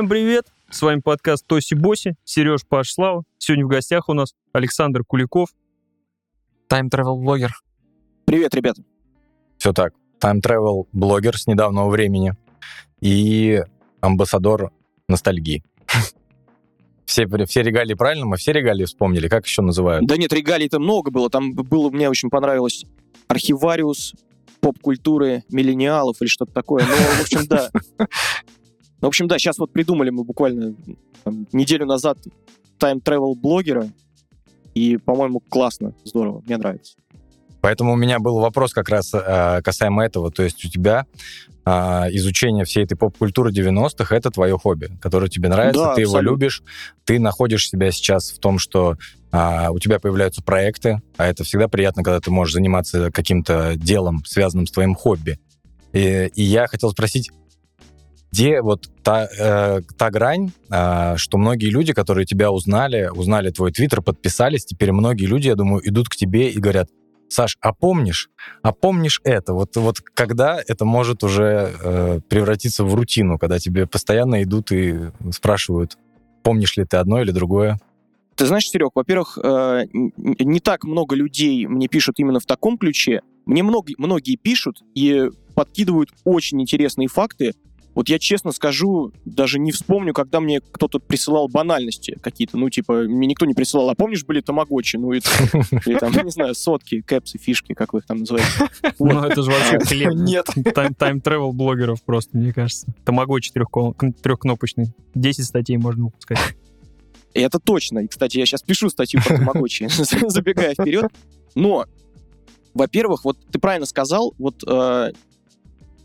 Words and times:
Всем 0.00 0.08
привет! 0.08 0.46
С 0.70 0.80
вами 0.80 1.00
подкаст 1.00 1.46
Тоси 1.46 1.74
Боси, 1.74 2.16
Сереж 2.24 2.64
Паш 2.66 2.90
Слава. 2.90 3.24
Сегодня 3.36 3.66
в 3.66 3.68
гостях 3.68 4.08
у 4.08 4.14
нас 4.14 4.34
Александр 4.54 5.04
Куликов. 5.04 5.50
Тайм-тревел-блогер. 6.68 7.50
Привет, 8.24 8.54
ребята. 8.54 8.82
Все 9.58 9.74
так. 9.74 9.92
Тайм-тревел 10.18 10.88
блогер 10.92 11.36
с 11.36 11.46
недавнего 11.46 11.90
времени 11.90 12.34
и 13.02 13.62
амбассадор 14.00 14.72
ностальгии. 15.06 15.62
Все, 17.04 17.26
все 17.44 17.62
регалии 17.62 17.92
правильно? 17.92 18.24
Мы 18.24 18.38
все 18.38 18.52
регалии 18.52 18.86
вспомнили? 18.86 19.28
Как 19.28 19.44
еще 19.44 19.60
называют? 19.60 20.06
Да 20.06 20.16
нет, 20.16 20.32
регалий-то 20.32 20.78
много 20.78 21.10
было. 21.10 21.28
Там 21.28 21.52
было, 21.52 21.90
мне 21.90 22.08
очень 22.08 22.30
понравилось 22.30 22.86
архивариус 23.28 24.14
поп-культуры 24.60 25.44
миллениалов 25.50 26.16
или 26.22 26.28
что-то 26.28 26.52
такое. 26.52 26.86
Ну, 26.86 26.94
в 26.94 27.20
общем, 27.20 27.46
да. 27.46 27.70
Ну, 29.00 29.06
в 29.06 29.08
общем, 29.08 29.28
да, 29.28 29.38
сейчас 29.38 29.58
вот 29.58 29.72
придумали 29.72 30.10
мы 30.10 30.24
буквально 30.24 30.74
там, 31.24 31.46
неделю 31.52 31.86
назад 31.86 32.18
тайм-тревел 32.78 33.34
блогера, 33.34 33.88
и, 34.74 34.96
по-моему, 34.98 35.40
классно, 35.40 35.94
здорово, 36.04 36.42
мне 36.46 36.56
нравится. 36.56 36.94
Поэтому 37.60 37.92
у 37.92 37.96
меня 37.96 38.18
был 38.18 38.38
вопрос 38.38 38.72
как 38.72 38.88
раз 38.88 39.12
э, 39.12 39.60
касаемо 39.62 40.04
этого. 40.04 40.30
То 40.30 40.42
есть 40.42 40.64
у 40.64 40.68
тебя 40.70 41.04
э, 41.66 41.70
изучение 42.12 42.64
всей 42.64 42.84
этой 42.84 42.96
поп-культуры 42.96 43.52
90-х— 43.52 44.16
это 44.16 44.30
твое 44.30 44.56
хобби, 44.58 44.88
которое 45.00 45.28
тебе 45.28 45.48
нравится, 45.50 45.84
Да, 45.84 45.94
ты 45.94 46.02
его 46.02 46.12
абсолютно. 46.12 46.34
любишь, 46.34 46.62
ты 47.04 47.18
находишь 47.18 47.68
себя 47.68 47.90
сейчас 47.90 48.30
в 48.30 48.38
том, 48.38 48.58
что 48.58 48.96
э, 49.30 49.68
у 49.70 49.78
тебя 49.78 49.98
появляются 49.98 50.42
проекты, 50.42 51.02
а 51.18 51.26
это 51.26 51.44
всегда 51.44 51.68
приятно, 51.68 52.02
когда 52.02 52.20
ты 52.20 52.30
можешь 52.30 52.54
заниматься 52.54 53.10
каким-то 53.10 53.74
делом, 53.76 54.24
связанным 54.24 54.66
с 54.66 54.70
твоим 54.70 54.94
хобби. 54.94 55.38
И, 55.92 56.30
и 56.34 56.42
я 56.42 56.66
хотел 56.66 56.90
спросить, 56.92 57.30
где 58.32 58.62
вот 58.62 58.88
та, 59.02 59.28
э, 59.38 59.80
та 59.96 60.10
грань, 60.10 60.52
э, 60.70 61.16
что 61.16 61.38
многие 61.38 61.70
люди, 61.70 61.92
которые 61.92 62.26
тебя 62.26 62.50
узнали, 62.50 63.10
узнали 63.12 63.50
твой 63.50 63.72
твиттер, 63.72 64.02
подписались, 64.02 64.64
теперь 64.64 64.92
многие 64.92 65.26
люди, 65.26 65.48
я 65.48 65.56
думаю, 65.56 65.86
идут 65.88 66.08
к 66.08 66.16
тебе 66.16 66.50
и 66.50 66.58
говорят, 66.58 66.88
Саш, 67.28 67.56
а 67.60 67.72
помнишь, 67.72 68.28
а 68.62 68.72
помнишь 68.72 69.20
это? 69.22 69.54
Вот, 69.54 69.76
вот 69.76 70.00
когда 70.00 70.60
это 70.66 70.84
может 70.84 71.22
уже 71.22 71.72
э, 71.80 72.20
превратиться 72.28 72.82
в 72.82 72.92
рутину, 72.94 73.38
когда 73.38 73.60
тебе 73.60 73.86
постоянно 73.86 74.42
идут 74.42 74.72
и 74.72 75.10
спрашивают, 75.30 75.96
помнишь 76.42 76.76
ли 76.76 76.84
ты 76.84 76.96
одно 76.96 77.22
или 77.22 77.30
другое? 77.30 77.78
Ты 78.34 78.46
знаешь, 78.46 78.68
Серег, 78.68 78.92
во-первых, 78.94 79.38
э, 79.42 79.84
не 79.92 80.58
так 80.60 80.84
много 80.84 81.14
людей 81.14 81.66
мне 81.66 81.86
пишут 81.86 82.18
именно 82.18 82.40
в 82.40 82.46
таком 82.46 82.78
ключе. 82.78 83.20
Мне 83.46 83.62
много, 83.62 83.92
многие 83.98 84.36
пишут 84.36 84.82
и 84.94 85.28
подкидывают 85.54 86.10
очень 86.24 86.60
интересные 86.60 87.06
факты. 87.06 87.52
Вот 87.94 88.08
я 88.08 88.18
честно 88.18 88.52
скажу, 88.52 89.12
даже 89.24 89.58
не 89.58 89.72
вспомню, 89.72 90.14
когда 90.14 90.40
мне 90.40 90.60
кто-то 90.60 91.00
присылал 91.00 91.48
банальности 91.48 92.16
какие-то. 92.22 92.56
Ну, 92.56 92.70
типа, 92.70 93.02
мне 93.02 93.26
никто 93.26 93.46
не 93.46 93.54
присылал. 93.54 93.90
А 93.90 93.94
помнишь, 93.94 94.24
были 94.24 94.40
тамагочи? 94.40 94.96
Ну, 94.96 95.12
и, 95.12 95.18
или 95.86 95.98
там, 95.98 96.12
не 96.24 96.30
знаю, 96.30 96.54
сотки, 96.54 97.00
кэпсы, 97.00 97.38
фишки, 97.38 97.74
как 97.74 97.92
вы 97.92 98.00
их 98.00 98.06
там 98.06 98.18
называете. 98.18 98.48
Ну, 98.98 99.24
это 99.24 99.42
же 99.42 99.50
вообще 99.50 99.78
хлеб. 99.84 100.12
Нет. 100.14 100.46
Тайм- 100.74 100.94
Тайм-тревел 100.94 101.52
блогеров 101.52 102.02
просто, 102.04 102.36
мне 102.36 102.52
кажется. 102.52 102.86
Тамагочи 103.04 103.52
трехкнопочный. 103.52 104.94
10 105.14 105.44
статей 105.44 105.76
можно 105.76 106.04
выпускать. 106.04 106.38
Это 107.34 107.58
точно. 107.58 108.00
И, 108.00 108.08
кстати, 108.08 108.38
я 108.38 108.46
сейчас 108.46 108.62
пишу 108.62 108.88
статью 108.88 109.20
про 109.24 109.36
Тамагочи, 109.36 109.88
забегая 110.28 110.74
вперед. 110.74 111.10
Но, 111.54 111.86
во-первых, 112.74 113.24
вот 113.24 113.38
ты 113.50 113.58
правильно 113.58 113.86
сказал, 113.86 114.34
вот, 114.38 114.62
э, 114.66 115.12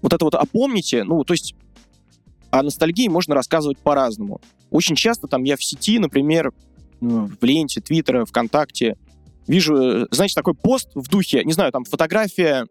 вот 0.01 0.13
это 0.13 0.25
вот 0.25 0.35
«опомните», 0.35 1.03
ну, 1.03 1.23
то 1.23 1.33
есть 1.33 1.55
о 2.59 2.63
ностальгии 2.63 3.07
можно 3.07 3.35
рассказывать 3.35 3.77
по-разному. 3.79 4.41
Очень 4.71 4.95
часто 4.95 5.27
там 5.27 5.43
я 5.43 5.55
в 5.57 5.63
сети, 5.63 5.99
например, 5.99 6.51
ну, 7.01 7.27
в 7.39 7.43
ленте, 7.43 7.81
Твиттера, 7.81 8.25
ВКонтакте, 8.25 8.95
вижу, 9.47 9.75
э, 9.75 10.07
знаете, 10.11 10.33
такой 10.35 10.53
пост 10.55 10.89
в 10.95 11.07
духе, 11.09 11.43
не 11.43 11.53
знаю, 11.53 11.71
там 11.71 11.83
фотография 11.83 12.65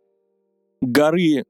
горы 0.81 1.45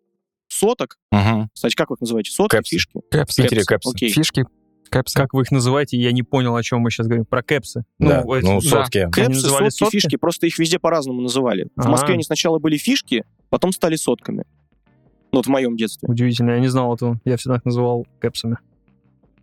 соток. 0.48 0.96
Мгм. 1.10 1.48
Кстати, 1.52 1.74
как 1.74 1.90
вы 1.90 1.94
их 1.96 2.00
называете? 2.00 2.30
Сотки, 2.30 2.56
Кэпсы. 2.56 2.70
фишки? 2.76 3.00
Питере 3.10 3.62
Кэпсы. 3.62 3.66
кэпсы. 3.66 3.90
Окей. 3.94 4.08
Фишки, 4.10 4.44
кэпсы. 4.90 5.14
Как 5.14 5.34
вы 5.34 5.42
их 5.42 5.50
называете, 5.50 5.96
я 5.96 6.12
не 6.12 6.22
понял, 6.22 6.54
о 6.54 6.62
чем 6.62 6.80
мы 6.80 6.90
сейчас 6.90 7.06
говорим. 7.06 7.24
Про 7.24 7.42
кэпсы. 7.42 7.82
Да, 7.98 8.20
эти- 8.20 8.44
ну, 8.44 8.60
да. 8.60 8.68
сотки. 8.68 8.98
Они 8.98 9.10
Кэпсы, 9.12 9.40
сотки, 9.48 9.68
сотки? 9.70 9.92
фишки, 9.96 10.16
просто 10.16 10.46
их 10.46 10.58
везде 10.58 10.78
по-разному 10.78 11.20
называли. 11.22 11.68
В 11.76 11.86
А. 11.86 11.88
Москве 11.88 12.14
они 12.14 12.22
сначала 12.22 12.58
были 12.58 12.76
фишки, 12.76 13.24
потом 13.48 13.72
стали 13.72 13.96
сотками. 13.96 14.44
Ну, 15.34 15.38
вот 15.40 15.46
в 15.46 15.50
моем 15.50 15.76
детстве. 15.76 16.08
Удивительно, 16.08 16.52
я 16.52 16.60
не 16.60 16.68
знал 16.68 16.94
этого. 16.94 17.20
Я 17.24 17.36
всегда 17.36 17.56
их 17.56 17.64
называл 17.64 18.06
кэпсами. 18.20 18.56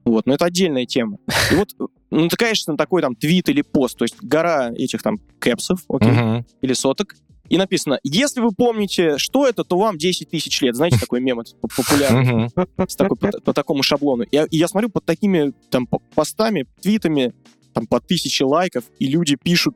Вот, 0.06 0.26
но 0.26 0.34
это 0.34 0.46
отдельная 0.46 0.86
тема. 0.86 1.18
И 1.52 1.56
вот, 1.56 1.70
ну, 2.10 2.28
ты, 2.30 2.36
конечно, 2.38 2.76
такой 2.78 3.02
там 3.02 3.14
твит 3.16 3.50
или 3.50 3.62
пост, 3.62 3.98
то 3.98 4.06
есть 4.06 4.16
гора 4.22 4.72
этих 4.72 5.04
там 5.04 5.20
кэпсов, 5.40 5.82
окей, 5.90 6.12
Мгм. 6.12 6.46
или 6.62 6.74
соток, 6.74 7.16
и 7.50 7.58
написано, 7.58 8.00
если 8.04 8.40
вы 8.40 8.52
помните, 8.52 9.18
что 9.18 9.46
это, 9.46 9.64
то 9.66 9.78
вам 9.78 9.98
10 9.98 10.30
тысяч 10.30 10.62
лет. 10.62 10.76
Знаете, 10.76 10.98
такой 10.98 11.20
мем 11.22 11.42
популярный, 11.60 12.24
Мгм. 12.48 12.50
с 12.88 12.96
такой, 12.96 13.18
по, 13.18 13.30
по 13.42 13.54
такому 13.54 13.84
шаблону. 13.84 14.24
Я- 14.32 14.46
И 14.46 14.58
я 14.58 14.68
смотрю 14.70 14.90
под 14.90 15.04
такими 15.06 15.52
там 15.70 15.86
по- 15.86 16.00
постами, 16.16 16.66
твитами, 16.82 17.34
там 17.74 17.86
по 17.86 18.00
тысяче 18.00 18.46
лайков, 18.46 18.86
и 18.98 19.08
люди 19.08 19.36
пишут, 19.36 19.76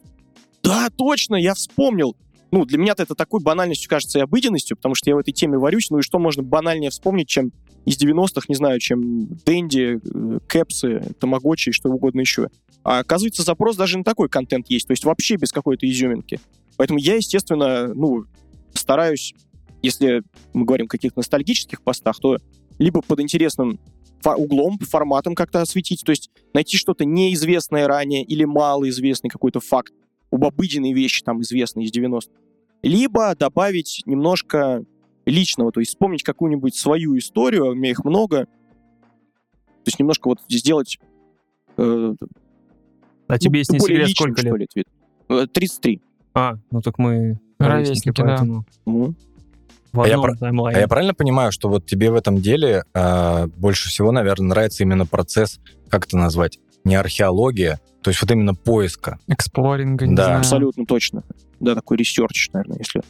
да, 0.63 0.89
точно, 0.97 1.35
я 1.35 1.53
вспомнил. 1.53 2.15
Ну, 2.55 2.63
для 2.63 2.77
меня-то 2.77 3.03
это 3.03 3.15
такой 3.15 3.41
банальностью 3.41 3.89
кажется 3.89 4.17
и 4.17 4.21
обыденностью, 4.21 4.77
потому 4.77 4.95
что 4.95 5.09
я 5.09 5.17
в 5.17 5.19
этой 5.19 5.33
теме 5.33 5.57
варюсь, 5.57 5.89
ну 5.89 5.99
и 5.99 6.01
что 6.01 6.19
можно 6.19 6.41
банальнее 6.41 6.89
вспомнить, 6.89 7.27
чем 7.27 7.51
из 7.83 8.01
90-х, 8.01 8.45
не 8.47 8.55
знаю, 8.55 8.79
чем 8.79 9.27
Дэнди, 9.45 9.99
э, 10.01 10.39
Кэпсы, 10.47 11.15
Тамагочи 11.19 11.69
и 11.69 11.71
что 11.73 11.89
угодно 11.89 12.21
еще. 12.21 12.47
А 12.85 12.99
оказывается, 12.99 13.43
запрос 13.43 13.75
даже 13.75 13.97
на 13.97 14.05
такой 14.05 14.29
контент 14.29 14.67
есть, 14.69 14.87
то 14.87 14.91
есть 14.91 15.03
вообще 15.03 15.35
без 15.35 15.51
какой-то 15.51 15.85
изюминки. 15.85 16.39
Поэтому 16.77 16.97
я, 16.97 17.15
естественно, 17.15 17.93
ну, 17.93 18.23
стараюсь, 18.73 19.33
если 19.81 20.23
мы 20.53 20.63
говорим 20.63 20.85
о 20.85 20.87
каких-то 20.87 21.19
ностальгических 21.19 21.81
постах, 21.81 22.17
то 22.21 22.37
либо 22.79 23.01
под 23.01 23.19
интересным 23.19 23.81
углом, 24.23 24.79
форматом 24.79 25.35
как-то 25.35 25.61
осветить, 25.61 26.03
то 26.05 26.11
есть 26.11 26.29
найти 26.53 26.77
что-то 26.77 27.03
неизвестное 27.03 27.85
ранее 27.85 28.23
или 28.23 28.45
малоизвестный 28.45 29.29
какой-то 29.29 29.59
факт, 29.59 29.91
об 30.31 30.45
обыденной 30.45 30.93
вещи 30.93 31.21
там 31.21 31.41
известной 31.41 31.83
из 31.83 31.91
90-х. 31.91 32.44
Либо 32.85 33.33
добавить 33.35 34.03
немножко 34.05 34.83
личного, 35.25 35.71
то 35.71 35.79
есть 35.79 35.89
вспомнить 35.93 36.21
какую-нибудь 36.23 36.75
свою 36.75 37.17
историю, 37.17 37.71
у 37.71 37.73
меня 37.73 37.89
их 37.89 38.05
много, 38.05 38.45
то 38.45 39.87
есть 39.87 39.97
немножко 39.99 40.27
вот 40.27 40.39
сделать 40.47 40.99
э, 41.77 42.13
А 43.27 43.37
тебе, 43.39 43.59
если 43.59 43.73
не 43.73 43.79
секрет, 43.79 44.07
личным, 44.07 44.35
сколько 44.35 44.41
что 44.41 44.49
лет? 44.49 44.59
ли, 44.59 44.67
твит. 44.71 44.85
Э, 45.29 45.47
33. 45.51 46.01
А, 46.35 46.55
ну 46.69 46.81
так 46.81 46.99
мы 46.99 47.39
Ровесники, 47.57 48.11
да. 48.15 48.23
поэтому 48.23 48.65
в 48.85 50.01
А 50.01 50.07
я 50.07 50.21
timeline 50.39 50.70
е. 50.70 50.77
А 50.77 50.81
я 50.81 50.87
правильно 50.87 51.13
понимаю, 51.15 51.51
что 51.51 51.69
вот 51.69 51.87
тебе 51.87 52.11
в 52.11 52.15
этом 52.15 52.37
деле 52.37 52.83
а, 52.93 53.47
больше 53.47 53.89
всего, 53.89 54.11
наверное, 54.11 54.49
нравится 54.49 54.83
именно 54.83 55.07
процесс, 55.07 55.59
как 55.89 56.05
это 56.05 56.17
назвать, 56.17 56.59
не 56.83 56.95
археология, 56.95 57.79
то 58.03 58.11
есть 58.11 58.21
вот 58.21 58.29
именно 58.29 58.53
поиска. 58.53 59.17
Exploring 59.27 59.91
а, 59.91 60.05
не 60.05 60.15
Да. 60.15 60.25
знаю. 60.25 60.39
Абсолютно 60.39 60.85
точно. 60.85 61.23
Да, 61.59 61.75
такой 61.75 61.97
research, 61.97 62.49
наверное, 62.53 62.77
если 62.79 63.01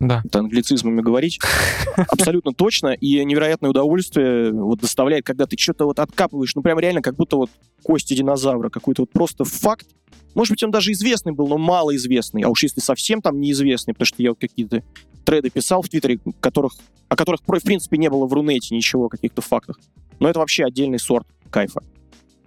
Да. 0.00 0.22
это 0.24 0.38
англицизмами 0.38 1.00
говорить. 1.00 1.38
Абсолютно 1.96 2.52
точно. 2.52 2.88
И 2.88 3.24
невероятное 3.24 3.70
удовольствие 3.70 4.52
вот 4.52 4.80
доставляет, 4.80 5.24
когда 5.24 5.46
ты 5.46 5.56
что-то 5.58 5.84
вот 5.86 5.98
откапываешь, 5.98 6.54
ну 6.54 6.62
прям 6.62 6.78
реально 6.78 7.02
как 7.02 7.16
будто 7.16 7.36
вот 7.36 7.50
кости 7.82 8.14
динозавра, 8.14 8.68
какой-то 8.70 9.02
вот 9.02 9.10
просто 9.10 9.44
факт. 9.44 9.86
Может 10.34 10.52
быть, 10.52 10.62
он 10.62 10.70
даже 10.70 10.92
известный 10.92 11.32
был, 11.32 11.48
но 11.48 11.58
малоизвестный. 11.58 12.42
А 12.42 12.48
уж 12.48 12.62
если 12.62 12.80
совсем 12.80 13.20
там 13.22 13.40
неизвестный, 13.40 13.94
потому 13.94 14.06
что 14.06 14.22
я 14.22 14.30
вот 14.30 14.38
какие-то 14.38 14.82
треды 15.24 15.50
писал 15.50 15.82
в 15.82 15.88
Твиттере, 15.88 16.20
которых, 16.40 16.74
о 17.08 17.16
которых, 17.16 17.40
в 17.40 17.62
принципе, 17.64 17.98
не 17.98 18.08
было 18.08 18.26
в 18.26 18.32
Рунете 18.32 18.74
ничего, 18.74 19.08
каких-то 19.08 19.42
фактах. 19.42 19.80
Но 20.20 20.28
это 20.28 20.38
вообще 20.38 20.64
отдельный 20.64 20.98
сорт 20.98 21.26
кайфа. 21.50 21.80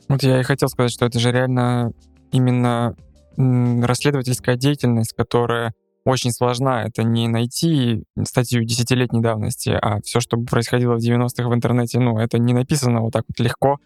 Вот 0.07 0.23
я 0.23 0.39
и 0.39 0.43
хотел 0.43 0.69
сказать, 0.69 0.91
что 0.91 1.05
это 1.05 1.19
же 1.19 1.31
реально 1.31 1.91
именно 2.31 2.95
расследовательская 3.37 4.55
деятельность, 4.55 5.13
которая 5.13 5.73
очень 6.03 6.31
сложна. 6.31 6.83
Это 6.83 7.03
не 7.03 7.27
найти 7.27 8.03
статью 8.23 8.63
десятилетней 8.63 9.21
давности, 9.21 9.69
а 9.69 9.99
все, 10.03 10.19
что 10.19 10.37
происходило 10.37 10.95
в 10.95 10.99
90-х 10.99 11.47
в 11.47 11.53
интернете, 11.53 11.99
ну, 11.99 12.17
это 12.17 12.39
не 12.39 12.53
написано 12.53 13.01
вот 13.01 13.13
так 13.13 13.23
вот 13.27 13.39
легко. 13.39 13.77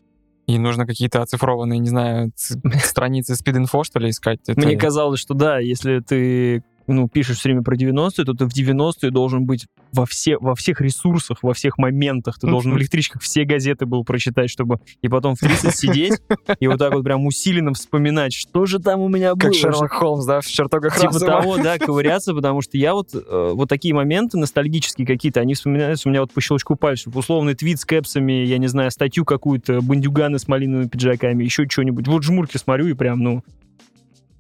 И 0.48 0.60
нужно 0.60 0.86
какие-то 0.86 1.22
оцифрованные, 1.24 1.80
не 1.80 1.90
знаю, 1.90 2.32
страницы 2.84 3.36
спид-инфо, 3.36 3.84
что 3.84 4.00
ли, 4.00 4.10
искать. 4.10 4.40
Это- 4.48 4.60
Мне 4.62 4.78
казалось, 4.78 5.20
что 5.20 5.34
да, 5.34 5.60
если 5.60 6.00
ты 6.00 6.64
ну, 6.88 7.08
пишешь 7.08 7.38
все 7.38 7.50
время 7.50 7.64
про 7.64 7.76
90-е, 7.76 8.26
то 8.26 8.34
ты 8.34 8.46
в 8.46 8.54
90-е 8.54 9.12
должен 9.12 9.46
быть 9.46 9.68
во, 9.92 10.06
все, 10.06 10.38
во 10.38 10.56
всех 10.56 10.82
ресурсах, 10.82 11.40
во 11.42 11.54
всех 11.54 11.78
моментах. 11.78 12.40
Ты 12.40 12.48
должен 12.48 12.74
в 12.74 12.78
электричках 12.80 13.22
все 13.22 13.44
газеты 13.44 13.86
был 13.86 14.04
прочитать, 14.04 14.50
чтобы 14.50 14.80
и 15.02 15.08
потом 15.08 15.36
в 15.36 15.40
30 15.40 15.76
сидеть 15.76 16.22
и 16.60 16.68
вот 16.68 16.80
так 16.80 16.94
вот 16.94 17.04
прям 17.04 17.26
усиленно 17.26 17.74
вспоминать, 17.74 18.34
что 18.34 18.66
же 18.66 18.80
там 18.80 19.02
у 19.02 19.08
меня 19.08 19.36
было. 19.36 19.50
Как 19.50 19.56
Шерлок 19.56 19.92
Холмс, 19.92 20.26
да, 20.26 20.42
в 20.42 20.48
чертогах 20.48 21.00
Типа 21.00 21.20
того, 21.20 21.58
да, 21.58 21.78
ковыряться, 21.80 22.34
потому 22.34 22.62
что 22.62 22.78
я 22.78 22.94
вот, 22.94 23.14
э, 23.14 23.52
вот 23.54 23.70
такие 23.70 23.94
моменты 23.94 24.38
ностальгические 24.38 25.08
какие-то, 25.08 25.40
они 25.40 25.54
вспоминаются 25.54 26.08
у 26.08 26.12
меня 26.12 26.22
вот 26.22 26.32
по 26.32 26.42
щелчку 26.42 26.76
пальцев. 26.76 27.16
Условный 27.16 27.56
твит 27.56 27.80
с 27.80 27.86
кэпсами, 27.86 28.46
я 28.46 28.58
не 28.58 28.68
знаю, 28.68 28.92
статью 28.92 29.26
какую-то, 29.26 29.82
бандюганы 29.82 30.40
с 30.40 30.48
малиновыми 30.48 30.88
пиджаками, 30.88 31.44
еще 31.44 31.68
что-нибудь. 31.68 32.08
Вот 32.08 32.24
жмурки 32.24 32.58
смотрю 32.58 32.88
и 32.88 32.94
прям, 32.94 33.20
ну, 33.20 33.44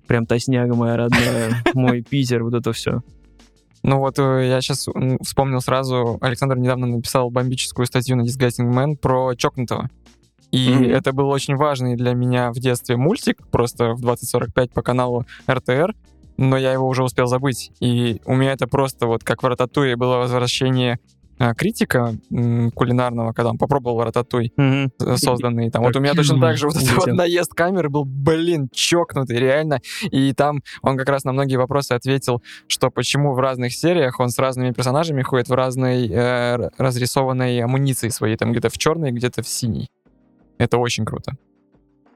прям 0.08 0.26
тосняга 0.26 0.76
моя 0.76 0.98
родная, 0.98 1.62
мой 1.74 2.02
Питер, 2.02 2.44
вот 2.44 2.54
это 2.54 2.74
все. 2.74 3.02
Ну 3.84 4.00
вот 4.00 4.18
э, 4.18 4.48
я 4.48 4.62
сейчас 4.62 4.88
вспомнил 5.22 5.62
сразу, 5.62 6.18
Александр 6.22 6.58
недавно 6.58 6.88
написал 6.88 7.30
бомбическую 7.30 7.86
статью 7.86 8.16
на 8.16 8.22
Disgusting 8.22 8.72
Man 8.72 8.96
про 8.96 9.36
чокнутого. 9.36 9.90
И 10.52 10.70
Мгм. 10.70 10.86
это 10.86 11.12
был 11.12 11.30
очень 11.30 11.56
важный 11.56 11.96
для 11.96 12.14
меня 12.14 12.52
в 12.52 12.56
детстве 12.60 12.98
мультик, 12.98 13.46
просто 13.52 13.94
в 13.94 14.02
2045 14.02 14.72
по 14.72 14.82
каналу 14.82 15.26
РТР, 15.50 15.94
но 16.38 16.58
я 16.58 16.72
его 16.74 16.88
уже 16.88 17.04
успел 17.04 17.28
забыть. 17.28 17.72
И 17.80 18.22
у 18.26 18.36
меня 18.36 18.54
это 18.54 18.66
просто 18.68 19.06
вот 19.06 19.24
как 19.24 19.44
в 19.44 19.46
Рататуе 19.46 19.96
было 19.96 20.18
возвращение 20.18 21.00
критика 21.58 22.16
м, 22.32 22.72
кулинарного, 22.72 23.34
когда 23.34 23.50
он 23.50 23.58
попробовал 23.58 24.04
рататуй 24.04 24.54
э, 24.58 24.88
созданный. 25.18 25.70
Там, 25.72 25.84
вот 25.84 25.96
у 25.96 26.00
меня 26.00 26.14
точно 26.14 26.40
так 26.40 26.58
же 26.58 26.68
вот 26.68 26.76
этот 26.78 26.96
вот 26.96 27.08
наезд 27.08 27.54
камеры 27.54 27.90
был, 27.90 28.06
блин, 28.06 28.70
чокнутый, 28.72 29.38
реально. 29.38 29.82
И 30.12 30.34
там 30.34 30.62
он 30.82 30.98
как 30.98 31.10
раз 31.10 31.24
на 31.24 31.34
многие 31.34 31.58
вопросы 31.58 31.94
ответил, 31.94 32.42
что 32.68 32.90
почему 32.90 33.34
в 33.34 33.40
разных 33.40 33.74
сериях 33.74 34.20
он 34.20 34.30
с 34.30 34.40
разными 34.40 34.72
персонажами 34.72 35.22
ходит 35.22 35.50
в 35.50 35.54
разной 35.54 36.08
э, 36.08 36.70
разрисованной 36.78 37.60
амуниции 37.62 38.10
своей, 38.10 38.38
там 38.38 38.52
где-то 38.52 38.70
в 38.70 38.78
черной, 38.78 39.12
где-то 39.12 39.42
в 39.44 39.48
синей. 39.48 39.90
Это 40.58 40.78
очень 40.78 41.06
круто. 41.06 41.34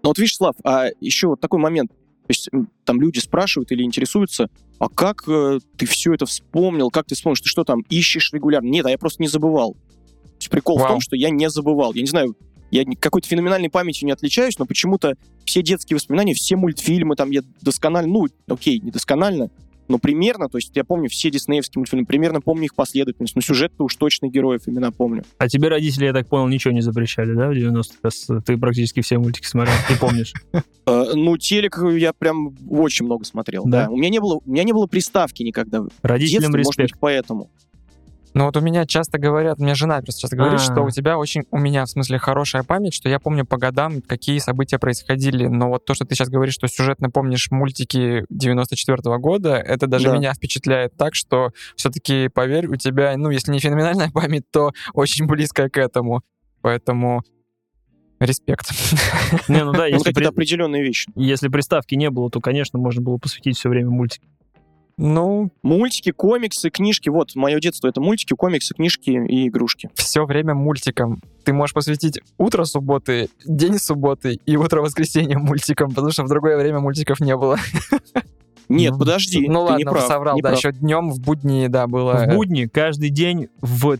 Ну 0.01 0.09
вот 0.09 0.17
видишь, 0.17 0.35
Слав, 0.35 0.55
а 0.63 0.87
еще 1.01 1.27
вот 1.27 1.41
такой 1.41 1.59
момент. 1.59 1.91
То 2.29 2.33
есть 2.33 2.49
там 2.85 3.01
люди 3.01 3.17
спрашивают 3.17 3.71
или 3.71 3.81
интересуются, 3.81 4.51
а 4.77 4.87
как 4.87 5.23
э, 5.27 5.57
ты 5.77 5.87
все 5.87 6.13
это 6.13 6.27
вспомнил, 6.27 6.91
как 6.91 7.07
ты 7.07 7.15
вспомнишь, 7.15 7.41
ты 7.41 7.49
что 7.49 7.63
там 7.63 7.79
ищешь 7.89 8.31
регулярно? 8.31 8.67
Нет, 8.67 8.85
а 8.85 8.91
я 8.91 8.99
просто 8.99 9.23
не 9.23 9.27
забывал. 9.27 9.73
То 9.73 10.35
есть 10.37 10.49
прикол 10.51 10.77
в 10.77 10.81
Вау. 10.81 10.89
том, 10.89 11.01
что 11.01 11.15
я 11.15 11.31
не 11.31 11.49
забывал. 11.49 11.91
Я 11.95 12.03
не 12.03 12.07
знаю, 12.07 12.37
я 12.69 12.85
какой-то 12.99 13.27
феноменальной 13.27 13.71
памятью 13.71 14.05
не 14.05 14.11
отличаюсь, 14.11 14.59
но 14.59 14.67
почему-то 14.67 15.15
все 15.43 15.63
детские 15.63 15.95
воспоминания, 15.95 16.35
все 16.35 16.55
мультфильмы, 16.55 17.15
там 17.15 17.31
я 17.31 17.41
досконально, 17.61 18.13
ну, 18.13 18.27
окей, 18.47 18.79
не 18.79 18.91
досконально, 18.91 19.49
но 19.89 19.97
примерно, 19.97 20.47
то 20.47 20.57
есть 20.57 20.71
я 20.75 20.83
помню 20.83 21.09
все 21.09 21.29
диснеевские 21.29 21.81
мультфильмы, 21.81 22.05
примерно 22.05 22.41
помню 22.41 22.65
их 22.65 22.75
последовательность, 22.75 23.35
но 23.35 23.41
сюжет-то 23.41 23.83
уж 23.83 23.95
точно 23.95 24.27
героев 24.27 24.61
имена 24.67 24.91
помню. 24.91 25.23
А 25.37 25.49
тебе 25.49 25.67
родители, 25.67 26.05
я 26.05 26.13
так 26.13 26.27
понял, 26.27 26.47
ничего 26.47 26.73
не 26.73 26.81
запрещали, 26.81 27.33
да, 27.33 27.49
в 27.49 27.51
90-х? 27.51 27.97
Раз 28.03 28.27
Ты 28.45 28.57
практически 28.57 29.01
все 29.01 29.17
мультики 29.17 29.45
смотрел, 29.45 29.75
ты 29.87 29.97
помнишь. 29.97 30.33
Э, 30.85 31.11
ну, 31.13 31.37
телек 31.37 31.79
я 31.97 32.13
прям 32.13 32.55
очень 32.67 33.05
много 33.05 33.23
смотрел. 33.23 33.63
Да? 33.65 33.89
У 33.89 33.97
меня 33.97 34.09
не 34.09 34.19
было, 34.19 34.41
у 34.43 34.51
меня 34.51 34.63
не 34.63 34.73
было 34.73 34.87
приставки 34.87 35.43
никогда. 35.43 35.83
Родителям 36.01 36.51
может 36.51 36.69
респект. 36.69 36.93
быть, 36.93 36.99
поэтому. 36.99 37.51
Ну 38.33 38.45
вот 38.45 38.55
у 38.57 38.61
меня 38.61 38.85
часто 38.85 39.17
говорят, 39.17 39.57
меня 39.59 39.73
жена 39.75 40.01
просто 40.01 40.21
часто 40.21 40.35
говорит, 40.35 40.59
А. 40.59 40.63
что 40.63 40.81
у 40.83 40.91
тебя 40.91 41.17
очень, 41.17 41.43
у 41.51 41.57
меня 41.57 41.85
в 41.85 41.89
смысле 41.89 42.19
хорошая 42.19 42.63
память, 42.63 42.93
что 42.93 43.09
я 43.09 43.19
помню 43.19 43.45
по 43.45 43.57
годам, 43.57 44.01
какие 44.01 44.37
события 44.37 44.77
происходили, 44.77 45.47
но 45.47 45.69
вот 45.69 45.85
то, 45.85 45.93
что 45.95 46.05
ты 46.05 46.13
сейчас 46.15 46.29
говоришь, 46.29 46.53
что 46.53 46.67
сюжетно 46.67 47.09
помнишь 47.09 47.49
мультики 47.49 48.25
94 48.29 49.17
года, 49.17 49.55
это 49.55 49.87
даже 49.87 50.05
Да. 50.09 50.15
меня 50.17 50.33
впечатляет 50.33 50.95
так, 50.95 51.15
что 51.15 51.51
все-таки, 51.75 52.27
поверь, 52.29 52.67
у 52.67 52.75
тебя, 52.75 53.15
ну, 53.17 53.29
если 53.31 53.51
не 53.51 53.59
феноменальная 53.59 54.09
память, 54.13 54.43
то 54.51 54.71
очень 54.93 55.25
близкая 55.25 55.69
к 55.69 55.77
этому. 55.77 56.21
Поэтому 56.61 57.23
респект. 58.19 58.69
Не, 59.47 59.63
ну 59.63 59.71
да, 59.71 59.79
Ну, 59.89 59.95
если, 59.95 60.11
при- 60.13 60.25
определенные 60.25 60.83
вещи. 60.83 61.09
если 61.15 61.47
приставки 61.47 61.95
не 61.95 62.09
было, 62.09 62.29
то, 62.29 62.41
конечно, 62.41 62.77
можно 62.77 63.01
было 63.01 63.17
посвятить 63.17 63.57
все 63.57 63.69
время 63.69 63.89
мультике. 63.89 64.27
Ну, 65.01 65.49
Мультики, 65.63 66.11
комиксы, 66.11 66.69
книжки. 66.69 67.07
Вот, 67.07 67.33
мое 67.35 67.59
детство— 67.61 67.87
это 67.89 68.01
мультики, 68.01 68.33
комиксы, 68.33 68.73
книжки 68.73 69.11
и 69.11 69.47
игрушки. 69.47 69.89
все 69.93 70.25
время 70.25 70.53
мультикам. 70.53 71.21
Ты 71.45 71.53
можешь 71.53 71.73
посвятить 71.73 72.19
утро 72.37 72.65
субботы, 72.65 73.29
день 73.45 73.79
субботы 73.79 74.37
и 74.45 74.57
утро 74.57 74.81
воскресенья 74.81 75.37
мультикам, 75.39 75.89
потому 75.91 76.11
что 76.11 76.23
в 76.23 76.27
другое 76.27 76.57
время 76.57 76.81
мультиков 76.81 77.21
не 77.21 77.35
было. 77.37 77.57
Нет, 78.67 78.91
Ну, 78.91 78.99
подожди, 78.99 79.47
Ну 79.47 79.53
ты 79.53 79.59
ладно, 79.59 79.77
не 79.77 79.83
прав. 79.85 80.05
соврал, 80.05 80.35
не 80.35 80.41
да, 80.41 80.49
прав. 80.49 80.59
еще 80.59 80.71
днем 80.73 81.09
в 81.11 81.19
будни, 81.21 81.67
да, 81.67 81.87
было. 81.87 82.25
В 82.25 82.35
будни 82.35 82.65
каждый 82.65 83.09
день 83.09 83.47
в 83.61 83.97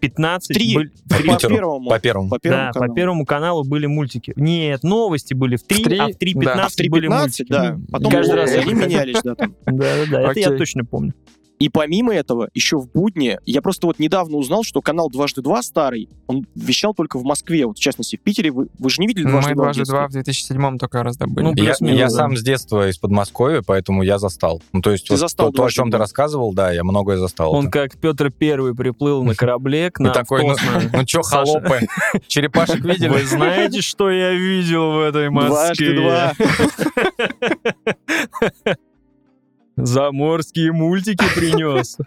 3.15 0.00 0.38
Три. 0.48 0.74
были- 0.74 0.88
По 1.08 1.14
в 1.14 1.18
три- 1.18 1.30
Питеру. 1.30 1.54
первому. 1.54 1.90
По 1.90 1.98
первому. 1.98 2.28
По 2.30 2.38
первому 2.38 2.64
да, 2.66 2.72
каналу. 2.72 2.88
по 2.90 2.94
первому 2.94 3.26
каналу 3.26 3.64
были 3.64 3.86
мультики. 3.86 4.32
Нет, 4.36 4.82
новости 4.82 5.34
были 5.34 5.56
в 5.56 5.62
3, 5.62 5.84
три, 5.84 5.98
а 5.98 6.06
в 6.08 6.16
3.15 6.16 6.44
да. 6.44 6.64
А 6.64 6.68
в 6.68 6.76
3.15, 6.76 6.88
были 6.90 7.08
мультики. 7.08 7.48
да. 7.48 7.78
Потом 7.90 8.10
Каждый 8.12 8.34
раз 8.34 8.54
они 8.54 8.74
менялись, 8.74 9.20
да, 9.22 9.34
там. 9.34 9.54
Да, 9.66 9.94
да, 10.10 10.30
это 10.30 10.40
я 10.40 10.50
точно 10.56 10.84
помню. 10.84 11.14
И 11.58 11.68
помимо 11.68 12.14
этого, 12.14 12.48
еще 12.54 12.78
в 12.78 12.90
будни, 12.90 13.38
я 13.46 13.62
просто 13.62 13.86
вот 13.86 13.98
недавно 13.98 14.36
узнал, 14.36 14.62
что 14.62 14.82
канал 14.82 15.08
«Дважды 15.08 15.40
два» 15.40 15.62
старый, 15.62 16.08
он 16.26 16.46
вещал 16.54 16.94
только 16.94 17.18
в 17.18 17.24
Москве, 17.24 17.66
вот 17.66 17.78
в 17.78 17.80
частности 17.80 18.16
в 18.16 18.20
Питере. 18.20 18.50
Вы, 18.50 18.68
вы 18.78 18.90
же 18.90 19.00
не 19.00 19.06
видели 19.06 19.24
«Дважды 19.24 19.50
Мы 19.50 19.54
два» 19.54 19.62
в 19.62 19.74
дважды 19.74 19.90
два 19.90 20.08
в 20.08 20.12
2007 20.12 20.78
только 20.78 21.02
раздобыли. 21.02 21.44
Ну, 21.44 21.54
Я, 21.54 21.64
плюс-минус, 21.64 21.98
я 21.98 22.06
да. 22.06 22.10
сам 22.10 22.36
с 22.36 22.42
детства 22.42 22.88
из 22.88 22.98
Подмосковья, 22.98 23.62
поэтому 23.66 24.02
я 24.02 24.18
застал. 24.18 24.62
Ну, 24.72 24.82
то 24.82 24.92
есть 24.92 25.06
Ты 25.06 25.14
вот 25.14 25.20
застал 25.20 25.50
то, 25.50 25.56
то, 25.56 25.64
о 25.64 25.70
чем 25.70 25.90
ты 25.90 25.98
рассказывал, 25.98 26.52
да, 26.52 26.72
я 26.72 26.84
многое 26.84 27.16
застал. 27.16 27.54
Он 27.54 27.70
как 27.70 27.96
Петр 27.98 28.30
Первый 28.30 28.74
приплыл 28.74 29.24
на 29.24 29.34
корабле 29.34 29.90
к 29.90 30.00
И 30.00 30.02
нам 30.02 30.12
такой, 30.12 30.42
ну, 30.46 30.54
ну 30.92 31.04
чё, 31.04 31.22
холопы, 31.22 31.80
черепашек 32.26 32.84
видели? 32.84 33.08
Вы 33.08 33.24
знаете, 33.24 33.80
что 33.80 34.10
я 34.10 34.32
видел 34.32 34.92
в 34.92 35.00
этой 35.00 35.30
Москве? 35.30 35.56
«Дважды 35.56 35.96
два». 35.96 36.32
Заморские 39.76 40.72
мультики 40.72 41.24
принес. 41.34 41.98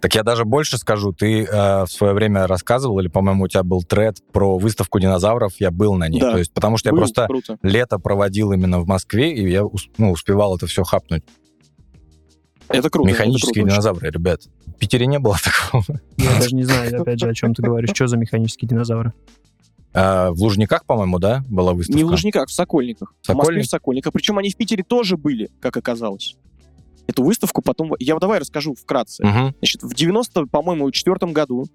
Так 0.00 0.14
я 0.14 0.22
даже 0.22 0.44
больше 0.44 0.78
скажу. 0.78 1.12
Ты 1.12 1.42
э, 1.42 1.84
в 1.84 1.88
свое 1.88 2.14
время 2.14 2.46
рассказывал, 2.46 3.00
или, 3.00 3.08
по-моему, 3.08 3.44
у 3.44 3.48
тебя 3.48 3.64
был 3.64 3.82
тред 3.82 4.18
про 4.32 4.58
выставку 4.58 5.00
динозавров, 5.00 5.54
я 5.58 5.72
был 5.72 5.94
на 5.94 6.08
ней. 6.08 6.20
Да. 6.20 6.32
То 6.32 6.38
есть, 6.38 6.52
потому 6.52 6.78
что 6.78 6.90
я 6.90 6.94
просто 6.94 7.26
Круто. 7.26 7.58
лето 7.62 7.98
проводил 7.98 8.52
именно 8.52 8.80
в 8.80 8.86
Москве, 8.86 9.34
и 9.34 9.50
я 9.50 9.62
ну, 9.98 10.12
успевал 10.12 10.56
это 10.56 10.66
все 10.66 10.84
хапнуть. 10.84 11.24
Это 12.68 12.88
круто. 12.88 13.10
это 13.10 13.18
Механические 13.18 13.54
круто 13.54 13.60
очень. 13.60 13.70
динозавры, 13.72 14.10
ребят. 14.10 14.42
В 14.66 14.78
Питере 14.78 15.06
не 15.06 15.18
было 15.18 15.36
такого. 15.42 16.00
Я 16.16 16.38
даже 16.38 16.54
не 16.54 16.62
знаю, 16.62 17.02
опять 17.02 17.18
же, 17.18 17.28
о 17.28 17.34
чем 17.34 17.54
ты 17.54 17.62
говоришь. 17.62 17.90
Что 17.92 18.06
за 18.06 18.16
механические 18.16 18.68
динозавры? 18.68 19.12
А, 19.92 20.30
в 20.30 20.40
Лужниках, 20.40 20.84
по-моему, 20.86 21.18
да, 21.18 21.44
была 21.48 21.72
выставка? 21.72 21.98
Не 21.98 22.04
в 22.04 22.08
Лужниках, 22.08 22.48
в 22.48 22.52
Сокольниках. 22.52 23.12
В 23.22 23.28
Москве 23.28 23.44
Сокольник? 23.44 23.66
в 23.66 23.70
Сокольниках. 23.70 24.12
Причем 24.12 24.38
они 24.38 24.50
в 24.50 24.56
Питере 24.56 24.84
тоже 24.84 25.16
были, 25.16 25.50
как 25.60 25.76
оказалось. 25.76 26.36
Эту 27.10 27.24
выставку 27.24 27.60
потом... 27.60 27.94
Я 27.98 28.16
давай 28.20 28.38
расскажу 28.38 28.74
вкратце. 28.74 29.26
Мгм. 29.26 29.54
Значит, 29.58 29.82
в 29.82 29.92
90, 29.94 30.46
по-моему, 30.46 30.88
четвертом 30.92 31.32
году 31.32 31.66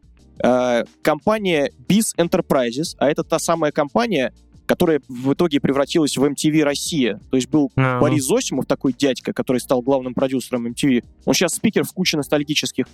э, 0.41 0.85
компания 1.01 1.71
Biz 1.89 2.15
Enterprises, 2.17 2.95
а 2.99 3.09
это 3.09 3.25
та 3.25 3.37
самая 3.37 3.73
компания, 3.73 4.33
которая 4.65 5.01
в 5.09 5.33
итоге 5.33 5.59
превратилась 5.59 6.15
в 6.15 6.23
MTV 6.23 6.63
Россия. 6.63 7.19
То 7.31 7.35
есть 7.35 7.49
был 7.49 7.69
А, 7.75 7.99
Борис 7.99 8.23
Зосимов, 8.23 8.65
такой 8.65 8.93
дядька, 8.93 9.33
который 9.33 9.57
стал 9.59 9.81
главным 9.81 10.13
продюсером 10.13 10.67
MTV. 10.67 11.03
Он 11.25 11.33
сейчас 11.33 11.55
спикер 11.55 11.83
в 11.83 11.91
куче 11.91 12.15
ностальгических 12.15 12.85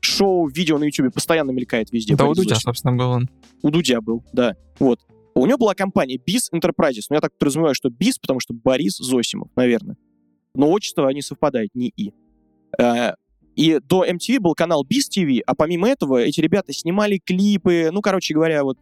шоу, 0.00 0.48
видео 0.48 0.78
на 0.78 0.84
YouTube, 0.84 1.12
постоянно 1.12 1.50
мелькает 1.50 1.92
везде. 1.92 2.16
Да, 2.16 2.24
у 2.24 2.28
Борис 2.28 2.38
Дудя, 2.38 2.54
Зосимов. 2.54 2.62
собственно, 2.76 2.96
был 2.96 3.10
он. 3.10 3.28
У 3.60 3.68
Дудя 3.68 4.00
был, 4.00 4.24
да. 4.32 4.56
Вот. 4.78 4.98
У 5.34 5.44
него 5.44 5.58
была 5.58 5.74
компания 5.74 6.16
Biz 6.16 6.54
Enterprises. 6.54 7.02
Но 7.10 7.16
я 7.16 7.20
так 7.20 7.36
подразумеваю, 7.38 7.74
что 7.74 7.90
Biz, 7.90 8.14
потому 8.20 8.40
что 8.40 8.54
Борис 8.54 8.96
Зосимов, 8.96 9.48
наверное. 9.56 9.96
Но 10.54 10.70
отчество 10.70 11.08
не 11.10 11.22
совпадает, 11.22 11.70
не 11.74 11.92
И. 11.96 12.12
Э, 12.78 13.12
И 13.54 13.78
до 13.86 14.04
MTV 14.04 14.40
был 14.40 14.54
канал 14.54 14.84
Biz 14.84 15.10
TV, 15.14 15.40
а 15.46 15.54
помимо 15.54 15.86
этого 15.88 16.18
эти 16.18 16.40
ребята 16.40 16.72
снимали 16.72 17.18
клипы, 17.18 17.90
ну, 17.92 18.00
короче 18.00 18.32
говоря, 18.32 18.64
вот 18.64 18.78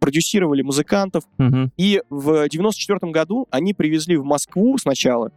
продюсировали 0.00 0.62
музыкантов. 0.62 1.24
мгм. 1.38 1.70
И 1.76 2.02
в 2.10 2.48
94 2.48 3.12
году 3.12 3.46
они 3.50 3.74
привезли 3.74 4.16
в 4.16 4.24
Москву 4.24 4.76
сначала 4.78 5.30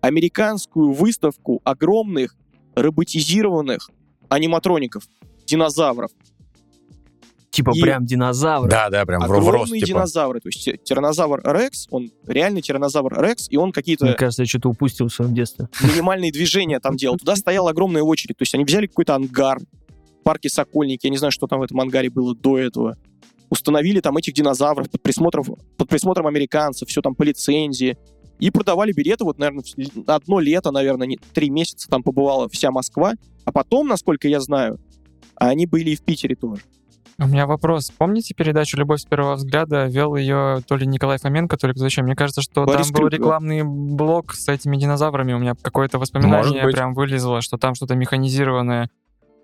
американскую 0.00 0.92
выставку 0.92 1.60
огромных 1.64 2.36
роботизированных 2.76 3.90
аниматроников, 4.28 5.02
динозавров. 5.44 6.10
Типа 7.58 7.72
И- 7.74 7.80
прям 7.80 8.04
динозавры. 8.06 8.70
Да, 8.70 8.88
да, 8.88 9.04
прям 9.04 9.20
в 9.20 9.26
в 9.26 9.30
рост, 9.30 9.48
Огромные 9.48 9.80
типа. 9.80 9.98
динозавры. 9.98 10.40
То 10.40 10.48
есть 10.48 10.64
ти- 10.64 10.78
тиранозавр 10.82 11.40
Рекс, 11.44 11.86
он 11.90 12.10
реальный 12.26 12.62
тиранозавр 12.62 13.20
Рекс, 13.20 13.48
и 13.50 13.56
он 13.56 13.66
Мне 13.66 13.72
какие-то 13.72 14.14
кажется, 14.14 14.42
я 14.42 14.46
что-то 14.46 14.68
упустил 14.68 15.08
в 15.08 15.12
своем 15.12 15.34
детстве. 15.34 15.68
минимальные 15.82 16.30
движения 16.30 16.78
там 16.78 16.96
делал. 16.96 17.16
Туда 17.16 17.34
стояла 17.36 17.70
огромная 17.70 18.02
очередь. 18.02 18.36
То 18.36 18.42
есть 18.42 18.54
они 18.54 18.64
взяли 18.64 18.86
какой-то 18.86 19.14
ангар 19.16 19.58
в 19.58 20.22
парке 20.22 20.48
Сокольники, 20.48 21.06
я 21.06 21.10
не 21.10 21.16
знаю, 21.18 21.32
что 21.32 21.46
там 21.48 21.58
в 21.58 21.62
этом 21.64 21.80
ангаре 21.80 22.10
было 22.10 22.34
до 22.36 22.58
этого. 22.58 22.96
Установили 23.50 24.00
там 24.00 24.16
этих 24.16 24.34
динозавров 24.34 24.88
под 24.90 25.02
присмотром, 25.02 25.44
под 25.76 25.88
присмотром 25.88 26.26
американцев, 26.28 26.88
все 26.88 27.00
там 27.02 27.14
по 27.14 27.22
лицензии. 27.24 27.96
и 28.38 28.50
продавали 28.50 28.92
билеты, 28.92 29.24
вот, 29.24 29.38
наверное, 29.38 29.64
одно 30.06 30.38
лето, 30.38 30.70
наверное, 30.70 31.16
три 31.34 31.50
месяца 31.50 31.88
там 31.88 32.04
побывала 32.04 32.48
вся 32.48 32.70
Москва, 32.70 33.14
а 33.44 33.50
потом, 33.50 33.88
насколько 33.88 34.28
я 34.28 34.38
знаю, 34.38 34.78
они 35.34 35.66
были 35.66 35.90
и 35.90 35.96
в 35.96 36.02
Питере 36.02 36.36
тоже. 36.36 36.62
У 37.20 37.26
меня 37.26 37.46
вопрос. 37.48 37.90
Помните 37.90 38.32
передачу 38.32 38.76
«Любовь 38.76 39.00
с 39.00 39.04
первого 39.04 39.34
взгляда»? 39.34 39.86
Вел 39.86 40.14
ее 40.14 40.60
то 40.66 40.76
ли 40.76 40.86
Николай 40.86 41.18
Фоменко, 41.18 41.56
то 41.56 41.66
ли 41.66 41.72
кто-то 41.72 41.86
еще. 41.86 42.02
Мне 42.02 42.14
кажется, 42.14 42.42
что 42.42 42.64
Борис 42.64 42.90
там 42.90 43.02
был 43.02 43.08
рекламный 43.08 43.62
блок 43.64 44.34
с 44.34 44.48
этими 44.48 44.76
динозаврами. 44.76 45.32
У 45.32 45.38
меня 45.38 45.54
какое-то 45.60 45.98
воспоминание 45.98 46.62
прям 46.68 46.94
вылезло, 46.94 47.40
что 47.40 47.56
там 47.58 47.74
что-то 47.74 47.96
механизированное. 47.96 48.88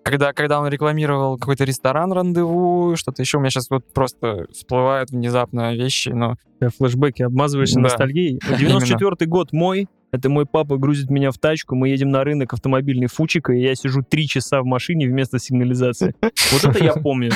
Когда, 0.03 0.33
когда 0.33 0.61
он 0.61 0.67
рекламировал 0.67 1.37
какой-то 1.37 1.63
ресторан 1.65 2.13
«Рандеву», 2.13 2.95
что-то 2.95 3.23
еще, 3.23 3.37
у 3.37 3.41
меня 3.41 3.49
сейчас 3.49 3.69
вот 3.71 3.91
просто 3.91 4.45
всплывают 4.53 5.09
внезапно 5.09 5.73
вещи, 5.73 6.09
но... 6.09 6.35
Э, 6.61 6.69
Флэшбэки, 6.69 7.23
обмазываешься 7.23 7.77
Да. 7.77 7.81
ностальгией. 7.81 8.39
94 8.57 9.27
год 9.27 9.51
мой, 9.51 9.89
это 10.15 10.29
мой 10.29 10.45
папа 10.45 10.77
грузит 10.77 11.09
меня 11.09 11.31
в 11.31 11.37
тачку, 11.37 11.75
мы 11.75 11.89
едем 11.89 12.09
на 12.09 12.23
рынок 12.23 12.53
автомобильный 12.53 13.07
Фучика, 13.07 13.53
и 13.53 13.61
я 13.61 13.75
сижу 13.75 14.01
три 14.01 14.27
часа 14.27 14.61
в 14.61 14.65
машине 14.65 15.07
вместо 15.07 15.39
сигнализации. 15.39 16.15
Вот 16.51 16.63
это 16.63 16.83
я 16.83 16.93
помню. 16.93 17.31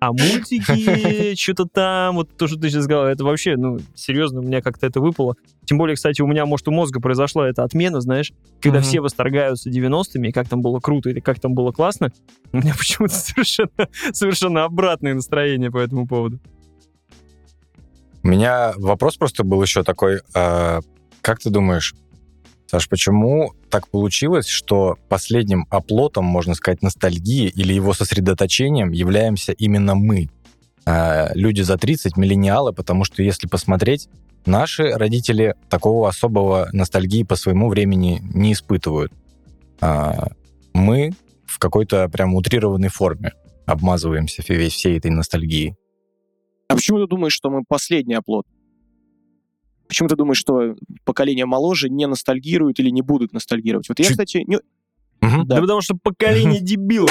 А 0.00 0.12
мультики, 0.12 1.34
что-то 1.34 1.66
там, 1.66 2.16
вот 2.16 2.36
то, 2.36 2.46
что 2.46 2.58
ты 2.58 2.70
сейчас 2.70 2.84
сказал, 2.84 3.06
это 3.06 3.24
вообще, 3.24 3.56
ну, 3.56 3.78
серьезно, 3.94 4.40
у 4.40 4.42
меня 4.42 4.62
как-то 4.62 4.86
это 4.86 5.00
выпало. 5.00 5.34
Тем 5.64 5.78
более, 5.78 5.96
кстати, 5.96 6.20
у 6.22 6.26
меня, 6.26 6.46
может, 6.46 6.68
у 6.68 6.70
мозга 6.70 7.00
произошла 7.00 7.48
эта 7.48 7.64
отмена, 7.64 8.00
знаешь, 8.00 8.32
когда 8.60 8.80
все 8.80 9.00
восторгаются 9.00 9.70
90-ми, 9.70 10.28
и 10.28 10.32
как 10.32 10.48
там 10.48 10.60
было 10.60 10.78
круто, 10.80 11.10
или 11.10 11.20
как 11.20 11.40
там 11.40 11.54
было 11.54 11.72
классно, 11.72 12.12
у 12.52 12.58
меня 12.58 12.74
почему-то 12.78 13.14
совершенно, 13.14 13.88
совершенно 14.12 14.64
обратное 14.64 15.14
настроение 15.14 15.70
по 15.70 15.78
этому 15.78 16.06
поводу. 16.06 16.40
У 18.22 18.28
меня 18.28 18.72
вопрос 18.76 19.16
просто 19.16 19.44
был 19.44 19.60
еще 19.62 19.82
такой. 19.82 20.20
а, 20.34 20.80
как 21.24 21.38
ты 21.38 21.48
думаешь, 21.50 21.94
Саш, 22.74 22.88
почему 22.88 23.52
так 23.70 23.86
получилось, 23.86 24.48
что 24.48 24.96
последним 25.08 25.68
оплотом, 25.70 26.24
можно 26.24 26.54
сказать, 26.54 26.82
ностальгии 26.82 27.46
или 27.46 27.72
его 27.72 27.94
сосредоточением 27.94 28.90
являемся 28.90 29.52
именно 29.52 29.94
мы, 29.94 30.28
а, 30.84 31.30
люди 31.34 31.62
за 31.62 31.78
30, 31.78 32.16
миллениалы, 32.16 32.72
потому 32.72 33.04
что 33.04 33.22
если 33.22 33.46
посмотреть, 33.46 34.08
наши 34.44 34.90
родители 34.90 35.54
такого 35.68 36.08
особого 36.08 36.68
ностальгии 36.72 37.22
по 37.22 37.36
своему 37.36 37.68
времени 37.68 38.20
не 38.34 38.54
испытывают. 38.54 39.12
А, 39.80 40.32
мы 40.72 41.12
в 41.46 41.60
какой-то 41.60 42.08
прям 42.08 42.34
утрированной 42.34 42.88
форме 42.88 43.34
обмазываемся 43.66 44.42
весь 44.48 44.72
всей 44.72 44.98
этой 44.98 45.12
ностальгией. 45.12 45.76
А 46.66 46.74
почему 46.74 46.98
ты 46.98 47.06
думаешь, 47.06 47.34
что 47.34 47.50
мы 47.50 47.62
последний 47.68 48.14
оплот? 48.14 48.46
Почему 49.88 50.08
ты 50.08 50.16
думаешь, 50.16 50.38
что 50.38 50.74
поколение 51.04 51.46
моложе 51.46 51.88
не 51.88 52.06
ностальгируют 52.06 52.78
или 52.80 52.90
не 52.90 53.02
будут 53.02 53.32
ностальгировать? 53.32 53.88
Вот 53.88 53.98
я, 53.98 54.04
Чуть- 54.04 54.12
кстати, 54.12 54.44
не- 54.46 54.60
Мгм. 55.20 55.46
Да, 55.46 55.60
потому 55.60 55.80
что 55.80 55.94
поколение 55.96 56.60
дебилов. 56.62 57.10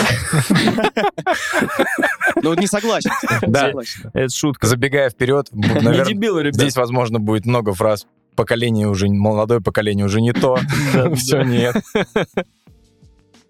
ну, 2.42 2.54
не 2.56 2.68
согласен. 2.68 3.12
Да. 3.48 3.68
согласен. 3.68 4.12
Это 4.14 4.30
шутка. 4.34 4.68
Забегая 4.68 5.10
вперед, 5.10 5.48
наверное. 5.52 6.52
Здесь, 6.52 6.76
возможно, 6.76 7.20
будет 7.20 7.46
много 7.46 7.74
фраз. 7.74 8.06
Поколение 8.36 8.88
уже, 8.88 9.08
молодое 9.10 9.62
поколение 9.62 10.06
уже 10.06 10.22
не 10.22 10.34
то. 10.34 10.58
Да, 10.94 11.14
Все, 11.16 11.38
да. 11.40 11.44
нет. 11.44 11.76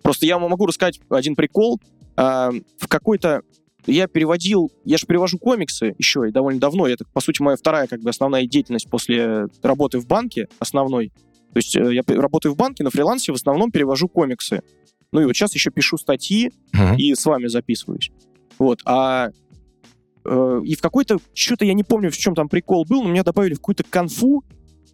Просто 0.01 0.25
я 0.25 0.37
вам 0.37 0.49
могу 0.51 0.65
рассказать 0.65 0.99
один 1.09 1.35
прикол. 1.35 1.79
А, 2.15 2.51
в 2.79 2.87
какой-то... 2.87 3.41
Я 3.85 4.07
переводил... 4.07 4.71
Я 4.85 4.97
же 4.97 5.05
перевожу 5.05 5.37
комиксы 5.39 5.93
еще 5.97 6.27
и 6.27 6.31
довольно 6.31 6.59
давно. 6.59 6.87
Это, 6.87 7.05
по 7.13 7.21
сути, 7.21 7.41
моя 7.41 7.57
вторая 7.57 7.87
как 7.87 8.01
бы 8.01 8.09
основная 8.09 8.45
деятельность 8.45 8.89
после 8.89 9.47
работы 9.61 9.99
в 9.99 10.07
банке 10.07 10.47
основной. 10.59 11.09
То 11.53 11.57
есть 11.57 11.75
э, 11.75 11.93
я 11.93 12.03
работаю 12.07 12.53
в 12.53 12.57
банке, 12.57 12.83
на 12.83 12.89
фрилансе 12.89 13.31
в 13.31 13.35
основном 13.35 13.71
перевожу 13.71 14.07
комиксы. 14.07 14.61
Ну 15.11 15.21
и 15.21 15.25
вот 15.25 15.35
сейчас 15.35 15.53
еще 15.53 15.69
пишу 15.69 15.97
статьи, 15.97 16.51
Мгм. 16.71 16.95
и 16.97 17.13
с 17.13 17.25
вами 17.25 17.47
записываюсь. 17.47 18.09
Вот, 18.57 18.79
а 18.85 19.29
э, 20.25 20.61
и 20.63 20.75
в 20.75 20.81
какой-то, 20.81 21.19
что-то 21.33 21.65
я 21.65 21.73
не 21.73 21.83
помню, 21.83 22.09
в 22.09 22.17
чем 22.17 22.33
там 22.35 22.49
прикол 22.49 22.85
был, 22.85 23.03
но 23.03 23.09
меня 23.09 23.23
добавили 23.23 23.53
в 23.53 23.57
какую-то 23.57 23.83
конфу 23.83 24.43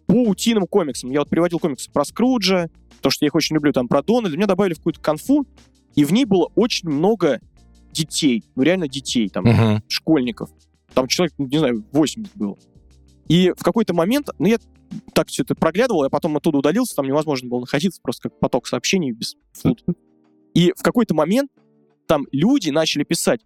по 0.06 0.14
утиным 0.14 0.66
комиксам. 0.66 1.10
Я 1.10 1.20
вот 1.20 1.30
приводил 1.30 1.58
комиксы 1.58 1.90
про 1.90 2.04
Скруджа, 2.04 2.68
то, 3.00 3.10
что 3.10 3.24
я 3.24 3.28
их 3.28 3.34
очень 3.34 3.54
люблю, 3.54 3.72
там, 3.72 3.88
про 3.88 4.02
Дональда, 4.02 4.36
меня 4.36 4.46
добавили 4.46 4.74
в 4.74 4.78
какую-то 4.78 5.00
конфу, 5.00 5.46
и 5.94 6.04
в 6.04 6.12
ней 6.12 6.24
было 6.24 6.50
очень 6.54 6.88
много 6.88 7.40
детей, 7.92 8.44
ну 8.56 8.62
реально 8.62 8.88
детей, 8.88 9.28
там, 9.28 9.44
Мгм. 9.44 9.82
школьников. 9.88 10.50
Там 10.94 11.06
человек, 11.06 11.34
ну, 11.38 11.46
не 11.46 11.58
знаю, 11.58 11.84
80 11.92 12.36
было. 12.36 12.56
И 13.28 13.52
в 13.56 13.62
какой-то 13.62 13.94
момент, 13.94 14.28
ну, 14.38 14.46
я 14.48 14.58
так 15.14 15.28
все 15.28 15.42
это 15.44 15.54
проглядывал, 15.54 16.02
я 16.04 16.10
потом 16.10 16.36
оттуда 16.36 16.58
удалился, 16.58 16.96
там 16.96 17.06
невозможно 17.06 17.48
было 17.48 17.60
находиться, 17.60 18.00
просто 18.02 18.28
как 18.28 18.40
поток 18.40 18.66
сообщений 18.66 19.12
без 19.12 19.36
фут. 19.52 19.84
И 20.54 20.72
в 20.76 20.82
какой-то 20.82 21.14
момент 21.14 21.50
там 22.06 22.26
люди 22.32 22.70
начали 22.70 23.04
писать, 23.04 23.40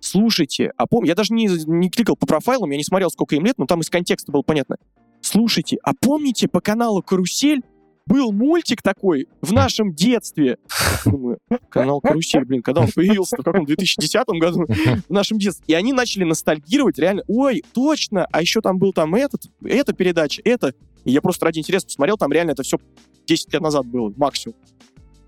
слушайте, 0.00 0.72
а 0.78 0.86
пом... 0.86 1.04
Я 1.04 1.14
даже 1.14 1.34
не, 1.34 1.48
не 1.66 1.90
кликал 1.90 2.16
по 2.16 2.26
профайлам, 2.26 2.70
я 2.70 2.78
не 2.78 2.84
смотрел, 2.84 3.10
сколько 3.10 3.36
им 3.36 3.44
лет, 3.44 3.58
но 3.58 3.66
там 3.66 3.80
из 3.80 3.90
контекста 3.90 4.32
было 4.32 4.40
понятно. 4.42 4.76
Слушайте, 5.20 5.76
а 5.82 5.92
помните 5.92 6.48
по 6.48 6.60
каналу 6.60 7.02
«Карусель» 7.02 7.62
был 8.06 8.32
мультик 8.32 8.82
такой 8.82 9.28
в 9.40 9.52
нашем 9.52 9.94
детстве? 9.94 10.58
Думаю, 11.04 11.38
канал 11.68 12.00
«Карусель», 12.00 12.44
блин, 12.44 12.62
когда 12.62 12.82
он 12.82 12.88
появился? 12.94 13.36
В 13.36 13.42
каком 13.42 13.64
2010 13.64 14.26
году? 14.40 14.66
в 15.08 15.10
нашем 15.10 15.38
детстве. 15.38 15.64
И 15.68 15.74
они 15.74 15.92
начали 15.92 16.24
ностальгировать, 16.24 16.98
реально, 16.98 17.22
ой, 17.28 17.62
точно, 17.72 18.26
а 18.30 18.40
еще 18.40 18.60
там 18.60 18.78
был 18.78 18.92
там 18.92 19.14
этот, 19.14 19.42
эта 19.64 19.92
передача, 19.92 20.40
это. 20.44 20.74
И 21.04 21.12
я 21.12 21.20
просто 21.20 21.44
ради 21.44 21.58
интереса 21.58 21.86
посмотрел, 21.86 22.16
там 22.16 22.32
реально 22.32 22.52
это 22.52 22.62
все 22.62 22.78
10 23.26 23.52
лет 23.52 23.62
назад 23.62 23.86
было, 23.86 24.12
максимум. 24.16 24.56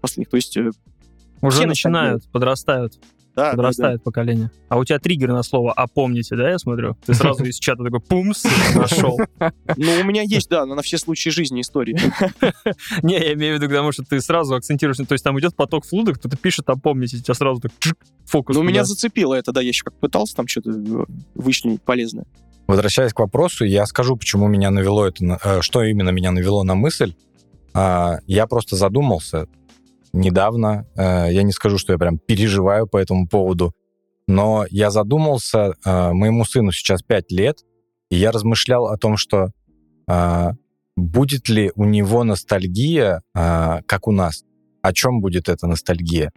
Последних, 0.00 0.28
то 0.30 0.36
есть, 0.36 0.56
э, 0.56 0.70
Уже 1.42 1.66
начинают, 1.66 2.30
подрастают, 2.30 2.98
да, 3.38 3.44
да, 3.44 3.50
да. 3.50 3.56
подрастает 3.56 4.02
поколение. 4.02 4.50
А 4.68 4.78
у 4.78 4.84
тебя 4.84 4.98
триггер 4.98 5.32
на 5.32 5.42
слово 5.42 5.72
«а 5.72 5.86
помните», 5.86 6.36
да, 6.36 6.50
я 6.50 6.58
смотрю? 6.58 6.96
Ты 7.06 7.14
сразу 7.14 7.44
из 7.44 7.58
чата 7.58 7.84
такой 7.84 8.00
пумс 8.00 8.44
нашел. 8.74 9.18
Ну, 9.76 10.00
у 10.00 10.04
меня 10.04 10.22
есть, 10.22 10.48
да, 10.48 10.66
на 10.66 10.82
все 10.82 10.98
случаи 10.98 11.30
жизни 11.30 11.60
истории. 11.60 11.96
Не, 13.02 13.14
я 13.14 13.34
имею 13.34 13.56
в 13.56 13.62
виду 13.62 13.70
к 13.70 13.74
тому, 13.74 13.92
что 13.92 14.02
ты 14.02 14.20
сразу 14.20 14.54
акцентируешь, 14.54 14.96
то 14.96 15.12
есть 15.12 15.24
там 15.24 15.38
идет 15.38 15.54
поток 15.54 15.86
флуда, 15.86 16.14
кто-то 16.14 16.36
пишет 16.36 16.68
«а 16.68 16.76
помните», 16.76 17.18
у 17.18 17.20
тебя 17.20 17.34
сразу 17.34 17.60
так 17.60 17.72
фокус. 18.26 18.56
Но 18.56 18.62
меня 18.62 18.84
зацепило 18.84 19.34
это, 19.34 19.52
да, 19.52 19.60
я 19.60 19.68
еще 19.68 19.84
как 19.84 19.94
пытался 19.94 20.34
там 20.34 20.48
что-то 20.48 20.70
э, 20.70 21.04
вычленить 21.34 21.82
полезное. 21.82 22.26
Возвращаясь 22.66 23.12
к 23.12 23.20
вопросу, 23.20 23.64
я 23.64 23.86
скажу, 23.86 24.16
почему 24.16 24.48
меня 24.48 24.70
навело 24.70 25.06
это, 25.06 25.38
э, 25.42 25.60
что 25.62 25.82
именно 25.84 26.10
меня 26.10 26.32
навело 26.32 26.64
на 26.64 26.74
мысль. 26.74 27.14
А, 27.72 28.18
Я 28.26 28.46
просто 28.46 28.76
задумался 28.76 29.46
недавно. 30.12 30.86
э, 30.96 31.32
Я 31.32 31.42
не 31.42 31.52
скажу, 31.52 31.78
что 31.78 31.92
я 31.92 31.98
прям 31.98 32.18
переживаю 32.18 32.86
по 32.86 32.96
этому 32.98 33.28
поводу, 33.28 33.74
но 34.26 34.64
я 34.70 34.90
задумался, 34.90 35.74
э, 35.84 36.12
моему 36.12 36.44
сыну 36.44 36.72
сейчас 36.72 37.02
5 37.02 37.32
лет, 37.32 37.58
и 38.10 38.16
я 38.16 38.30
размышлял 38.30 38.86
о 38.86 38.96
том, 38.96 39.16
что 39.18 39.50
а, 40.10 40.52
будет 40.96 41.50
ли 41.50 41.70
у 41.74 41.84
него 41.84 42.24
ностальгия, 42.24 43.20
как 43.34 44.08
у 44.08 44.12
нас. 44.12 44.44
О 44.80 44.94
чем 44.94 45.20
будет 45.20 45.50
эта 45.50 45.66
ностальгия? 45.66 46.32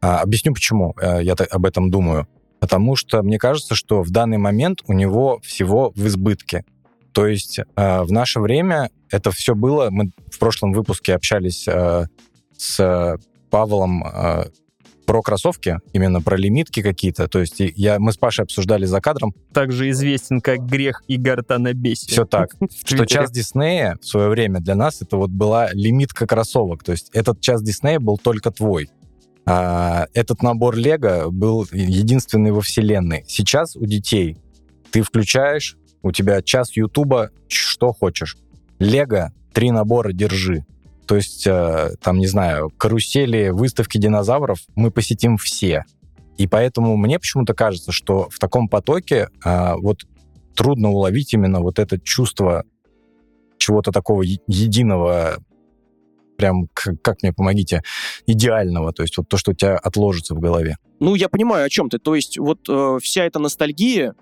Объясню, 0.00 0.52
почему 0.52 0.94
э, 1.00 1.20
я 1.22 1.32
об 1.32 1.64
этом 1.64 1.90
думаю. 1.90 2.28
Потому 2.60 2.96
что 2.96 3.22
мне 3.22 3.38
кажется, 3.38 3.74
что 3.74 4.02
в 4.02 4.10
данный 4.10 4.38
момент 4.38 4.80
у 4.86 4.92
него 4.92 5.40
всего 5.42 5.92
в 5.94 6.06
избытке. 6.06 6.64
То 7.12 7.26
есть 7.26 7.58
э, 7.58 8.02
в 8.02 8.12
наше 8.12 8.40
время 8.40 8.90
это 9.10 9.30
все 9.30 9.54
было... 9.54 9.88
Мы 9.90 10.10
в 10.30 10.38
прошлом 10.38 10.72
выпуске 10.72 11.14
общались 11.14 11.66
э, 11.66 12.06
с 12.64 13.18
Павлом 13.50 14.04
э, 14.04 14.44
про 15.06 15.22
кроссовки, 15.22 15.78
именно 15.92 16.20
про 16.22 16.36
лимитки 16.36 16.82
какие-то. 16.82 17.28
То 17.28 17.40
есть 17.40 17.56
я, 17.58 17.98
мы 17.98 18.12
с 18.12 18.16
Пашей 18.16 18.44
обсуждали 18.44 18.86
за 18.86 19.00
кадром, 19.00 19.34
Также 19.52 19.90
известен 19.90 20.40
как 20.40 20.66
грех 20.66 21.02
и 21.06 21.16
горта 21.16 21.58
на 21.58 21.74
бесе. 21.74 22.06
все 22.06 22.24
так, 22.24 22.54
что 22.84 23.04
час 23.06 23.30
Диснея 23.30 23.98
в 24.00 24.06
свое 24.06 24.28
время 24.28 24.60
для 24.60 24.74
нас 24.74 25.02
это 25.02 25.16
вот 25.16 25.30
была 25.30 25.70
лимитка 25.72 26.26
кроссовок. 26.26 26.82
То 26.82 26.92
есть 26.92 27.10
этот 27.12 27.40
час 27.40 27.62
Диснея 27.62 28.00
был 28.00 28.18
только 28.18 28.50
твой. 28.50 28.88
А 29.46 30.06
этот 30.14 30.42
набор 30.42 30.74
Лего 30.74 31.30
был 31.30 31.66
единственный 31.70 32.50
во 32.50 32.62
вселенной. 32.62 33.24
Сейчас 33.28 33.76
у 33.76 33.84
детей 33.84 34.38
ты 34.90 35.02
включаешь, 35.02 35.76
у 36.02 36.12
тебя 36.12 36.40
час 36.40 36.74
Ютуба, 36.76 37.30
что 37.48 37.92
хочешь. 37.92 38.38
Лего, 38.78 39.32
три 39.52 39.70
набора 39.70 40.12
держи. 40.12 40.64
То 41.06 41.16
есть, 41.16 41.46
э, 41.46 41.90
там, 42.00 42.18
не 42.18 42.26
знаю, 42.26 42.70
карусели, 42.76 43.50
выставки 43.50 43.98
динозавров 43.98 44.58
мы 44.74 44.90
посетим 44.90 45.36
все. 45.36 45.84
И 46.36 46.46
поэтому 46.46 46.96
мне 46.96 47.18
почему-то 47.18 47.54
кажется, 47.54 47.92
что 47.92 48.28
в 48.30 48.38
таком 48.38 48.68
потоке 48.68 49.28
а, 49.44 49.76
вот 49.76 50.00
трудно 50.56 50.90
уловить 50.90 51.32
именно 51.32 51.60
вот 51.60 51.78
это 51.78 52.00
чувство 52.00 52.64
чего-то 53.58 53.92
такого 53.92 54.22
единого, 54.22 55.38
прям, 56.36 56.68
как 56.74 57.22
мне 57.22 57.32
помогите, 57.32 57.82
идеального, 58.26 58.92
то 58.92 59.02
есть 59.02 59.16
вот 59.16 59.28
то, 59.28 59.36
что 59.36 59.52
у 59.52 59.54
тебя 59.54 59.76
отложится 59.76 60.34
в 60.34 60.40
голове. 60.40 60.76
Ну, 61.00 61.14
я 61.14 61.28
понимаю, 61.28 61.66
о 61.66 61.68
чем 61.68 61.88
ты. 61.88 61.98
То 61.98 62.14
есть 62.14 62.38
вот 62.38 62.68
э, 62.68 62.98
вся 63.00 63.24
эта 63.24 63.38
ностальгия, 63.38 64.14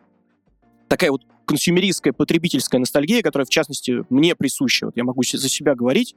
такая 0.88 1.10
вот 1.10 1.22
консюмеристская, 1.46 2.12
потребительская 2.12 2.78
ностальгия, 2.78 3.22
которая, 3.22 3.46
в 3.46 3.50
частности, 3.50 4.04
мне 4.10 4.34
присуща, 4.34 4.86
вот 4.86 4.96
я 4.96 5.04
могу 5.04 5.22
за 5.24 5.48
себя 5.48 5.74
говорить, 5.74 6.14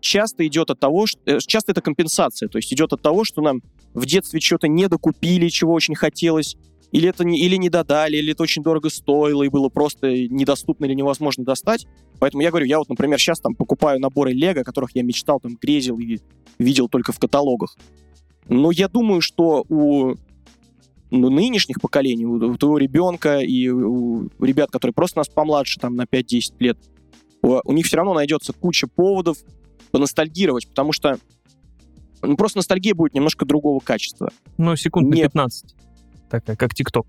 часто 0.00 0.46
идет 0.46 0.70
от 0.70 0.80
того, 0.80 1.06
что... 1.06 1.20
Э, 1.26 1.38
часто 1.40 1.72
это 1.72 1.80
компенсация, 1.80 2.48
то 2.48 2.58
есть 2.58 2.72
идет 2.72 2.92
от 2.92 3.02
того, 3.02 3.24
что 3.24 3.40
нам 3.40 3.62
в 3.94 4.04
детстве 4.06 4.40
что-то 4.40 4.68
не 4.68 4.88
докупили, 4.88 5.48
чего 5.48 5.72
очень 5.72 5.94
хотелось, 5.94 6.56
или 6.90 7.08
это 7.08 7.24
не, 7.24 7.40
или 7.40 7.56
не 7.56 7.70
додали, 7.70 8.16
или 8.16 8.32
это 8.32 8.42
очень 8.42 8.62
дорого 8.62 8.90
стоило 8.90 9.42
и 9.42 9.48
было 9.48 9.68
просто 9.68 10.12
недоступно 10.28 10.84
или 10.84 10.94
невозможно 10.94 11.44
достать. 11.44 11.86
Поэтому 12.18 12.42
я 12.42 12.50
говорю, 12.50 12.66
я 12.66 12.78
вот, 12.78 12.88
например, 12.88 13.18
сейчас 13.18 13.40
там 13.40 13.54
покупаю 13.54 14.00
наборы 14.00 14.32
Лего, 14.32 14.60
о 14.60 14.64
которых 14.64 14.94
я 14.94 15.02
мечтал, 15.02 15.40
там, 15.40 15.56
грезил 15.60 15.98
и 15.98 16.18
видел 16.58 16.88
только 16.88 17.12
в 17.12 17.18
каталогах. 17.18 17.76
Но 18.48 18.70
я 18.70 18.88
думаю, 18.88 19.22
что 19.22 19.64
у 19.68 20.14
ну, 21.10 21.30
нынешних 21.30 21.80
поколений, 21.80 22.26
у, 22.26 22.34
у 22.34 22.56
твоего 22.56 22.78
ребенка 22.78 23.38
и 23.38 23.68
у 23.68 24.28
ребят, 24.40 24.70
которые 24.70 24.94
просто 24.94 25.18
нас 25.18 25.28
помладше, 25.28 25.80
там, 25.80 25.94
на 25.94 26.02
5-10 26.02 26.54
лет, 26.58 26.78
у, 27.42 27.72
них 27.72 27.86
все 27.86 27.96
равно 27.96 28.14
найдется 28.14 28.52
куча 28.52 28.86
поводов 28.86 29.38
поностальгировать, 29.90 30.68
потому 30.68 30.92
что 30.92 31.18
ну, 32.22 32.36
просто 32.36 32.58
ностальгия 32.58 32.94
будет 32.94 33.14
немножко 33.14 33.44
другого 33.44 33.80
качества. 33.80 34.30
Ну, 34.56 34.76
секунд 34.76 35.08
на 35.08 35.16
15 35.16 35.74
такая, 36.32 36.56
как 36.56 36.74
ТикТок. 36.74 37.06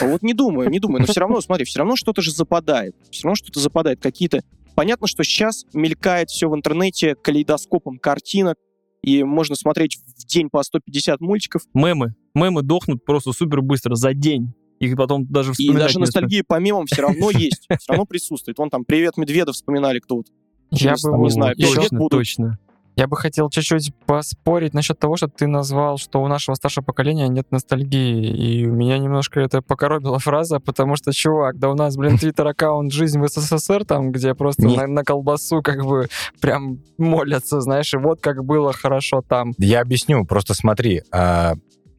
Вот 0.00 0.22
не 0.22 0.34
думаю, 0.34 0.70
не 0.70 0.78
думаю. 0.78 1.00
Но 1.00 1.06
все 1.06 1.20
равно, 1.20 1.40
смотри, 1.40 1.64
все 1.64 1.78
равно 1.78 1.96
что-то 1.96 2.22
же 2.22 2.30
западает. 2.30 2.94
Все 3.10 3.24
равно 3.24 3.34
что-то 3.34 3.60
западает. 3.60 4.00
Какие-то... 4.00 4.42
Понятно, 4.74 5.06
что 5.06 5.22
сейчас 5.24 5.64
мелькает 5.72 6.30
все 6.30 6.48
в 6.48 6.54
интернете 6.54 7.14
калейдоскопом 7.14 7.98
картинок, 7.98 8.56
и 9.02 9.22
можно 9.22 9.54
смотреть 9.54 9.96
в 9.96 10.26
день 10.26 10.48
по 10.50 10.62
150 10.62 11.20
мультиков. 11.20 11.62
Мемы. 11.74 12.14
Мемы 12.34 12.62
дохнут 12.62 13.04
просто 13.04 13.32
супер 13.32 13.62
быстро, 13.62 13.94
за 13.94 14.14
день. 14.14 14.54
Их 14.84 14.96
потом 14.96 15.26
даже 15.26 15.52
вспоминать 15.52 15.76
И 15.76 15.84
даже 15.84 15.98
ностальгия 15.98 16.44
по 16.46 16.58
мемам 16.60 16.86
все 16.86 17.02
равно 17.02 17.30
есть, 17.34 17.66
все 17.68 17.88
равно 17.88 18.06
присутствует. 18.06 18.58
Вон 18.58 18.70
там 18.70 18.84
«Привет, 18.84 19.16
Медведов» 19.16 19.54
вспоминали 19.54 19.98
кто-то. 19.98 20.30
Я 20.70 20.94
бы, 21.02 21.18
не 21.18 21.30
знаю, 21.30 21.56
точно, 21.56 22.08
точно. 22.08 22.58
Я 22.96 23.08
бы 23.08 23.16
хотел 23.16 23.50
чуть-чуть 23.50 23.92
поспорить 24.06 24.72
насчет 24.72 24.98
того, 24.98 25.16
что 25.16 25.26
ты 25.26 25.48
назвал, 25.48 25.98
что 25.98 26.22
у 26.22 26.28
нашего 26.28 26.54
старшего 26.54 26.84
поколения 26.84 27.26
нет 27.26 27.50
ностальгии. 27.50 28.60
И 28.60 28.66
меня 28.66 28.98
немножко 28.98 29.40
это 29.40 29.62
покоробила 29.62 30.18
фраза, 30.20 30.60
потому 30.60 30.94
что, 30.94 31.12
чувак, 31.12 31.58
да 31.58 31.70
у 31.70 31.74
нас, 31.74 31.96
блин, 31.96 32.18
твиттер-аккаунт 32.18 32.92
«Жизнь 32.92 33.20
в 33.20 33.28
СССР», 33.28 33.84
там, 33.84 34.12
где 34.12 34.34
просто 34.34 34.68
на, 34.68 34.86
на 34.86 35.02
колбасу 35.02 35.60
как 35.60 35.84
бы 35.84 36.06
прям 36.40 36.78
молятся, 36.96 37.60
знаешь, 37.60 37.92
и 37.94 37.96
вот 37.98 38.20
как 38.20 38.44
было 38.44 38.72
хорошо 38.72 39.22
там. 39.28 39.54
Я 39.58 39.80
объясню, 39.80 40.24
просто 40.24 40.54
смотри, 40.54 41.02
а, 41.10 41.54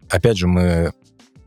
опять 0.10 0.38
же, 0.38 0.48
мы 0.48 0.94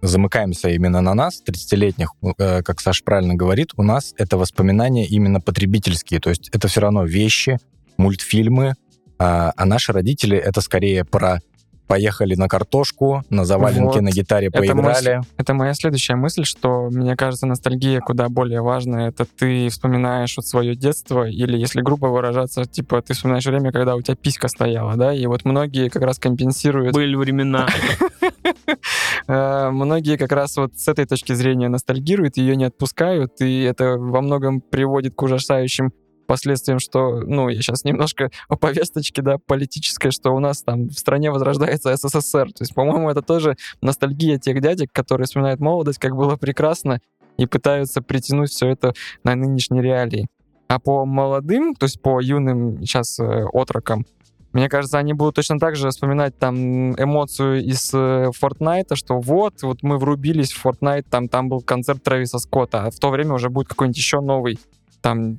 замыкаемся 0.03 0.69
именно 0.71 1.01
на 1.01 1.15
нас, 1.15 1.43
30-летних, 1.47 2.13
э, 2.39 2.63
как 2.63 2.81
Саша 2.81 3.05
правильно 3.05 3.35
говорит, 3.35 3.71
у 3.77 3.83
нас 3.83 4.15
это 4.17 4.37
воспоминания 4.37 5.07
именно 5.07 5.41
потребительские, 5.41 6.21
то 6.21 6.31
есть 6.31 6.49
это 6.51 6.69
все 6.69 6.81
равно 6.81 7.05
вещи, 7.05 7.59
мультфильмы, 7.97 8.75
а, 9.19 9.53
а 9.57 9.65
наши 9.65 9.93
родители 9.93 10.37
это 10.37 10.61
скорее 10.61 11.05
про 11.05 11.41
поехали 11.89 12.35
на 12.35 12.49
картошку, 12.49 13.25
на 13.31 13.45
заваленке, 13.45 13.83
вот. 13.83 14.01
на 14.03 14.11
гитаре 14.11 14.51
поиграли. 14.51 15.01
Это, 15.01 15.17
мой, 15.17 15.27
это 15.39 15.55
моя 15.55 15.75
следующая 15.75 16.15
мысль, 16.15 16.45
что, 16.45 16.89
мне 16.91 17.17
кажется, 17.17 17.47
ностальгия 17.47 18.01
куда 18.01 18.29
более 18.29 18.61
важная. 18.61 19.09
Это 19.09 19.25
ты 19.25 19.69
вспоминаешь 19.71 20.37
вот 20.37 20.47
свое 20.47 20.77
детство, 20.77 21.27
или, 21.27 21.57
если 21.57 21.81
грубо 21.81 22.07
выражаться, 22.07 22.67
типа, 22.67 23.01
ты 23.03 23.15
вспоминаешь 23.15 23.47
время, 23.47 23.73
когда 23.73 23.97
у 23.97 24.03
тебя 24.03 24.15
писька 24.15 24.49
стояла, 24.49 24.97
да, 24.97 25.15
и 25.15 25.27
вот 25.27 25.45
многие 25.45 25.89
как 25.89 26.03
раз 26.03 26.19
компенсируют... 26.19 26.93
Были 26.93 27.17
времена. 27.17 27.67
Э, 29.29 29.69
многие 29.71 30.17
как 30.17 30.33
раз 30.33 30.57
вот 30.57 30.77
с 30.77 30.89
этой 30.89 31.05
точки 31.05 31.35
зрения 31.35 31.69
ностальгируют, 31.69 32.39
ее 32.39 32.57
не 32.57 32.65
отпускают, 32.65 33.41
и 33.41 33.63
это 33.63 33.99
во 33.99 34.23
многом 34.23 34.61
приводит 34.63 35.15
к 35.15 35.23
ужасающим 35.23 35.93
последствиям, 36.27 36.79
что, 36.79 37.21
ну, 37.21 37.49
я 37.49 37.61
сейчас 37.61 37.85
немножко 37.85 38.31
о 38.49 38.57
повесточке, 38.57 39.23
да, 39.23 39.37
политической, 39.39 40.11
что 40.11 40.31
у 40.31 40.39
нас 40.39 40.63
там 40.63 40.89
в 40.89 40.99
стране 40.99 41.31
возрождается 41.31 41.95
СССР. 41.95 42.53
То 42.53 42.63
есть, 42.63 42.75
по-моему, 42.75 43.11
это 43.11 43.23
тоже 43.23 43.57
ностальгия 43.83 44.39
тех 44.39 44.61
дядек, 44.61 44.91
которые 44.93 45.27
вспоминают 45.27 45.61
молодость, 45.61 45.99
как 45.99 46.17
было 46.17 46.37
прекрасно, 46.37 47.01
и 47.37 47.47
пытаются 47.47 48.03
притянуть 48.03 48.51
все 48.51 48.69
это 48.69 48.95
на 49.25 49.35
нынешние 49.35 49.83
реалии. 49.83 50.29
А 50.69 50.79
по 50.79 51.07
молодым, 51.07 51.75
то 51.75 51.85
есть 51.85 52.01
по 52.01 52.21
юным 52.21 52.81
сейчас 52.83 53.19
э, 53.21 53.45
отрокам, 53.53 54.05
мне 54.53 54.69
кажется, 54.69 54.99
они 54.99 55.13
будут 55.13 55.37
точно 55.37 55.59
так 55.59 55.77
же 55.77 55.91
вспоминать 55.91 56.39
там 56.39 56.95
эмоцию 56.95 57.63
из 57.63 57.93
э, 57.93 58.31
Fortnite, 58.41 58.95
что 58.95 59.21
вот, 59.21 59.63
вот 59.63 59.83
мы 59.83 59.99
врубились 59.99 60.53
в 60.53 60.65
Fortnite, 60.65 61.05
там, 61.11 61.29
там 61.29 61.49
был 61.49 61.61
концерт 61.61 62.03
Трэвиса 62.03 62.39
Скотта, 62.39 62.85
а 62.85 62.91
в 62.91 62.99
то 62.99 63.11
время 63.11 63.35
уже 63.35 63.51
будет 63.51 63.69
какой-нибудь 63.69 63.99
еще 63.99 64.21
новый 64.21 64.59
там 65.01 65.39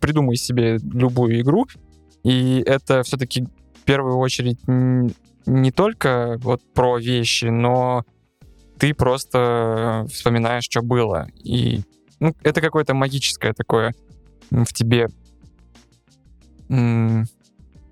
придумай 0.00 0.36
себе 0.36 0.78
любую 0.82 1.40
игру, 1.40 1.66
и 2.22 2.62
это 2.66 3.02
все-таки 3.02 3.42
в 3.42 3.84
первую 3.84 4.18
очередь 4.18 4.58
не 4.66 5.70
только 5.70 6.38
вот 6.42 6.62
про 6.74 6.98
вещи, 6.98 7.46
но 7.46 8.04
ты 8.78 8.94
просто 8.94 10.06
вспоминаешь, 10.10 10.64
что 10.64 10.82
было. 10.82 11.28
И 11.42 11.82
ну, 12.20 12.34
это 12.42 12.60
какое-то 12.60 12.94
магическое 12.94 13.52
такое 13.52 13.94
в 14.50 14.72
тебе. 14.72 15.08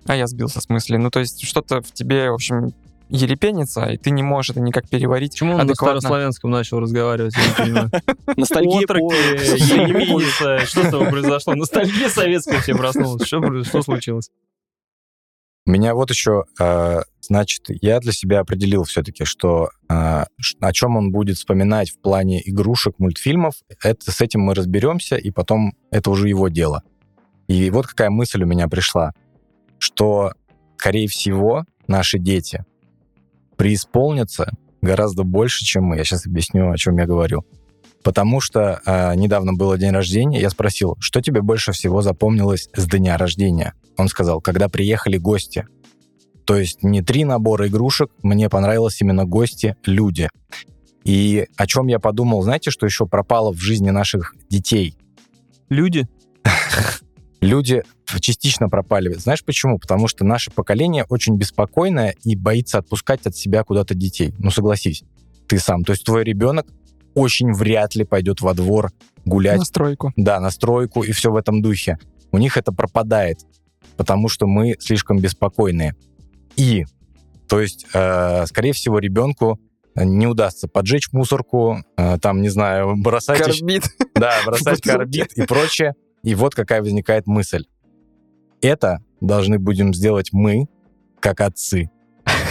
А 0.05 0.15
я 0.15 0.27
сбился 0.27 0.61
с 0.61 0.69
мысли. 0.69 0.97
Ну, 0.97 1.09
то 1.09 1.19
есть 1.19 1.45
что-то 1.45 1.81
в 1.81 1.91
тебе, 1.91 2.29
в 2.29 2.35
общем, 2.35 2.73
елепенится, 3.09 3.85
и 3.85 3.97
ты 3.97 4.09
не 4.11 4.23
можешь 4.23 4.51
это 4.51 4.59
никак 4.59 4.89
переварить 4.89 5.33
Почему 5.33 5.53
он 5.53 5.61
адекватно. 5.61 5.95
на 5.95 6.01
старославянском 6.01 6.51
начал 6.51 6.79
разговаривать? 6.79 7.35
Я 7.35 7.43
не 7.45 7.53
понимаю. 7.53 7.91
Ностальгия 8.37 8.79
елепенится. 8.81 10.65
Что 10.65 10.83
с 10.83 10.89
тобой 10.89 11.09
произошло? 11.09 11.53
Ностальгия 11.55 12.09
советская 12.09 12.61
тебе 12.61 12.75
проснулась. 12.75 13.25
Что 13.25 13.81
случилось? 13.81 14.29
У 15.65 15.71
меня 15.71 15.95
вот 15.95 16.09
еще, 16.09 16.43
а, 16.59 17.03
значит, 17.21 17.61
я 17.69 17.99
для 18.01 18.11
себя 18.11 18.41
определил 18.41 18.83
все-таки, 18.83 19.23
что 19.23 19.69
а, 19.87 20.25
о 20.59 20.73
чем 20.73 20.97
он 20.97 21.11
будет 21.11 21.37
вспоминать 21.37 21.89
в 21.89 22.01
плане 22.01 22.41
игрушек, 22.43 22.95
мультфильмов, 22.99 23.55
это 23.81 24.11
с 24.11 24.19
этим 24.19 24.41
мы 24.41 24.55
разберемся, 24.55 25.15
и 25.15 25.31
потом 25.31 25.73
это 25.89 26.09
уже 26.09 26.27
его 26.27 26.49
дело. 26.49 26.83
И 27.47 27.69
вот 27.69 27.87
какая 27.87 28.09
мысль 28.09 28.43
у 28.43 28.45
меня 28.45 28.67
пришла, 28.67 29.13
что, 29.83 30.31
скорее 30.77 31.09
всего, 31.09 31.65
наши 31.87 32.17
дети 32.17 32.63
преисполнятся 33.57 34.49
гораздо 34.81 35.23
больше, 35.23 35.65
чем 35.65 35.83
мы. 35.83 35.97
Я 35.97 36.05
сейчас 36.05 36.25
объясню, 36.25 36.71
о 36.71 36.77
чем 36.77 36.97
я 36.97 37.05
говорю. 37.05 37.45
Потому 38.01 38.39
что 38.39 38.81
э, 38.85 39.15
недавно 39.15 39.53
было 39.53 39.77
день 39.77 39.91
рождения, 39.91 40.39
я 40.39 40.49
спросил, 40.49 40.95
что 40.99 41.21
тебе 41.21 41.41
больше 41.41 41.73
всего 41.73 42.01
запомнилось 42.01 42.69
с 42.73 42.85
дня 42.87 43.17
рождения? 43.17 43.73
Он 43.97 44.07
сказал, 44.07 44.39
когда 44.39 44.69
приехали 44.69 45.17
гости. 45.17 45.67
То 46.45 46.57
есть 46.57 46.81
не 46.83 47.01
три 47.01 47.25
набора 47.25 47.67
игрушек, 47.67 48.09
мне 48.21 48.49
понравилось 48.49 49.01
именно 49.01 49.25
гости, 49.25 49.75
люди. 49.85 50.29
И 51.03 51.45
о 51.57 51.67
чем 51.67 51.87
я 51.87 51.99
подумал, 51.99 52.41
знаете, 52.41 52.71
что 52.71 52.85
еще 52.85 53.05
пропало 53.05 53.51
в 53.51 53.59
жизни 53.59 53.89
наших 53.89 54.33
детей? 54.49 54.97
Люди? 55.69 56.07
люди 57.43 57.83
частично 58.19 58.69
пропали. 58.69 59.13
Знаешь 59.13 59.43
почему? 59.43 59.79
Потому 59.79 60.07
что 60.07 60.25
наше 60.25 60.51
поколение 60.51 61.05
очень 61.09 61.37
беспокойное 61.37 62.15
и 62.23 62.35
боится 62.35 62.79
отпускать 62.79 63.25
от 63.25 63.35
себя 63.35 63.63
куда-то 63.63 63.95
детей. 63.95 64.33
Ну, 64.39 64.51
согласись, 64.51 65.03
ты 65.47 65.59
сам. 65.59 65.83
То 65.83 65.93
есть 65.93 66.05
твой 66.05 66.23
ребенок 66.23 66.67
очень 67.13 67.53
вряд 67.53 67.95
ли 67.95 68.03
пойдет 68.03 68.41
во 68.41 68.53
двор 68.53 68.91
гулять. 69.25 69.59
На 69.59 69.65
стройку. 69.65 70.13
Да, 70.15 70.39
на 70.39 70.49
стройку 70.49 71.03
и 71.03 71.11
все 71.11 71.31
в 71.31 71.35
этом 71.35 71.61
духе. 71.61 71.97
У 72.31 72.37
них 72.37 72.57
это 72.57 72.71
пропадает, 72.71 73.39
потому 73.97 74.29
что 74.29 74.47
мы 74.47 74.75
слишком 74.79 75.19
беспокойные. 75.19 75.95
И, 76.55 76.85
то 77.47 77.61
есть, 77.61 77.85
э, 77.93 78.45
скорее 78.47 78.73
всего, 78.73 78.99
ребенку 78.99 79.59
не 79.95 80.25
удастся 80.25 80.67
поджечь 80.67 81.11
мусорку, 81.11 81.83
э, 81.97 82.17
там, 82.19 82.41
не 82.41 82.49
знаю, 82.49 82.95
бросать... 82.97 83.39
Карбид. 83.39 83.83
Да, 84.15 84.33
бросать 84.45 84.81
карбид 84.81 85.33
и 85.33 85.43
прочее. 85.43 85.93
И 86.23 86.35
вот 86.35 86.55
какая 86.55 86.81
возникает 86.81 87.27
мысль. 87.27 87.65
Это 88.61 89.03
должны 89.19 89.59
будем 89.59 89.93
сделать 89.93 90.29
мы, 90.31 90.67
как 91.19 91.41
отцы. 91.41 91.91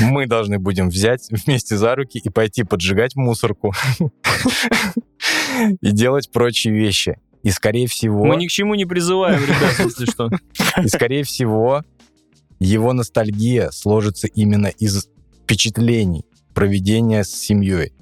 Мы 0.00 0.26
должны 0.26 0.58
будем 0.58 0.90
взять 0.90 1.28
вместе 1.30 1.76
за 1.76 1.94
руки 1.94 2.18
и 2.18 2.28
пойти 2.28 2.64
поджигать 2.64 3.16
мусорку 3.16 3.72
и 5.80 5.90
делать 5.90 6.30
прочие 6.30 6.74
вещи. 6.74 7.18
И, 7.42 7.50
скорее 7.50 7.88
всего... 7.88 8.24
Мы 8.24 8.37
ни 8.37 8.46
к 8.46 8.50
чему 8.50 8.74
не 8.74 8.85
призываем, 8.85 9.42
ребят, 9.42 9.74
если 9.78 10.04
что. 10.04 10.30
И, 10.85 10.87
скорее 10.87 11.24
всего, 11.24 11.82
его 12.61 12.92
ностальгия 12.92 13.70
сложится 13.72 14.28
именно 14.28 14.68
из 14.68 15.08
впечатлений 15.42 16.24
проведения 16.54 17.24
с 17.24 17.30
семьей. 17.30 17.92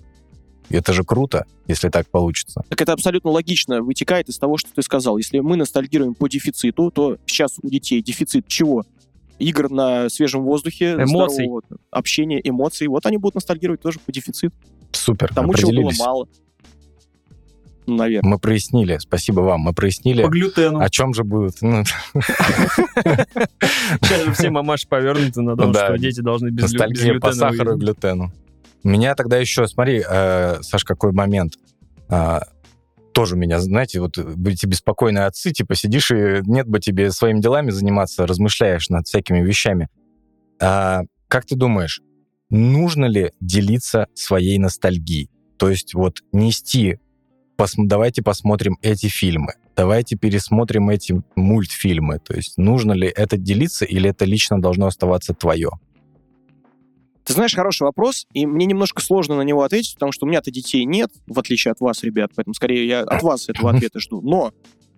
Это 0.70 0.92
же 0.92 1.04
круто, 1.04 1.46
если 1.66 1.88
так 1.88 2.09
получится. 2.09 2.62
Так 2.68 2.80
это 2.80 2.92
абсолютно 2.92 3.30
логично 3.30 3.83
вытекает 3.83 4.28
из 4.28 4.38
того, 4.38 4.56
что 4.56 4.70
ты 4.74 4.83
сказал. 4.83 5.16
Если 5.18 5.40
мы 5.40 5.56
ностальгируем 5.56 6.14
по 6.14 6.28
дефициту, 6.28 6.90
то 6.90 7.16
сейчас 7.26 7.56
у 7.62 7.68
детей 7.68 8.02
дефицит 8.02 8.46
чего? 8.46 8.85
Игр 9.38 9.70
на 9.70 10.09
свежем 10.11 10.42
воздухе, 10.42 10.92
эмоций. 10.94 11.48
общения, 11.90 12.40
эмоций. 12.44 12.87
Вот 12.88 13.06
они 13.06 13.16
будут 13.16 13.37
ностальгировать 13.37 13.80
тоже 13.80 13.98
по 13.98 14.12
дефициту. 14.12 14.54
Супер, 14.92 15.33
Тому, 15.35 15.54
чего 15.54 15.72
было 15.72 15.90
мало. 15.98 16.28
Ну, 17.87 17.96
наверное. 17.96 18.30
Мы 18.30 18.38
прояснили, 18.38 18.98
спасибо 18.98 19.40
вам, 19.40 19.62
мы 19.62 19.72
прояснили, 19.72 20.22
По 20.22 20.28
глютену. 20.28 20.80
о 20.80 20.90
чем 20.90 21.14
же 21.14 21.24
будут. 21.24 21.56
ну, 21.62 21.83
Сейчас 22.14 24.24
же 24.24 24.33
все 24.33 24.50
мамаши 24.50 24.87
повернуты 24.87 25.40
на 25.42 25.56
Да. 25.56 25.87
что 25.87 25.98
дети 25.98 26.20
должны 26.20 26.50
без, 26.50 26.64
лю- 26.64 26.66
без 26.66 26.72
Ностальгия 26.72 27.18
по 27.18 27.33
сахару 27.33 27.76
и 27.76 27.78
глютену. 27.78 28.30
Меня 28.83 29.14
тогда 29.14 29.37
еще, 29.37 29.66
смотри, 29.66 30.03
э, 30.09 30.59
Саш, 30.62 30.85
какой 30.85 31.12
момент. 31.12 31.55
А, 32.09 32.43
тоже 33.12 33.37
меня, 33.37 33.61
знаете, 33.61 34.01
вот 34.01 34.19
будете 34.19 34.66
беспокойные 34.66 35.27
отцы, 35.27 35.53
типа 35.53 35.75
сидишь 35.75 36.11
и 36.11 36.40
нет 36.45 36.66
бы 36.66 36.81
тебе 36.81 37.11
своими 37.11 37.40
делами 37.40 37.71
заниматься, 37.71 38.27
размышляешь 38.27 38.88
над 38.88 39.07
всякими 39.07 39.40
вещами. 39.40 39.88
А, 40.61 41.03
как 41.29 41.45
ты 41.47 41.57
думаешь, 41.57 42.01
нужно 42.49 43.07
ли 43.07 43.33
делиться 43.40 44.07
своей 44.14 44.59
ностальгией? 44.59 45.31
То 45.59 45.69
есть 45.69 45.95
вот 45.95 46.23
нести, 46.33 46.99
пос- 47.59 47.75
давайте 47.77 48.23
посмотрим 48.23 48.79
эти 48.81 49.07
фильмы, 49.07 49.55
давайте 49.77 50.16
пересмотрим 50.16 50.88
эти 50.88 51.23
мультфильмы. 51.37 52.19
То 52.19 52.35
есть 52.35 52.57
нужно 52.57 52.93
ли 52.93 53.09
это 53.14 53.37
делиться 53.37 53.85
или 53.85 54.09
это 54.11 54.25
лично 54.25 54.61
должно 54.61 54.87
оставаться 54.87 55.35
твое? 55.35 55.71
Ты 57.24 57.35
знаешь, 57.35 57.54
хороший 57.54 57.83
вопрос, 57.83 58.26
и 58.33 58.46
мне 58.46 58.66
немножко 58.66 59.02
сложно 59.02 59.37
на 59.37 59.42
него 59.42 59.62
ответить, 59.62 59.94
потому 59.94 60.12
что 60.12 60.26
у 60.26 60.28
меня-то 60.28 60.50
детей 60.50 60.85
нет, 60.85 61.11
в 61.26 61.38
отличие 61.38 61.72
от 61.72 61.80
вас, 61.80 62.02
ребят, 62.02 62.33
поэтому 62.35 62.54
скорее 62.54 62.87
я 62.87 63.00
от 63.00 63.22
вас 63.22 63.48
этого 63.48 63.70
ответа 63.74 64.00
жду. 64.00 64.20
Но 64.20 64.52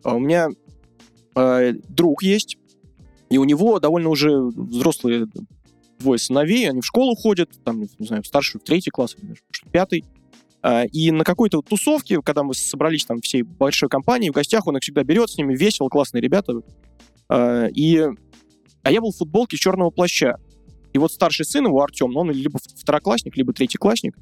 а, 0.05 0.15
у 0.15 0.19
меня 0.19 0.49
э, 1.35 1.73
друг 1.89 2.23
есть, 2.23 2.59
и 3.29 3.39
у 3.39 3.45
него 3.45 3.81
довольно 3.81 4.09
уже 4.09 4.41
взрослые 4.41 5.27
двое 5.99 6.19
сыновей, 6.19 6.69
они 6.69 6.81
в 6.81 6.87
школу 6.87 7.15
ходят, 7.15 7.51
там, 7.65 7.81
не 7.81 8.07
знаю, 8.07 8.23
в 8.23 8.27
старший, 8.27 8.61
в 8.61 8.65
третий 8.65 8.91
класс, 8.91 9.17
или 9.19 9.27
даже, 9.27 9.41
пятый. 9.71 10.05
А, 10.63 10.85
И 10.85 11.11
на 11.11 11.25
какой-то 11.25 11.61
тусовке, 11.61 12.21
когда 12.23 12.45
мы 12.45 12.55
собрались 12.55 13.05
там 13.05 13.21
всей 13.21 13.43
большой 13.43 13.89
компанией, 13.89 14.31
в 14.31 14.35
гостях 14.35 14.67
он 14.67 14.77
их 14.77 14.83
всегда 14.83 15.03
берет, 15.03 15.31
с 15.31 15.39
ними 15.39 15.57
весело, 15.57 15.89
классные 15.89 16.21
ребята. 16.21 16.63
И... 17.75 18.07
А 18.85 18.91
я 18.91 19.01
был 19.01 19.13
в 19.13 19.17
футболке 19.17 19.57
черного 19.57 19.91
плаща. 19.91 20.39
И 20.93 20.99
вот 20.99 21.13
старший 21.13 21.47
сын 21.47 21.67
его, 21.67 21.83
Артем, 21.83 22.11
ну, 22.13 22.21
он 22.21 22.31
либо 22.31 22.59
второклассник, 22.59 23.37
либо 23.37 23.53
третьеклассник, 23.53 24.17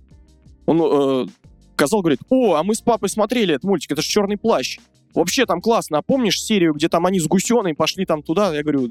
он 0.67 0.81
э, 0.81 1.27
сказал, 1.75 2.01
говорит, 2.01 2.21
о, 2.29 2.55
а 2.55 2.63
мы 2.63 2.75
с 2.75 2.81
папой 2.81 3.09
смотрели 3.09 3.55
этот 3.55 3.65
мультик, 3.65 3.93
это 3.93 4.03
же 4.03 4.09
«Черный 4.09 4.37
плащ». 4.37 4.79
Вообще 5.15 5.47
там 5.47 5.61
классно. 5.61 5.99
А 5.99 6.03
помнишь 6.03 6.41
серию, 6.41 6.75
где 6.75 6.89
там 6.89 7.07
они 7.07 7.19
с 7.19 7.27
гусеной 7.27 7.75
пошли 7.75 8.07
там 8.07 8.23
туда? 8.23 8.55
Я 8.55 8.63
говорю, 8.63 8.91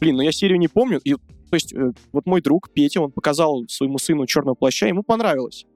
блин, 0.00 0.16
ну 0.16 0.22
я 0.22 0.32
серию 0.32 0.58
не 0.58 0.66
помню. 0.66 1.00
И, 1.04 1.14
то 1.14 1.54
есть 1.54 1.72
э, 1.72 1.92
вот 2.10 2.26
мой 2.26 2.40
друг 2.40 2.70
Петя, 2.70 3.00
он 3.00 3.12
показал 3.12 3.64
своему 3.68 3.98
сыну 3.98 4.26
«Черного 4.26 4.54
плаща», 4.54 4.88
ему 4.88 5.04
понравилось. 5.04 5.66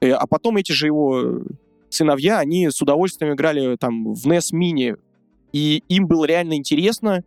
Э, 0.00 0.10
а 0.12 0.26
потом 0.26 0.56
эти 0.56 0.72
же 0.72 0.86
его 0.86 1.22
э, 1.22 1.40
сыновья, 1.90 2.40
они 2.40 2.70
с 2.70 2.82
удовольствием 2.82 3.34
играли 3.34 3.76
там 3.76 4.12
в 4.14 4.26
NES 4.26 4.52
Mini, 4.52 4.96
и 5.52 5.84
им 5.88 6.06
было 6.06 6.24
реально 6.24 6.54
интересно 6.54 7.22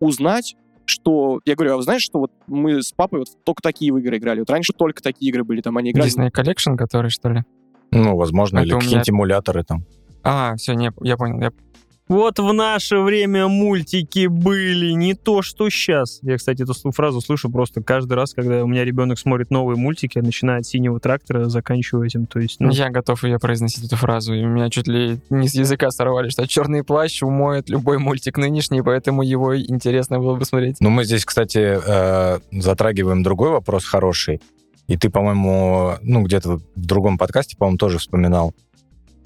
узнать, 0.00 0.56
что... 0.90 1.40
Я 1.44 1.54
говорю, 1.54 1.74
а 1.74 1.76
вы 1.76 1.82
знаете, 1.82 2.04
что 2.04 2.18
вот 2.18 2.32
мы 2.46 2.82
с 2.82 2.92
папой 2.92 3.20
вот 3.20 3.28
только 3.44 3.62
такие 3.62 3.92
в 3.92 3.98
игры 3.98 4.18
играли? 4.18 4.40
Вот 4.40 4.50
раньше 4.50 4.72
только 4.76 5.02
такие 5.02 5.30
игры 5.30 5.44
были, 5.44 5.60
там 5.60 5.76
они 5.76 5.90
играли... 5.92 6.10
Disney 6.10 6.30
Collection, 6.30 6.76
который, 6.76 7.10
что 7.10 7.30
ли? 7.30 7.42
Ну, 7.92 8.16
возможно, 8.16 8.58
Это 8.58 8.66
или 8.66 8.72
у 8.72 8.76
меня- 8.76 8.82
какие-нибудь 8.84 9.10
эмуляторы 9.10 9.64
там. 9.64 9.84
А, 10.22 10.54
все, 10.56 10.74
не, 10.74 10.92
я 11.02 11.16
понял. 11.16 11.40
Я... 11.40 11.52
Вот 12.10 12.40
в 12.40 12.52
наше 12.52 12.98
время 12.98 13.46
мультики 13.46 14.26
были, 14.26 14.90
не 14.90 15.14
то, 15.14 15.42
что 15.42 15.70
сейчас. 15.70 16.18
Я, 16.22 16.38
кстати, 16.38 16.62
эту 16.62 16.74
фразу 16.90 17.20
слышу 17.20 17.48
просто 17.48 17.84
каждый 17.84 18.14
раз, 18.14 18.34
когда 18.34 18.64
у 18.64 18.66
меня 18.66 18.84
ребенок 18.84 19.16
смотрит 19.16 19.52
новые 19.52 19.76
мультики, 19.76 20.18
начиная 20.18 20.58
от 20.58 20.66
«Синего 20.66 20.98
трактора», 20.98 21.44
заканчивая 21.44 22.08
этим. 22.08 22.26
То 22.26 22.40
есть, 22.40 22.58
ну, 22.58 22.72
Я 22.72 22.90
готов 22.90 23.22
ее 23.22 23.38
произносить, 23.38 23.84
эту 23.84 23.94
фразу. 23.94 24.34
И 24.34 24.42
у 24.42 24.48
меня 24.48 24.70
чуть 24.70 24.88
ли 24.88 25.20
не 25.30 25.46
с 25.46 25.54
языка 25.54 25.92
сорвали, 25.92 26.30
что 26.30 26.48
черный 26.48 26.82
плащ 26.82 27.22
умоет 27.22 27.70
любой 27.70 27.98
мультик 27.98 28.38
нынешний, 28.38 28.82
поэтому 28.82 29.22
его 29.22 29.56
интересно 29.56 30.18
было 30.18 30.34
бы 30.34 30.44
смотреть. 30.44 30.78
Ну, 30.80 30.90
мы 30.90 31.04
здесь, 31.04 31.24
кстати, 31.24 31.78
э, 31.80 32.40
затрагиваем 32.50 33.22
другой 33.22 33.50
вопрос 33.50 33.84
хороший. 33.84 34.40
И 34.88 34.96
ты, 34.96 35.10
по-моему, 35.10 35.94
ну, 36.02 36.24
где-то 36.24 36.56
в 36.56 36.62
другом 36.74 37.18
подкасте, 37.18 37.56
по-моему, 37.56 37.78
тоже 37.78 37.98
вспоминал. 37.98 38.52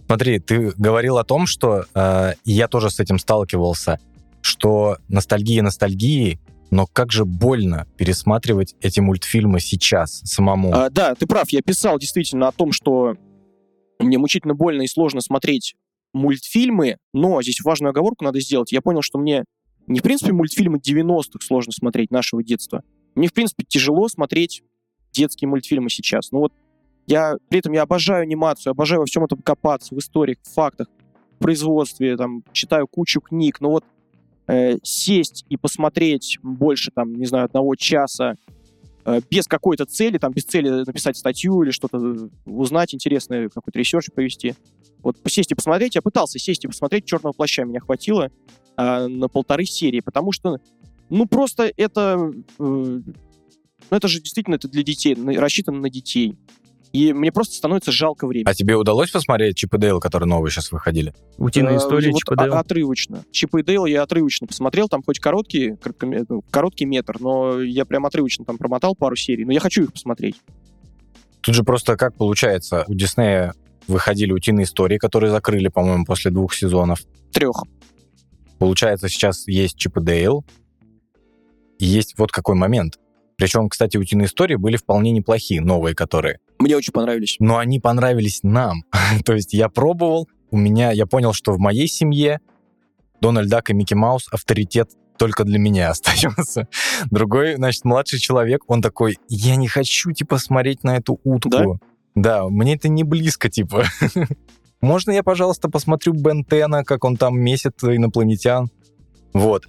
Смотри, 0.07 0.39
ты 0.39 0.73
говорил 0.77 1.19
о 1.19 1.25
том, 1.25 1.47
что, 1.47 1.85
э, 1.95 2.33
я 2.45 2.69
тоже 2.69 2.91
с 2.91 3.01
этим 3.01 3.19
сталкивался, 3.19 3.99
что 4.43 4.99
ностальгия 5.09 5.63
ностальгии, 5.63 6.39
но 6.71 6.87
как 6.87 7.13
же 7.13 7.25
больно 7.25 7.87
пересматривать 7.97 8.75
эти 8.81 9.01
мультфильмы 9.01 9.61
сейчас 9.61 10.21
самому. 10.25 10.73
А, 10.75 10.91
да, 10.91 11.15
ты 11.15 11.27
прав, 11.27 11.49
я 11.51 11.63
писал 11.63 11.99
действительно 11.99 12.49
о 12.49 12.53
том, 12.53 12.73
что 12.73 13.15
мне 13.99 14.19
мучительно 14.19 14.55
больно 14.55 14.83
и 14.83 14.89
сложно 14.89 15.21
смотреть 15.21 15.75
мультфильмы, 16.13 16.99
но 17.13 17.43
здесь 17.43 17.61
важную 17.63 17.91
оговорку 17.91 18.25
надо 18.25 18.41
сделать. 18.41 18.73
Я 18.73 18.83
понял, 18.83 19.03
что 19.03 19.19
мне 19.19 19.45
не, 19.87 20.01
в 20.01 20.03
принципе, 20.03 20.33
мультфильмы 20.33 20.79
90-х 20.79 21.45
сложно 21.45 21.73
смотреть, 21.73 22.11
нашего 22.11 22.43
детства. 22.43 22.83
Мне, 23.15 23.29
в 23.29 23.33
принципе, 23.33 23.65
тяжело 23.67 24.09
смотреть 24.09 24.63
детские 25.13 25.49
мультфильмы 25.49 25.91
сейчас. 25.91 26.33
Ну 26.33 26.41
вот 26.41 26.53
я, 27.07 27.37
при 27.49 27.59
этом 27.59 27.73
я 27.73 27.83
обожаю 27.83 28.23
анимацию, 28.23 28.71
обожаю 28.71 29.01
во 29.01 29.07
всем 29.07 29.25
этом 29.25 29.41
копаться, 29.43 29.95
в 29.95 29.99
историях, 29.99 30.39
в 30.43 30.53
фактах, 30.53 30.89
в 31.37 31.43
производстве, 31.43 32.17
там, 32.17 32.43
читаю 32.53 32.87
кучу 32.87 33.21
книг, 33.21 33.61
но 33.61 33.71
вот 33.71 33.85
э, 34.47 34.79
сесть 34.83 35.45
и 35.49 35.57
посмотреть 35.57 36.39
больше, 36.43 36.91
там, 36.91 37.15
не 37.15 37.27
знаю, 37.27 37.47
одного 37.47 37.75
часа 37.75 38.37
э, 39.05 39.21
без 39.31 39.47
какой-то 39.47 39.85
цели, 39.85 40.19
там, 40.19 40.33
без 40.33 40.45
цели 40.45 40.69
написать 40.69 41.17
статью 41.17 41.63
или 41.63 41.71
что-то 41.71 41.99
э, 41.99 42.29
узнать 42.47 42.95
интересное, 42.95 43.49
какой-то 43.49 43.79
research 43.79 44.11
провести. 44.15 44.55
Вот 45.03 45.17
сесть 45.27 45.53
и 45.53 45.55
посмотреть, 45.55 45.97
я 45.97 46.03
пытался 46.03 46.39
сесть 46.39 46.65
и 46.65 46.69
посмотреть 46.69 47.05
«Черного 47.05 47.33
плаща», 47.33 47.65
меня 47.65 47.81
хватило 47.81 48.31
а, 48.77 49.07
на 49.07 49.29
полторы 49.29 49.67
серии, 49.67 50.01
потому 50.01 50.33
что, 50.33 50.59
ну, 51.11 51.27
просто 51.27 51.71
это... 51.77 52.33
э, 52.59 53.01
ну, 53.91 53.97
это 53.97 54.09
же 54.09 54.21
действительно 54.21 54.55
это 54.55 54.67
для 54.67 54.83
детей, 54.83 55.15
рассчитано 55.15 55.79
на 55.79 55.91
детей. 55.91 56.39
И 56.95 57.13
мне 57.13 57.33
просто 57.33 57.57
становится 57.57 57.91
жалко 57.91 58.25
времени. 58.25 58.49
А 58.49 58.55
тебе 58.55 58.77
удалось 58.77 59.11
посмотреть 59.11 59.57
Чип 59.57 59.75
и 59.75 59.79
Дейл, 59.79 59.99
которые 59.99 60.29
новые 60.29 60.53
сейчас 60.53 60.71
выходили? 60.71 61.13
утиная 61.39 61.75
Э, 61.75 61.79
история, 61.79 62.13
вот 62.13 62.21
Чип 62.21 62.31
и 62.31 62.37
Дейл. 62.37 62.55
отрывочно. 62.55 63.25
Чип 63.33 63.53
и 63.57 63.65
Дейл 63.65 63.85
я 63.85 64.05
отрывочно 64.05 64.47
посмотрел, 64.47 64.89
там 64.89 65.03
хоть 65.03 65.19
короткий, 65.19 65.73
короткоме- 65.73 66.25
ну, 66.29 66.43
короткий 66.53 66.85
метр, 66.85 67.17
но 67.19 67.61
я 67.61 67.85
прям 67.85 68.07
отрывочно 68.07 68.45
там 68.45 68.59
промотал 68.59 68.95
пару 68.95 69.17
серий, 69.17 69.45
но 69.45 69.51
я 69.51 69.59
хочу 69.59 69.83
их 69.83 69.93
посмотреть. 69.93 70.37
Тут 71.41 71.57
же 71.57 71.65
просто 71.65 71.97
как 71.97 72.15
получается, 72.15 72.85
у 72.87 72.95
Диснея 72.95 73.55
выходили 73.89 74.31
утиные 74.31 74.63
истории, 74.63 74.97
которые 74.97 75.33
закрыли, 75.33 75.67
по-моему, 75.67 76.05
после 76.05 76.31
двух 76.31 76.55
сезонов. 76.55 77.01
Трех. 77.33 77.65
Получается, 78.61 79.09
сейчас 79.09 79.49
есть 79.49 79.77
Чип 79.77 79.97
и 79.97 80.01
Дейл, 80.01 80.45
и 81.81 81.87
есть 81.87 82.15
вот 82.17 82.31
какой 82.31 82.55
момент. 82.55 83.01
Причем, 83.37 83.69
кстати, 83.69 83.97
утиные 83.97 84.27
истории 84.27 84.57
были 84.57 84.77
вполне 84.77 85.11
неплохие, 85.11 85.61
новые 85.61 85.95
которые. 85.95 86.39
Мне 86.59 86.77
очень 86.77 86.93
понравились. 86.93 87.37
Но 87.41 87.59
они 87.59 87.81
понравились 87.81 88.41
нам. 88.43 88.85
То 89.25 89.35
есть 89.35 89.53
я 89.53 89.69
пробовал, 89.69 90.29
у 90.51 90.57
меня, 90.57 90.93
я 90.93 91.07
понял, 91.07 91.33
что 91.33 91.53
в 91.53 91.59
моей 91.59 91.89
семье 91.89 92.41
Дональд 93.21 93.49
Дак 93.49 93.71
и 93.71 93.75
Микки 93.75 93.95
Маус 93.95 94.29
авторитет 94.31 94.91
только 95.19 95.45
для 95.45 95.59
меня 95.59 95.91
остается. 95.91 96.69
Другой, 97.11 97.57
значит, 97.57 97.85
младший 97.85 98.19
человек, 98.19 98.63
он 98.67 98.83
такой, 98.83 99.19
я 99.29 99.57
не 99.57 99.69
хочу, 99.69 100.13
типа, 100.13 100.39
смотреть 100.39 100.85
на 100.85 100.97
эту 100.97 101.21
утку. 101.25 101.51
Да? 101.51 101.65
Да, 102.15 102.49
мне 102.49 102.75
это 102.75 102.89
не 102.89 103.03
близко, 103.03 103.49
типа. 103.49 103.85
Можно 104.81 105.13
я, 105.13 105.23
пожалуйста, 105.23 105.69
посмотрю 105.69 106.13
Бен 106.13 106.45
Тена, 106.45 106.85
как 106.85 107.05
он 107.05 107.17
там 107.17 107.41
месяц 107.41 107.73
инопланетян? 107.83 108.71
Вот. 109.33 109.65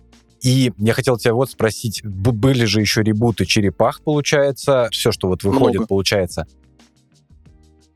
И 0.45 0.71
я 0.77 0.93
хотел 0.93 1.17
тебя 1.17 1.33
вот 1.33 1.49
спросить, 1.49 2.05
были 2.05 2.65
же 2.65 2.79
еще 2.79 3.01
ребуты 3.01 3.47
черепах, 3.47 4.01
получается, 4.03 4.89
все, 4.91 5.11
что 5.11 5.27
вот 5.27 5.43
выходит, 5.43 5.77
Много. 5.77 5.87
получается. 5.87 6.45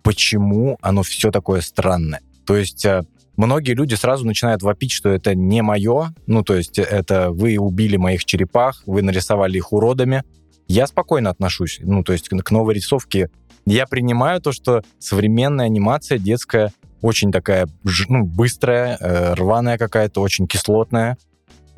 Почему 0.02 0.76
оно 0.82 1.04
все 1.04 1.30
такое 1.30 1.62
странное? 1.62 2.22
То 2.48 2.58
есть 2.58 2.86
э, 2.86 3.04
многие 3.38 3.76
люди 3.76 3.94
сразу 3.94 4.26
начинают 4.26 4.64
вопить, 4.64 4.90
что 4.92 5.10
это 5.10 5.36
не 5.36 5.62
мое, 5.62 6.12
ну, 6.26 6.42
то 6.42 6.56
есть 6.56 6.80
это 6.80 7.30
вы 7.30 7.60
убили 7.60 7.98
моих 7.98 8.26
черепах, 8.26 8.82
вы 8.88 9.04
нарисовали 9.04 9.58
их 9.58 9.72
уродами. 9.72 10.24
Я 10.68 10.88
спокойно 10.88 11.30
отношусь, 11.30 11.80
ну, 11.84 12.04
то 12.04 12.14
есть 12.14 12.30
к 12.30 12.50
новой 12.50 12.74
рисовке. 12.74 13.30
Я 13.68 13.86
принимаю 13.86 14.42
то, 14.42 14.54
что 14.54 14.82
современная 14.98 15.68
анимация 15.68 16.18
детская 16.18 16.74
очень 17.04 17.32
такая 17.32 17.68
ну, 18.08 18.26
быстрая, 18.26 18.98
э, 19.00 19.34
рваная 19.36 19.78
какая-то, 19.78 20.20
очень 20.20 20.48
кислотная. 20.48 21.16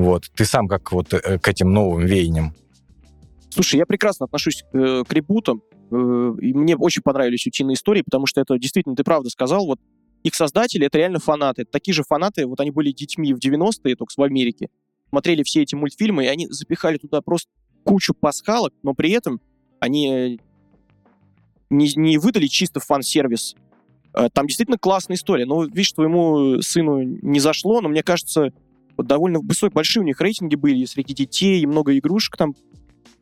Вот. 0.02 0.32
Ты 0.36 0.46
сам 0.46 0.68
как 0.68 0.92
вот 0.92 1.14
э, 1.14 1.38
к 1.38 1.48
этим 1.48 1.72
новым 1.72 2.06
веяниям? 2.06 2.56
Слушай, 3.52 3.78
я 3.78 3.86
прекрасно 3.86 4.26
отношусь 4.26 4.64
э, 4.74 5.04
к 5.08 5.14
ребутам, 5.14 5.62
э, 5.92 5.96
и 6.42 6.54
мне 6.54 6.76
очень 6.76 7.04
понравились 7.04 7.46
утиные 7.46 7.76
истории, 7.76 8.02
потому 8.02 8.26
что 8.26 8.42
это 8.42 8.58
действительно, 8.58 8.96
ты 8.96 9.04
правда 9.04 9.30
сказал, 9.30 9.66
вот 9.68 9.80
их 10.24 10.34
создатели— 10.34 10.86
это 10.88 10.98
реально 10.98 11.20
фанаты. 11.20 11.66
Такие 11.66 11.94
же 11.94 12.04
фанаты, 12.04 12.48
вот 12.48 12.60
они 12.60 12.72
были 12.72 12.92
детьми 12.92 13.34
в 13.34 13.38
90-е, 13.38 13.96
только 13.96 14.12
в 14.16 14.24
Америке, 14.24 14.70
смотрели 15.10 15.44
все 15.44 15.62
эти 15.62 15.76
мультфильмы, 15.76 16.26
и 16.26 16.28
они 16.28 16.48
запихали 16.50 16.98
туда 16.98 17.22
просто 17.22 17.52
кучу 17.84 18.16
пасхалок, 18.16 18.74
но 18.82 18.96
при 18.96 19.12
этом 19.12 19.40
они 19.80 20.12
э, 20.12 20.38
не, 21.70 21.94
не 21.96 22.18
выдали 22.18 22.48
чисто 22.48 22.80
фан-сервис 22.80 23.56
Там 24.34 24.48
действительно 24.48 24.80
классная 24.80 25.16
история. 25.16 25.46
Ну, 25.46 25.64
видишь, 25.64 25.92
твоему 25.92 26.62
сыну 26.62 27.02
не 27.04 27.40
зашло, 27.40 27.82
но 27.82 27.90
мне 27.90 28.02
кажется, 28.02 28.52
довольно 28.98 29.40
высокие, 29.40 29.74
большие 29.74 30.02
у 30.02 30.06
них 30.06 30.20
рейтинги 30.22 30.56
были 30.56 30.86
среди 30.86 31.14
детей, 31.14 31.62
и 31.62 31.66
много 31.66 31.98
игрушек 31.98 32.38
там 32.38 32.56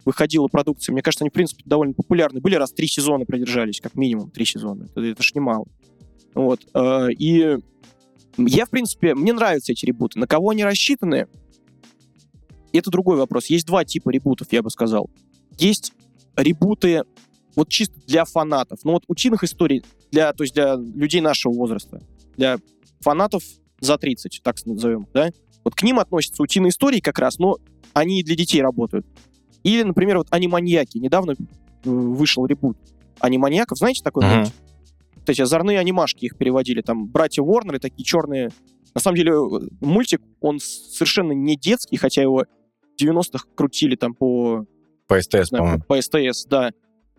выходила 0.05 0.47
продукция. 0.47 0.93
Мне 0.93 1.01
кажется, 1.01 1.23
они, 1.23 1.29
в 1.29 1.33
принципе, 1.33 1.63
довольно 1.65 1.93
популярны. 1.93 2.39
Были 2.41 2.55
раз 2.55 2.71
три 2.71 2.87
сезона 2.87 3.25
продержались, 3.25 3.81
как 3.81 3.95
минимум 3.95 4.31
три 4.31 4.45
сезона. 4.45 4.85
Это, 4.85 5.01
это 5.01 5.23
ж 5.23 5.33
немало. 5.35 5.65
Вот. 6.33 6.61
э, 6.73 7.07
И 7.17 7.57
я, 8.37 8.65
в 8.65 8.69
принципе, 8.69 9.15
мне 9.15 9.33
нравятся 9.33 9.71
эти 9.71 9.85
ребуты. 9.85 10.19
На 10.19 10.27
кого 10.27 10.49
они 10.51 10.63
рассчитаны, 10.63 11.27
это 12.71 12.89
другой 12.91 13.17
вопрос. 13.17 13.47
Есть 13.47 13.65
два 13.67 13.83
типа 13.83 14.09
ребутов, 14.09 14.47
я 14.51 14.61
бы 14.61 14.69
сказал. 14.69 15.09
Есть 15.57 15.93
ребуты 16.35 17.03
вот 17.55 17.69
чисто 17.69 17.99
для 18.07 18.25
фанатов. 18.25 18.79
Ну 18.83 18.93
вот 18.93 19.03
утиных 19.07 19.43
историй, 19.43 19.83
для, 20.11 20.31
то 20.33 20.43
есть 20.43 20.53
для 20.53 20.75
людей 20.75 21.21
нашего 21.21 21.53
возраста, 21.53 22.01
для 22.37 22.57
фанатов 23.01 23.43
за 23.81 23.97
30, 23.97 24.41
так 24.43 24.55
назовем, 24.65 25.07
да? 25.13 25.29
Вот 25.69 25.75
к 25.75 25.83
ним 25.83 25.99
относятся 25.99 26.41
утиные 26.41 26.71
истории 26.71 26.99
как 26.99 27.19
раз, 27.19 27.37
но 27.37 27.57
они 27.93 28.21
и 28.21 28.23
для 28.23 28.35
детей 28.35 28.59
работают. 28.59 29.05
Или, 29.61 29.83
например, 29.83 30.17
вот 30.17 30.25
«Аниманьяки». 30.31 30.97
Недавно 30.97 31.33
э, 31.33 31.35
вышел 31.83 32.43
ребут 32.47 32.75
«Аниманьяков». 33.19 33.77
Знаете 33.77 34.01
такой 34.03 34.25
Мгм. 34.25 34.35
мультик? 34.37 34.53
Вот 35.15 35.29
эти 35.29 35.41
озорные 35.43 35.77
анимашки 35.77 36.25
их 36.25 36.37
переводили. 36.37 36.81
Там 36.81 37.05
братья 37.05 37.43
Уорнеры 37.43 37.77
такие 37.77 38.03
черные. 38.03 38.49
На 38.95 39.01
самом 39.01 39.17
деле 39.17 39.33
э, 39.33 39.67
мультик, 39.81 40.21
он 40.41 40.59
совершенно 40.59 41.33
не 41.33 41.55
детский, 41.55 41.97
хотя 41.97 42.23
его 42.23 42.45
в 42.97 43.01
90-х 43.03 43.45
крутили 43.53 43.95
там 43.95 44.15
по 44.15 44.65
По 45.07 45.21
СТС, 45.21 45.49
по-моему. 45.51 45.83
по 45.87 46.01
СТС, 46.01 46.45
да, 46.47 46.71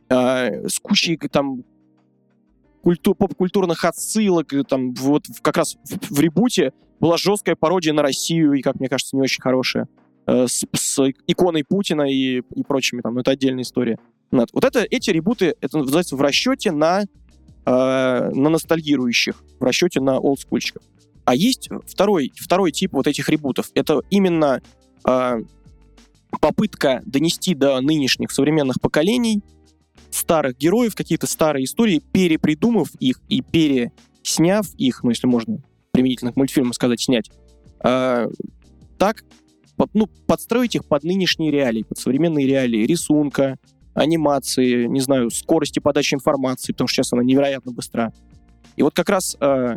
А, 0.08 0.48
с 0.68 0.80
кучей 0.80 1.16
там 1.18 1.62
культу- 2.82 3.14
поп-культурных 3.14 3.84
отсылок, 3.84 4.52
там 4.68 4.94
вот 4.94 5.24
как 5.42 5.56
раз 5.56 5.76
в, 5.84 6.14
в 6.14 6.20
ребуте 6.20 6.72
была 7.00 7.16
жесткая 7.16 7.56
пародия 7.56 7.92
на 7.92 8.02
Россию, 8.02 8.52
и, 8.52 8.62
как 8.62 8.78
мне 8.78 8.88
кажется, 8.88 9.16
не 9.16 9.22
очень 9.22 9.42
хорошая, 9.42 9.88
э, 10.26 10.46
с, 10.46 10.64
с 10.72 11.12
иконой 11.26 11.64
Путина 11.64 12.02
и, 12.02 12.42
и 12.54 12.62
прочими, 12.62 13.00
там, 13.00 13.14
ну, 13.14 13.20
это 13.20 13.30
отдельная 13.30 13.62
история. 13.62 13.98
Вот 14.30 14.64
это, 14.64 14.86
эти 14.88 15.10
ребуты, 15.10 15.54
это 15.60 15.78
называется 15.78 16.14
в 16.14 16.20
расчете 16.20 16.70
на, 16.70 17.02
э, 17.02 17.04
на 17.66 18.48
ностальгирующих, 18.48 19.42
в 19.58 19.64
расчете 19.64 20.00
на 20.00 20.18
олдскульщиков. 20.18 20.82
А 21.24 21.34
есть 21.34 21.68
второй, 21.86 22.32
второй 22.36 22.70
тип 22.70 22.92
вот 22.92 23.06
этих 23.06 23.28
ребутов. 23.28 23.70
Это 23.74 24.02
именно 24.10 24.62
э, 25.04 25.40
попытка 26.40 27.02
донести 27.04 27.54
до 27.54 27.80
нынешних 27.80 28.30
современных 28.30 28.80
поколений 28.80 29.42
старых 30.10 30.56
героев, 30.58 30.94
какие-то 30.94 31.26
старые 31.26 31.64
истории, 31.64 32.02
перепридумав 32.12 32.88
их 32.98 33.20
и 33.28 33.42
пересняв 33.42 34.66
их, 34.76 35.02
ну, 35.02 35.10
если 35.10 35.26
можно 35.26 35.58
применительно 35.92 36.32
к 36.32 36.36
мультфильмам 36.36 36.72
сказать, 36.72 37.00
снять, 37.00 37.30
э, 37.84 38.28
так, 38.98 39.24
под- 39.76 39.94
ну, 39.94 40.06
подстроить 40.26 40.74
их 40.74 40.84
под 40.84 41.04
нынешние 41.04 41.50
реалии, 41.50 41.82
под 41.82 41.98
современные 41.98 42.46
реалии 42.46 42.86
рисунка, 42.86 43.56
анимации, 43.94 44.86
не 44.86 45.00
знаю, 45.00 45.30
скорости 45.30 45.78
подачи 45.80 46.14
информации, 46.14 46.72
потому 46.72 46.88
что 46.88 46.96
сейчас 46.96 47.12
она 47.12 47.22
невероятно 47.22 47.72
быстра. 47.72 48.12
И 48.76 48.82
вот 48.82 48.94
как 48.94 49.08
раз 49.08 49.36
э, 49.40 49.76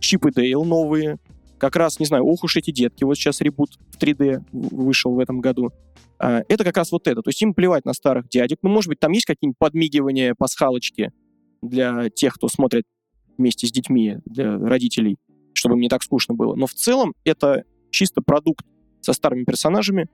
Чип 0.00 0.26
и 0.26 0.32
Дейл 0.32 0.64
новые, 0.64 1.18
как 1.62 1.76
раз, 1.76 2.00
не 2.00 2.06
знаю, 2.06 2.24
ох 2.26 2.42
уж 2.42 2.56
эти 2.56 2.72
детки, 2.72 3.04
вот 3.04 3.14
сейчас 3.14 3.40
ребут 3.40 3.78
в 3.92 3.96
3D 3.96 4.40
в- 4.50 4.74
вышел 4.84 5.14
в 5.14 5.20
этом 5.20 5.40
году. 5.40 5.70
А, 6.18 6.42
Это 6.48 6.64
как 6.64 6.76
раз 6.76 6.90
вот 6.90 7.06
это. 7.06 7.22
То 7.22 7.28
есть 7.30 7.40
им 7.40 7.54
плевать 7.54 7.84
на 7.84 7.92
старых 7.92 8.28
дядек. 8.28 8.58
Ну, 8.62 8.68
может 8.70 8.88
быть, 8.88 8.98
там 8.98 9.12
есть 9.12 9.26
какие-нибудь 9.26 9.58
подмигивания, 9.58 10.34
пасхалочки 10.36 11.12
для 11.62 12.10
тех, 12.10 12.34
кто 12.34 12.48
смотрит 12.48 12.82
вместе 13.38 13.68
с 13.68 13.70
детьми, 13.70 14.16
для 14.24 14.58
родителей, 14.58 15.18
чтобы 15.52 15.76
им 15.76 15.80
не 15.82 15.88
так 15.88 16.02
скучно 16.02 16.34
было. 16.34 16.56
Но 16.56 16.66
в 16.66 16.74
целом 16.74 17.14
это 17.22 17.62
чисто 17.90 18.22
продукт 18.22 18.66
со 19.00 19.12
старыми 19.12 19.44
персонажами 19.44 20.08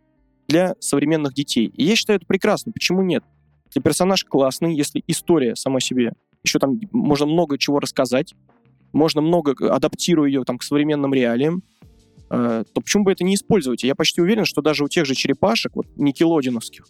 для 0.48 0.74
современных 0.80 1.32
детей. 1.32 1.72
И 1.74 1.84
я 1.84 1.96
считаю 1.96 2.18
это 2.18 2.26
прекрасно. 2.26 2.72
Почему 2.72 3.02
нет? 3.02 3.24
Если 3.68 3.80
персонаж 3.80 4.22
классный, 4.24 4.76
если 4.76 5.02
история 5.06 5.56
сама 5.56 5.80
себе, 5.80 6.12
еще 6.44 6.58
там 6.58 6.78
можно 6.92 7.24
много 7.24 7.56
чего 7.56 7.80
рассказать, 7.80 8.34
можно 8.92 9.20
много, 9.20 9.54
адаптируя 9.72 10.28
ее 10.28 10.44
там, 10.44 10.58
к 10.58 10.62
современным 10.62 11.12
реалиям, 11.14 11.62
э, 12.30 12.64
то 12.72 12.80
почему 12.80 13.04
бы 13.04 13.12
это 13.12 13.24
не 13.24 13.34
использовать? 13.34 13.82
Я 13.82 13.94
почти 13.94 14.20
уверен, 14.20 14.44
что 14.44 14.62
даже 14.62 14.84
у 14.84 14.88
тех 14.88 15.06
же 15.06 15.14
черепашек, 15.14 15.76
вот 15.76 15.86
никелодиновских, 15.96 16.86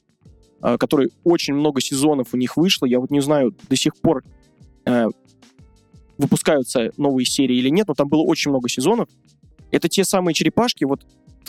э, 0.63 0.77
которые 0.79 1.11
очень 1.25 1.55
много 1.55 1.81
сезонов 1.81 2.29
у 2.33 2.37
них 2.37 2.57
вышло, 2.57 2.87
я 2.87 3.01
вот 3.01 3.11
не 3.11 3.21
знаю 3.21 3.55
до 3.69 3.77
сих 3.77 3.97
пор, 3.97 4.25
э, 4.87 5.07
выпускаются 6.19 6.91
новые 6.97 7.25
серии 7.27 7.57
или 7.57 7.69
нет, 7.69 7.89
но 7.89 7.95
там 7.95 8.09
было 8.09 8.23
очень 8.23 8.51
много 8.51 8.69
сезонов. 8.69 9.09
Это 9.71 9.89
те 9.89 10.05
самые 10.05 10.35
черепашки, 10.35 10.85
вот 10.85 11.07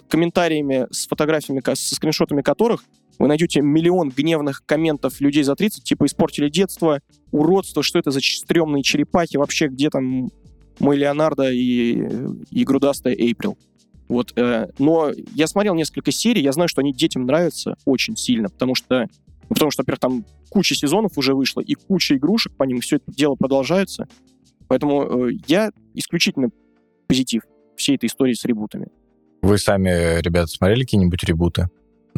комментариями 0.08 0.88
с 0.92 1.08
фотографиями, 1.08 1.62
со 1.64 1.96
скриншотами 1.96 2.42
которых 2.42 2.84
вы 3.20 3.28
найдете 3.28 3.62
миллион 3.62 4.10
гневных 4.10 4.66
комментов 4.66 5.20
людей 5.20 5.44
за 5.44 5.56
30, 5.56 5.84
типа 5.84 6.06
«испортили 6.06 6.50
детство», 6.50 7.02
«уродство», 7.32 7.84
«что 7.84 8.00
это 8.00 8.12
за 8.12 8.22
стрёмные 8.22 8.82
черепахи», 8.82 9.36
вообще 9.36 9.68
где 9.68 9.90
там 9.90 10.30
мой 10.80 10.98
Леонардо 10.98 11.52
и, 11.52 12.02
и 12.50 12.64
грудастая 12.64 13.14
Эйприл. 13.14 13.58
Вот, 14.08 14.32
э, 14.38 14.70
но 14.80 15.12
я 15.36 15.48
смотрел 15.48 15.76
несколько 15.76 16.12
серий, 16.12 16.42
я 16.42 16.54
знаю, 16.54 16.70
что 16.70 16.82
они 16.82 16.94
детям 16.94 17.26
нравятся 17.26 17.76
очень 17.86 18.16
сильно, 18.16 18.50
потому 18.50 18.74
что, 18.74 19.02
ну, 19.02 19.50
потому 19.50 19.70
что, 19.70 19.84
во-первых, 19.84 20.00
там 20.00 20.26
куча 20.50 20.74
сезонов 20.74 21.18
уже 21.18 21.36
вышло, 21.36 21.60
и 21.60 21.74
куча 21.76 22.16
игрушек 22.16 22.54
по 22.56 22.64
ним, 22.64 22.80
все 22.80 22.96
это 22.96 23.12
дело 23.12 23.36
продолжается. 23.36 24.08
Поэтому 24.70 25.28
э, 25.28 25.34
я 25.48 25.72
исключительно 25.94 26.50
позитив 27.08 27.44
всей 27.76 27.98
этой 27.98 28.06
истории 28.06 28.34
с 28.34 28.46
ребутами. 28.46 28.88
Вы 29.42 29.58
сами, 29.58 30.22
ребята, 30.22 30.48
смотрели 30.48 30.82
какие-нибудь 30.82 31.24
ребуты? 31.26 31.68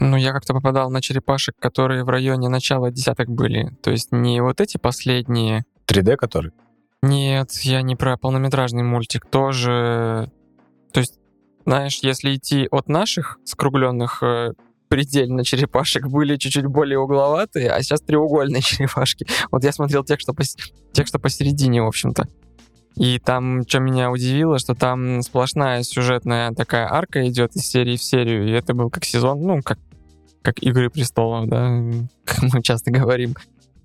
Ну, 0.02 0.18
я 0.18 0.34
как-то 0.34 0.56
попадал 0.56 0.90
на 0.90 1.00
черепашек, 1.00 1.56
которые 1.60 2.04
в 2.04 2.10
районе 2.10 2.50
начала 2.50 2.90
десяток 2.90 3.30
были. 3.30 3.70
То 3.84 3.92
есть 3.92 4.12
не 4.12 4.42
вот 4.42 4.60
эти 4.60 4.78
последние. 4.78 5.64
3D 5.86 6.16
который? 6.16 6.52
Нет, 7.04 7.52
я 7.62 7.84
не 7.84 7.96
про 7.96 8.18
полнометражный 8.18 8.82
мультик. 8.82 9.28
Тоже... 9.28 10.32
То 10.92 11.02
есть, 11.02 11.20
знаешь, 11.68 12.00
если 12.02 12.36
идти 12.36 12.68
от 12.72 12.90
наших 12.90 13.38
скругленных 13.46 14.24
э, 14.24 14.54
предельно 14.88 15.46
черепашек 15.46 16.08
были 16.08 16.36
чуть-чуть 16.36 16.66
более 16.66 16.98
угловатые, 16.98 17.70
а 17.70 17.80
сейчас 17.84 18.02
треугольные 18.02 18.62
черепашки. 18.64 19.28
Вот 19.52 19.64
я 19.64 19.72
смотрел 19.72 20.04
тех, 20.04 20.20
что, 20.20 20.34
пос... 20.34 20.58
тех, 20.94 21.06
что 21.06 21.20
посередине, 21.20 21.84
в 21.84 21.88
общем-то. 21.88 22.28
И 22.96 23.20
там, 23.20 23.68
что 23.68 23.80
меня 23.80 24.10
удивило, 24.10 24.58
что 24.58 24.74
там 24.74 25.22
сплошная 25.22 25.84
сюжетная 25.84 26.54
такая 26.54 26.92
арка 26.92 27.28
идет 27.30 27.56
из 27.56 27.68
серии 27.68 27.98
в 27.98 28.04
серию, 28.04 28.48
и 28.48 28.52
это 28.52 28.74
был 28.74 28.90
как 28.90 29.06
сезон, 29.06 29.42
ну, 29.44 29.62
как, 29.62 29.78
как 30.42 30.62
«Игры 30.64 30.90
престолов», 30.90 31.48
да, 31.48 31.82
как 32.26 32.54
мы 32.54 32.62
часто 32.62 32.92
говорим. 32.92 33.36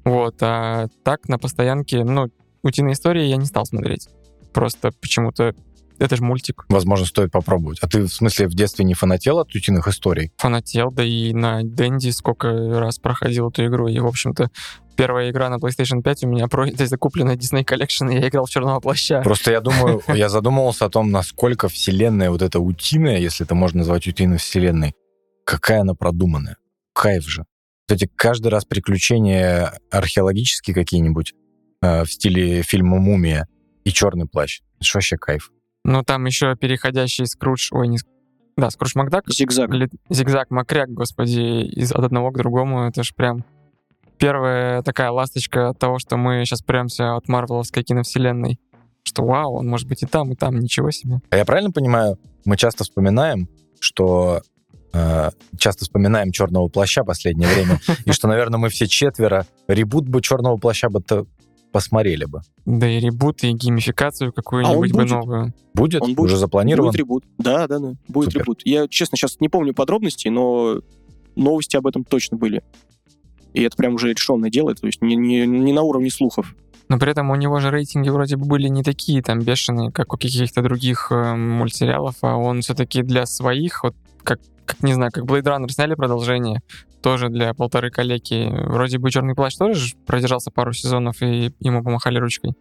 Вот, 0.04 0.36
а 0.40 0.86
так 1.02 1.28
на 1.28 1.38
постоянке, 1.38 2.04
ну, 2.04 2.28
«Утиные 2.62 2.94
истории» 2.94 3.24
я 3.24 3.36
не 3.36 3.46
стал 3.46 3.66
смотреть. 3.66 4.08
Просто 4.52 4.92
почему-то 5.00 5.54
это 5.98 6.16
же 6.16 6.22
мультик. 6.22 6.64
Возможно, 6.68 7.06
стоит 7.06 7.32
попробовать. 7.32 7.78
А 7.80 7.88
ты, 7.88 8.02
в 8.02 8.08
смысле, 8.08 8.48
в 8.48 8.54
детстве 8.54 8.84
не 8.84 8.94
фанател 8.94 9.38
от 9.38 9.54
утиных 9.54 9.88
историй? 9.88 10.30
Фанател, 10.36 10.90
да 10.90 11.02
и 11.02 11.32
на 11.32 11.62
Дэнди 11.62 12.10
сколько 12.10 12.78
раз 12.78 12.98
проходил 12.98 13.48
эту 13.48 13.66
игру. 13.66 13.88
И, 13.88 13.98
в 13.98 14.06
общем-то, 14.06 14.50
первая 14.96 15.30
игра 15.30 15.48
на 15.48 15.56
PlayStation 15.56 16.02
5 16.02 16.24
у 16.24 16.28
меня 16.28 16.48
про... 16.48 16.66
то 16.66 16.82
есть 16.82 16.90
закупленная 16.90 17.36
Disney 17.36 17.64
Collection, 17.64 18.12
и 18.12 18.20
я 18.20 18.28
играл 18.28 18.44
в 18.46 18.50
Черного 18.50 18.80
плаща. 18.80 19.22
Просто 19.22 19.52
я 19.52 19.60
думаю, 19.60 20.02
я 20.08 20.28
задумывался 20.28 20.84
о 20.86 20.90
том, 20.90 21.10
насколько 21.10 21.68
вселенная 21.68 22.30
вот 22.30 22.42
эта 22.42 22.60
утиная, 22.60 23.18
если 23.18 23.46
это 23.46 23.54
можно 23.54 23.78
назвать 23.78 24.06
утиной 24.06 24.38
вселенной, 24.38 24.94
какая 25.46 25.80
она 25.80 25.94
продуманная. 25.94 26.58
Кайф 26.92 27.24
же. 27.24 27.46
Кстати, 27.86 28.10
каждый 28.14 28.48
раз 28.48 28.64
приключения 28.64 29.78
археологические 29.90 30.74
какие-нибудь 30.74 31.34
э, 31.82 32.02
в 32.02 32.12
стиле 32.12 32.62
фильма 32.62 32.98
«Мумия» 32.98 33.46
и 33.84 33.92
«Черный 33.92 34.26
плащ». 34.26 34.60
Это 34.80 34.90
вообще 34.94 35.16
кайф. 35.16 35.52
Ну, 35.84 36.02
там 36.02 36.26
еще 36.26 36.56
переходящий 36.56 37.26
Скрудж... 37.26 37.68
Ой, 37.70 37.86
не... 37.86 37.98
Да, 38.56 38.70
Скрудж 38.70 38.92
Макдак. 38.96 39.24
Зигзаг. 39.28 39.70
Или 39.70 39.88
Зигзаг 40.10 40.50
Макряк, 40.50 40.88
господи, 40.88 41.64
из 41.64 41.92
от 41.92 42.04
одного 42.04 42.32
к 42.32 42.38
другому. 42.38 42.88
Это 42.88 43.04
ж 43.04 43.14
прям 43.14 43.44
первая 44.18 44.82
такая 44.82 45.12
ласточка 45.12 45.68
от 45.68 45.78
того, 45.78 46.00
что 46.00 46.16
мы 46.16 46.44
сейчас 46.44 46.62
прямся 46.62 47.14
от 47.14 47.28
Марвеловской 47.28 47.84
киновселенной. 47.84 48.58
Что 49.04 49.24
вау, 49.24 49.54
он 49.54 49.68
может 49.68 49.86
быть 49.86 50.02
и 50.02 50.06
там, 50.06 50.32
и 50.32 50.34
там, 50.34 50.58
ничего 50.58 50.90
себе. 50.90 51.20
А 51.30 51.36
я 51.36 51.44
правильно 51.44 51.70
понимаю, 51.70 52.18
мы 52.44 52.56
часто 52.56 52.82
вспоминаем, 52.82 53.48
что 53.78 54.42
часто 55.58 55.84
вспоминаем 55.84 56.32
черного 56.32 56.68
плаща 56.68 57.04
последнее 57.04 57.48
время, 57.48 57.80
и 58.04 58.12
что, 58.12 58.28
наверное, 58.28 58.58
мы 58.58 58.68
все 58.68 58.86
четверо 58.86 59.46
ребут 59.68 60.08
бы 60.08 60.20
черного 60.22 60.56
плаща 60.56 60.88
бы 60.88 61.00
то 61.00 61.26
посмотрели 61.72 62.24
бы. 62.24 62.40
Да 62.64 62.88
и 62.88 62.98
ребут, 63.00 63.44
и 63.44 63.52
геймификацию 63.52 64.32
какую-нибудь 64.32 64.92
бы 64.92 64.98
будет. 64.98 65.10
новую. 65.10 65.54
Будет? 65.74 66.02
Он 66.02 66.14
будет. 66.14 66.30
Уже 66.30 66.38
запланирован? 66.38 66.88
Будет 66.88 66.98
ребут. 66.98 67.24
Да, 67.36 67.66
да, 67.66 67.78
да. 67.78 67.92
Будет 68.08 68.32
Супер. 68.32 68.40
ребут. 68.40 68.62
Я, 68.64 68.88
честно, 68.88 69.18
сейчас 69.18 69.36
не 69.40 69.50
помню 69.50 69.74
подробностей, 69.74 70.30
но 70.30 70.80
новости 71.34 71.76
об 71.76 71.86
этом 71.86 72.04
точно 72.04 72.38
были. 72.38 72.62
И 73.52 73.62
это 73.62 73.76
прям 73.76 73.94
уже 73.94 74.10
решенное 74.10 74.50
дело, 74.50 74.74
то 74.74 74.86
есть 74.86 75.02
не, 75.02 75.16
не, 75.16 75.46
не 75.46 75.72
на 75.72 75.82
уровне 75.82 76.10
слухов. 76.10 76.54
Но 76.88 76.98
при 76.98 77.10
этом 77.10 77.30
у 77.30 77.34
него 77.34 77.58
же 77.58 77.70
рейтинги 77.70 78.08
вроде 78.08 78.36
бы 78.36 78.46
были 78.46 78.68
не 78.68 78.82
такие 78.82 79.22
там 79.22 79.40
бешеные, 79.40 79.90
как 79.90 80.14
у 80.14 80.16
каких-то 80.16 80.62
других 80.62 81.08
э, 81.10 81.34
мультсериалов, 81.34 82.16
а 82.22 82.36
он 82.36 82.60
все-таки 82.60 83.02
для 83.02 83.26
своих, 83.26 83.82
вот 83.82 83.94
как, 84.26 84.40
как 84.66 84.82
не 84.82 84.92
знаю, 84.92 85.12
как 85.12 85.24
Blade 85.24 85.44
Runner 85.44 85.68
сняли 85.68 85.94
продолжение, 85.94 86.60
тоже 87.00 87.28
для 87.28 87.54
полторы 87.54 87.90
калеки. 87.90 88.50
Вроде 88.66 88.98
бы 88.98 89.10
Черный 89.10 89.34
плащ 89.34 89.54
тоже 89.54 89.94
продержался 90.06 90.50
пару 90.50 90.72
сезонов 90.72 91.22
и 91.22 91.52
ему 91.60 91.82
помахали 91.82 92.18
ручкой. 92.18 92.52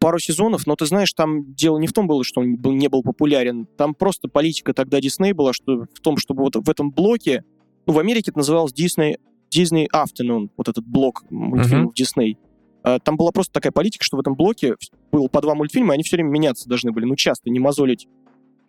Пару 0.00 0.18
сезонов, 0.18 0.66
но 0.66 0.74
ты 0.74 0.86
знаешь, 0.86 1.12
там 1.12 1.54
дело 1.54 1.78
не 1.78 1.86
в 1.86 1.92
том 1.92 2.08
было, 2.08 2.24
что 2.24 2.40
он 2.40 2.56
был, 2.56 2.72
не 2.72 2.88
был 2.88 3.02
популярен. 3.02 3.66
Там 3.76 3.94
просто 3.94 4.26
политика 4.26 4.72
тогда 4.74 5.00
Дисней 5.00 5.32
была, 5.32 5.52
что 5.52 5.84
в 5.94 6.00
том, 6.00 6.16
чтобы 6.16 6.42
вот 6.42 6.56
в 6.56 6.68
этом 6.68 6.90
блоке, 6.90 7.44
ну, 7.86 7.92
в 7.92 7.98
Америке 8.00 8.32
это 8.32 8.38
называлось 8.38 8.72
Disney, 8.72 9.16
Disney 9.54 9.86
Afternoon, 9.94 10.48
вот 10.56 10.68
этот 10.68 10.84
блок 10.84 11.22
мультфильмов 11.30 11.92
uh-huh. 11.92 12.02
Disney. 12.02 12.36
А, 12.82 12.98
там 12.98 13.16
была 13.16 13.30
просто 13.30 13.52
такая 13.52 13.70
политика, 13.70 14.02
что 14.02 14.16
в 14.16 14.20
этом 14.20 14.34
блоке 14.34 14.74
было 15.12 15.28
по 15.28 15.40
два 15.40 15.54
мультфильма, 15.54 15.92
и 15.92 15.94
они 15.94 16.02
все 16.02 16.16
время 16.16 16.30
меняться 16.30 16.68
должны 16.68 16.90
были, 16.90 17.04
ну, 17.04 17.14
часто, 17.14 17.50
не 17.50 17.60
мозолить 17.60 18.08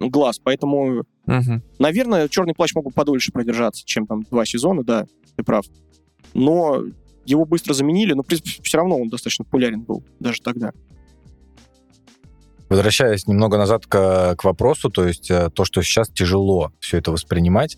глаз. 0.09 0.39
Поэтому, 0.39 1.03
uh-huh. 1.27 1.61
наверное, 1.79 2.27
Черный 2.27 2.53
плащ 2.53 2.73
мог 2.75 2.85
бы 2.85 2.91
подольше 2.91 3.31
продержаться, 3.31 3.83
чем 3.85 4.07
там 4.07 4.23
два 4.23 4.45
сезона, 4.45 4.83
да, 4.83 5.05
ты 5.35 5.43
прав. 5.43 5.65
Но 6.33 6.83
его 7.25 7.45
быстро 7.45 7.73
заменили, 7.73 8.13
но 8.13 8.23
все 8.23 8.77
равно 8.77 8.97
он 8.97 9.09
достаточно 9.09 9.45
популярен 9.45 9.81
был 9.81 10.03
даже 10.19 10.41
тогда. 10.41 10.71
Возвращаясь 12.69 13.27
немного 13.27 13.57
назад 13.57 13.85
к, 13.85 14.35
к 14.35 14.43
вопросу, 14.43 14.89
то 14.89 15.07
есть 15.07 15.29
э, 15.29 15.49
то, 15.53 15.63
что 15.63 15.83
сейчас 15.83 16.09
тяжело 16.09 16.71
все 16.79 16.97
это 16.97 17.11
воспринимать, 17.11 17.77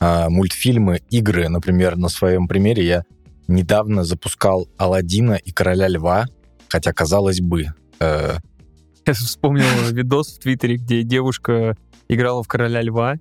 а, 0.00 0.28
мультфильмы, 0.30 1.00
игры, 1.10 1.48
например, 1.48 1.96
на 1.96 2.08
своем 2.08 2.48
примере 2.48 2.84
я 2.84 3.04
недавно 3.46 4.02
запускал 4.02 4.66
Алладина 4.76 5.34
и 5.34 5.52
Короля 5.52 5.86
Льва, 5.86 6.26
хотя, 6.68 6.92
казалось 6.92 7.40
бы... 7.40 7.66
Э... 8.00 8.38
Я 9.06 9.14
вспомнил 9.14 9.64
видос 9.90 10.36
в 10.36 10.38
Твиттере, 10.38 10.76
где 10.76 11.02
девушка 11.02 11.76
играла 12.08 12.42
в 12.42 12.48
Короля 12.48 12.82
Льва, 12.82 13.16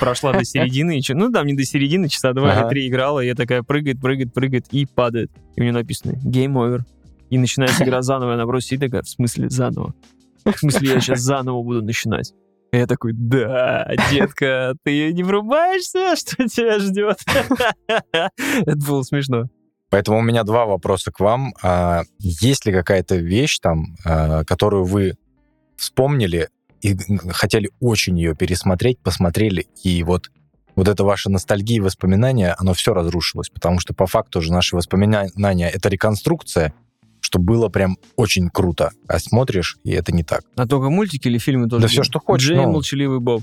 прошла 0.00 0.32
до 0.32 0.44
середины, 0.44 1.00
ну 1.10 1.30
там 1.30 1.46
не 1.46 1.54
до 1.54 1.64
середины, 1.64 2.08
часа 2.08 2.32
два 2.32 2.60
или 2.60 2.68
три 2.68 2.88
играла, 2.88 3.20
и 3.20 3.26
я 3.26 3.34
такая 3.34 3.62
прыгает, 3.62 4.00
прыгает, 4.00 4.32
прыгает 4.32 4.66
и 4.70 4.86
падает. 4.86 5.30
И 5.56 5.60
у 5.60 5.64
нее 5.64 5.72
написано 5.72 6.12
«Game 6.24 6.54
over». 6.54 6.80
И 7.30 7.38
начинается 7.38 7.84
игра 7.84 8.02
заново, 8.02 8.32
и 8.32 8.34
она 8.34 8.46
просто 8.46 8.68
сидит 8.70 8.80
такая, 8.86 9.02
в 9.02 9.08
смысле 9.08 9.50
заново? 9.50 9.94
В 10.44 10.58
смысле 10.58 10.88
я 10.94 11.00
сейчас 11.00 11.20
заново 11.20 11.62
буду 11.62 11.82
начинать? 11.82 12.34
И 12.72 12.76
я 12.78 12.86
такой, 12.86 13.12
да, 13.14 13.86
детка, 14.10 14.74
ты 14.82 15.12
не 15.12 15.22
врубаешься, 15.22 16.16
что 16.16 16.48
тебя 16.48 16.78
ждет? 16.78 17.18
Это 17.86 18.86
было 18.86 19.02
смешно. 19.02 19.44
Поэтому 19.92 20.20
у 20.20 20.22
меня 20.22 20.42
два 20.42 20.64
вопроса 20.64 21.12
к 21.12 21.20
вам. 21.20 21.52
А, 21.62 22.04
есть 22.18 22.64
ли 22.64 22.72
какая-то 22.72 23.16
вещь 23.16 23.58
там, 23.58 23.94
а, 24.06 24.42
которую 24.42 24.84
вы 24.84 25.18
вспомнили 25.76 26.48
и 26.80 26.96
хотели 27.28 27.68
очень 27.78 28.18
ее 28.18 28.34
пересмотреть, 28.34 28.98
посмотрели, 29.00 29.66
и 29.84 30.02
вот 30.02 30.30
вот 30.76 30.88
это 30.88 31.04
ваша 31.04 31.28
ностальгия 31.28 31.76
и 31.76 31.80
воспоминания, 31.80 32.56
оно 32.58 32.72
все 32.72 32.94
разрушилось, 32.94 33.50
потому 33.50 33.80
что 33.80 33.92
по 33.92 34.06
факту 34.06 34.40
же 34.40 34.50
наши 34.50 34.74
воспоминания— 34.74 35.68
это 35.74 35.90
реконструкция, 35.90 36.72
что 37.20 37.38
было 37.38 37.68
прям 37.68 37.98
очень 38.16 38.48
круто. 38.48 38.92
А 39.08 39.18
смотришь, 39.18 39.76
и 39.84 39.90
это 39.90 40.10
не 40.12 40.24
так. 40.24 40.44
А 40.56 40.66
только 40.66 40.88
мультики 40.88 41.28
или 41.28 41.36
фильмы 41.36 41.68
тоже? 41.68 41.82
Да 41.82 41.88
все, 41.88 42.02
что 42.02 42.18
хочешь. 42.18 42.48
Джей, 42.48 42.56
ну, 42.56 42.72
молчаливый 42.72 43.20
Боб. 43.20 43.42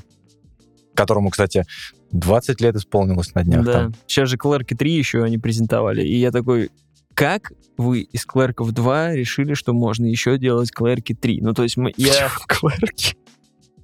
Которому, 0.95 1.29
кстати, 1.29 1.65
20 2.11 2.61
лет 2.61 2.75
исполнилось 2.75 3.33
на 3.35 3.43
днях. 3.43 3.65
Да. 3.65 3.73
Там. 3.73 3.95
Сейчас 4.07 4.29
же 4.29 4.37
Клэрки 4.37 4.73
3 4.73 4.91
еще 4.91 5.23
они 5.23 5.37
презентовали. 5.37 6.03
И 6.03 6.17
я 6.17 6.31
такой, 6.31 6.71
как 7.13 7.51
вы 7.77 8.01
из 8.01 8.25
Клэрков 8.25 8.71
2 8.71 9.13
решили, 9.13 9.53
что 9.53 9.73
можно 9.73 10.05
еще 10.05 10.37
делать 10.37 10.71
Клэрки 10.71 11.13
3? 11.13 11.41
Ну, 11.41 11.53
то 11.53 11.63
есть 11.63 11.77
мы, 11.77 11.93
я... 11.97 12.29
Клэрки? 12.47 13.15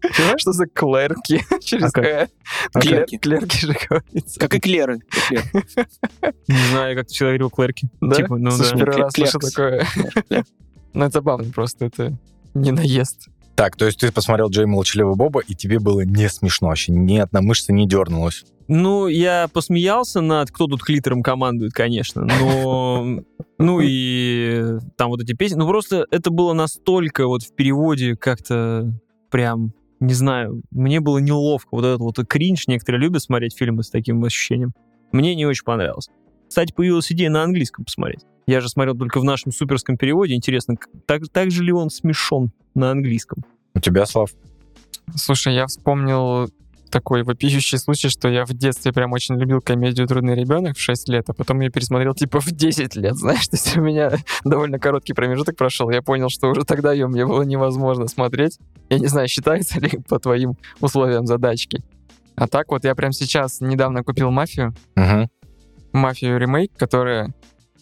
Понимаешь, 0.02 0.42
что 0.42 0.52
за 0.52 0.68
клерки? 0.68 1.42
Через 1.64 1.92
а 1.94 2.80
Клерки. 2.80 3.18
Клерки 3.18 3.58
же 3.58 3.76
говорится. 3.90 4.40
Как 4.40 4.54
и 4.54 4.60
клеры. 4.60 5.00
Не 6.48 6.70
знаю, 6.72 6.96
как 6.96 7.08
ты 7.08 7.14
всегда 7.14 7.30
говорил 7.30 7.50
клерки. 7.50 7.90
Да? 8.02 8.16
Типа, 8.16 8.38
ну 8.38 8.52
Слушай, 8.52 8.78
первый 8.78 8.98
раз 8.98 9.14
слышу 9.14 9.40
такое. 9.40 9.88
Ну, 10.94 11.06
это 11.06 11.14
забавно 11.14 11.52
просто, 11.52 11.86
это 11.86 12.18
не 12.54 12.72
наезд. 12.72 13.28
Так, 13.56 13.78
то 13.78 13.86
есть 13.86 14.00
ты 14.00 14.12
посмотрел 14.12 14.50
Джей 14.50 14.65
Молчаливого 14.65 15.15
Боба, 15.15 15.39
и 15.39 15.56
тебе 15.56 15.80
было 15.80 16.02
не 16.02 16.28
смешно 16.28 16.68
вообще, 16.68 16.91
ни 16.91 17.18
одна 17.18 17.41
мышца 17.41 17.72
не 17.72 17.88
дернулась. 17.88 18.44
Ну, 18.68 19.08
я 19.08 19.48
посмеялся 19.52 20.22
над 20.22 20.52
кто 20.52 20.68
тут 20.68 20.84
клитером 20.84 21.24
командует, 21.24 21.74
конечно, 21.74 22.26
но... 22.26 23.22
Ну 23.58 23.80
и 23.82 24.80
там 24.98 25.12
вот 25.12 25.22
эти 25.22 25.32
песни. 25.32 25.56
Ну 25.56 25.65
просто 25.65 26.06
это 26.12 26.30
было 26.30 26.52
настолько 26.52 27.26
вот 27.26 27.41
в 27.44 27.56
переводе 27.56 28.18
как-то 28.18 28.91
прям 29.32 29.72
не 30.02 30.13
знаю, 30.13 30.62
мне 30.72 31.00
было 31.00 31.20
неловко. 31.20 31.70
Вот 31.72 31.86
этот 31.86 32.02
вот 32.02 32.18
кринж, 32.28 32.68
некоторые 32.68 33.02
любят 33.02 33.22
смотреть 33.22 33.58
фильмы 33.58 33.84
с 33.84 33.89
таким 33.89 34.22
ощущением. 34.26 34.74
Мне 35.13 35.36
не 35.36 35.46
очень 35.46 35.63
понравилось. 35.63 36.10
Кстати, 36.50 36.74
появилась 36.74 37.10
идея 37.13 37.30
на 37.30 37.44
английском 37.44 37.86
посмотреть. 37.86 38.26
Я 38.46 38.60
же 38.60 38.68
смотрел 38.68 38.98
только 38.98 39.22
в 39.22 39.24
нашем 39.24 39.54
суперском 39.54 39.96
переводе. 39.96 40.34
Интересно, 40.34 40.76
так, 41.08 41.22
так 41.32 41.50
же 41.50 41.63
ли 41.63 41.72
он 41.72 41.89
смешон 41.89 42.52
на 42.76 42.92
английском? 42.92 43.44
У 43.74 43.80
тебя, 43.80 44.06
Слав? 44.06 44.32
Слушай, 45.16 45.56
я 45.56 45.68
вспомнил 45.68 46.50
такой 46.96 47.24
вопиющий 47.24 47.78
случай, 47.78 48.08
что 48.08 48.30
я 48.30 48.46
в 48.46 48.54
детстве 48.54 48.94
прям 48.94 49.12
очень 49.12 49.36
любил 49.36 49.60
комедию 49.60 50.08
«Трудный 50.08 50.34
ребенок» 50.34 50.78
в 50.78 50.80
6 50.80 51.10
лет, 51.10 51.26
а 51.30 51.34
потом 51.34 51.60
я 51.60 51.70
пересмотрел 51.70 52.14
типа 52.14 52.40
в 52.40 52.52
10 52.52 52.96
лет, 52.96 53.16
знаешь, 53.18 53.48
то 53.48 53.58
есть 53.58 53.76
у 53.76 53.82
меня 53.82 54.14
довольно 54.46 54.80
короткий 54.80 55.14
промежуток 55.14 55.58
прошел, 55.58 55.90
я 55.90 56.02
понял, 56.02 56.30
что 56.30 56.48
уже 56.48 56.64
тогда 56.64 56.94
ее 56.94 57.08
мне 57.08 57.26
было 57.26 57.42
невозможно 57.42 58.08
смотреть. 58.08 58.60
Я 58.90 59.00
не 59.00 59.08
знаю, 59.08 59.28
считается 59.28 59.80
ли 59.80 60.00
по 60.08 60.20
твоим 60.20 60.54
условиям 60.80 61.26
задачки. 61.26 61.84
А 62.36 62.48
так 62.48 62.72
вот 62.72 62.86
я 62.86 62.96
прям 62.96 63.12
сейчас 63.12 63.60
недавно 63.60 64.04
купил 64.04 64.32
«Мафию», 64.32 64.74
uh-huh. 64.96 65.28
«Мафию» 65.92 66.38
ремейк, 66.38 66.72
которая 66.78 67.34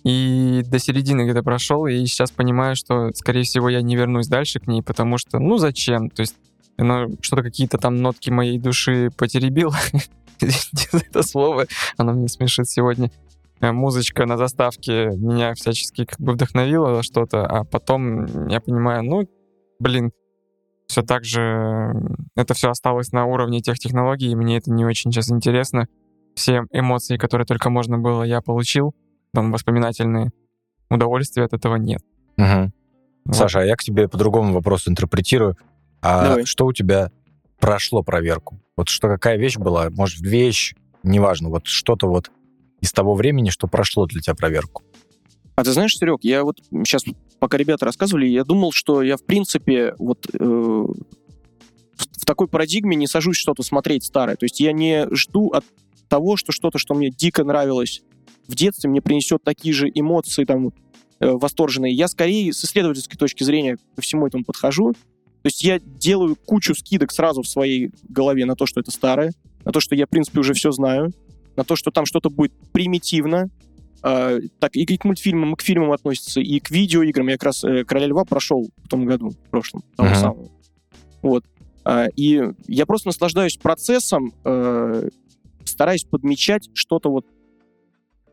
и 0.04 0.64
до 0.66 0.80
середины 0.80 1.24
где-то 1.24 1.44
прошел, 1.44 1.86
и 1.86 2.06
сейчас 2.06 2.32
понимаю, 2.32 2.76
что, 2.76 3.12
скорее 3.14 3.44
всего, 3.44 3.70
я 3.70 3.82
не 3.82 3.96
вернусь 3.96 4.28
дальше 4.28 4.60
к 4.60 4.68
ней, 4.68 4.82
потому 4.82 5.18
что, 5.18 5.40
ну, 5.40 5.58
зачем? 5.58 6.10
То 6.10 6.22
есть 6.22 6.36
оно 6.78 7.08
что-то 7.22 7.44
какие-то 7.44 7.78
там 7.78 8.02
нотки 8.02 8.30
моей 8.30 8.60
души 8.60 9.10
потеребило. 9.18 9.76
Это 10.92 11.24
слово, 11.24 11.68
оно 11.98 12.14
мне 12.14 12.28
смешит 12.28 12.68
сегодня. 12.68 13.12
Э, 13.62 13.72
музычка 13.72 14.26
на 14.26 14.38
заставке 14.38 15.12
меня 15.16 15.54
всячески 15.54 16.06
как 16.06 16.20
бы 16.20 16.34
вдохновила 16.34 17.02
что-то, 17.02 17.46
а 17.46 17.64
потом 17.64 18.48
я 18.48 18.60
понимаю, 18.60 19.04
ну, 19.04 19.30
блин, 19.80 20.12
все 20.88 21.02
так 21.02 21.24
же 21.24 21.94
это 22.36 22.54
все 22.54 22.70
осталось 22.70 23.14
на 23.14 23.26
уровне 23.26 23.62
тех 23.62 23.80
технологий, 23.80 24.32
и 24.32 24.36
мне 24.36 24.58
это 24.58 24.70
не 24.70 24.86
очень 24.86 25.12
сейчас 25.12 25.32
интересно. 25.32 25.88
Все 26.36 26.64
эмоции, 26.72 27.18
которые 27.18 27.46
только 27.46 27.70
можно 27.70 27.98
было, 27.98 28.24
я 28.24 28.42
получил, 28.42 28.94
там 29.34 29.52
воспоминательные. 29.52 30.32
Удовольствия 30.90 31.44
от 31.44 31.54
этого 31.54 31.76
нет. 31.76 32.02
Угу. 32.38 32.72
Вот. 33.26 33.36
Саша, 33.36 33.62
а 33.62 33.66
я 33.66 33.76
к 33.76 33.84
тебе 33.84 34.08
по 34.08 34.18
другому 34.18 34.54
вопросу 34.54 34.92
интерпретирую. 34.92 35.58
А 36.02 36.28
Давай. 36.30 36.46
что 36.46 36.66
у 36.66 36.74
тебя 36.74 37.12
прошло 37.60 38.04
проверку? 38.04 38.60
Вот 38.76 38.90
что 38.90 39.08
какая 39.08 39.38
вещь 39.38 39.58
была? 39.58 39.90
Может, 39.90 40.20
вещь, 40.22 40.76
неважно, 41.04 41.50
вот 41.50 41.68
что-то 41.68 42.08
вот 42.08 42.32
из 42.82 42.92
того 42.92 43.16
времени, 43.16 43.50
что 43.50 43.68
прошло 43.68 44.06
для 44.06 44.22
тебя 44.22 44.36
проверку. 44.36 44.84
А 45.56 45.64
ты 45.64 45.72
знаешь, 45.72 45.96
Серег, 45.96 46.20
я 46.24 46.44
вот 46.44 46.58
сейчас, 46.72 47.04
пока 47.40 47.58
ребята 47.58 47.86
рассказывали, 47.86 48.26
я 48.26 48.44
думал, 48.44 48.72
что 48.72 49.02
я, 49.02 49.18
в 49.18 49.24
принципе, 49.24 49.96
вот 50.00 50.28
э, 50.34 50.38
в 50.44 52.26
такой 52.26 52.48
парадигме 52.48 52.96
не 52.96 53.08
сажусь 53.08 53.38
что-то 53.38 53.64
смотреть 53.64 54.04
старое. 54.04 54.36
То 54.36 54.46
есть 54.46 54.60
я 54.60 54.74
не 54.74 55.08
жду 55.12 55.50
от 55.50 55.64
того, 56.10 56.36
что 56.38 56.52
что-то, 56.52 56.78
что 56.78 56.96
мне 56.96 57.10
дико 57.10 57.44
нравилось 57.44 58.02
в 58.48 58.56
детстве, 58.56 58.90
мне 58.90 59.02
принесет 59.02 59.44
такие 59.44 59.74
же 59.74 59.90
эмоции 59.94 60.46
там 60.46 60.68
э, 61.20 61.32
восторженные. 61.32 61.94
Я 61.94 62.08
скорее 62.08 62.54
с 62.54 62.64
исследовательской 62.64 63.18
точки 63.18 63.44
зрения 63.44 63.78
ко 63.96 64.02
всему 64.02 64.28
этому 64.28 64.44
подхожу. 64.44 64.94
То 64.94 65.48
есть 65.48 65.64
я 65.64 65.80
делаю 65.80 66.36
кучу 66.36 66.74
скидок 66.74 67.12
сразу 67.12 67.42
в 67.42 67.48
своей 67.48 67.92
голове 68.08 68.46
на 68.46 68.56
то, 68.56 68.66
что 68.66 68.80
это 68.80 68.92
старое, 68.92 69.34
на 69.66 69.72
то, 69.72 69.80
что 69.80 69.96
я, 69.96 70.06
в 70.06 70.10
принципе, 70.10 70.40
уже 70.40 70.54
все 70.54 70.72
знаю, 70.72 71.12
на 71.56 71.64
то, 71.64 71.76
что 71.76 71.92
там 71.92 72.06
что-то 72.06 72.30
будет 72.30 72.54
примитивно. 72.72 73.50
Э, 74.04 74.40
так, 74.60 74.76
и 74.76 74.98
к 74.98 75.06
мультфильмам, 75.06 75.54
и 75.54 75.56
к 75.56 75.62
фильмам 75.62 75.92
относится, 75.92 76.42
и 76.42 76.60
к 76.60 76.72
видеоиграм. 76.72 77.28
Я 77.28 77.34
как 77.36 77.44
раз 77.44 77.64
э, 77.64 77.86
«Короля 77.86 78.08
льва» 78.08 78.26
прошел 78.26 78.70
в 78.84 78.88
том 78.90 79.06
году, 79.06 79.30
в 79.30 79.50
прошлом, 79.50 79.84
того 79.96 80.10
uh-huh. 80.10 80.16
самого. 80.16 80.52
Вот. 81.22 81.46
Э, 81.86 82.08
и 82.16 82.42
я 82.68 82.86
просто 82.86 83.10
наслаждаюсь 83.10 83.58
процессом, 83.58 84.34
э, 84.44 85.10
стараюсь 85.66 86.04
подмечать 86.04 86.70
что-то 86.74 87.10
вот, 87.10 87.26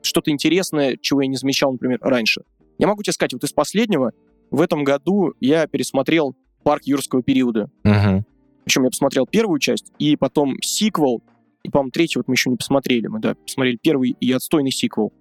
что-то 0.02 0.30
интересное, 0.30 0.96
чего 0.96 1.22
я 1.22 1.28
не 1.28 1.36
замечал, 1.36 1.72
например, 1.72 1.98
раньше. 2.00 2.42
Я 2.78 2.86
могу 2.86 3.02
тебе 3.02 3.12
сказать, 3.12 3.32
вот 3.32 3.44
из 3.44 3.52
последнего, 3.52 4.12
в 4.50 4.60
этом 4.60 4.84
году 4.84 5.34
я 5.40 5.66
пересмотрел 5.66 6.34
парк 6.62 6.82
юрского 6.84 7.22
периода. 7.22 7.70
Угу. 7.84 8.24
Причем 8.64 8.84
я 8.84 8.90
посмотрел 8.90 9.26
первую 9.26 9.58
часть, 9.58 9.92
и 9.98 10.16
потом 10.16 10.56
сиквел, 10.62 11.22
и, 11.62 11.70
по-моему, 11.70 11.90
третий 11.90 12.18
вот 12.18 12.28
мы 12.28 12.34
еще 12.34 12.50
не 12.50 12.56
посмотрели. 12.56 13.06
Мы, 13.06 13.20
да, 13.20 13.34
посмотрели 13.34 13.78
первый 13.80 14.16
и 14.18 14.32
отстойный 14.32 14.70
сиквел. 14.70 15.12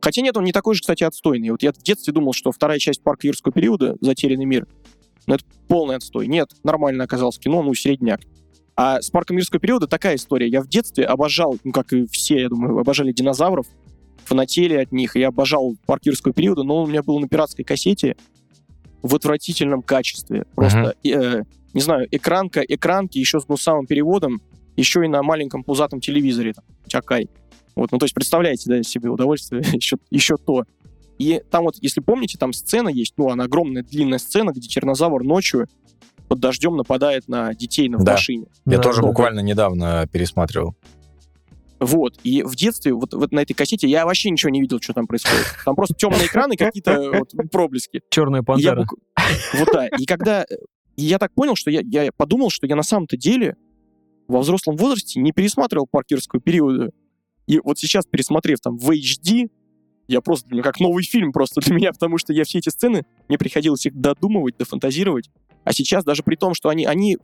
Хотя 0.00 0.22
нет, 0.22 0.36
он 0.36 0.44
не 0.44 0.52
такой 0.52 0.74
же, 0.74 0.82
кстати, 0.82 1.02
отстойный. 1.04 1.50
Вот 1.50 1.62
я 1.62 1.72
в 1.72 1.78
детстве 1.78 2.12
думал, 2.12 2.32
что 2.32 2.52
вторая 2.52 2.78
часть 2.78 3.02
«Парка 3.02 3.26
юрского 3.26 3.52
периода» 3.52 3.96
«Затерянный 4.00 4.44
мир» 4.44 4.66
ну, 5.26 5.34
это 5.34 5.44
полный 5.68 5.96
отстой. 5.96 6.26
Нет, 6.26 6.50
нормально 6.62 7.04
оказалось 7.04 7.38
кино, 7.38 7.62
ну, 7.62 7.74
средняк. 7.74 8.20
А 8.76 9.00
с 9.00 9.10
«Парком 9.10 9.36
юрского 9.36 9.60
периода» 9.60 9.86
такая 9.86 10.16
история. 10.16 10.48
Я 10.48 10.60
в 10.60 10.68
детстве 10.68 11.04
обожал, 11.04 11.56
ну, 11.64 11.72
как 11.72 11.92
и 11.92 12.06
все, 12.06 12.42
я 12.42 12.48
думаю, 12.48 12.78
обожали 12.78 13.12
динозавров, 13.12 13.66
фанатели 14.26 14.74
от 14.74 14.92
них. 14.92 15.16
Я 15.16 15.28
обожал 15.28 15.76
«Парк 15.86 16.02
юрского 16.06 16.32
периода», 16.34 16.62
но 16.62 16.76
он 16.78 16.84
у 16.84 16.90
меня 16.90 17.02
был 17.02 17.18
на 17.20 17.28
пиратской 17.28 17.64
кассете 17.64 18.16
в 19.02 19.14
отвратительном 19.14 19.82
качестве. 19.82 20.44
Просто, 20.54 20.94
э, 21.04 21.42
не 21.72 21.80
знаю, 21.80 22.06
экранка, 22.10 22.60
экранки 22.62 23.18
еще 23.18 23.40
с 23.40 23.44
гнусавым 23.44 23.86
переводом, 23.86 24.40
еще 24.76 25.04
и 25.04 25.08
на 25.08 25.22
маленьком 25.22 25.62
пузатом 25.62 26.00
телевизоре, 26.00 26.52
там, 26.54 26.64
Чакай. 26.86 27.28
Вот, 27.76 27.92
ну, 27.92 27.98
то 27.98 28.04
есть, 28.04 28.14
представляете, 28.14 28.70
да, 28.70 28.82
себе 28.82 29.10
удовольствие 29.10 29.62
еще, 29.72 29.96
еще 30.10 30.36
то. 30.36 30.64
И 31.18 31.40
там 31.50 31.64
вот, 31.64 31.76
если 31.80 32.00
помните, 32.00 32.38
там 32.38 32.52
сцена 32.52 32.88
есть, 32.88 33.14
ну, 33.16 33.30
она 33.30 33.44
огромная 33.44 33.82
длинная 33.82 34.18
сцена, 34.18 34.50
где 34.50 34.66
тиранозавр 34.68 35.22
ночью 35.22 35.68
под 36.28 36.40
дождем 36.40 36.76
нападает 36.76 37.28
на 37.28 37.54
детей 37.54 37.88
на 37.88 37.98
Да. 37.98 38.12
машине. 38.12 38.46
Я 38.66 38.78
Да, 38.78 38.82
тоже 38.82 39.00
да. 39.02 39.06
буквально 39.08 39.40
недавно 39.40 40.08
пересматривал. 40.10 40.74
Вот. 41.84 42.18
И 42.24 42.42
в 42.42 42.54
детстве 42.56 42.92
вот, 42.92 43.12
вот 43.12 43.32
на 43.32 43.40
этой 43.40 43.54
кассете 43.54 43.88
я 43.88 44.06
вообще 44.06 44.30
ничего 44.30 44.50
не 44.50 44.60
видел, 44.60 44.80
что 44.80 44.92
там 44.94 45.06
происходит. 45.06 45.44
Там 45.64 45.74
просто 45.76 45.94
темные 45.94 46.26
экраны, 46.26 46.56
какие-то 46.56 47.10
вот 47.12 47.32
проблески. 47.50 48.00
Черная 48.10 48.42
пантера. 48.42 48.80
бук- 48.82 48.98
Вот 49.54 49.68
да. 49.72 49.88
И 49.88 50.06
когда... 50.06 50.42
э, 50.42 50.56
я 50.96 51.18
так 51.18 51.34
понял, 51.34 51.56
что 51.56 51.70
я, 51.70 51.80
я 51.84 52.10
подумал, 52.16 52.50
что 52.50 52.66
я 52.66 52.76
на 52.76 52.82
самом-то 52.82 53.16
деле 53.16 53.56
во 54.28 54.40
взрослом 54.40 54.76
возрасте 54.76 55.20
не 55.20 55.32
пересматривал 55.32 55.86
паркерского 55.90 56.40
периода. 56.40 56.90
И 57.46 57.60
вот 57.62 57.78
сейчас, 57.78 58.06
пересмотрев 58.06 58.58
там 58.60 58.78
в 58.78 58.90
HD, 58.90 59.50
я 60.08 60.20
просто, 60.20 60.48
меня 60.50 60.62
как 60.62 60.80
новый 60.80 61.02
фильм 61.04 61.32
просто 61.32 61.60
для 61.60 61.74
меня, 61.74 61.92
потому 61.92 62.16
что 62.18 62.32
я 62.32 62.44
все 62.44 62.58
эти 62.58 62.68
сцены, 62.70 63.04
мне 63.28 63.36
приходилось 63.38 63.84
их 63.86 63.94
додумывать, 63.94 64.56
дофантазировать. 64.56 65.30
А 65.64 65.72
сейчас 65.72 66.04
даже 66.04 66.22
при 66.22 66.36
том, 66.36 66.54
что 66.54 66.68
они... 66.68 66.84
они 66.86 67.18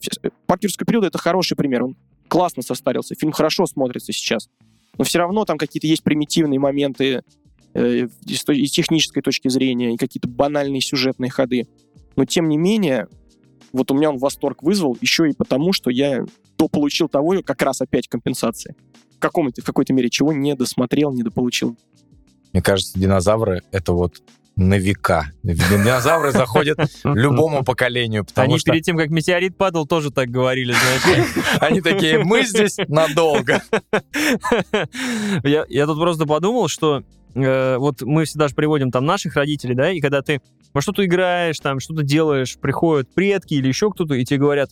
паркерский 0.47 0.85
период— 0.87 1.05
это 1.07 1.19
хороший 1.19 1.57
пример. 1.57 1.85
Он 1.85 1.97
классно 2.31 2.63
состарился, 2.63 3.15
фильм 3.15 3.33
хорошо 3.33 3.67
смотрится 3.67 4.13
сейчас. 4.13 4.49
Но 4.97 5.05
все 5.05 5.19
равно 5.19 5.45
там 5.45 5.59
какие-то 5.59 5.87
есть 5.87 6.03
примитивные 6.03 6.59
моменты 6.59 7.23
э, 7.75 8.07
и 8.27 8.35
с 8.35 8.45
то- 8.45 8.53
и 8.53 8.67
с 8.67 8.71
технической 8.71 9.23
точки 9.23 9.49
зрения, 9.49 9.95
и 9.95 9.97
какие-то 9.97 10.29
банальные 10.29 10.81
сюжетные 10.81 11.31
ходы. 11.31 11.69
Но 12.17 12.25
тем 12.25 12.49
не 12.49 12.57
менее, 12.57 13.07
вот 13.73 13.91
у 13.91 13.95
меня 13.95 14.11
он 14.11 14.19
восторг 14.19 14.63
вызвал 14.63 14.97
еще 15.01 15.29
и 15.29 15.35
потому, 15.35 15.73
что 15.73 15.91
я 15.91 16.25
дополучил 16.59 17.09
того, 17.09 17.43
как 17.45 17.63
раз 17.63 17.81
опять 17.81 18.09
компенсации. 18.09 18.75
В, 19.17 19.19
каком-то, 19.19 19.61
в 19.61 19.65
какой-то 19.65 19.93
мере 19.93 20.09
чего 20.11 20.33
не 20.33 20.55
досмотрел, 20.55 21.13
не 21.13 21.23
дополучил. 21.23 21.77
Мне 22.53 22.63
кажется, 22.63 22.99
динозавры— 22.99 23.63
это 23.71 23.93
вот 23.93 24.23
на 24.61 24.79
века. 24.79 25.33
Динозавры 25.43 26.33
заходят 26.33 26.79
любому 27.05 27.65
поколению, 27.65 28.25
потому 28.25 28.53
Они 28.53 28.59
что 28.59 28.73
перед 28.73 28.85
тем, 28.85 28.97
как 28.97 29.09
метеорит 29.09 29.57
падал, 29.57 29.87
тоже 29.87 30.11
так 30.11 30.29
говорили, 30.29 30.75
они 31.61 31.81
такие, 31.81 32.23
мы 32.23 32.45
здесь 32.45 32.77
надолго. 32.89 33.63
я, 35.45 35.65
я 35.69 35.87
тут 35.87 35.99
просто 35.99 36.27
подумал, 36.27 36.69
что 36.69 37.03
э, 37.35 37.77
вот 37.79 38.03
мы 38.03 38.27
всегда 38.27 38.49
же 38.49 38.55
приводим 38.55 38.91
там 38.91 39.07
наших 39.07 39.35
родителей, 39.35 39.75
да, 39.75 39.91
и 39.91 40.01
когда 40.01 40.21
ты 40.21 40.41
во 40.75 40.83
что-то 40.83 41.05
играешь, 41.07 41.59
там 41.59 41.81
что-то 41.81 42.03
делаешь, 42.03 42.59
приходят 42.59 43.13
предки 43.15 43.55
или 43.55 43.69
еще 43.69 43.91
кто-то, 43.91 44.15
и 44.15 44.25
тебе 44.25 44.41
говорят, 44.41 44.71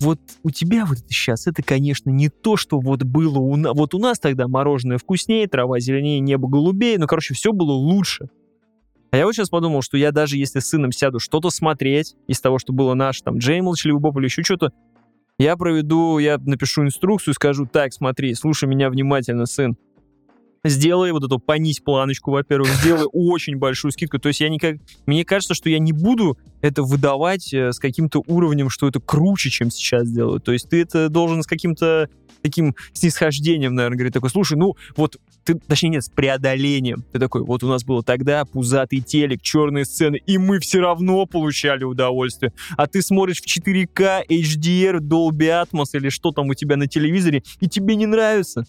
вот 0.00 0.20
у 0.42 0.50
тебя 0.50 0.86
вот 0.86 0.98
это 0.98 1.08
сейчас, 1.12 1.46
это, 1.46 1.62
конечно, 1.62 2.08
не 2.08 2.28
то, 2.28 2.56
что 2.56 2.78
вот 2.78 3.02
было 3.02 3.38
у 3.38 3.56
нас. 3.56 3.74
Вот 3.74 3.94
у 3.94 3.98
нас 3.98 4.18
тогда 4.18 4.46
мороженое 4.46 4.96
вкуснее, 4.96 5.48
трава 5.48 5.80
зеленее, 5.80 6.20
небо 6.20 6.48
голубее, 6.48 6.98
ну, 6.98 7.06
короче, 7.06 7.34
все 7.34 7.52
было 7.52 7.72
лучше. 7.72 8.28
А 9.10 9.16
я 9.16 9.24
вот 9.24 9.34
сейчас 9.34 9.48
подумал, 9.48 9.82
что 9.82 9.96
я 9.96 10.12
даже 10.12 10.36
если 10.36 10.60
с 10.60 10.68
сыном 10.68 10.92
сяду 10.92 11.18
что-то 11.18 11.50
смотреть 11.50 12.14
из 12.26 12.40
того, 12.40 12.58
что 12.58 12.72
было 12.72 12.94
наше, 12.94 13.22
там, 13.22 13.38
Джей 13.38 13.60
Молчаливый 13.60 14.00
Боб 14.00 14.18
или 14.18 14.26
еще 14.26 14.42
что-то, 14.42 14.72
я 15.38 15.56
проведу, 15.56 16.18
я 16.18 16.36
напишу 16.38 16.82
инструкцию, 16.82 17.34
скажу, 17.34 17.64
так, 17.64 17.92
смотри, 17.92 18.34
слушай 18.34 18.68
меня 18.68 18.90
внимательно, 18.90 19.46
сын. 19.46 19.76
Сделай 20.64 21.12
вот 21.12 21.24
эту, 21.24 21.38
понизь 21.38 21.80
планочку, 21.80 22.30
во-первых, 22.30 22.68
сделай 22.80 23.06
очень 23.12 23.56
большую 23.56 23.92
скидку. 23.92 24.18
То 24.18 24.28
есть 24.28 24.40
я 24.40 24.48
никак... 24.48 24.76
Мне 25.06 25.24
кажется, 25.24 25.54
что 25.54 25.70
я 25.70 25.78
не 25.78 25.92
буду 25.92 26.38
это 26.60 26.82
выдавать 26.82 27.52
э, 27.54 27.72
с 27.72 27.78
каким-то 27.78 28.22
уровнем, 28.26 28.68
что 28.70 28.88
это 28.88 29.00
круче, 29.00 29.50
чем 29.50 29.70
сейчас 29.70 30.10
делают. 30.10 30.44
То 30.44 30.52
есть 30.52 30.68
ты 30.68 30.80
это 30.80 31.08
должен 31.08 31.42
с 31.42 31.46
каким-то 31.46 32.08
таким 32.42 32.74
снисхождением, 32.92 33.74
наверное, 33.74 33.96
говорить, 33.96 34.14
такой, 34.14 34.30
слушай, 34.30 34.56
ну, 34.56 34.76
вот 34.96 35.16
ты, 35.44 35.54
точнее, 35.54 35.90
нет, 35.90 36.04
с 36.04 36.08
преодолением. 36.08 37.04
Ты 37.12 37.18
такой, 37.18 37.42
вот 37.42 37.62
у 37.62 37.68
нас 37.68 37.84
было 37.84 38.02
тогда 38.02 38.44
пузатый 38.44 39.00
телек, 39.00 39.42
черные 39.42 39.84
сцены, 39.84 40.20
и 40.26 40.38
мы 40.38 40.60
все 40.60 40.80
равно 40.80 41.24
получали 41.26 41.84
удовольствие. 41.84 42.52
А 42.76 42.86
ты 42.86 43.02
смотришь 43.02 43.40
в 43.40 43.46
4К, 43.46 44.26
HDR, 44.28 44.98
Dolby 44.98 45.64
Atmos 45.64 45.86
или 45.94 46.10
что 46.10 46.32
там 46.32 46.48
у 46.48 46.54
тебя 46.54 46.76
на 46.76 46.86
телевизоре, 46.86 47.42
и 47.60 47.68
тебе 47.68 47.96
не 47.96 48.06
нравится. 48.06 48.64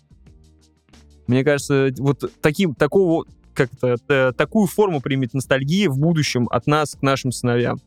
Мне 1.29 1.43
кажется, 1.43 1.89
вот 1.99 2.23
таким, 2.41 2.73
такого, 2.73 3.23
как-то, 3.53 3.97
э, 4.07 4.31
такую 4.35 4.65
форму 4.65 4.99
примет 4.99 5.35
ностальгия 5.35 5.87
в 5.87 5.99
будущем 5.99 6.47
от 6.49 6.65
нас 6.65 6.95
к 6.95 7.03
нашим 7.03 7.31
сыновьям 7.31 7.79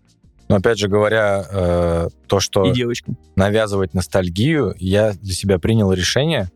Но 0.48 0.56
опять 0.56 0.78
же 0.78 0.86
говоря, 0.86 1.44
э, 1.50 2.08
то, 2.28 2.38
что 2.38 2.64
и 2.64 2.72
девочкам. 2.72 3.18
навязывать 3.34 3.94
ностальгию, 3.94 4.76
я 4.78 5.14
для 5.14 5.34
себя 5.34 5.58
принял 5.58 5.92
решение, 5.92 6.52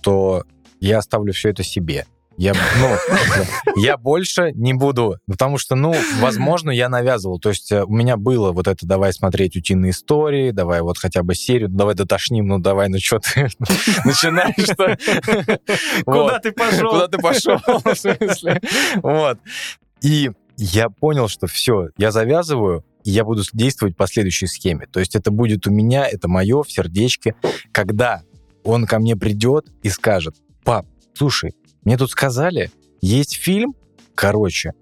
что 0.00 0.42
я 0.80 0.98
оставлю 0.98 1.32
все 1.32 1.50
это 1.50 1.62
себе. 1.62 2.04
Я, 2.36 2.52
ну, 2.80 2.96
я 3.76 3.96
больше 3.96 4.52
не 4.54 4.74
буду, 4.74 5.18
потому 5.26 5.58
что, 5.58 5.76
ну, 5.76 5.94
возможно, 6.18 6.70
я 6.70 6.88
навязывал. 6.88 7.38
То 7.38 7.50
есть 7.50 7.70
э, 7.70 7.84
у 7.84 7.92
меня 7.92 8.16
было 8.16 8.50
вот 8.52 8.66
это, 8.66 8.86
давай 8.86 9.12
смотреть 9.12 9.56
утиные 9.56 9.90
истории, 9.90 10.50
давай 10.50 10.80
вот 10.82 10.98
хотя 10.98 11.22
бы 11.22 11.34
серию, 11.34 11.70
ну, 11.70 11.76
давай 11.76 11.94
дотошним, 11.94 12.46
ну, 12.46 12.58
давай, 12.58 12.88
ну, 12.88 12.98
что 13.00 13.18
ты 13.34 13.48
начинаешь-то? 14.04 14.98
Куда 16.04 16.40
ты 16.40 16.52
пошел? 16.52 16.90
Куда 16.90 17.08
ты 17.08 17.18
пошел, 17.18 17.58
в 17.58 17.94
смысле? 17.94 18.60
Вот. 18.96 19.38
И 20.00 20.30
я 20.56 20.88
понял, 20.88 21.28
что 21.28 21.46
все, 21.46 21.90
я 21.96 22.10
завязываю, 22.10 22.84
и 23.04 23.10
я 23.10 23.24
буду 23.24 23.42
действовать 23.52 23.96
по 23.96 24.06
следующей 24.06 24.46
схеме. 24.46 24.86
То 24.86 24.98
есть 24.98 25.14
это 25.14 25.30
будет 25.30 25.66
у 25.66 25.70
меня, 25.70 26.06
это 26.06 26.28
мое 26.28 26.62
в 26.62 26.70
сердечке. 26.70 27.34
Когда 27.72 28.22
он 28.64 28.86
ко 28.86 28.98
мне 28.98 29.14
придет 29.14 29.66
и 29.82 29.88
скажет, 29.88 30.36
пап, 30.64 30.86
слушай, 31.14 31.52
мне 31.84 31.96
тут 31.96 32.10
сказали, 32.10 32.70
есть 33.00 33.36
фильм, 33.36 33.74
короче, 34.14 34.72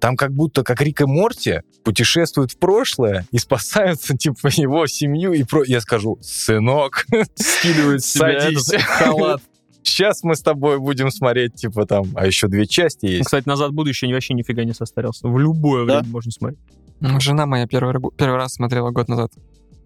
там 0.00 0.16
как 0.16 0.32
будто 0.32 0.62
как 0.62 0.80
Рик 0.82 1.00
и 1.00 1.04
Морти 1.04 1.60
путешествуют 1.84 2.52
в 2.52 2.58
прошлое 2.58 3.26
и 3.30 3.38
спасаются, 3.38 4.16
типа, 4.18 4.48
его 4.48 4.86
семью. 4.86 5.32
И 5.32 5.42
про... 5.44 5.64
я 5.64 5.80
скажу, 5.80 6.18
сынок, 6.20 7.06
Скидывает 7.34 8.02
с 8.04 8.06
себя 8.12 8.40
Садись. 8.40 8.72
халат. 8.82 9.42
сейчас 9.82 10.22
мы 10.22 10.34
с 10.36 10.42
тобой 10.42 10.78
будем 10.78 11.10
смотреть, 11.10 11.54
типа, 11.54 11.86
там, 11.86 12.06
а 12.14 12.26
еще 12.26 12.48
две 12.48 12.66
части 12.66 13.06
есть. 13.06 13.24
Кстати, 13.26 13.46
«Назад 13.48 13.70
в 13.70 13.74
будущее» 13.74 14.12
вообще 14.12 14.34
нифига 14.34 14.64
не 14.64 14.72
состарился. 14.74 15.28
В 15.28 15.38
любое 15.38 15.86
Да? 15.86 16.00
время 16.00 16.12
можно 16.12 16.30
смотреть. 16.32 16.60
Ну, 17.00 17.20
Жена 17.20 17.46
моя 17.46 17.66
первый, 17.66 17.94
первый 18.16 18.36
раз 18.36 18.54
смотрела 18.54 18.90
год 18.90 19.08
назад. 19.08 19.32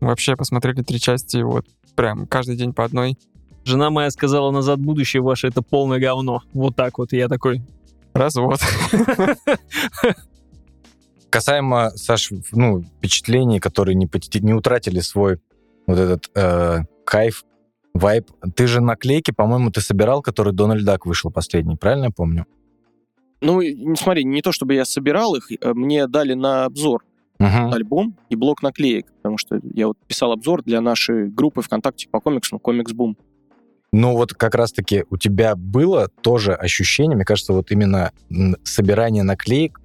Вообще 0.01 0.37
посмотрели 0.37 0.83
три 0.83 0.99
части, 1.01 1.39
вот 1.43 1.66
прям 1.95 2.27
каждый 2.27 2.57
день 2.57 2.73
по 2.73 2.85
одной. 2.85 3.18
Жена 3.65 3.91
моя 3.91 4.11
сказала, 4.11 4.51
«Назад 4.51 4.81
будущее» 4.81 5.23
ваше 5.23 5.49
это 5.49 5.63
полное 5.63 5.99
говно. 5.99 6.43
Вот 6.53 6.77
так 6.77 6.99
вот. 6.99 7.13
И 7.13 7.17
я 7.17 7.29
такой, 7.29 7.63
Развод. 8.13 8.61
Касаемо, 11.31 11.91
Саш, 11.91 12.31
ну, 12.53 12.83
впечатлений, 12.83 13.61
которые 13.61 13.95
не, 13.95 14.09
не 14.41 14.53
утратили 14.53 15.01
свой 15.01 15.39
вот 15.87 15.99
этот 15.99 16.31
э, 16.35 16.81
кайф, 17.05 17.45
вайб. 17.95 18.29
Ты 18.57 18.67
же 18.67 18.81
наклейки, 18.81 19.31
по-моему, 19.31 19.71
ты 19.71 19.81
собирал, 19.81 20.23
который 20.23 20.53
Дональд 20.53 20.85
Дак 20.85 21.07
вышел 21.07 21.31
последний, 21.31 21.77
правильно 21.77 22.07
я 22.07 22.11
помню? 22.11 22.47
Ну, 23.41 23.63
не 23.63 23.97
смотри, 23.97 24.25
не 24.25 24.43
то 24.43 24.53
чтобы 24.53 24.75
я 24.75 24.85
собирал 24.85 25.37
их, 25.37 25.51
э, 25.53 25.73
мне 25.73 26.07
дали 26.09 26.35
на 26.35 26.65
обзор 26.65 27.05
Мгм. 27.39 27.73
альбом 27.73 28.17
и 28.29 28.37
блок 28.37 28.63
наклеек, 28.63 29.07
потому 29.17 29.39
что 29.39 29.61
я 29.73 29.87
вот 29.87 29.97
писал 30.07 30.33
обзор 30.33 30.63
для 30.63 30.83
нашей 30.83 31.31
группы 31.31 31.63
ВКонтакте 31.63 32.09
по 32.11 32.21
комиксам 32.21 32.59
Комикс 32.59 32.93
Бум. 32.93 33.17
Ну 33.93 34.14
вот 34.14 34.34
как 34.34 34.55
раз-таки 34.55 35.05
у 35.11 35.16
тебя 35.16 35.57
было 35.57 36.09
тоже 36.20 36.55
ощущение, 36.55 37.16
мне 37.16 37.24
кажется, 37.24 37.53
вот 37.53 37.70
именно 37.72 38.12
собирание 38.62 39.24
наклеек 39.24 39.80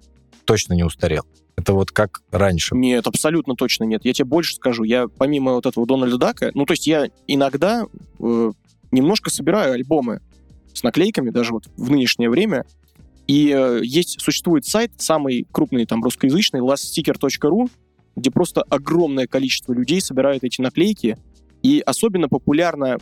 точно 0.46 0.74
не 0.74 0.84
устарел. 0.84 1.24
Это 1.58 1.74
вот 1.74 1.92
как 1.92 2.22
раньше. 2.32 2.76
Нет, 2.76 3.08
абсолютно 3.08 3.56
точно 3.56 3.86
нет. 3.86 4.04
Я 4.04 4.14
тебе 4.14 4.26
больше 4.26 4.56
скажу. 4.56 4.84
Я 4.84 5.08
помимо 5.08 5.54
вот 5.54 5.66
этого 5.66 5.88
Дональда 5.88 6.18
Дака, 6.18 6.52
ну, 6.54 6.66
то 6.66 6.74
есть 6.74 6.86
я 6.86 7.08
иногда 7.28 7.86
э, 8.20 8.52
немножко 8.92 9.30
собираю 9.30 9.74
альбомы 9.74 10.20
с 10.74 10.84
наклейками, 10.84 11.30
даже 11.30 11.54
вот 11.54 11.68
в 11.78 11.90
нынешнее 11.90 12.30
время. 12.30 12.66
И 13.28 13.52
э, 13.56 13.80
есть, 13.84 14.22
существует 14.22 14.66
сайт, 14.66 14.92
самый 14.98 15.48
крупный 15.52 15.86
там 15.86 16.04
русскоязычный, 16.04 16.60
laststicker.ru, 16.60 17.72
где 18.16 18.32
просто 18.32 18.62
огромное 18.62 19.26
количество 19.26 19.74
людей 19.74 20.02
собирают 20.02 20.44
эти 20.44 20.62
наклейки. 20.62 21.18
И 21.64 21.82
особенно 21.84 22.30
популярно 22.30 23.00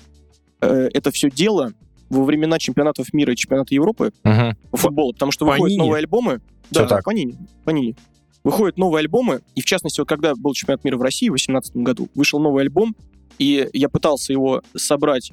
э, 0.64 0.90
это 0.94 1.12
все 1.12 1.30
дело 1.30 1.74
во 2.10 2.24
времена 2.24 2.60
чемпионатов 2.60 3.14
мира 3.14 3.34
и 3.34 3.36
чемпионата 3.36 3.74
Европы 3.74 4.12
Мгм. 4.24 4.56
по 4.72 4.78
футболу, 4.78 5.14
потому 5.14 5.32
что 5.32 5.46
выходят 5.46 5.64
Панини. 5.66 5.80
новые 5.80 6.00
альбомы. 6.00 6.42
Всё 6.72 6.82
Да, 6.82 6.88
так. 6.88 7.04
Панини. 7.06 7.36
Панини. 7.64 7.96
Выходят 8.44 8.78
новые 8.78 9.00
альбомы, 9.02 9.42
и 9.56 9.62
в 9.62 9.66
частности, 9.66 10.02
вот 10.02 10.10
когда 10.10 10.34
был 10.36 10.54
чемпионат 10.54 10.84
мира 10.84 10.98
в 10.98 11.02
России 11.02 11.28
в 11.30 11.34
2018 11.34 11.78
году, 11.78 12.10
вышел 12.14 12.40
новый 12.40 12.64
альбом, 12.64 12.96
и 13.40 13.70
я 13.74 13.88
пытался 13.90 14.34
его 14.34 14.62
собрать 14.76 15.32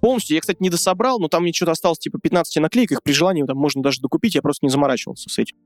полностью. 0.00 0.34
Я, 0.34 0.40
кстати, 0.40 0.58
не 0.60 0.70
дособрал, 0.70 1.18
но 1.20 1.28
там 1.28 1.42
мне 1.42 1.52
что-то 1.52 1.72
осталось 1.72 1.98
типа 1.98 2.18
15 2.18 2.56
наклеек, 2.62 2.92
их 2.92 3.02
при 3.02 3.12
желании 3.12 3.42
там 3.44 3.56
можно 3.58 3.82
даже 3.82 4.00
докупить, 4.00 4.34
я 4.34 4.42
просто 4.42 4.64
не 4.66 4.70
заморачивался 4.70 5.28
с 5.28 5.38
этим. 5.38 5.56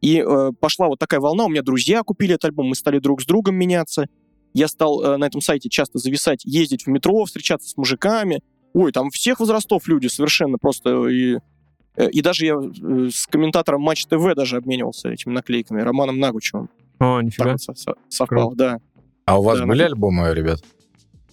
И 0.00 0.18
э, 0.26 0.50
пошла 0.58 0.88
вот 0.88 0.98
такая 0.98 1.20
волна, 1.20 1.44
у 1.44 1.48
меня 1.48 1.62
друзья 1.62 2.02
купили 2.02 2.34
этот 2.34 2.46
альбом, 2.46 2.66
мы 2.66 2.74
стали 2.74 2.98
друг 2.98 3.22
с 3.22 3.24
другом 3.24 3.54
меняться. 3.54 4.06
Я 4.52 4.66
стал 4.66 5.00
э, 5.02 5.16
на 5.16 5.24
этом 5.26 5.40
сайте 5.40 5.68
часто 5.68 5.98
зависать, 5.98 6.44
ездить 6.44 6.84
в 6.86 6.88
метро, 6.88 7.24
встречаться 7.24 7.68
с 7.68 7.76
мужиками. 7.76 8.40
Ой, 8.74 8.92
там 8.92 9.10
всех 9.10 9.40
возрастов 9.40 9.86
люди 9.88 10.06
совершенно 10.06 10.58
просто. 10.58 11.08
И, 11.08 11.38
э, 11.96 12.10
и 12.10 12.22
даже 12.22 12.46
я 12.46 12.54
э, 12.54 13.08
с 13.12 13.26
комментатором 13.26 13.82
Матч 13.82 14.06
ТВ 14.06 14.34
даже 14.34 14.56
обменивался 14.56 15.10
этими 15.10 15.32
наклейками, 15.32 15.80
Романом 15.82 16.18
Нагучевым. 16.18 16.68
О, 16.98 17.16
Так 17.16 17.24
нифига. 17.24 17.52
вот 17.52 17.60
со- 17.62 17.74
со- 17.74 17.94
совпало, 18.08 18.54
да. 18.56 18.78
А 19.26 19.38
у 19.38 19.42
вас 19.42 19.58
Да, 19.58 19.66
были 19.66 19.78
наклейки. 19.80 19.92
альбомы, 19.92 20.34
ребят? 20.34 20.60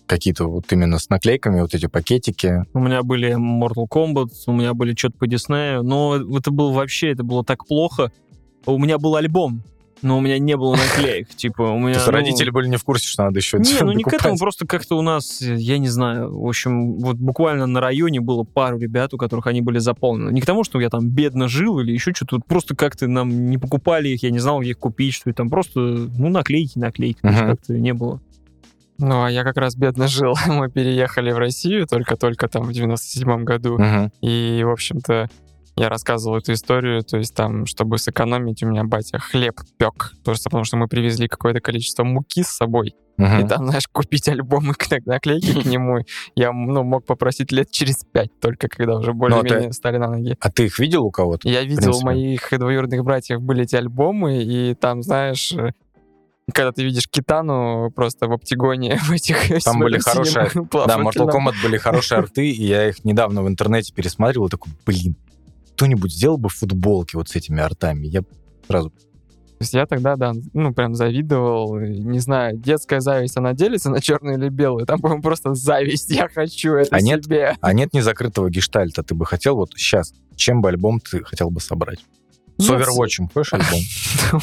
Какие-то 0.05 0.45
вот 0.49 0.71
именно 0.73 0.97
с 0.97 1.09
наклейками, 1.09 1.61
вот 1.61 1.73
эти 1.75 1.85
пакетики? 1.85 2.65
У 2.73 2.79
меня 2.79 3.03
были 3.03 3.35
Mortal 3.37 3.85
Kombat, 3.87 4.29
у 4.47 4.53
меня 4.53 4.73
были 4.73 4.95
что-то 4.95 5.17
по 5.19 5.27
Диснею, 5.27 5.83
но 5.83 6.15
это 6.35 6.49
было 6.51 6.71
вообще, 6.71 7.11
это 7.11 7.23
было 7.23 7.43
так 7.45 7.65
плохо. 7.67 8.11
У 8.65 8.77
меня 8.79 8.97
был 8.97 9.15
альбом, 9.15 9.61
но 10.01 10.17
у 10.17 10.21
меня 10.21 10.39
не 10.39 10.55
было 10.57 10.75
наклеек. 10.75 11.29
Типа, 11.29 11.63
у 11.63 11.77
меня... 11.79 11.93
То 11.93 11.99
есть 11.99 12.07
ну, 12.07 12.13
родители 12.13 12.49
были 12.49 12.67
не 12.67 12.77
в 12.77 12.83
курсе, 12.83 13.07
что 13.07 13.23
надо 13.23 13.39
еще 13.39 13.57
Не, 13.59 13.79
ну 13.81 13.91
не 13.91 14.03
к 14.03 14.13
этому, 14.13 14.37
просто 14.37 14.65
как-то 14.65 14.97
у 14.97 15.01
нас, 15.01 15.41
я 15.41 15.77
не 15.77 15.87
знаю, 15.87 16.37
в 16.37 16.47
общем, 16.47 16.97
вот 16.99 17.17
буквально 17.17 17.65
на 17.65 17.81
районе 17.81 18.19
было 18.21 18.43
пару 18.43 18.77
ребят, 18.77 19.13
у 19.13 19.17
которых 19.17 19.47
они 19.47 19.61
были 19.61 19.79
заполнены. 19.79 20.31
Не 20.31 20.41
к 20.41 20.45
тому, 20.45 20.63
что 20.63 20.79
я 20.79 20.89
там 20.89 21.09
бедно 21.09 21.47
жил 21.47 21.79
или 21.79 21.91
еще 21.91 22.13
что-то, 22.13 22.37
вот 22.37 22.45
просто 22.45 22.75
как-то 22.75 23.07
нам 23.07 23.49
не 23.49 23.57
покупали 23.57 24.09
их, 24.09 24.23
я 24.23 24.31
не 24.31 24.39
знал, 24.39 24.61
где 24.61 24.71
их 24.71 24.79
купить, 24.79 25.13
что 25.13 25.29
и 25.29 25.33
там 25.33 25.49
просто, 25.49 25.79
ну, 25.79 26.29
наклейки, 26.29 26.77
наклейки, 26.77 27.19
Мгм. 27.23 27.35
как-то 27.35 27.73
не 27.73 27.93
было. 27.93 28.21
Ну, 28.97 29.23
а 29.23 29.31
я 29.31 29.43
как 29.43 29.57
раз 29.57 29.75
бедно 29.75 30.07
жил. 30.07 30.33
Мы 30.47 30.69
переехали 30.69 31.31
в 31.31 31.37
Россию 31.37 31.87
только-только 31.87 32.47
там 32.49 32.63
в 32.63 32.73
97 32.73 33.43
году. 33.45 33.77
Мгм. 33.77 34.11
И, 34.21 34.61
в 34.65 34.69
общем-то, 34.69 35.29
я 35.79 35.89
рассказывал 35.89 36.37
эту 36.37 36.53
историю, 36.53 37.01
то 37.03 37.17
есть 37.17 37.33
там, 37.35 37.65
чтобы 37.65 37.97
сэкономить, 37.97 38.61
у 38.63 38.67
меня 38.67 38.83
батя 38.83 39.17
хлеб 39.19 39.59
пек, 39.77 40.13
просто 40.23 40.49
потому 40.49 40.63
что 40.65 40.77
мы 40.77 40.87
привезли 40.87 41.27
какое-то 41.27 41.59
количество 41.61 42.03
муки 42.03 42.43
с 42.43 42.49
собой, 42.49 42.95
Мгм. 43.17 43.45
и 43.45 43.47
там, 43.49 43.65
знаешь, 43.67 43.87
купить 43.91 44.27
альбомы, 44.29 44.73
наклейки 45.05 45.51
к 45.61 45.65
нему, 45.65 45.99
я 46.35 46.51
ну, 46.53 46.83
мог 46.83 47.05
попросить 47.05 47.51
лет 47.51 47.69
через 47.71 48.03
пять, 48.11 48.29
только 48.39 48.67
когда 48.69 48.95
уже 48.97 49.13
более-менее 49.13 49.73
стали 49.73 49.97
на 49.97 50.09
ноги. 50.09 50.37
А 50.39 50.49
ты 50.51 50.65
их 50.65 50.79
видел 50.79 51.03
у 51.05 51.11
кого-то? 51.11 51.47
Я 51.49 51.63
видел, 51.63 51.95
у 51.95 52.01
моих 52.01 52.47
двоюродных 52.51 53.03
братьев 53.03 53.41
были 53.41 53.63
эти 53.63 53.75
альбомы, 53.75 54.43
и 54.43 54.73
там, 54.75 55.01
знаешь, 55.03 55.53
когда 56.53 56.71
ты 56.71 56.83
видишь 56.83 57.07
Китану 57.09 57.91
просто 57.91 58.27
в 58.27 58.31
оптигоне 58.33 58.97
в 59.03 59.11
этих 59.11 59.63
Там 59.63 59.79
были 59.79 59.99
хорошие- 59.99 60.49
Да, 60.53 60.97
Mortal. 60.97 61.29
Kombat 61.29 61.55
были 61.63 61.77
хорошие 61.77 62.19
арты, 62.19 62.49
и 62.49 62.63
я 62.65 62.89
их 62.89 63.03
недавно 63.05 63.43
в 63.43 63.47
интернете 63.47 63.93
пересматривал, 63.93 64.47
и 64.47 64.49
такой, 64.49 64.71
блин, 64.85 65.15
кто-нибудь 65.79 66.11
сделал 66.11 66.37
бы 66.37 66.49
футболки 66.49 67.15
вот 67.15 67.29
с 67.29 67.37
этими 67.37 67.61
артами. 67.61 68.05
Я 68.05 68.23
сразу... 68.67 68.89
То 68.89 68.95
есть 69.61 69.73
я 69.73 69.85
тогда, 69.85 70.17
да, 70.17 70.33
ну, 70.51 70.73
прям 70.73 70.93
завидовал. 70.93 71.79
Не 71.79 72.19
знаю, 72.19 72.57
детская 72.57 72.99
зависть, 72.99 73.37
она 73.37 73.53
делится 73.53 73.89
на 73.89 74.01
черную 74.01 74.37
или 74.37 74.49
белую? 74.49 74.85
Там, 74.85 74.99
по-моему, 74.99 75.21
просто 75.21 75.53
зависть. 75.53 76.09
Я 76.09 76.27
хочу 76.27 76.73
это 76.73 76.93
А 76.93 76.99
нет? 76.99 77.23
себе. 77.23 77.55
А 77.61 77.71
нет 77.71 77.93
незакрытого 77.93 78.49
гештальта. 78.49 79.03
Ты 79.03 79.15
бы 79.15 79.25
хотел 79.25 79.55
вот 79.55 79.71
сейчас, 79.77 80.13
чем 80.35 80.61
бы 80.61 80.67
альбом 80.67 80.99
ты 80.99 81.23
хотел 81.23 81.49
бы 81.49 81.61
собрать? 81.61 81.99
С 82.59 82.67
Ну, 82.67 82.75
Overwatch 82.77 83.29
хочешь 83.33 83.53
альбом? 83.53 83.79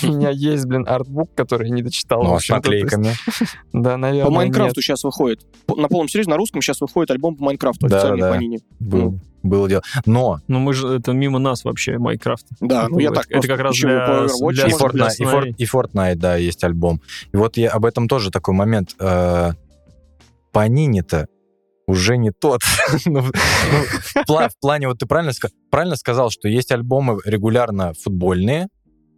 У 0.03 0.17
меня 0.17 0.31
есть, 0.31 0.65
блин, 0.65 0.87
артбук, 0.89 1.35
который 1.35 1.69
я 1.69 1.75
не 1.75 1.83
дочитал. 1.83 2.23
Ну, 2.23 2.35
а 2.35 2.41
с 2.41 2.49
наклейками? 2.49 3.13
Да, 3.75 3.99
наверное, 3.99 4.25
По 4.25 4.31
Майнкрафту 4.31 4.81
сейчас 4.81 5.05
выходит. 5.05 5.47
На 5.69 5.89
полном 5.89 6.09
серьезе, 6.09 6.31
на 6.31 6.37
русском 6.37 6.63
сейчас 6.63 6.81
выходит 6.81 7.11
альбом 7.11 7.37
по 7.37 7.45
Майнкрафту, 7.45 7.87
Да, 7.89 7.99
официальный 7.99 8.21
да. 8.23 8.31
Панини. 8.31 8.61
Был- 8.81 9.21
Было 9.43 9.69
дело. 9.69 9.83
Но 10.07 10.41
Ну 10.49 10.59
мы 10.59 10.73
же, 10.73 10.89
это 10.89 11.13
мимо 11.13 11.39
нас 11.39 11.63
вообще, 11.65 11.99
Майнкрафт. 11.99 12.47
Да, 12.61 12.89
ну 12.89 12.99
я 12.99 13.11
так 13.13 13.27
это 13.29 13.47
как 13.47 13.61
раз 13.61 13.77
для- 13.77 14.27
Fortnite, 14.27 15.55
и 15.59 15.65
Fortnite, 15.67 16.15
да, 16.17 16.37
есть 16.37 16.65
альбом. 16.65 17.01
И 17.33 17.37
вот 17.37 17.57
я 17.59 17.71
об 17.71 17.85
этом 17.85 18.09
тоже 18.09 18.31
такой 18.31 18.55
момент. 18.55 18.95
Э, 18.99 19.53
Панини-то 20.53 21.29
уже 21.87 22.17
не 22.17 22.31
тот. 22.31 22.63
Ну, 23.07 23.21
ну, 23.23 23.23
в 23.23 24.17
пла- 24.29 24.49
в 24.49 24.59
плане, 24.61 24.89
вот 24.89 24.99
ты 24.99 25.07
правильно, 25.07 25.31
ска- 25.31 25.51
правильно 25.71 25.97
сказал, 25.97 26.31
что 26.31 26.49
есть 26.49 26.71
альбомы 26.73 27.19
регулярно 27.25 27.93
футбольные, 27.95 28.69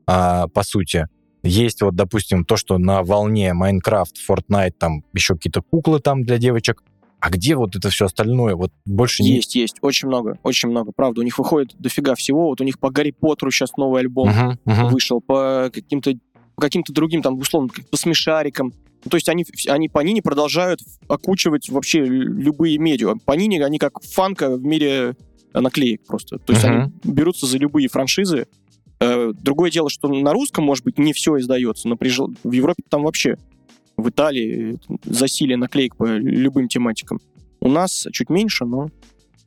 а, 0.06 0.48
по 0.48 0.62
сути. 0.62 1.06
Есть 1.42 1.82
вот, 1.82 1.94
допустим, 1.94 2.44
то, 2.44 2.56
что 2.56 2.78
на 2.78 3.02
волне 3.02 3.52
Майнкрафт, 3.54 4.16
Fortnite, 4.28 4.72
там 4.78 5.04
еще 5.14 5.34
какие-то 5.34 5.62
куклы 5.62 6.00
там 6.00 6.24
для 6.24 6.38
девочек. 6.38 6.82
А 7.20 7.30
где 7.30 7.56
вот 7.56 7.74
это 7.74 7.90
все 7.90 8.06
остальное? 8.06 8.54
Вот 8.54 8.72
больше 8.86 9.22
не... 9.22 9.36
Есть, 9.36 9.54
есть, 9.56 9.76
очень 9.80 10.08
много, 10.08 10.38
очень 10.42 10.68
много, 10.68 10.92
правда. 10.94 11.20
У 11.20 11.24
них 11.24 11.38
выходит 11.38 11.74
дофига 11.78 12.14
всего. 12.14 12.48
Вот 12.48 12.60
у 12.60 12.64
них 12.64 12.78
по 12.78 12.90
Гарри 12.90 13.10
Поттеру 13.10 13.50
сейчас 13.50 13.76
новый 13.76 14.02
альбом 14.02 14.28
Мгм, 14.28 14.58
мгм. 14.64 14.88
вышел, 14.88 15.20
по 15.20 15.70
каким-то 15.72 16.12
по 16.54 16.62
каким-то 16.62 16.92
другим, 16.92 17.22
там, 17.22 17.38
условно, 17.38 17.70
по 17.90 17.96
смешарикам. 17.96 18.72
Ну, 19.04 19.10
то 19.10 19.16
есть 19.16 19.28
они, 19.28 19.44
они 19.68 19.88
по 19.88 20.00
Нини 20.00 20.20
продолжают 20.20 20.80
окучивать 21.08 21.68
вообще 21.68 22.00
лю- 22.04 22.32
любые 22.32 22.78
медиа. 22.78 23.14
По 23.24 23.32
Нини 23.32 23.58
они 23.60 23.78
как 23.78 24.02
фанка 24.02 24.56
в 24.56 24.64
мире 24.64 25.14
э, 25.54 25.60
наклеек 25.60 26.04
просто. 26.06 26.38
То 26.38 26.52
есть 26.52 26.64
Мгм. 26.64 26.74
они 26.74 26.92
берутся 27.14 27.46
за 27.46 27.58
любые 27.58 27.88
франшизы. 27.88 28.46
Э, 29.00 29.32
Другое 29.40 29.70
дело, 29.70 29.88
что 29.88 30.08
на 30.08 30.32
русском, 30.32 30.64
может 30.64 30.84
быть, 30.84 30.98
не 30.98 31.12
все 31.12 31.38
издается, 31.38 31.88
но 31.88 31.96
при 31.96 32.10
в 32.10 32.50
Европе 32.52 32.82
там 32.88 33.04
вообще, 33.04 33.36
в 33.96 34.08
Италии 34.08 34.78
э, 34.88 34.94
засилие 35.04 35.56
наклеек 35.56 35.96
по 35.96 36.04
любым 36.16 36.68
тематикам. 36.68 37.20
У 37.60 37.68
нас 37.68 38.06
чуть 38.12 38.30
меньше, 38.30 38.64
но 38.64 38.90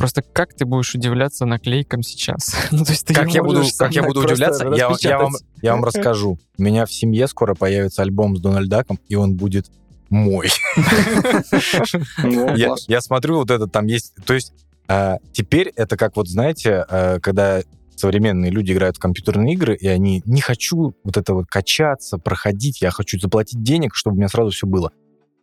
Просто 0.01 0.23
как 0.23 0.55
ты 0.55 0.65
будешь 0.65 0.95
удивляться 0.95 1.45
наклейкам 1.45 2.01
сейчас? 2.01 2.55
Ну, 2.71 2.83
то 2.83 2.91
есть 2.91 3.05
ты 3.05 3.13
Как 3.13 3.29
я 3.29 3.43
буду, 3.43 3.63
как 3.77 3.93
я 3.93 4.01
буду 4.01 4.21
удивляться, 4.21 4.65
я, 4.75 4.91
я 4.99 5.19
вам, 5.19 5.33
я 5.61 5.75
вам 5.75 5.83
расскажу. 5.83 6.39
У 6.57 6.63
меня 6.63 6.87
в 6.87 6.91
семье 6.91 7.27
скоро 7.27 7.53
появится 7.53 8.01
альбом 8.01 8.35
с 8.35 8.41
Дональдаком, 8.41 8.99
и 9.07 9.13
он 9.13 9.35
будет 9.35 9.67
мой. 10.09 10.49
ну, 12.23 12.55
я 12.87 13.01
смотрю, 13.01 13.35
вот 13.35 13.51
это 13.51 13.67
там 13.67 13.85
есть... 13.85 14.15
То 14.25 14.33
есть 14.33 14.53
а, 14.87 15.19
теперь 15.33 15.71
это 15.75 15.97
как 15.97 16.15
вот, 16.15 16.27
знаете, 16.27 16.83
а, 16.89 17.19
когда 17.19 17.61
современные 17.95 18.49
люди 18.49 18.71
играют 18.71 18.97
в 18.97 18.99
компьютерные 18.99 19.53
игры, 19.53 19.75
и 19.75 19.87
они 19.87 20.23
не 20.25 20.41
хочу 20.41 20.95
вот 21.03 21.15
это 21.15 21.35
вот 21.35 21.45
качаться, 21.45 22.17
проходить, 22.17 22.81
я 22.81 22.89
хочу 22.89 23.19
заплатить 23.19 23.61
денег, 23.61 23.93
чтобы 23.93 24.15
у 24.15 24.17
меня 24.17 24.29
сразу 24.29 24.49
все 24.49 24.65
было. 24.65 24.91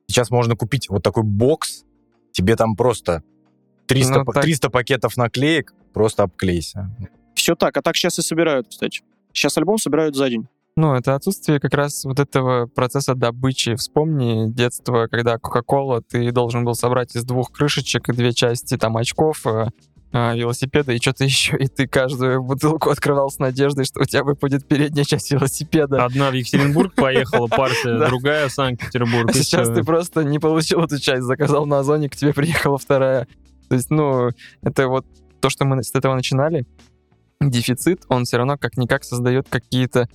Сейчас 0.09 0.31
можно 0.31 0.57
купить 0.57 0.89
вот 0.89 1.05
такой 1.05 1.23
бокс, 1.23 1.85
тебе 2.33 2.57
там 2.57 2.75
просто 2.75 3.23
300, 3.89 4.19
Ну, 4.19 4.25
так. 4.25 4.43
300 4.43 4.71
пакетов 4.71 5.17
наклеек, 5.17 5.75
просто 5.93 6.23
обклейся. 6.23 6.91
Все 7.35 7.55
так, 7.55 7.77
а 7.77 7.83
так 7.83 7.97
сейчас 7.97 8.19
и 8.19 8.23
собирают, 8.23 8.69
кстати. 8.69 9.01
Сейчас 9.33 9.57
альбом 9.57 9.79
собирают 9.79 10.15
за 10.15 10.29
день. 10.29 10.47
Ну, 10.77 10.95
это 10.95 11.17
отсутствие 11.17 11.59
как 11.59 11.75
раз 11.75 12.05
вот 12.05 12.21
этого 12.21 12.67
процесса 12.67 13.15
добычи. 13.15 13.75
Вспомни 13.75 14.49
детство, 14.49 15.09
когда 15.11 15.37
Кока-Кола 15.39 16.03
ты 16.03 16.31
должен 16.31 16.65
был 16.65 16.75
собрать 16.75 17.17
из 17.17 17.25
двух 17.25 17.51
крышечек 17.51 18.09
и 18.09 18.13
две 18.13 18.33
части 18.33 18.77
там 18.77 18.97
очков, 18.97 19.45
э, 19.45 19.71
э, 20.13 20.37
велосипеда 20.37 20.93
и 20.93 21.01
что-то 21.01 21.25
еще, 21.25 21.57
и 21.57 21.67
ты 21.67 21.89
каждую 21.89 22.45
бутылку 22.45 22.91
открывал 22.91 23.29
с 23.29 23.39
надеждой, 23.39 23.87
что 23.87 24.03
у 24.03 24.05
тебя 24.05 24.23
выпадет 24.23 24.69
передняя 24.69 25.05
часть 25.05 25.33
велосипеда. 25.33 26.05
Одна 26.05 26.31
в 26.31 26.35
Екатеринбург 26.35 26.95
поехала 26.95 27.47
партия, 27.49 28.07
другая 28.07 28.49
в 28.49 28.53
Санкт-Петербург. 28.53 29.31
А 29.31 29.33
сейчас 29.33 29.69
ты 29.69 29.83
просто 29.83 30.23
не 30.23 30.39
получил 30.39 30.85
эту 30.85 31.01
часть, 31.01 31.25
заказал 31.25 31.67
на 31.67 31.81
Озоне, 31.81 32.09
к 32.09 32.15
тебе 32.15 32.33
приехала 32.33 32.79
вторая. 32.79 33.27
То 33.69 33.75
есть, 33.77 33.91
ну, 33.91 34.31
это 34.63 34.89
вот 34.89 35.07
то, 35.41 35.51
что 35.51 35.65
мы 35.65 35.83
с 35.83 35.95
этого 35.95 36.15
начинали, 36.15 36.67
дефицит, 37.41 38.03
он 38.09 38.25
все 38.25 38.39
равно 38.39 38.57
как-никак 38.59 39.05
создает 39.05 39.47
какие-то 39.49 40.09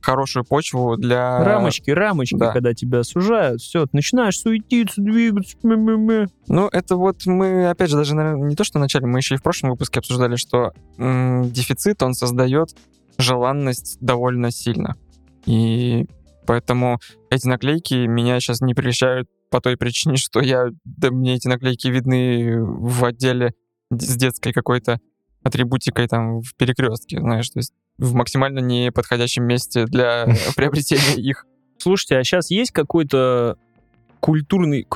хорошую 0.00 0.44
почву 0.44 0.96
для... 0.96 1.44
Рамочки, 1.44 1.90
рамочки, 1.90 2.36
Да. 2.36 2.52
когда 2.52 2.74
тебя 2.74 3.04
сужают, 3.04 3.60
все, 3.60 3.86
начинаешь 3.92 4.36
суетиться, 4.36 5.00
двигаться, 5.00 5.56
мя-мя-мя. 5.62 6.26
Ну, 6.48 6.68
это 6.72 6.96
вот 6.96 7.24
мы, 7.26 7.68
опять 7.68 7.90
же, 7.90 7.96
даже, 7.96 8.16
наверное, 8.16 8.48
не 8.48 8.56
то, 8.56 8.64
что 8.64 8.80
вначале, 8.80 9.06
мы 9.06 9.20
еще 9.20 9.36
и 9.36 9.38
в 9.38 9.42
прошлом 9.44 9.70
выпуске 9.70 10.00
обсуждали, 10.00 10.34
что 10.34 10.72
м, 10.98 11.48
дефицит, 11.52 12.02
он 12.02 12.14
создает 12.14 12.70
желанность 13.16 13.98
довольно 14.00 14.50
сильно. 14.50 14.96
И 15.46 16.06
поэтому 16.46 16.98
эти 17.30 17.46
наклейки 17.46 17.94
меня 18.06 18.40
сейчас 18.40 18.60
не 18.60 18.74
прельщают 18.74 19.28
по 19.52 19.60
той 19.60 19.76
причине, 19.76 20.16
что 20.16 20.40
я, 20.40 20.68
да 20.84 21.10
мне 21.10 21.34
эти 21.34 21.46
наклейки 21.46 21.86
видны 21.86 22.58
в 22.58 23.04
отделе 23.04 23.52
с 23.90 24.16
детской 24.16 24.52
какой-то 24.52 24.98
атрибутикой 25.44 26.08
там 26.08 26.40
в 26.40 26.56
перекрестке, 26.56 27.20
знаешь, 27.20 27.50
то 27.50 27.58
есть 27.58 27.74
в 27.98 28.14
максимально 28.14 28.60
неподходящем 28.60 29.44
месте 29.44 29.84
для 29.84 30.26
приобретения 30.56 31.22
их. 31.22 31.44
Слушайте, 31.76 32.16
а 32.16 32.24
сейчас 32.24 32.50
есть 32.50 32.70
какой-то 32.72 33.58
культурный, 34.20 34.86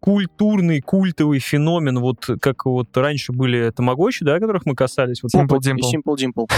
культурный, 0.00 0.80
культовый 0.80 1.38
феномен, 1.38 1.98
вот 2.00 2.26
как 2.40 2.64
вот 2.64 2.96
раньше 2.96 3.32
были 3.32 3.70
тамагочи, 3.70 4.24
да, 4.24 4.38
которых 4.40 4.64
мы 4.64 4.74
касались. 4.74 5.22
Вот, 5.22 5.32
Simple 5.34 5.58
Dimple. 5.58 5.92
Simple 5.94 6.16
Dimple. 6.16 6.50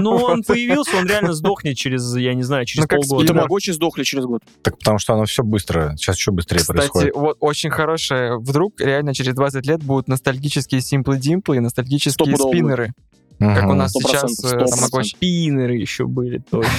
но 0.00 0.16
он 0.16 0.42
появился, 0.42 0.96
он 0.96 1.06
реально 1.06 1.34
сдохнет 1.34 1.76
через, 1.76 2.16
я 2.16 2.32
не 2.34 2.42
знаю, 2.42 2.64
через 2.64 2.88
Ну, 2.90 2.96
полгода. 2.96 3.26
Тамагочи 3.28 3.70
сдохли 3.70 4.02
через 4.02 4.24
год. 4.24 4.42
Так 4.62 4.78
потому 4.78 4.98
что 4.98 5.12
оно 5.14 5.26
все 5.26 5.42
быстро, 5.44 5.94
сейчас 5.96 6.16
еще 6.16 6.32
быстрее 6.32 6.58
Кстати, 6.60 6.76
происходит. 6.78 7.14
вот 7.14 7.36
очень 7.40 7.70
хорошее. 7.70 8.38
Вдруг 8.38 8.80
реально 8.80 9.14
через 9.14 9.34
20 9.34 9.66
лет 9.66 9.82
будут 9.82 10.08
ностальгические 10.08 10.80
Simple 10.80 11.18
Dimple 11.20 11.56
и 11.56 11.60
ностальгические 11.60 12.34
спиннеры, 12.36 12.92
как 13.38 13.68
у 13.68 13.74
нас 13.74 13.92
сейчас 13.92 14.42
э, 14.42 14.58
Тамагочи. 14.66 15.16
Спиннеры 15.16 15.76
еще 15.76 16.06
были, 16.06 16.38
точно. 16.38 16.70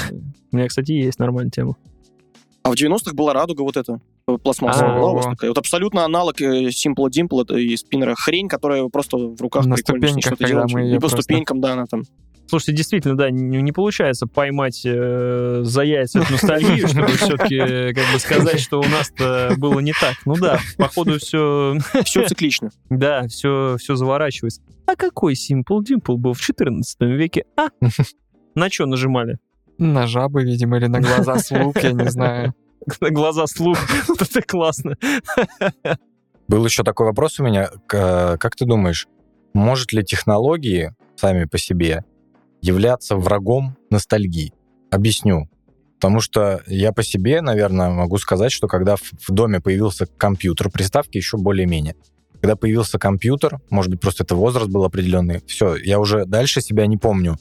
У 0.51 0.55
меня, 0.55 0.67
кстати, 0.67 0.93
есть 0.93 1.19
нормальная 1.19 1.51
тема. 1.51 1.75
А 2.63 2.71
в 2.71 2.73
90-х 2.73 3.13
была 3.13 3.33
радуга 3.33 3.61
вот 3.61 3.77
эта 3.77 3.99
пластмассовая. 4.35 4.91
А, 4.93 4.99
была 4.99 5.11
у 5.11 5.15
вас 5.15 5.25
во-во. 5.25 5.35
такая. 5.35 5.51
Вот 5.51 5.57
абсолютно 5.57 6.03
аналог 6.03 6.41
э, 6.41 6.65
Simple 6.67 7.07
Dimple 7.09 7.43
это 7.43 7.55
и 7.55 7.75
спиннера. 7.77 8.15
Хрень, 8.15 8.49
которая 8.49 8.85
просто 8.89 9.17
в 9.17 9.39
руках 9.41 9.65
На 9.65 9.75
прикольно 9.75 10.07
что-то 10.19 10.67
мы 10.73 10.89
И 10.91 10.93
по 10.95 10.99
просто- 11.01 11.21
ступенькам, 11.21 11.61
да, 11.61 11.73
она 11.73 11.85
там. 11.85 12.03
Слушайте, 12.49 12.73
действительно, 12.77 13.17
да, 13.17 13.29
не, 13.29 13.61
не 13.61 13.73
получается 13.73 14.25
поймать 14.25 14.81
э, 14.85 15.59
за 15.63 15.81
яйца 15.81 16.19
эту 16.21 16.31
ностальгию, 16.31 16.87
чтобы 16.87 17.07
все-таки 17.07 17.57
как 17.93 18.13
бы 18.13 18.19
сказать, 18.19 18.59
что 18.61 18.79
у 18.79 18.83
нас-то 18.87 19.53
было 19.57 19.81
не 19.81 19.91
так. 19.91 20.15
Ну 20.25 20.35
да, 20.35 20.59
походу 20.77 21.19
все, 21.19 21.77
Все 22.05 22.25
циклично. 22.25 22.69
да, 22.89 23.27
все, 23.27 23.75
все 23.79 23.95
заворачивается. 23.95 24.61
А 24.85 24.95
какой 24.95 25.33
Simple 25.33 25.79
Dimple 25.81 26.15
был 26.15 26.31
в 26.33 26.39
14 26.39 26.95
веке? 27.01 27.43
А? 27.57 27.67
На 28.55 28.69
что 28.69 28.85
нажимали? 28.85 29.39
На 29.77 30.07
жабы, 30.07 30.43
видимо, 30.43 30.77
или 30.77 30.87
на 30.87 31.01
глаза 31.01 31.37
слуг, 31.39 31.77
я 31.83 31.91
не 31.91 32.09
знаю. 32.09 32.53
Глаза 33.01 33.47
слух. 33.47 33.77
Это 34.19 34.41
классно. 34.41 34.95
Был 36.47 36.65
еще 36.65 36.83
такой 36.83 37.07
вопрос 37.07 37.39
у 37.39 37.43
меня. 37.43 37.69
К- 37.87 38.37
Как 38.39 38.55
ты 38.55 38.65
думаешь, 38.65 39.07
может 39.53 39.91
ли 39.93 40.03
технологии 40.03 40.93
сами 41.15 41.45
по 41.45 41.57
себе 41.57 42.03
являться 42.61 43.15
врагом 43.15 43.77
ностальгии? 43.89 44.53
Объясню. 44.91 45.49
Потому 45.99 46.21
что 46.21 46.61
я 46.67 46.91
по 46.93 47.03
себе, 47.03 47.41
наверное, 47.41 47.89
могу 47.89 48.17
сказать, 48.19 48.51
что 48.51 48.67
когда 48.67 48.95
в 48.97 49.29
доме 49.29 49.59
появился 49.59 50.05
компьютер, 50.05 50.69
приставки 50.69 51.17
еще 51.17 51.37
более-менее. 51.37 51.95
Когда 52.39 52.55
появился 52.55 52.99
компьютер, 52.99 53.59
может 53.71 53.89
быть, 53.89 53.99
просто 53.99 54.23
это 54.23 54.35
возраст 54.35 54.69
был 54.69 54.83
определенный, 54.85 55.41
все, 55.47 55.75
я 55.75 55.99
уже 55.99 56.25
дальше 56.25 56.61
себя 56.61 56.85
не 56.85 56.95
помню. 56.97 57.37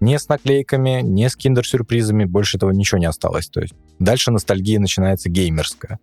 Ни 0.00 0.16
с 0.16 0.28
наклейками, 0.28 1.02
ни 1.02 1.26
с 1.26 1.36
киндер-сюрпризами, 1.36 2.24
больше 2.24 2.56
этого 2.56 2.70
ничего 2.70 2.98
не 2.98 3.06
осталось. 3.06 3.48
То 3.48 3.60
есть 3.60 3.74
дальше 3.98 4.30
ностальгия 4.30 4.80
начинается 4.80 5.28
геймерская. 5.28 5.98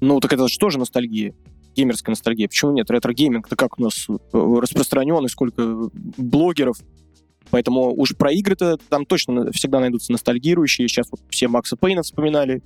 Ну, 0.00 0.18
так 0.18 0.32
это 0.32 0.48
же 0.48 0.58
тоже 0.58 0.78
ностальгия. 0.78 1.34
Геймерская 1.76 2.12
ностальгия. 2.12 2.48
Почему 2.48 2.72
нет? 2.72 2.90
Ретро-гейминг-то 2.90 3.54
как 3.54 3.78
у 3.78 3.82
нас 3.82 4.06
э, 4.08 4.14
распространен, 4.32 5.24
и 5.24 5.28
сколько 5.28 5.88
блогеров. 5.94 6.78
Поэтому 7.50 7.94
уж 7.94 8.16
про 8.16 8.32
игры-то 8.32 8.78
там 8.88 9.06
точно 9.06 9.52
всегда 9.52 9.78
найдутся 9.78 10.10
ностальгирующие. 10.10 10.88
Сейчас 10.88 11.06
вот 11.10 11.20
все 11.28 11.48
Макса 11.48 11.76
Пейна 11.76 12.02
вспоминали, 12.02 12.62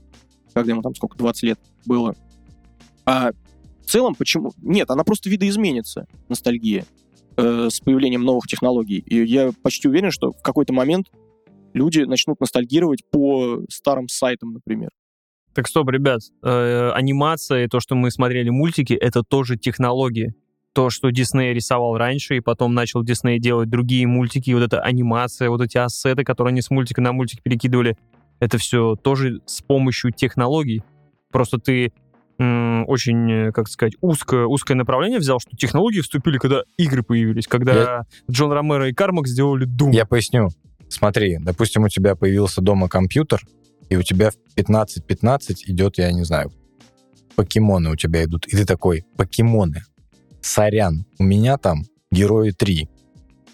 когда 0.55 0.73
ему 0.73 0.81
там 0.81 0.95
сколько, 0.95 1.19
20 1.19 1.43
лет 1.43 1.61
было. 1.85 2.15
А 3.05 3.33
в 3.85 3.91
целом 3.91 4.15
почему? 4.15 4.53
Нет, 4.63 4.91
она 4.91 5.05
просто 5.05 5.29
видоизменится, 5.29 6.07
ностальгия, 6.29 6.85
э, 7.37 7.69
с 7.71 7.81
появлением 7.81 8.23
новых 8.23 8.47
технологий. 8.47 8.99
И 8.99 9.25
я 9.25 9.53
почти 9.63 9.89
уверен, 9.89 10.11
что 10.11 10.33
в 10.33 10.43
какой-то 10.43 10.73
момент 10.73 11.09
люди 11.75 12.01
начнут 12.01 12.41
ностальгировать 12.41 13.03
по 13.11 13.63
старым 13.69 14.09
сайтам, 14.09 14.53
например. 14.53 14.91
Так 15.55 15.69
стоп, 15.69 15.89
ребят, 15.91 16.21
э, 16.43 16.91
анимация 16.91 17.65
и 17.65 17.69
то, 17.69 17.81
что 17.81 17.95
мы 17.95 18.11
смотрели 18.11 18.51
мультики, 18.51 18.93
это 18.93 19.23
тоже 19.23 19.57
технологии. 19.57 20.35
То, 20.75 20.91
что 20.91 21.09
Дисней 21.11 21.55
рисовал 21.55 21.97
раньше, 21.97 22.37
и 22.37 22.41
потом 22.41 22.75
начал 22.75 23.03
Дисней 23.03 23.39
делать 23.39 23.71
другие 23.71 24.07
мультики, 24.07 24.51
и 24.51 24.55
вот 24.55 24.63
эта 24.63 24.81
анимация, 24.81 25.49
вот 25.49 25.63
эти 25.63 25.79
ассеты, 25.79 26.25
которые 26.25 26.53
они 26.53 26.61
с 26.61 26.69
мультика 26.69 27.01
на 27.01 27.13
мультик 27.13 27.43
перекидывали, 27.43 27.97
это 28.41 28.59
все 28.59 28.97
тоже 28.97 29.41
с 29.47 29.63
помощью 29.63 30.13
технологий. 30.13 30.83
Просто 31.33 31.59
ты 31.59 31.93
очень, 32.39 33.31
э, 33.31 33.53
как 33.53 33.69
сказать, 33.69 33.95
узкое, 34.01 34.47
узкое 34.47 34.75
направление 34.75 35.19
взял, 35.19 35.41
что 35.41 35.57
технологии 35.57 36.01
вступили, 36.01 36.39
когда 36.39 36.63
игры 36.77 37.03
появились, 37.03 37.47
когда 37.47 38.05
Джон 38.31 38.53
Ромеро 38.53 38.89
и 38.89 38.93
Кармак 38.93 39.27
сделали 39.27 39.67
Doom. 39.67 39.93
Я 39.93 40.05
поясню. 40.05 40.49
Смотри, 40.89 41.39
допустим, 41.41 41.85
у 41.85 41.89
тебя 41.89 42.15
появился 42.15 42.61
дома 42.61 42.89
компьютер, 42.89 43.41
и 43.89 43.97
у 43.97 44.03
тебя 44.03 44.31
в 44.31 44.37
15-15 44.57 45.55
идет, 45.67 45.99
я 45.99 46.13
не 46.13 46.25
знаю, 46.25 46.53
покемоны 47.35 47.91
у 47.91 47.97
тебя 47.97 48.25
идут. 48.25 48.47
И 48.47 48.57
ты 48.57 48.65
такой, 48.65 49.05
покемоны, 49.17 49.83
сорян, 50.41 51.07
у 51.19 51.25
меня 51.25 51.59
там 51.59 51.85
герои 52.11 52.51
3, 52.51 52.89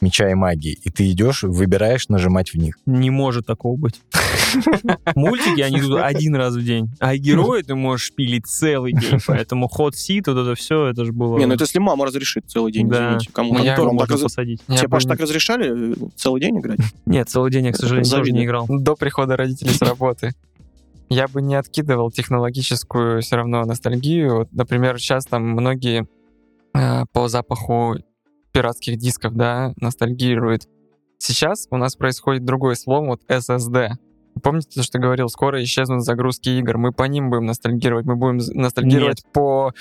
меча 0.02 0.30
и 0.30 0.34
магии. 0.34 0.78
И 0.84 0.90
ты 0.90 1.10
идешь, 1.10 1.42
выбираешь 1.44 2.08
нажимать 2.08 2.50
в 2.50 2.56
них. 2.56 2.76
Не 2.84 3.08
может 3.10 3.46
такого 3.46 3.76
быть. 3.78 4.00
Мультики, 5.14 5.60
они 5.62 5.78
идут 5.80 6.00
один 6.00 6.34
раз 6.36 6.54
в 6.54 6.62
день, 6.62 6.90
а 6.98 7.16
герои 7.16 7.62
ты 7.62 7.74
можешь 7.74 8.12
пилить 8.14 8.46
целый 8.46 8.92
день, 8.92 9.18
поэтому 9.26 9.68
ход 9.68 9.96
сит, 9.96 10.26
вот 10.26 10.36
это 10.36 10.54
все, 10.54 10.88
это 10.88 11.04
же 11.04 11.12
было... 11.12 11.38
Не, 11.38 11.46
ну 11.46 11.54
это 11.54 11.64
если 11.64 11.78
мама 11.78 12.04
разрешит 12.06 12.44
целый 12.48 12.72
день, 12.72 12.88
Да. 12.88 13.08
извините. 13.16 13.30
Кому 13.32 13.58
я- 13.60 13.76
можно 13.78 14.06
раз- 14.06 14.20
посадить. 14.20 14.60
Тебе, 14.66 14.88
Паш, 14.88 15.04
так 15.04 15.20
разрешали 15.20 15.92
э, 15.92 15.94
целый 16.16 16.40
день 16.40 16.58
играть? 16.58 16.80
Нет, 17.06 17.28
целый 17.30 17.50
день 17.50 17.66
я, 17.66 17.72
к 17.72 17.76
сожалению, 17.76 18.10
тоже 18.10 18.32
не 18.32 18.44
играл. 18.44 18.66
До 18.68 18.94
прихода 18.94 19.36
родителей 19.36 19.72
с 19.72 19.80
работы. 19.80 20.32
Я 21.08 21.28
бы 21.28 21.40
не 21.42 21.54
откидывал 21.54 22.10
технологическую 22.10 23.22
все 23.22 23.36
равно 23.36 23.64
ностальгию. 23.64 24.36
Вот, 24.38 24.52
например, 24.52 24.98
сейчас 24.98 25.26
там 25.26 25.42
многие 25.48 26.06
э, 26.74 27.04
по 27.12 27.28
запаху 27.28 27.96
пиратских 28.52 28.96
дисков, 28.98 29.34
да, 29.34 29.72
ностальгируют. 29.76 30.68
Сейчас 31.18 31.66
у 31.70 31.76
нас 31.76 31.96
происходит 31.96 32.44
другой 32.44 32.76
слом, 32.76 33.06
вот 33.06 33.22
SSD. 33.28 33.90
Помните, 34.42 34.68
то, 34.74 34.82
что 34.82 34.98
говорил, 34.98 35.28
скоро 35.28 35.62
исчезнут 35.62 36.04
загрузки 36.04 36.48
игр. 36.48 36.78
Мы 36.78 36.92
по 36.92 37.04
ним 37.04 37.30
будем 37.30 37.46
ностальгировать. 37.46 38.06
Мы 38.06 38.16
будем 38.16 38.38
ностальгировать 38.54 39.22
по... 39.32 39.72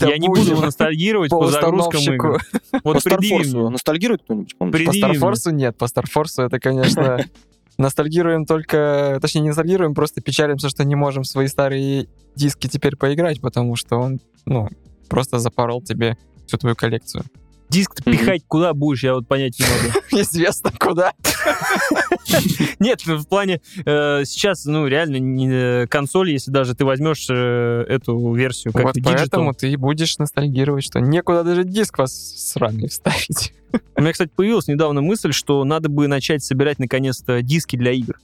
Да 0.00 0.08
Я 0.08 0.18
не 0.18 0.28
буду 0.28 0.56
ностальгировать 0.60 1.30
по, 1.30 1.40
по 1.40 1.48
загрузкам 1.48 2.00
игр. 2.00 2.40
Вот 2.84 2.94
По 2.94 3.00
Старфорсу 3.00 3.68
ностальгирует 3.70 4.22
кто-нибудь? 4.22 4.56
По. 4.58 4.92
Старфорсу 4.92 5.50
нет, 5.50 5.76
по 5.76 5.88
Старфорсу 5.88 6.42
это, 6.42 6.60
конечно, 6.60 7.18
ностальгируем 7.78 8.46
только... 8.46 9.18
Точнее, 9.20 9.42
не 9.42 9.48
ностальгируем, 9.48 9.94
просто 9.94 10.20
печалимся, 10.20 10.68
что 10.68 10.84
не 10.84 10.94
можем 10.94 11.24
свои 11.24 11.48
старые 11.48 12.06
диски 12.36 12.68
теперь 12.68 12.96
поиграть, 12.96 13.40
потому 13.40 13.76
что 13.76 13.96
он, 13.96 14.20
ну, 14.46 14.68
просто 15.08 15.38
запорол 15.40 15.82
тебе 15.82 16.16
всю 16.46 16.58
твою 16.58 16.76
коллекцию. 16.76 17.24
Диск 17.68 18.04
Мгм. 18.04 18.12
пихать 18.12 18.42
куда 18.46 18.74
будешь, 18.74 19.02
я 19.02 19.14
вот 19.14 19.26
понять 19.26 19.58
не 19.58 19.64
могу. 19.64 19.98
Известно 20.22 20.70
куда. 20.78 21.12
Нет, 22.78 23.04
в 23.06 23.24
плане 23.26 23.60
э, 23.84 24.24
сейчас, 24.24 24.64
ну, 24.64 24.86
реально, 24.86 25.82
э, 25.82 25.86
консоль, 25.86 26.30
если 26.30 26.50
даже 26.50 26.74
ты 26.74 26.84
возьмешь 26.84 27.26
э, 27.30 27.84
эту 27.88 28.32
версию 28.34 28.72
как 28.72 28.84
Вот 28.84 28.96
поэтому 29.02 29.54
ты 29.54 29.76
будешь 29.76 30.18
ностальгировать, 30.18 30.84
что 30.84 31.00
некуда 31.00 31.42
даже 31.42 31.64
диск 31.64 31.98
вас 31.98 32.12
сраный 32.14 32.88
вставить. 32.88 33.52
У 33.96 34.00
меня, 34.00 34.12
кстати, 34.12 34.30
появилась 34.34 34.68
недавно 34.68 35.00
мысль, 35.00 35.32
что 35.32 35.64
надо 35.64 35.88
бы 35.88 36.06
начать 36.06 36.44
собирать 36.44 36.78
наконец-то 36.78 37.42
диски 37.42 37.76
для 37.76 37.92
игр. 37.92 38.18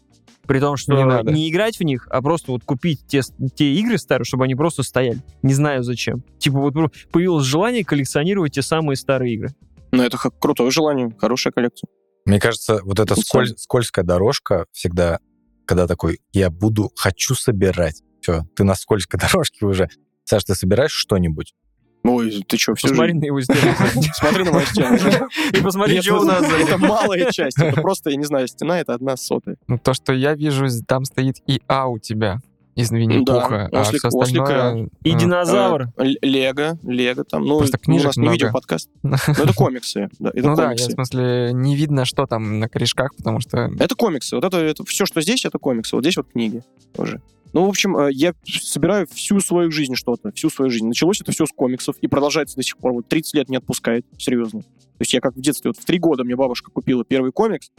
При 0.51 0.59
том, 0.59 0.77
что 0.77 0.95
Не 0.95 0.99
не, 0.99 1.05
надо. 1.05 1.33
играть 1.33 1.77
в 1.79 1.85
них, 1.85 2.09
а 2.11 2.21
просто 2.21 2.51
вот 2.51 2.65
купить 2.65 3.07
те, 3.07 3.21
те 3.55 3.73
игры 3.75 3.99
старые, 3.99 4.25
чтобы 4.25 4.47
они 4.47 4.57
просто 4.57 4.83
стояли. 4.83 5.23
Не 5.43 5.55
знаю 5.55 5.85
зачем. 5.85 6.25
Типа 6.41 6.59
вот 6.59 6.75
появилось 7.13 7.45
желание 7.47 7.85
коллекционировать 7.85 8.55
те 8.55 8.63
самые 8.63 8.97
старые 8.97 9.35
игры. 9.35 9.51
Ну, 9.93 10.03
это 10.03 10.17
х- 10.17 10.31
крутое 10.31 10.73
желание, 10.73 11.15
хорошая 11.21 11.53
коллекция. 11.53 11.87
Мне 12.25 12.41
кажется, 12.41 12.81
вот 12.83 12.99
эта 12.99 13.15
Тут 13.15 13.25
сколь- 13.27 13.57
скользкая 13.57 14.05
дорожка 14.05 14.67
всегда, 14.73 15.21
когда 15.67 15.87
такой, 15.87 16.19
я 16.33 16.51
буду, 16.51 16.91
хочу 16.97 17.37
собирать. 17.37 18.03
Все, 18.21 18.43
ты 18.57 18.65
на 18.65 18.75
скользкой 18.75 19.21
дорожке 19.21 19.65
уже. 19.67 19.89
Саш, 20.25 20.43
ты 20.43 20.57
собираешь 20.57 20.91
что-нибудь? 20.91 21.55
Ой, 22.03 22.45
ты 22.47 22.57
что, 22.57 22.75
всю 22.75 22.89
Посмотри 22.89 23.13
жизнь? 23.13 23.21
на 23.21 23.27
его 23.27 23.41
стену. 23.43 23.75
Смотри 24.15 24.45
на 24.45 24.53
мою 24.53 24.67
стену. 24.67 24.97
И 25.53 25.61
посмотри, 25.61 26.01
что 26.01 26.21
у 26.21 26.25
нас. 26.25 26.43
Это 26.43 26.79
малая 26.79 27.31
часть. 27.31 27.59
Это 27.61 27.81
просто, 27.81 28.11
я 28.11 28.17
не 28.17 28.25
знаю, 28.25 28.49
стена— 28.49 28.81
это 28.81 28.95
одна 28.95 29.17
сотая. 29.17 29.57
Ну, 29.69 29.79
то, 29.79 29.93
что 29.93 30.13
я 30.13 30.35
вижу, 30.35 30.67
там 30.87 31.05
стоит 31.05 31.37
ИА 31.47 31.87
у 31.87 31.99
тебя 31.99 32.39
из 32.77 32.91
Винни-Пуха, 32.91 33.69
а 33.73 33.83
ослик- 33.83 33.99
все 33.99 34.09
остальное... 34.09 34.73
ослика. 34.73 34.91
И 35.05 35.13
а, 35.13 35.19
динозавр. 35.19 35.83
Э, 35.97 36.03
Л- 36.05 36.17
Лего, 36.23 36.79
Лего 36.83 37.25
там. 37.25 37.45
Ну, 37.45 37.59
Просто 37.59 37.77
ну, 37.77 37.81
у 37.83 37.85
книжек 37.85 38.07
нас 38.07 38.17
не 38.17 38.23
много. 38.23 38.35
видеоподкаст. 38.35 38.89
Ну, 39.03 39.17
это 39.29 39.55
комиксы. 39.55 40.09
Да, 40.19 40.31
это 40.33 40.49
Ну 40.49 40.57
да, 40.57 40.71
я, 40.73 40.77
в 40.77 40.93
смысле, 40.93 41.51
не 41.53 41.77
видно, 41.77 42.05
что 42.07 42.27
там 42.27 42.61
на 42.61 42.69
корешках, 42.69 43.15
потому 43.17 43.41
что... 43.41 43.71
Это 43.79 43.95
комиксы. 43.95 44.37
Вот 44.37 44.45
это, 44.45 44.59
это 44.59 44.85
все, 44.85 45.05
что 45.05 45.21
здесь, 45.21 45.45
это 45.45 45.59
комиксы. 45.59 45.95
Вот 45.97 46.05
здесь 46.05 46.17
вот 46.17 46.29
книги 46.33 46.63
тоже. 46.95 47.21
Ну, 47.53 47.67
в 47.67 47.69
общем, 47.69 47.97
э, 47.97 48.11
я 48.13 48.33
собираю 48.47 49.07
всю 49.13 49.41
свою 49.41 49.71
жизнь 49.71 49.95
что-то, 49.95 50.31
всю 50.33 50.51
свою 50.51 50.71
жизнь. 50.71 50.87
Началось 50.87 51.21
это 51.21 51.33
все 51.33 51.47
с 51.47 51.51
комиксов 51.51 51.97
и 52.01 52.07
продолжается 52.07 52.57
до 52.57 52.63
сих 52.63 52.77
пор. 52.79 52.93
Вот 52.93 53.09
30 53.09 53.35
лет 53.35 53.49
не 53.49 53.57
отпускает, 53.57 54.07
серьезно. 54.19 54.61
То 54.63 54.69
есть 55.01 55.13
я 55.13 55.21
как 55.21 55.35
в 55.37 55.41
детстве, 55.41 55.71
вот 55.71 55.79
в 55.79 55.85
три 55.85 55.99
года 55.99 56.25
мне 56.25 56.37
бабушка 56.37 56.71
купила 56.71 57.05
первый 57.05 57.33
комикс, 57.33 57.71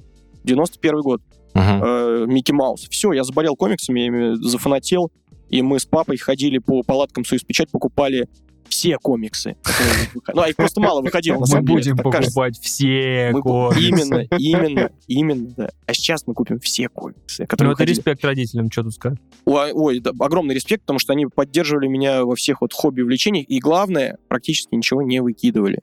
91 0.43 1.01
год, 1.01 1.21
Мгм. 1.53 1.83
э, 1.83 2.25
Микки 2.27 2.51
Маус. 2.51 2.87
Все, 2.89 3.11
я 3.13 3.23
заболел 3.23 3.55
комиксами, 3.55 3.99
я 4.01 4.05
ими 4.07 4.35
зафанател. 4.35 5.11
и 5.49 5.61
мы 5.61 5.79
с 5.81 5.85
папой 5.85 6.15
ходили 6.17 6.59
по 6.59 6.81
палаткам 6.81 7.25
«Союз 7.25 7.43
Печать», 7.43 7.69
покупали 7.71 8.29
все 8.71 8.97
комиксы, 8.97 9.55
которые 9.61 10.09
выходили. 10.13 10.35
Ну, 10.35 10.41
а 10.41 10.49
их 10.49 10.55
просто 10.55 10.81
мало 10.81 11.01
выходило, 11.01 11.35
на 11.35 11.39
Мы 11.41 11.47
самом 11.47 11.65
деле. 11.65 11.77
будем 11.77 11.97
так 11.97 12.05
кажется. 12.11 12.31
покупать 12.31 12.59
все 12.59 13.29
Мы- 13.33 13.41
комиксы. 13.41 13.81
Именно, 13.87 14.27
именно, 14.37 14.91
именно, 15.07 15.49
да. 15.57 15.69
А 15.85 15.93
сейчас 15.93 16.25
мы 16.25 16.33
купим 16.33 16.59
все 16.59 16.87
комиксы, 16.89 17.45
которые 17.45 17.67
Ну, 17.69 17.73
это 17.73 17.79
выходили. 17.81 17.95
респект 17.97 18.23
родителям, 18.25 18.71
что 18.71 18.83
тут 18.83 18.93
сказать. 18.93 19.19
Ой, 19.45 19.71
ой, 19.73 19.99
да, 19.99 20.11
огромный 20.19 20.55
респект, 20.55 20.83
потому 20.83 20.99
что 20.99 21.13
они 21.13 21.25
поддерживали 21.27 21.87
меня 21.87 22.23
во 22.25 22.35
всех 22.35 22.61
вот 22.61 22.73
хобби, 22.73 23.01
увлечениях, 23.01 23.45
и 23.49 23.59
главное, 23.59 24.17
практически 24.29 24.73
ничего 24.73 25.01
не 25.01 25.21
выкидывали. 25.21 25.81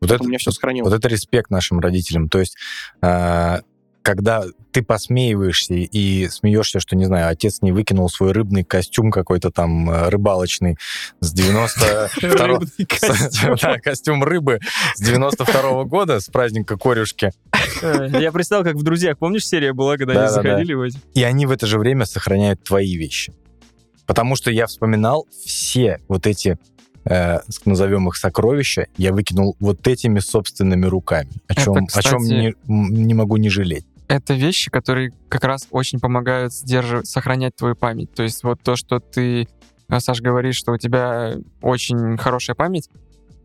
Вот 0.00 0.10
это, 0.10 0.22
У 0.22 0.26
меня 0.26 0.38
все 0.38 0.50
сохранилось. 0.50 0.90
вот 0.90 0.98
это 0.98 1.08
респект 1.08 1.50
нашим 1.50 1.78
родителям. 1.80 2.28
То 2.28 2.40
есть, 2.40 2.56
э, 3.00 3.60
когда 4.04 4.44
ты 4.70 4.82
посмеиваешься 4.82 5.72
и 5.74 6.28
смеешься, 6.28 6.78
что, 6.78 6.94
не 6.94 7.06
знаю, 7.06 7.30
отец 7.30 7.62
не 7.62 7.72
выкинул 7.72 8.10
свой 8.10 8.32
рыбный 8.32 8.62
костюм 8.62 9.10
какой-то 9.10 9.50
там 9.50 9.90
э, 9.90 10.10
рыбалочный 10.10 10.76
с 11.20 11.32
92 11.32 12.46
Рыбный 12.46 12.86
костюм. 12.86 13.56
Да, 13.62 13.78
костюм 13.78 14.22
рыбы 14.22 14.60
с 14.94 15.00
92 15.00 15.84
года, 15.84 16.20
с 16.20 16.26
праздника 16.26 16.76
корюшки. 16.76 17.32
Э, 17.80 18.08
Я 18.20 18.30
представил, 18.30 18.62
как 18.62 18.74
в 18.74 18.82
«Друзьях», 18.82 19.16
помнишь, 19.16 19.46
серия 19.46 19.72
была, 19.72 19.96
когда 19.96 20.20
они 20.24 20.30
заходили 20.30 20.74
в 20.74 20.82
эти? 20.82 20.98
И 21.14 21.22
они 21.22 21.46
в 21.46 21.50
это 21.50 21.66
же 21.66 21.78
время 21.78 22.04
сохраняют 22.04 22.62
твои 22.62 22.96
вещи. 22.96 23.32
Потому 24.04 24.36
что 24.36 24.50
я 24.50 24.66
вспоминал 24.66 25.26
все 25.46 26.00
вот 26.08 26.26
эти, 26.26 26.58
э, 27.06 27.38
назовем 27.64 28.08
их 28.08 28.16
сокровища, 28.16 28.86
я 28.98 29.14
выкинул 29.14 29.56
вот 29.60 29.88
этими 29.88 30.18
собственными 30.18 30.84
руками. 30.84 31.30
О 31.48 31.52
Это, 31.54 31.62
чем, 31.62 31.84
о 31.84 31.86
кстати, 31.86 32.08
чем 32.08 32.22
не, 32.22 32.54
не 32.66 33.14
могу 33.14 33.38
не 33.38 33.48
жалеть. 33.48 33.86
Это 34.08 34.34
вещи, 34.34 34.70
которые 34.70 35.12
как 35.28 35.44
раз 35.44 35.66
очень 35.70 36.00
помогают 36.00 36.52
сдерживать, 36.52 37.06
сохранять 37.06 37.56
твою 37.56 37.74
память. 37.74 38.12
То 38.12 38.22
есть 38.22 38.42
вот 38.42 38.60
то, 38.62 38.76
что 38.76 39.00
ты, 39.00 39.48
э, 39.88 40.00
Саш, 40.00 40.20
говоришь, 40.20 40.56
что 40.56 40.72
у 40.72 40.78
тебя 40.78 41.34
очень 41.62 42.16
хорошая 42.16 42.54
память, 42.54 42.88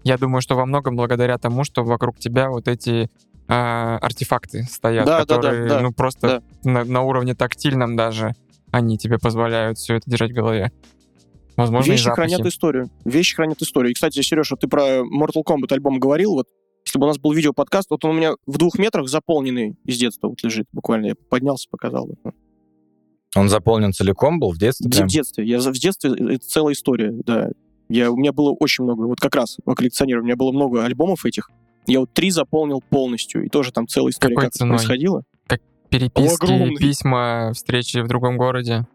я 0.04 0.18
думаю, 0.18 0.42
что 0.42 0.56
во 0.56 0.66
многом 0.66 0.96
благодаря 0.96 1.38
тому, 1.38 1.64
что 1.64 1.84
вокруг 1.84 2.18
тебя 2.20 2.50
вот 2.50 2.68
эти 2.68 3.10
а, 3.48 3.98
артефакты 3.98 4.64
стоят, 4.64 5.06
Да, 5.06 5.20
да, 5.20 5.26
да, 5.26 5.36
которые, 5.36 5.68
да, 5.68 5.82
ну, 5.82 5.92
просто 5.92 6.44
на, 6.64 6.84
на 6.86 7.02
уровне 7.02 7.36
тактильном 7.36 7.96
даже, 7.96 8.34
они 8.72 8.98
тебе 8.98 9.18
позволяют 9.18 9.78
все 9.78 9.96
это 9.96 10.10
держать 10.10 10.32
в 10.32 10.36
голове. 10.36 10.72
Возможно, 11.58 11.92
Вещи 11.92 12.10
хранят 12.10 12.46
историю. 12.46 12.90
Вещи 13.04 13.36
хранят 13.36 13.62
историю. 13.62 13.92
И, 13.92 13.94
кстати, 13.94 14.22
Сережа, 14.22 14.56
ты 14.56 14.68
про 14.68 15.00
Mortal 15.00 15.44
Kombat 15.46 15.74
альбом 15.74 16.00
говорил, 16.00 16.36
вот 16.36 16.48
если 16.90 16.98
бы 16.98 17.06
у 17.06 17.08
нас 17.08 17.20
был 17.20 17.32
видеоподкаст, 17.34 17.92
вот 17.92 18.04
он 18.04 18.12
у 18.12 18.14
меня 18.16 18.34
в 18.48 18.58
двух 18.58 18.80
метрах 18.80 19.08
заполненный 19.08 19.76
из 19.86 19.98
детства 19.98 20.28
вот 20.28 20.42
лежит 20.42 20.68
буквально. 20.72 21.08
Я 21.08 21.16
поднялся, 21.30 21.70
показал. 21.70 22.08
бы. 22.08 22.16
Он 23.36 23.48
заполнен 23.48 23.94
целиком 23.94 24.40
был 24.40 24.52
в 24.52 24.58
детстве? 24.58 24.90
В 24.90 25.08
детстве. 25.08 25.46
Я 25.46 25.60
в 25.60 25.72
детстве 25.74 26.12
э, 26.12 26.34
это 26.36 26.48
целая 26.48 26.74
история, 26.74 27.12
да. 27.12 27.52
Я, 27.90 28.12
у 28.12 28.18
меня 28.18 28.34
было 28.34 28.52
очень 28.52 28.84
много, 28.84 29.04
вот 29.06 29.20
как 29.20 29.36
раз 29.36 29.58
по 29.64 29.76
коллекционированию, 29.76 30.24
у 30.24 30.28
меня 30.28 30.36
было 30.36 30.52
много 30.52 30.84
альбомов 30.84 31.26
этих. 31.26 31.52
Я 31.86 32.00
вот 32.00 32.12
три 32.12 32.32
заполнил 32.32 32.82
полностью, 32.88 33.46
и 33.46 33.50
тоже 33.50 33.72
там 33.72 33.88
целая 33.88 34.12
история, 34.12 34.36
Какой 34.36 34.46
как 34.46 34.50
это 34.50 34.58
ценой? 34.60 34.78
происходило. 34.78 35.24
Переписки, 35.90 36.44
Огромный. 36.44 36.76
письма, 36.76 37.52
встречи 37.56 37.98
в 37.98 38.08
другом 38.08 38.38
городе. 38.38 38.86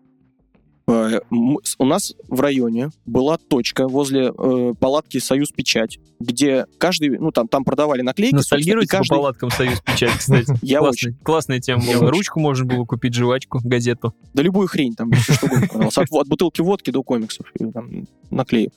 Э, 0.87 1.20
У 1.30 1.85
нас 1.87 2.14
в 2.28 2.41
районе 2.41 2.91
была 3.07 3.39
точка 3.39 3.89
возле 3.89 4.30
э, 4.37 4.74
палатки 4.78 5.18
«Союз 5.18 5.51
Печать», 5.51 5.99
где 6.20 6.66
каждый, 6.78 7.18
ну 7.18 7.30
там, 7.30 7.49
там 7.49 7.64
продавали 7.64 8.03
наклейки. 8.03 8.35
и 8.35 8.37
Ностальгируете 8.37 8.89
по 8.91 8.99
каждый... 8.99 9.11
палаткам 9.16 9.51
«Союз 9.51 9.80
Печать», 9.80 10.12
кстати? 10.18 10.53
Я 10.62 10.80
Классный- 10.80 11.14
Классная 11.22 11.61
тема 11.61 11.82
была. 11.87 12.11
Ручку 12.11 12.39
можно 12.41 12.66
было 12.66 12.85
купить, 12.85 13.14
жвачку, 13.14 13.61
газету. 13.64 14.14
Да 14.35 14.43
любую 14.43 14.68
хрень 14.68 14.95
там, 14.95 15.12
что 15.14 15.47
угодно. 15.47 15.89
От, 15.89 16.12
от 16.12 16.28
бутылки 16.28 16.61
водки 16.61 16.91
до 16.91 17.03
комиксов, 17.03 17.47
там, 17.72 18.07
наклеек. 18.30 18.72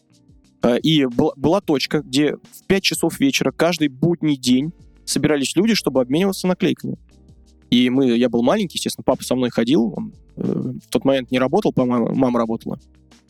Э, 0.64 0.80
И 0.80 1.06
была, 1.06 1.34
была 1.36 1.60
точка, 1.62 2.00
где 2.00 2.36
в 2.36 2.66
5 2.68 2.84
часов 2.84 3.20
вечера 3.20 3.52
каждый 3.52 3.90
будний 3.90 4.38
день 4.38 4.72
собирались 5.04 5.56
люди, 5.58 5.74
чтобы 5.74 6.00
обмениваться 6.02 6.48
наклейками. 6.48 6.98
И 7.70 7.90
мы, 7.90 8.16
я 8.18 8.30
был 8.30 8.44
маленький, 8.44 8.78
естественно, 8.78 9.04
папа 9.06 9.24
со 9.26 9.36
мной 9.36 9.50
ходил, 9.50 9.94
он 9.98 10.14
в 10.38 10.88
тот 10.90 11.06
момент 11.06 11.32
не 11.32 11.40
работал, 11.40 11.74
по-моему, 11.74 12.14
мама 12.14 12.40
работала. 12.40 12.80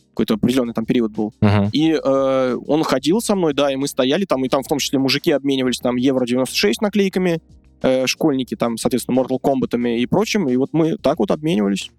Какой-то 0.09 0.35
определенный 0.35 0.73
там 0.73 0.85
период 0.85 1.11
был. 1.11 1.33
Мгм. 1.41 1.69
И 1.71 1.91
э, 1.91 2.57
он 2.67 2.83
ходил 2.83 3.21
со 3.21 3.35
мной, 3.35 3.53
да, 3.53 3.71
и 3.71 3.75
мы 3.75 3.87
стояли 3.87 4.25
там, 4.25 4.43
и 4.43 4.49
там 4.49 4.63
в 4.63 4.67
том 4.67 4.79
числе 4.79 4.97
мужики 4.97 5.31
обменивались 5.31 5.77
там 5.77 5.95
Евро 5.95 6.25
96 6.25 6.81
наклейками, 6.81 7.39
э, 7.83 8.07
школьники 8.07 8.55
там, 8.55 8.77
соответственно, 8.77 9.19
Mortal 9.19 9.39
Kombat'ами 9.39 9.99
и 9.99 10.05
прочим, 10.07 10.49
и 10.49 10.55
вот 10.57 10.69
мы 10.73 10.97
так 10.97 11.19
вот 11.19 11.29
обменивались. 11.29 11.91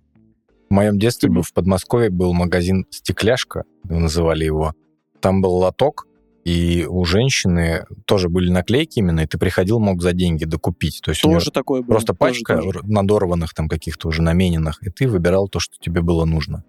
В 0.69 0.75
моем 0.75 0.99
детстве 0.99 1.31
был 1.31 1.43
в 1.43 1.53
Подмосковье 1.53 2.11
был 2.11 2.35
магазин 2.35 2.87
«Стекляшка», 2.91 3.65
называли 3.85 4.45
его. 4.45 4.75
Там 5.21 5.41
был 5.41 5.55
лоток, 5.55 6.08
и 6.49 6.87
у 6.87 7.05
женщины 7.05 7.85
тоже 8.07 8.31
были 8.31 8.49
наклейки 8.49 9.01
именно, 9.01 9.21
и 9.21 9.27
ты 9.27 9.37
приходил, 9.37 9.79
мог 9.81 10.01
за 10.01 10.15
деньги 10.15 10.47
докупить. 10.47 11.03
То 11.05 11.11
есть 11.11 11.21
Тоже 11.21 11.51
такое 11.51 11.83
было. 11.83 11.93
просто 11.97 12.15
тоже, 12.15 12.19
пачка 12.19 12.57
тоже. 12.57 12.81
надорванных 12.85 13.53
там 13.53 13.69
каких-то 13.69 14.09
уже 14.09 14.23
намененных, 14.23 14.83
и 14.83 14.89
ты 14.89 15.07
выбирал 15.09 15.49
то, 15.49 15.61
что 15.61 15.77
тебе 15.79 16.01
было 16.01 16.25
нужно. 16.25 16.65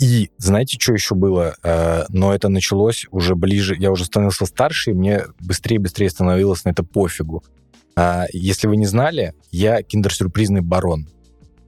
И 0.00 0.30
знаете, 0.38 0.76
что 0.80 0.92
еще 0.92 1.14
было? 1.14 1.54
Э, 1.62 2.02
но 2.08 2.34
это 2.34 2.48
началось 2.48 3.06
уже 3.12 3.36
ближе, 3.36 3.76
я 3.78 3.92
уже 3.92 4.04
становился 4.04 4.44
старше, 4.44 4.90
и 4.90 4.94
мне 4.94 5.22
быстрее 5.38 5.76
и 5.76 5.78
быстрее 5.78 6.10
становилось 6.10 6.64
на 6.64 6.70
это 6.70 6.82
пофигу. 6.82 7.44
А, 7.94 8.24
если 8.32 8.66
вы 8.66 8.76
не 8.76 8.86
знали, 8.86 9.34
я 9.52 9.82
киндер-сюрпризный 9.82 10.62
барон. 10.62 11.06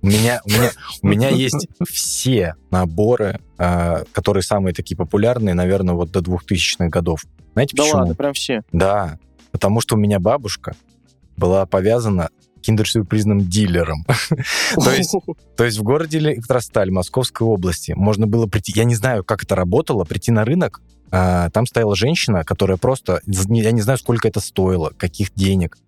У 0.01 0.07
меня, 0.07 0.41
у 0.45 0.49
меня, 0.51 0.71
у 1.03 1.07
меня 1.09 1.29
есть 1.31 1.69
все 1.89 2.55
наборы, 2.71 3.41
а, 3.57 4.05
которые 4.13 4.43
самые 4.43 4.75
такие 4.75 4.97
популярные, 4.97 5.55
наверное, 5.55 5.95
вот 5.95 6.11
до 6.11 6.21
2000-х 6.21 6.89
годов. 6.89 7.25
Знаете 7.55 7.77
Да 7.77 7.83
почему? 7.83 7.99
ладно, 7.99 8.15
прям 8.15 8.33
все. 8.33 8.63
Да, 8.73 9.19
потому 9.51 9.81
что 9.81 9.97
у 9.97 9.99
меня 9.99 10.21
бабушка 10.21 10.77
была 11.37 11.67
повязана 11.67 12.31
киндер-сюрпризным 12.61 13.41
дилером. 13.49 14.05
То 14.75 14.93
есть, 14.93 15.15
то 15.57 15.65
есть 15.65 15.79
в 15.79 15.83
городе 15.83 16.19
Электросталь 16.19 16.91
Московской 16.91 17.47
области 17.47 17.93
можно 17.93 18.27
было 18.27 18.47
прийти, 18.47 18.73
я 18.75 18.85
не 18.85 18.95
знаю, 18.95 19.25
как 19.25 19.45
это 19.45 19.55
работало, 19.55 20.05
прийти 20.05 20.33
на 20.33 20.45
рынок, 20.45 20.81
а, 21.11 21.51
там 21.51 21.67
стояла 21.67 21.97
женщина, 21.97 22.45
которая 22.45 22.77
просто, 22.77 23.21
я 23.27 23.73
не 23.73 23.81
знаю, 23.81 23.99
сколько 23.99 24.29
это 24.29 24.41
стоило, 24.41 24.93
каких 24.97 25.33
денег, 25.35 25.79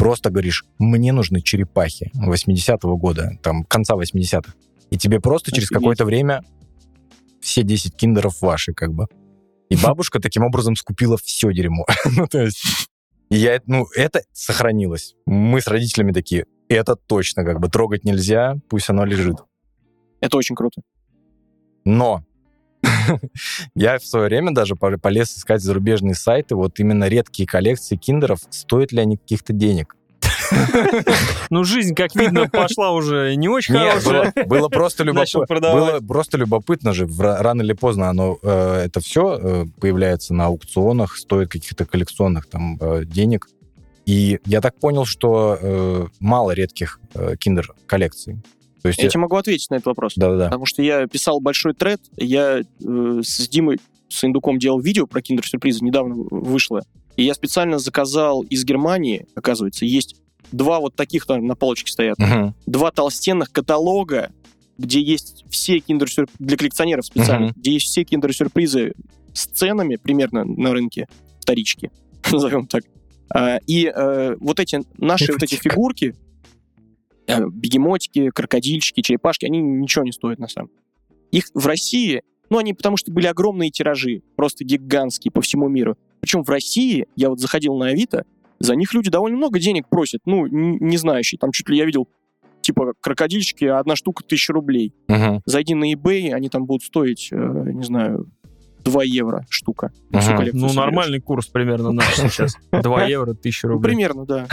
просто 0.00 0.30
говоришь, 0.30 0.64
мне 0.78 1.12
нужны 1.12 1.42
черепахи 1.42 2.10
80-го 2.16 2.96
года, 2.96 3.38
там, 3.42 3.64
конца 3.64 3.94
80-х, 3.96 4.54
и 4.90 4.96
тебе 4.96 5.20
просто 5.20 5.52
через 5.52 5.68
какое-то 5.68 6.06
время 6.06 6.42
все 7.42 7.62
10 7.62 7.94
киндеров 7.94 8.40
ваши, 8.40 8.72
как 8.72 8.94
бы. 8.94 9.06
И 9.68 9.76
бабушка 9.76 10.18
таким 10.18 10.42
образом 10.42 10.74
скупила 10.74 11.18
все 11.22 11.52
дерьмо. 11.52 11.84
ну, 12.16 12.26
то 12.26 12.40
есть, 12.40 12.62
я, 13.28 13.60
ну, 13.66 13.86
это 13.94 14.22
сохранилось. 14.32 15.16
Мы 15.26 15.60
с 15.60 15.66
родителями 15.66 16.12
такие, 16.12 16.46
это 16.68 16.96
точно, 16.96 17.44
как 17.44 17.60
бы, 17.60 17.68
трогать 17.68 18.04
нельзя, 18.04 18.56
пусть 18.70 18.88
оно 18.88 19.04
лежит. 19.04 19.36
Это 20.20 20.38
очень 20.38 20.56
круто. 20.56 20.80
Но 21.84 22.24
я 23.74 23.98
в 23.98 24.04
свое 24.04 24.26
время 24.26 24.52
даже 24.52 24.74
пол- 24.74 24.98
полез 24.98 25.36
искать 25.36 25.62
зарубежные 25.62 26.14
сайты, 26.14 26.54
вот 26.54 26.78
именно 26.80 27.08
редкие 27.08 27.46
коллекции 27.46 27.96
киндеров, 27.96 28.40
стоят 28.50 28.92
ли 28.92 29.00
они 29.00 29.16
каких-то 29.16 29.52
денег. 29.52 29.96
Ну, 31.50 31.64
жизнь, 31.64 31.94
как 31.94 32.14
видно, 32.14 32.48
пошла 32.48 32.92
уже 32.92 33.34
не 33.36 33.48
очень 33.48 33.74
Нет, 33.74 34.02
хорошая. 34.02 34.32
было, 34.34 34.44
было 34.46 34.68
просто 34.68 35.04
продавать. 35.48 35.92
Было 35.92 36.00
просто 36.06 36.38
любопытно 36.38 36.92
же. 36.92 37.08
Рано 37.18 37.62
или 37.62 37.72
поздно 37.72 38.08
оно 38.10 38.38
э, 38.42 38.82
это 38.86 39.00
все 39.00 39.66
появляется 39.80 40.34
на 40.34 40.46
аукционах, 40.46 41.16
стоит 41.16 41.50
каких-то 41.50 41.84
коллекционных 41.84 42.48
там 42.48 42.78
э, 42.80 43.04
денег. 43.04 43.48
И 44.06 44.40
я 44.44 44.60
так 44.60 44.78
понял, 44.78 45.04
что 45.04 45.58
э, 45.60 46.06
мало 46.18 46.52
редких 46.52 47.00
э, 47.14 47.36
киндер 47.38 47.72
коллекций. 47.86 48.38
То 48.82 48.88
есть, 48.88 49.02
Я 49.02 49.08
тебе 49.08 49.20
могу 49.20 49.36
ответить 49.36 49.70
на 49.70 49.74
этот 49.76 49.86
вопрос. 49.86 50.14
да-да-да. 50.16 50.46
Потому 50.46 50.66
что 50.66 50.82
я 50.82 51.06
писал 51.06 51.40
большой 51.40 51.74
тред, 51.74 52.00
я 52.16 52.60
э, 52.60 53.20
с 53.22 53.48
Димой 53.48 53.78
с 54.08 54.24
Индуком 54.24 54.58
делал 54.58 54.80
видео 54.80 55.06
про 55.06 55.22
киндер-сюрпризы, 55.22 55.84
недавно 55.84 56.14
вышло. 56.30 56.82
И 57.16 57.24
я 57.24 57.34
специально 57.34 57.78
заказал 57.78 58.42
из 58.42 58.64
Германии, 58.64 59.26
оказывается, 59.36 59.84
есть 59.84 60.16
два 60.50 60.80
вот 60.80 60.96
таких 60.96 61.26
там 61.26 61.46
на 61.46 61.54
полочке 61.54 61.92
стоят, 61.92 62.18
Мгм. 62.18 62.54
два 62.66 62.90
толстенных 62.90 63.52
каталога, 63.52 64.30
где 64.78 65.00
есть 65.00 65.44
все 65.50 65.78
киндер-сюрпризы, 65.78 66.36
для 66.38 66.56
коллекционеров 66.56 67.04
специально, 67.06 67.46
Мгм. 67.48 67.54
где 67.56 67.72
есть 67.72 67.86
все 67.86 68.02
киндер-сюрпризы 68.02 68.94
с 69.32 69.46
ценами 69.46 69.96
примерно 69.96 70.44
на 70.44 70.72
рынке, 70.72 71.06
вторички, 71.40 71.90
назовем 72.32 72.66
так. 72.66 72.82
А, 73.32 73.58
И 73.66 73.84
э, 73.94 74.36
вот 74.40 74.58
эти 74.58 74.82
наши 74.98 75.30
вот 75.32 75.42
эти 75.44 75.54
фигурки, 75.54 76.16
бегемотики, 77.50 78.30
крокодильчики, 78.30 79.00
черепашки, 79.02 79.46
они 79.46 79.58
ничего 79.60 80.04
не 80.04 80.12
стоят 80.12 80.38
на 80.38 80.48
самом 80.48 80.68
деле. 80.68 80.80
Их 81.30 81.44
в 81.54 81.66
России, 81.66 82.22
ну, 82.50 82.58
они 82.58 82.74
потому 82.74 82.96
что 82.96 83.12
были 83.12 83.26
огромные 83.26 83.70
тиражи, 83.70 84.22
просто 84.36 84.64
гигантские 84.64 85.30
по 85.32 85.40
всему 85.40 85.68
миру. 85.68 85.96
Причем 86.20 86.42
в 86.42 86.48
России, 86.48 87.06
я 87.16 87.28
вот 87.30 87.38
заходил 87.40 87.76
на 87.76 87.86
Авито, 87.88 88.24
за 88.58 88.74
них 88.74 88.92
люди 88.92 89.10
довольно 89.10 89.36
много 89.38 89.58
денег 89.58 89.88
просят, 89.88 90.20
ну, 90.26 90.46
не 90.46 90.96
знающие. 90.96 91.38
Там 91.38 91.50
чуть 91.52 91.68
ли 91.68 91.78
я 91.78 91.84
видел, 91.86 92.08
типа 92.60 92.92
крокодильчики, 93.00 93.64
а 93.64 93.78
одна 93.78 93.96
штука 93.96 94.22
тысяча 94.24 94.52
рублей. 94.52 94.92
Мгм. 95.08 95.40
Зайди 95.46 95.74
на 95.74 95.90
eBay, 95.92 96.32
они 96.32 96.48
там 96.50 96.66
будут 96.66 96.82
стоить, 96.82 97.28
э, 97.32 97.36
не 97.72 97.84
знаю, 97.84 98.26
2 98.84 99.04
евро 99.04 99.46
штука. 99.48 99.92
Ага. 100.12 100.36
коллекцию 100.36 100.60
Ну, 100.62 100.68
соберешь. 100.68 100.74
нормальный 100.86 101.20
курс 101.20 101.46
примерно 101.46 101.92
наш 101.92 102.14
сейчас. 102.16 102.56
2 102.72 103.04
евро, 103.06 103.30
1000 103.32 103.66
Ну, 103.68 103.72
рублей. 103.74 103.90
примерно, 103.90 104.26
да. 104.26 104.46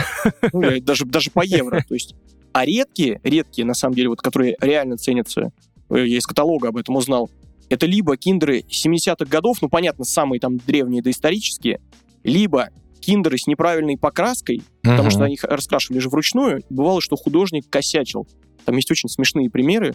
Ну, 0.52 0.80
даже, 0.80 1.04
даже 1.04 1.30
по 1.30 1.44
евро. 1.44 1.82
То 1.86 1.94
есть, 1.94 2.14
а 2.52 2.64
редкие, 2.64 3.20
редкие, 3.22 3.66
на 3.66 3.74
самом 3.74 3.94
деле, 3.94 4.08
вот, 4.08 4.20
которые 4.20 4.56
реально 4.60 4.96
ценятся, 4.96 5.52
э, 5.90 6.06
я 6.06 6.18
из 6.18 6.26
каталога 6.26 6.68
об 6.68 6.76
этом 6.76 6.96
узнал, 6.96 7.30
это 7.68 7.86
либо 7.86 8.16
киндеры 8.16 8.64
70-х 8.68 9.26
годов, 9.30 9.58
ну, 9.60 9.68
понятно, 9.68 10.04
самые 10.04 10.40
там 10.40 10.56
древние 10.58 11.02
доисторические, 11.02 11.80
либо 12.24 12.70
киндеры 13.00 13.38
с 13.38 13.46
неправильной 13.46 13.96
покраской, 13.96 14.62
потому 14.82 15.04
Мгм. 15.04 15.10
что 15.10 15.24
они 15.24 15.34
их 15.34 15.44
раскрашивали 15.44 15.98
же 16.00 16.08
вручную. 16.08 16.62
Бывало, 16.68 17.00
что 17.00 17.16
художник 17.16 17.68
косячил. 17.70 18.26
Там 18.64 18.76
есть 18.76 18.90
очень 18.90 19.08
смешные 19.08 19.50
примеры. 19.50 19.94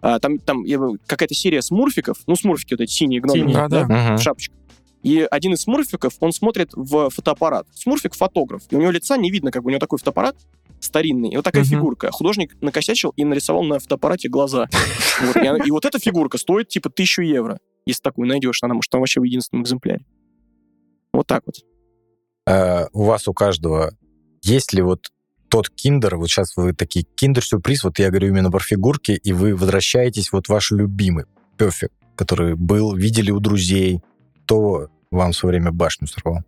А, 0.00 0.18
там 0.18 0.38
там 0.38 0.64
какая-то 1.06 1.34
серия 1.34 1.62
смурфиков, 1.62 2.18
ну, 2.26 2.34
смурфики 2.34 2.74
вот 2.74 2.80
эти 2.80 2.90
синие 2.90 3.20
гномы, 3.20 3.52
да-да. 3.52 3.84
Мгм. 3.84 4.16
в 4.16 4.22
шапочках. 4.22 4.56
И 5.02 5.26
один 5.30 5.54
из 5.54 5.62
смурфиков, 5.62 6.14
он 6.20 6.32
смотрит 6.32 6.70
в 6.74 7.10
фотоаппарат. 7.10 7.66
Смурфик 7.74 8.14
фотограф. 8.14 8.62
И 8.70 8.76
у 8.76 8.80
него 8.80 8.90
лица 8.90 9.16
не 9.16 9.30
видно, 9.30 9.50
как 9.50 9.62
бы 9.62 9.68
у 9.68 9.70
него 9.70 9.80
такой 9.80 9.98
фотоаппарат 9.98 10.36
старинный. 10.84 11.30
И 11.30 11.36
вот 11.36 11.44
такая 11.44 11.62
Мгм. 11.62 11.70
фигурка. 11.70 12.10
Художник 12.10 12.60
накосячил 12.60 13.12
и 13.16 13.24
нарисовал 13.24 13.62
на 13.64 13.78
фотоаппарате 13.78 14.28
глаза. 14.28 14.68
Вот. 15.22 15.36
И, 15.36 15.68
и 15.68 15.70
вот 15.70 15.84
эта 15.84 15.98
фигурка 15.98 16.38
стоит 16.38 16.68
типа 16.68 16.90
тысячу 16.90 17.22
евро. 17.22 17.58
Если 17.86 18.00
такую 18.02 18.26
найдешь, 18.26 18.58
она 18.62 18.74
может 18.74 18.90
там 18.90 19.00
вообще 19.00 19.20
в 19.20 19.24
единственном 19.24 19.62
экземпляре. 19.64 20.04
Вот 21.12 21.26
так 21.26 21.42
вот. 21.46 21.56
Э, 22.46 22.86
у 22.92 23.04
вас 23.04 23.28
у 23.28 23.34
каждого 23.34 23.92
есть 24.42 24.72
ли 24.72 24.82
вот 24.82 25.12
тот 25.48 25.68
киндер, 25.68 26.16
вот 26.16 26.28
сейчас 26.28 26.56
вы 26.56 26.72
такие 26.72 27.04
киндер-сюрприз, 27.04 27.84
вот 27.84 27.98
я 27.98 28.08
говорю 28.08 28.28
именно 28.28 28.50
про 28.50 28.60
фигурки, 28.60 29.12
и 29.12 29.32
вы 29.32 29.54
возвращаетесь, 29.54 30.32
вот 30.32 30.48
ваш 30.48 30.70
любимый 30.70 31.26
перфект, 31.58 31.94
который 32.16 32.56
был, 32.56 32.94
видели 32.96 33.30
у 33.30 33.38
друзей, 33.38 34.00
то 34.46 34.88
вам 35.10 35.32
в 35.32 35.36
свое 35.36 35.52
время 35.58 35.70
башню 35.70 36.08
сорвал. 36.08 36.38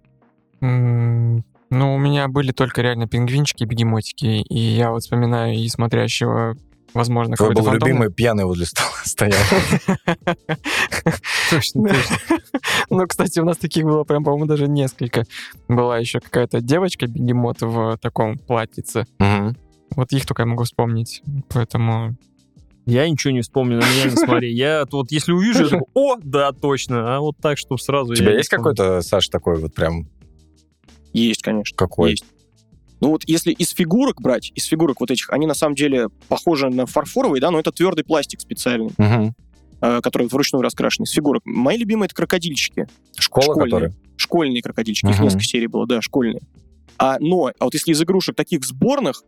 Ну, 1.74 1.94
у 1.94 1.98
меня 1.98 2.28
были 2.28 2.52
только 2.52 2.82
реально 2.82 3.08
пингвинчики, 3.08 3.64
бегемотики, 3.64 4.42
и 4.48 4.58
я 4.58 4.92
вот 4.92 5.02
вспоминаю 5.02 5.56
и 5.56 5.68
смотрящего, 5.68 6.56
возможно, 6.94 7.34
Твой 7.34 7.48
какой-то 7.48 7.62
был 7.62 7.70
фантом. 7.72 7.88
любимый 7.88 8.12
пьяный 8.12 8.44
возле 8.44 8.66
стола 8.66 8.90
стоял. 9.04 9.40
Точно, 11.50 11.88
точно. 11.88 12.16
Ну, 12.90 13.06
кстати, 13.08 13.40
у 13.40 13.44
нас 13.44 13.56
таких 13.56 13.84
было 13.84 14.04
прям, 14.04 14.22
по-моему, 14.22 14.46
даже 14.46 14.68
несколько. 14.68 15.24
Была 15.66 15.98
еще 15.98 16.20
какая-то 16.20 16.60
девочка-бегемот 16.60 17.62
в 17.62 17.98
таком 18.00 18.38
платьице. 18.38 19.06
Вот 19.96 20.12
их 20.12 20.26
только 20.26 20.42
я 20.42 20.46
могу 20.46 20.62
вспомнить. 20.64 21.22
Поэтому... 21.48 22.16
Я 22.86 23.08
ничего 23.08 23.32
не 23.32 23.40
вспомню, 23.40 23.78
на 23.78 23.80
меня 23.80 24.04
не 24.04 24.10
смотри. 24.10 24.52
Я 24.52 24.84
вот 24.92 25.10
если 25.10 25.32
увижу, 25.32 25.64
я 25.64 25.70
такой, 25.70 25.86
о, 25.94 26.16
да, 26.22 26.52
точно. 26.52 27.16
А 27.16 27.20
вот 27.20 27.34
так, 27.40 27.56
что 27.56 27.78
сразу 27.78 28.12
У 28.12 28.14
тебя 28.14 28.36
есть 28.36 28.50
какой-то, 28.50 29.00
Саш, 29.00 29.28
такой 29.28 29.58
вот 29.58 29.74
прям 29.74 30.06
Есть, 31.14 31.42
конечно. 31.42 31.74
какой? 31.76 32.10
Есть. 32.10 32.24
Ну 33.00 33.08
вот 33.10 33.22
если 33.26 33.52
из 33.52 33.70
фигурок 33.70 34.20
брать, 34.20 34.52
из 34.54 34.64
фигурок 34.64 35.00
вот 35.00 35.10
этих, 35.10 35.30
они 35.30 35.46
на 35.46 35.54
самом 35.54 35.74
деле 35.74 36.08
похожи 36.28 36.68
на 36.68 36.86
фарфоровые, 36.86 37.40
да, 37.40 37.50
но 37.50 37.58
это 37.58 37.70
твердый 37.72 38.04
пластик 38.04 38.40
специальный, 38.40 38.90
Мгм. 38.98 39.34
э, 39.80 40.00
который 40.02 40.26
вручную 40.26 40.62
раскрашен 40.62 41.04
из 41.04 41.10
фигурок. 41.10 41.42
Мои 41.44 41.76
любимые 41.78 42.06
это 42.06 42.14
крокодильчики. 42.14 42.86
Школа, 43.18 43.44
Школьные. 43.44 43.64
которая? 43.64 43.94
Школьные 44.16 44.62
крокодильчики, 44.62 45.06
их 45.10 45.16
Мгм. 45.16 45.24
несколько 45.24 45.44
серий 45.44 45.66
было, 45.66 45.86
да, 45.86 46.00
школьные. 46.02 46.40
А, 46.98 47.18
но, 47.20 47.50
а 47.58 47.64
вот 47.64 47.74
если 47.74 47.92
из 47.92 48.00
игрушек 48.02 48.36
таких 48.36 48.64
сборных, 48.64 49.22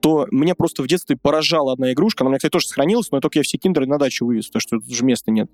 то 0.00 0.28
меня 0.30 0.54
просто 0.54 0.82
в 0.82 0.86
детстве 0.86 1.16
поражала 1.16 1.72
одна 1.72 1.92
игрушка. 1.92 2.22
Она 2.22 2.28
у 2.28 2.30
меня, 2.30 2.38
кстати, 2.38 2.52
тоже 2.52 2.68
сохранилась, 2.68 3.10
но 3.10 3.20
только 3.20 3.38
я 3.38 3.42
все 3.42 3.58
киндеры 3.58 3.86
на 3.86 3.98
дачу 3.98 4.24
вывез, 4.26 4.46
потому 4.46 4.60
что 4.60 4.76
тут 4.78 4.88
же 4.94 5.04
места 5.04 5.30
нет. 5.32 5.50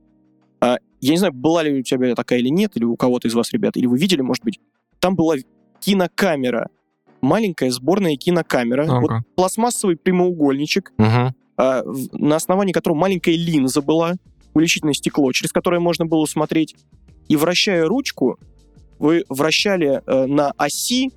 А, 0.61 0.79
я 1.01 1.11
не 1.13 1.17
знаю, 1.19 1.33
была 1.33 1.63
ли 1.63 1.81
у 1.81 1.83
тебя 1.83 2.15
такая 2.15 2.41
или 2.41 2.49
нет, 2.49 2.73
или 2.77 2.85
у 2.85 2.97
кого-то 2.97 3.29
из 3.29 3.35
вас, 3.35 3.53
ребят, 3.53 3.77
или 3.77 3.87
вы 3.87 3.99
видели, 3.99 4.21
может 4.21 4.45
быть. 4.45 4.61
Там 5.05 5.17
была 5.17 5.35
кинокамера. 5.81 6.71
Маленькая 7.21 7.71
сборная 7.71 8.17
кинокамера. 8.17 8.87
Вот 8.87 9.11
пластмассовый 9.35 9.97
прямоугольничек, 9.97 10.95
а, 11.59 11.83
в- 11.85 12.19
на 12.19 12.37
основании 12.37 12.73
которого 12.73 12.97
маленькая 12.97 13.37
линза 13.37 13.83
была, 13.83 14.15
увеличительное 14.55 14.95
стекло, 14.95 15.31
через 15.33 15.53
которое 15.53 15.79
можно 15.79 16.07
было 16.07 16.25
смотреть. 16.25 16.75
И 17.29 17.37
вращая 17.37 17.85
ручку, 17.87 18.39
вы 18.99 19.27
вращали 19.29 20.01
э, 20.07 20.25
на 20.25 20.53
оси 20.57 21.11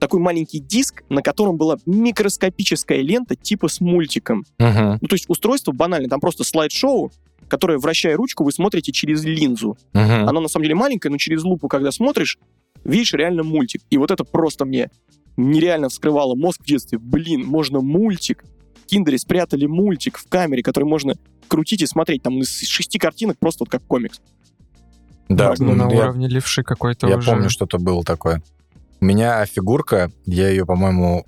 такой 0.00 0.18
маленький 0.18 0.58
диск, 0.58 1.04
на 1.08 1.22
котором 1.22 1.56
была 1.56 1.76
микроскопическая 1.86 3.02
лента 3.02 3.36
типа 3.36 3.68
с 3.68 3.80
мультиком. 3.80 4.44
Мгм. 4.58 4.98
Ну, 5.00 5.06
то 5.06 5.14
есть 5.14 5.26
устройство 5.28 5.70
банально, 5.70 6.08
там 6.08 6.18
просто 6.18 6.42
слайд-шоу, 6.42 7.12
которое, 7.46 7.78
вращая 7.78 8.16
ручку, 8.16 8.42
вы 8.42 8.50
смотрите 8.50 8.90
через 8.90 9.24
линзу. 9.24 9.78
Мгм. 9.92 10.28
Оно 10.28 10.40
на 10.40 10.48
самом 10.48 10.64
деле 10.64 10.74
маленькое, 10.74 11.12
но 11.12 11.18
через 11.18 11.44
лупу, 11.44 11.68
когда 11.68 11.92
смотришь, 11.92 12.36
видишь 12.84 13.12
реально 13.14 13.42
мультик. 13.42 13.82
И 13.90 13.98
вот 13.98 14.10
это 14.10 14.24
просто 14.24 14.64
мне 14.64 14.90
нереально 15.36 15.88
вскрывало 15.88 16.34
мозг 16.34 16.62
в 16.62 16.66
детстве. 16.66 16.98
Блин, 16.98 17.44
можно 17.46 17.80
мультик. 17.80 18.44
В 18.84 18.86
Киндере 18.86 19.18
спрятали 19.18 19.66
мультик 19.66 20.18
в 20.18 20.28
камере, 20.28 20.62
который 20.62 20.84
можно 20.84 21.14
крутить 21.46 21.82
и 21.82 21.86
смотреть. 21.86 22.22
Там 22.22 22.40
из 22.40 22.60
шести 22.62 22.98
картинок 22.98 23.38
просто 23.38 23.62
вот 23.64 23.70
как 23.70 23.82
комикс. 23.86 24.20
Да, 25.28 25.54
Ну, 25.58 25.74
на 25.74 25.90
я- 25.92 26.04
уровне 26.04 26.26
левши 26.28 26.62
какой-то 26.62 27.06
Я 27.06 27.18
уже. 27.18 27.30
помню, 27.30 27.50
что-то 27.50 27.78
было 27.78 28.02
такое. 28.02 28.42
У 29.00 29.04
меня 29.04 29.44
фигурка, 29.46 30.10
я 30.24 30.48
ее, 30.48 30.64
по-моему, 30.64 31.26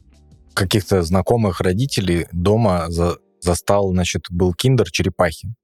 каких-то 0.54 1.02
знакомых 1.02 1.60
родителей 1.60 2.26
дома 2.32 2.86
за- 2.88 3.18
застал, 3.40 3.90
значит, 3.92 4.22
был 4.30 4.54
киндер 4.54 4.90
черепахи. 4.90 5.54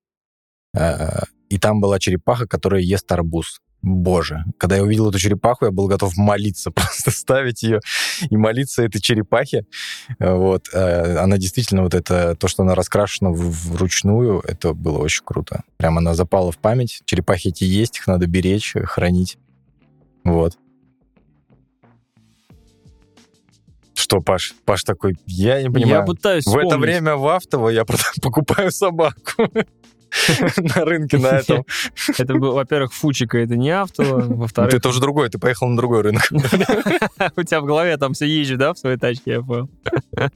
Э, 0.75 1.23
И 1.49 1.59
там 1.59 1.81
была 1.81 1.99
черепаха, 2.01 2.47
которая 2.49 2.83
ест 2.83 3.11
арбуз. 3.13 3.61
Боже, 3.89 4.45
когда 4.59 4.75
я 4.75 4.83
увидел 4.83 5.09
эту 5.11 5.21
черепаху, 5.21 5.67
я 5.67 5.71
был 5.71 5.87
готов 5.87 6.17
молиться, 6.17 6.71
просто 6.73 7.13
ставить 7.13 7.63
ее 7.63 7.79
и 8.29 8.37
молиться 8.37 8.83
этой 8.83 9.01
черепахе. 9.01 9.65
Э, 10.19 10.35
Вот. 10.35 10.69
Э, 10.73 11.19
Она 11.19 11.39
действительно, 11.39 11.85
вот 11.85 11.95
это, 11.95 12.35
то, 12.35 12.49
что 12.49 12.65
она 12.65 12.75
раскрашена 12.75 13.31
вручную, 13.31 14.41
это 14.41 14.75
было 14.75 14.99
очень 14.99 15.23
круто. 15.25 15.63
Прям 15.77 15.99
она 15.99 16.15
запала 16.15 16.51
в 16.51 16.59
память. 16.59 17.03
Черепахи 17.05 17.49
эти 17.49 17.63
есть, 17.63 17.99
их 17.99 18.09
надо 18.09 18.27
беречь, 18.27 18.75
хранить. 18.87 19.39
Вот. 20.25 20.59
Что, 23.95 24.21
Паш? 24.21 24.55
Паш 24.65 24.83
такой, 24.83 25.17
я 25.27 25.63
не 25.63 25.71
понимаю. 25.71 26.01
Я 26.01 26.03
пытаюсь 26.03 26.45
В 26.45 26.57
это 26.57 26.77
время 26.77 27.17
в 27.17 27.27
Автово 27.29 27.69
я 27.69 27.85
покупаю 28.23 28.73
собаку 28.73 29.49
на 30.77 30.85
рынке 30.85 31.19
на 31.19 31.29
этом. 31.39 31.65
Это 32.19 32.35
был, 32.35 32.53
во-первых, 32.55 32.93
Фучика, 32.93 33.39
это 33.39 33.57
не 33.57 33.71
авто, 33.71 34.03
во-вторых, 34.05 34.73
Ты 34.73 34.81
тоже 34.81 35.01
другой, 35.01 35.29
ты 35.29 35.39
поехал 35.39 35.69
на 35.69 35.77
другой 35.77 36.03
рынок. 36.03 36.23
у 37.37 37.43
тебя 37.43 37.61
в 37.61 37.65
голове 37.65 37.97
там 37.97 38.15
все 38.15 38.27
езжу, 38.27 38.57
да, 38.57 38.75
в 38.75 38.79
своей 38.79 38.97
тачке, 38.97 39.33
я 39.33 39.43
понял. 39.43 39.71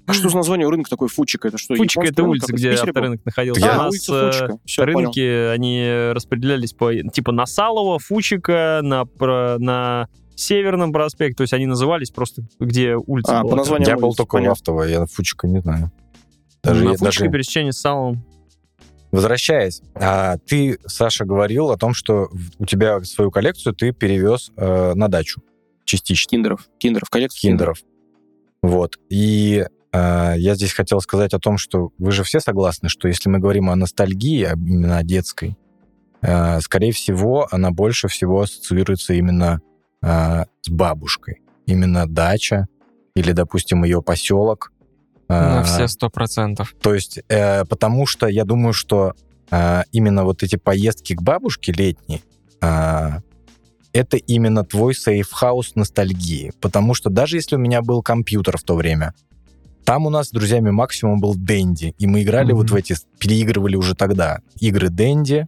А 0.07 0.13
что 0.13 0.29
за 0.29 0.37
название 0.37 0.69
рынка 0.69 0.91
такой 0.91 1.09
Фучика? 1.09 1.49
Это 1.49 1.59
что, 1.59 1.75
Фучика— 1.75 2.05
это 2.07 2.23
улица, 2.25 2.53
где 2.53 2.73
авторынок 2.73 3.25
находился. 3.25 3.61
У 3.63 3.65
нас 3.67 3.91
улица 3.91 4.59
э, 4.79 4.85
рынки, 4.85 5.49
они 5.53 6.13
распределялись 6.13 6.73
по, 6.73 6.93
типа, 6.95 7.33
на 7.33 7.47
Салово, 7.47 7.99
Фучика, 7.99 8.81
на, 8.83 9.05
на 9.59 10.09
Северном 10.41 10.93
проспекте, 10.93 11.37
то 11.37 11.43
есть 11.43 11.53
они 11.53 11.67
назывались 11.67 12.11
просто, 12.11 12.43
где 12.59 12.97
улица 12.97 13.41
А, 13.41 13.43
была. 13.43 13.51
по 13.51 13.57
названию 13.57 13.89
Я 13.89 13.97
был 13.97 14.15
только 14.15 14.39
в. 14.39 14.51
Автово, 14.51 14.85
я 14.85 15.05
Фучика 15.07 15.47
не 15.47 15.61
знаю. 15.61 15.93
Даже, 16.63 16.85
на 16.85 16.91
я- 16.91 16.97
Фучика 16.97 17.25
даже- 17.25 17.31
пересечение 17.31 17.73
с 17.73 17.79
Салом. 17.79 18.25
Возвращаясь, 19.11 19.83
а, 19.95 20.37
ты, 20.39 20.79
Саша, 20.87 21.25
говорил 21.25 21.71
о 21.71 21.77
том, 21.77 21.95
что 21.95 22.31
у 22.59 22.65
тебя 22.65 23.03
свою 23.03 23.31
коллекцию 23.31 23.75
ты 23.75 23.93
перевез 23.93 24.53
э, 24.57 24.95
на 24.95 25.09
дачу 25.09 25.43
частично 25.85 26.31
Киндеров. 26.31 26.69
Киндеров. 26.79 27.11
Коллекция 27.11 27.51
киндеров. 27.51 27.79
Вот. 28.63 28.99
И 29.09 29.67
э, 29.93 30.35
я 30.37 30.55
здесь 30.55 30.73
хотел 30.73 31.01
сказать 31.01 31.35
о 31.35 31.41
том, 31.41 31.59
что 31.59 31.91
вы 31.99 32.13
же 32.13 32.23
все 32.23 32.39
согласны, 32.39 32.89
что 32.89 33.09
если 33.09 33.29
мы 33.29 33.41
говорим 33.41 33.71
о 33.71 33.77
ностальгии, 33.77 34.49
именно 34.55 34.99
о 34.99 35.03
детской, 35.03 35.57
э, 36.23 36.61
скорее 36.61 36.93
всего, 36.93 37.49
она 37.51 37.73
больше 37.73 38.07
всего 38.07 38.43
ассоциируется 38.43 39.15
именно 39.15 39.61
э, 40.03 40.45
с 40.61 40.69
бабушкой. 40.69 41.43
Именно 41.67 42.07
дача 42.07 42.69
или, 43.17 43.33
допустим, 43.33 43.83
ее 43.83 44.03
поселок. 44.03 44.73
На 45.31 45.61
Э, 45.61 45.65
все 45.65 45.89
сто 45.89 46.11
процентов. 46.11 46.75
то 46.83 46.95
есть, 46.95 47.21
э, 47.29 47.65
потому 47.65 48.07
что 48.07 48.27
я 48.27 48.45
думаю, 48.45 48.73
что 48.73 49.15
э, 49.51 49.83
именно 49.93 50.25
вот 50.25 50.43
эти 50.43 50.57
поездки 50.57 51.15
к 51.15 51.23
бабушке 51.23 51.73
летние, 51.73 52.21
э, 52.61 53.11
это 53.93 54.17
именно 54.17 54.65
твой 54.65 54.95
safe 54.95 55.30
house 55.30 55.75
ностальгии. 55.75 56.53
Потому 56.61 56.95
что 56.95 57.11
даже 57.11 57.37
если 57.37 57.57
у 57.57 57.59
меня 57.59 57.83
был 57.83 58.03
компьютер 58.03 58.57
в 58.59 58.63
то 58.63 58.77
время, 58.77 59.15
там 59.85 60.07
у 60.07 60.11
нас 60.11 60.29
с 60.29 60.31
друзьями 60.31 60.71
максимум 60.71 61.21
был 61.21 61.35
Денди, 61.35 61.95
и 61.99 62.07
мы 62.07 62.23
играли 62.23 62.53
Мгм. 62.53 62.57
вот 62.59 62.71
в 62.71 62.75
эти, 62.77 62.95
переигрывали 63.19 63.77
уже 63.77 63.95
тогда 63.97 64.39
игры 64.61 64.89
Денди, 64.89 65.47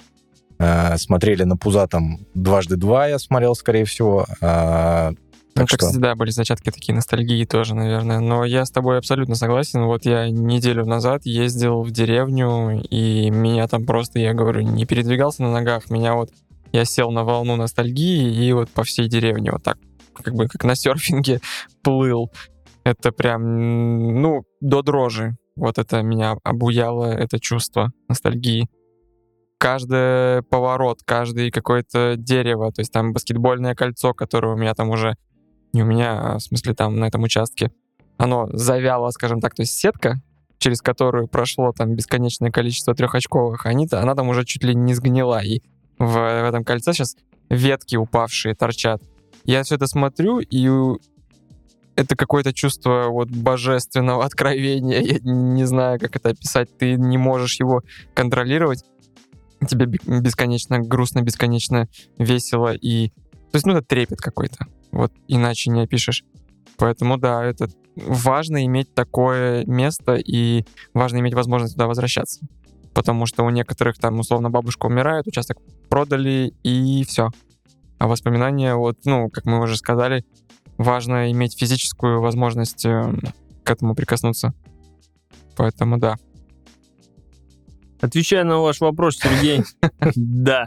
э, 0.58 0.96
смотрели 0.98 1.44
на 1.44 1.56
пуза 1.56 1.86
там 1.86 2.18
дважды 2.34 2.76
два, 2.76 3.06
я 3.08 3.18
смотрел, 3.18 3.54
скорее 3.54 3.84
всего, 3.84 4.26
э, 4.40 5.12
Так 5.54 5.68
что- 5.68 5.76
это, 5.76 5.86
кстати, 5.86 6.00
да, 6.00 6.14
были 6.14 6.30
зачатки 6.30 6.70
такие 6.70 6.94
ностальгии 6.94 7.44
тоже, 7.44 7.74
наверное. 7.74 8.20
Но 8.20 8.44
я 8.44 8.64
с 8.64 8.70
тобой 8.70 8.98
абсолютно 8.98 9.34
согласен. 9.34 9.84
Вот 9.84 10.04
я 10.04 10.30
неделю 10.30 10.86
назад 10.86 11.26
ездил 11.26 11.82
в 11.82 11.90
деревню, 11.90 12.82
и 12.88 13.30
меня 13.30 13.68
там 13.68 13.84
просто, 13.84 14.18
я 14.18 14.32
говорю, 14.34 14.62
не 14.62 14.86
передвигался 14.86 15.42
на 15.42 15.52
ногах. 15.52 15.90
Меня 15.90 16.14
вот, 16.14 16.30
я 16.72 16.84
сел 16.84 17.10
на 17.10 17.24
волну 17.24 17.56
ностальгии, 17.56 18.32
и 18.34 18.52
вот 18.52 18.70
по 18.70 18.82
всей 18.84 19.08
деревне 19.08 19.52
вот 19.52 19.62
так, 19.62 19.76
как 20.14 20.34
бы 20.34 20.48
как 20.48 20.64
на 20.64 20.74
серфинге 20.74 21.40
плыл. 21.82 22.30
Это 22.84 23.12
прям, 23.12 24.20
ну, 24.22 24.42
до 24.60 24.82
дрожи. 24.82 25.36
Вот 25.54 25.78
это 25.78 26.00
меня 26.02 26.36
обуяло, 26.44 27.12
это 27.12 27.38
чувство 27.38 27.92
ностальгии. 28.08 28.68
Каждый 29.58 30.42
поворот, 30.42 31.00
каждый 31.04 31.50
какое-то 31.52 32.16
дерево, 32.16 32.72
то 32.72 32.80
есть 32.80 32.90
там 32.92 33.12
баскетбольное 33.12 33.74
кольцо, 33.76 34.12
которое 34.12 34.54
у 34.54 34.56
меня 34.56 34.74
там 34.74 34.90
уже 34.90 35.14
не 35.72 35.82
у 35.82 35.86
меня, 35.86 36.18
а 36.20 36.38
в 36.38 36.42
смысле 36.42 36.74
там 36.74 36.96
на 36.96 37.06
этом 37.06 37.22
участке, 37.22 37.70
оно 38.16 38.48
завяло, 38.52 39.10
скажем 39.10 39.40
так, 39.40 39.54
то 39.54 39.62
есть 39.62 39.72
сетка, 39.72 40.20
через 40.58 40.80
которую 40.80 41.28
прошло 41.28 41.72
там 41.72 41.94
бесконечное 41.94 42.50
количество 42.50 42.94
трехочковых, 42.94 43.66
они 43.66 43.86
-то, 43.86 43.98
она 44.00 44.14
там 44.14 44.28
уже 44.28 44.44
чуть 44.44 44.64
ли 44.64 44.74
не 44.74 44.94
сгнила, 44.94 45.42
и 45.42 45.60
в, 45.98 46.12
в 46.12 46.48
этом 46.48 46.64
кольце 46.64 46.92
сейчас 46.92 47.16
ветки 47.50 47.96
упавшие 47.96 48.54
торчат. 48.54 49.02
Я 49.44 49.62
все 49.62 49.74
это 49.74 49.86
смотрю, 49.86 50.38
и 50.38 50.68
это 51.96 52.16
какое-то 52.16 52.52
чувство 52.52 53.06
вот 53.08 53.28
божественного 53.28 54.24
откровения, 54.24 55.00
я 55.00 55.18
не 55.22 55.64
знаю, 55.64 55.98
как 56.00 56.16
это 56.16 56.30
описать, 56.30 56.76
ты 56.78 56.94
не 56.94 57.18
можешь 57.18 57.58
его 57.60 57.82
контролировать, 58.14 58.84
тебе 59.68 59.86
бе- 59.86 60.20
бесконечно 60.20 60.78
грустно, 60.80 61.22
бесконечно 61.22 61.88
весело, 62.18 62.74
и... 62.74 63.12
То 63.52 63.56
есть, 63.56 63.66
ну, 63.66 63.74
это 63.74 63.82
трепет 63.82 64.20
какой-то. 64.20 64.66
Вот 64.90 65.12
иначе 65.28 65.70
не 65.70 65.82
опишешь. 65.82 66.24
Поэтому, 66.78 67.18
да, 67.18 67.44
это 67.44 67.68
важно 67.96 68.64
иметь 68.64 68.94
такое 68.94 69.64
место 69.66 70.14
и 70.14 70.64
важно 70.94 71.18
иметь 71.18 71.34
возможность 71.34 71.74
туда 71.74 71.86
возвращаться. 71.86 72.40
Потому 72.94 73.26
что 73.26 73.44
у 73.44 73.50
некоторых 73.50 73.98
там, 73.98 74.18
условно, 74.18 74.50
бабушка 74.50 74.86
умирает, 74.86 75.26
участок 75.26 75.58
продали, 75.90 76.54
и 76.62 77.04
все. 77.04 77.28
А 77.98 78.08
воспоминания, 78.08 78.74
вот, 78.74 78.98
ну, 79.04 79.28
как 79.28 79.44
мы 79.44 79.60
уже 79.60 79.76
сказали, 79.76 80.24
важно 80.78 81.30
иметь 81.30 81.58
физическую 81.58 82.20
возможность 82.20 82.86
э, 82.86 83.14
к 83.64 83.70
этому 83.70 83.94
прикоснуться. 83.94 84.54
Поэтому, 85.56 85.98
да. 85.98 86.16
Отвечая 88.00 88.44
на 88.44 88.58
ваш 88.58 88.80
вопрос, 88.80 89.18
Сергей, 89.18 89.62
да. 90.16 90.66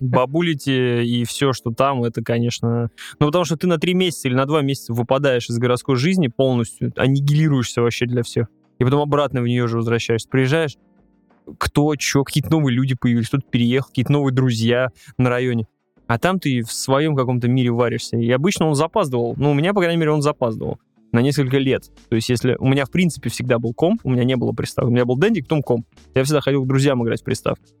Бабулите 0.00 1.04
и 1.04 1.24
все, 1.24 1.52
что 1.52 1.70
там, 1.70 2.04
это, 2.04 2.22
конечно... 2.22 2.90
Ну, 3.18 3.26
потому 3.26 3.44
что 3.44 3.56
ты 3.56 3.66
на 3.66 3.78
три 3.78 3.94
месяца 3.94 4.28
или 4.28 4.34
на 4.34 4.46
два 4.46 4.62
месяца 4.62 4.92
выпадаешь 4.92 5.48
из 5.48 5.58
городской 5.58 5.96
жизни 5.96 6.28
полностью, 6.28 6.92
аннигилируешься 6.96 7.82
вообще 7.82 8.06
для 8.06 8.22
всех. 8.22 8.48
И 8.78 8.84
потом 8.84 9.00
обратно 9.00 9.40
в 9.40 9.46
нее 9.46 9.66
же 9.68 9.76
возвращаешься. 9.76 10.28
Приезжаешь, 10.28 10.76
кто, 11.58 11.94
что, 11.98 12.24
какие-то 12.24 12.50
новые 12.50 12.74
люди 12.74 12.94
появились, 12.98 13.28
кто-то 13.28 13.44
переехал, 13.48 13.88
какие-то 13.88 14.12
новые 14.12 14.34
друзья 14.34 14.90
на 15.18 15.30
районе. 15.30 15.66
А 16.06 16.18
там 16.18 16.38
ты 16.38 16.62
в 16.62 16.72
своем 16.72 17.16
каком-то 17.16 17.48
мире 17.48 17.70
варишься. 17.70 18.16
И 18.16 18.30
обычно 18.30 18.66
он 18.66 18.74
запаздывал. 18.74 19.34
Ну, 19.36 19.50
у 19.50 19.54
меня, 19.54 19.72
по 19.74 19.80
крайней 19.80 19.98
мере, 19.98 20.12
он 20.12 20.22
запаздывал 20.22 20.78
на 21.12 21.20
несколько 21.20 21.58
лет. 21.58 21.90
То 22.08 22.16
есть, 22.16 22.28
если 22.28 22.56
у 22.58 22.68
меня, 22.68 22.84
в 22.84 22.90
принципе, 22.90 23.30
всегда 23.30 23.58
был 23.58 23.72
комп, 23.74 24.02
у 24.04 24.10
меня 24.10 24.24
не 24.24 24.36
было 24.36 24.52
приставки. 24.52 24.88
У 24.88 24.92
меня 24.92 25.04
был 25.04 25.16
Дэнди, 25.16 25.42
потом 25.42 25.62
комп. 25.62 25.86
Я 26.14 26.24
всегда 26.24 26.40
ходил 26.40 26.64
к 26.64 26.68
друзьям 26.68 27.02
играть 27.02 27.22
в 27.22 27.24
приставки. 27.24 27.72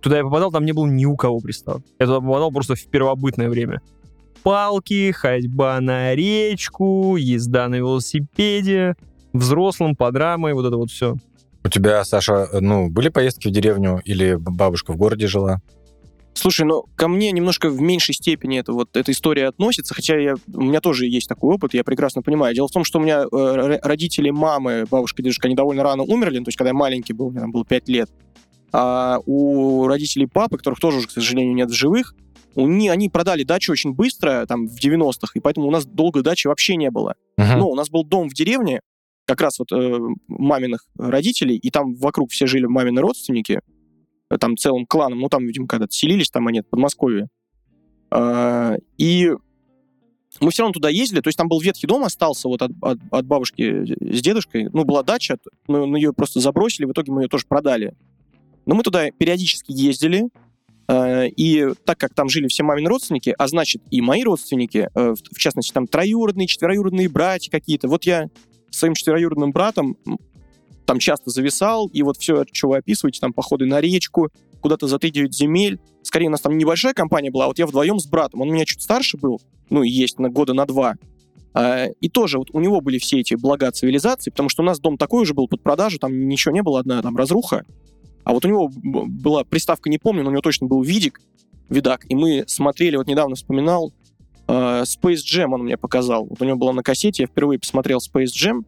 Туда 0.00 0.18
я 0.18 0.22
попадал, 0.22 0.52
там 0.52 0.64
не 0.64 0.72
было 0.72 0.86
ни 0.86 1.04
у 1.04 1.16
кого 1.16 1.40
приставок. 1.40 1.82
Я 1.98 2.06
туда 2.06 2.20
попадал 2.20 2.52
просто 2.52 2.74
в 2.74 2.84
первобытное 2.86 3.48
время. 3.48 3.80
Палки, 4.42 5.10
ходьба 5.10 5.80
на 5.80 6.14
речку, 6.14 7.16
езда 7.16 7.68
на 7.68 7.76
велосипеде, 7.76 8.94
взрослым, 9.32 9.96
под 9.96 10.16
рамой, 10.16 10.54
вот 10.54 10.66
это 10.66 10.76
вот 10.76 10.90
все. 10.90 11.16
У 11.64 11.68
тебя, 11.68 12.04
Саша, 12.04 12.48
ну, 12.60 12.88
были 12.88 13.08
поездки 13.08 13.48
в 13.48 13.50
деревню 13.50 14.00
или 14.04 14.36
бабушка 14.38 14.92
в 14.92 14.96
городе 14.96 15.26
жила? 15.26 15.60
Слушай, 16.38 16.66
ну 16.66 16.84
ко 16.94 17.08
мне 17.08 17.32
немножко 17.32 17.68
в 17.68 17.80
меньшей 17.80 18.14
степени 18.14 18.60
это 18.60 18.72
вот 18.72 18.96
эта 18.96 19.10
история 19.10 19.48
относится, 19.48 19.92
хотя 19.92 20.16
я, 20.16 20.36
у 20.54 20.62
меня 20.62 20.80
тоже 20.80 21.06
есть 21.06 21.28
такой 21.28 21.56
опыт, 21.56 21.74
я 21.74 21.82
прекрасно 21.82 22.22
понимаю. 22.22 22.54
Дело 22.54 22.68
в 22.68 22.70
том, 22.70 22.84
что 22.84 23.00
у 23.00 23.02
меня 23.02 23.24
э, 23.24 23.78
родители 23.82 24.30
мамы, 24.30 24.84
бабушка, 24.88 25.20
дедушка, 25.20 25.48
они 25.48 25.56
довольно 25.56 25.82
рано 25.82 26.04
умерли, 26.04 26.38
ну, 26.38 26.44
то 26.44 26.50
есть 26.50 26.56
когда 26.56 26.68
я 26.68 26.74
маленький 26.74 27.12
был, 27.12 27.30
мне 27.30 27.40
там 27.40 27.50
было 27.50 27.64
5 27.64 27.88
лет. 27.88 28.08
А 28.72 29.20
у 29.26 29.86
родителей 29.86 30.26
папы, 30.26 30.58
которых 30.58 30.80
тоже 30.80 30.98
уже, 30.98 31.06
к 31.08 31.10
сожалению, 31.10 31.54
нет 31.54 31.70
в 31.70 31.74
живых, 31.74 32.14
у 32.54 32.66
них, 32.66 32.90
они 32.92 33.08
продали 33.08 33.44
дачу 33.44 33.72
очень 33.72 33.92
быстро, 33.92 34.44
там, 34.46 34.66
в 34.66 34.78
90-х, 34.82 35.32
и 35.34 35.40
поэтому 35.40 35.68
у 35.68 35.70
нас 35.70 35.86
долго 35.86 36.22
дачи 36.22 36.48
вообще 36.48 36.76
не 36.76 36.90
было. 36.90 37.14
Мгм. 37.36 37.58
Ну, 37.58 37.68
у 37.68 37.74
нас 37.74 37.88
был 37.88 38.04
дом 38.04 38.28
в 38.28 38.34
деревне, 38.34 38.80
как 39.26 39.40
раз 39.40 39.58
вот 39.58 39.70
э, 39.72 39.98
маминых 40.26 40.86
родителей, 40.98 41.56
и 41.56 41.70
там 41.70 41.94
вокруг 41.94 42.30
все 42.30 42.46
жили 42.46 42.66
мамины 42.66 43.00
родственники, 43.00 43.60
э, 44.30 44.38
там 44.38 44.56
целым 44.56 44.86
кланом, 44.86 45.20
ну, 45.20 45.28
там, 45.28 45.46
видимо, 45.46 45.66
когда-то 45.66 45.92
селились, 45.92 46.30
там 46.30 46.46
они, 46.46 46.62
в 46.62 46.66
Подмосковье. 46.66 47.28
А, 48.10 48.76
и 48.96 49.32
мы 50.40 50.50
все 50.50 50.62
равно 50.62 50.72
туда 50.72 50.88
ездили, 50.88 51.20
то 51.20 51.28
есть 51.28 51.38
там 51.38 51.48
был 51.48 51.60
ветхий 51.60 51.86
дом, 51.86 52.04
остался 52.04 52.48
вот 52.48 52.62
от, 52.62 52.72
от- 52.80 52.98
от 53.10 53.26
бабушки 53.26 53.84
с 54.12 54.20
дедушкой, 54.20 54.68
ну, 54.72 54.84
была 54.84 55.02
дача, 55.02 55.38
но, 55.66 55.86
но 55.86 55.96
ее 55.96 56.12
просто 56.12 56.40
забросили, 56.40 56.86
в 56.86 56.92
итоге 56.92 57.12
мы 57.12 57.22
ее 57.22 57.28
тоже 57.28 57.44
продали. 57.46 57.94
Но 58.68 58.74
мы 58.74 58.82
туда 58.82 59.10
периодически 59.10 59.72
ездили, 59.72 60.28
э, 60.88 61.28
и 61.28 61.68
так 61.86 61.96
как 61.96 62.12
там 62.12 62.28
жили 62.28 62.48
все 62.48 62.64
мамины 62.64 62.90
родственники, 62.90 63.34
а 63.38 63.48
значит 63.48 63.80
и 63.90 64.02
мои 64.02 64.22
родственники, 64.22 64.90
э, 64.94 65.14
в, 65.14 65.38
частности 65.38 65.72
там 65.72 65.86
троюродные, 65.86 66.46
четвероюродные 66.46 67.08
братья 67.08 67.50
какие-то, 67.50 67.88
вот 67.88 68.04
я 68.04 68.28
своим 68.70 68.92
четвероюродным 68.92 69.52
братом 69.52 69.96
там 70.84 70.98
часто 70.98 71.30
зависал, 71.30 71.88
и 71.88 72.02
вот 72.02 72.18
все, 72.18 72.44
что 72.52 72.68
вы 72.68 72.76
описываете, 72.76 73.20
там 73.20 73.32
походы 73.32 73.64
на 73.64 73.80
речку, 73.80 74.28
куда-то 74.60 74.86
за 74.86 74.96
3-9 74.96 75.30
земель. 75.30 75.80
Скорее, 76.02 76.26
у 76.26 76.30
нас 76.30 76.42
там 76.42 76.58
небольшая 76.58 76.92
компания 76.92 77.30
была, 77.30 77.46
а 77.46 77.48
вот 77.48 77.58
я 77.58 77.66
вдвоем 77.66 77.98
с 77.98 78.06
братом. 78.06 78.42
Он 78.42 78.52
меня 78.52 78.66
чуть 78.66 78.82
старше 78.82 79.16
был, 79.16 79.40
ну, 79.70 79.82
и 79.82 79.88
есть 79.88 80.18
на 80.18 80.28
года 80.28 80.52
на 80.52 80.66
два. 80.66 80.96
А, 81.54 81.86
И 82.00 82.10
тоже 82.10 82.36
вот 82.36 82.50
у 82.52 82.60
него 82.60 82.82
были 82.82 82.98
все 82.98 83.20
эти 83.20 83.34
блага 83.34 83.70
цивилизации, 83.70 84.30
потому 84.30 84.50
что 84.50 84.62
у 84.62 84.66
нас 84.66 84.78
дом 84.78 84.98
такой 84.98 85.22
уже 85.22 85.32
был 85.32 85.48
под 85.48 85.62
продажу, 85.62 85.98
там 85.98 86.28
ничего 86.28 86.52
не 86.52 86.62
было, 86.62 86.80
одна 86.80 87.00
там 87.00 87.16
разруха. 87.16 87.64
А 88.28 88.32
вот 88.34 88.44
у 88.44 88.48
него 88.48 88.70
была 88.70 89.42
приставка, 89.42 89.88
не 89.88 89.96
помню, 89.96 90.22
но 90.22 90.28
у 90.28 90.32
него 90.32 90.42
точно 90.42 90.66
был 90.66 90.82
видик, 90.82 91.18
видак, 91.70 92.04
и 92.10 92.14
мы 92.14 92.44
смотрели, 92.46 92.96
вот 92.96 93.06
недавно 93.06 93.36
вспоминал, 93.36 93.94
э, 94.46 94.82
Space 94.82 95.22
Jam 95.24 95.54
он 95.54 95.62
мне 95.62 95.78
показал. 95.78 96.26
Вот 96.26 96.42
у 96.42 96.44
него 96.44 96.58
была 96.58 96.74
на 96.74 96.82
кассете, 96.82 97.22
я 97.22 97.26
впервые 97.26 97.58
посмотрел 97.58 98.00
Space 98.00 98.26
Jam, 98.26 98.66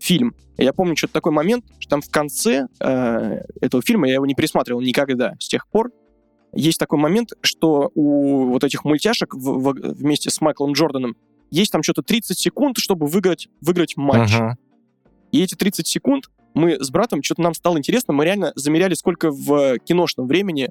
фильм. 0.00 0.34
И 0.56 0.64
я 0.64 0.72
помню 0.72 0.96
что-то 0.96 1.12
такой 1.12 1.30
момент, 1.30 1.64
что 1.78 1.90
там 1.90 2.00
в 2.00 2.10
конце 2.10 2.66
э, 2.80 3.42
этого 3.60 3.84
фильма, 3.84 4.08
я 4.08 4.14
его 4.14 4.26
не 4.26 4.34
пересматривал 4.34 4.80
никогда 4.80 5.34
с 5.38 5.46
тех 5.46 5.68
пор, 5.68 5.92
есть 6.52 6.80
такой 6.80 6.98
момент, 6.98 7.34
что 7.40 7.92
у 7.94 8.46
вот 8.46 8.64
этих 8.64 8.84
мультяшек 8.84 9.32
в- 9.32 9.38
в- 9.38 9.92
вместе 9.94 10.28
с 10.30 10.40
Майклом 10.40 10.72
Джорданом 10.72 11.16
есть 11.52 11.70
там 11.70 11.84
что-то 11.84 12.02
30 12.02 12.36
секунд, 12.36 12.78
чтобы 12.78 13.06
выиграть, 13.06 13.46
выиграть 13.60 13.96
матч. 13.96 14.34
Мгм. 14.36 14.56
И 15.30 15.40
эти 15.40 15.54
30 15.54 15.86
секунд 15.86 16.30
мы 16.54 16.82
с 16.82 16.90
братом, 16.90 17.22
что-то 17.22 17.42
нам 17.42 17.54
стало 17.54 17.78
интересно, 17.78 18.14
мы 18.14 18.24
реально 18.24 18.52
замеряли, 18.54 18.94
сколько 18.94 19.30
в 19.30 19.78
киношном 19.78 20.26
времени 20.26 20.70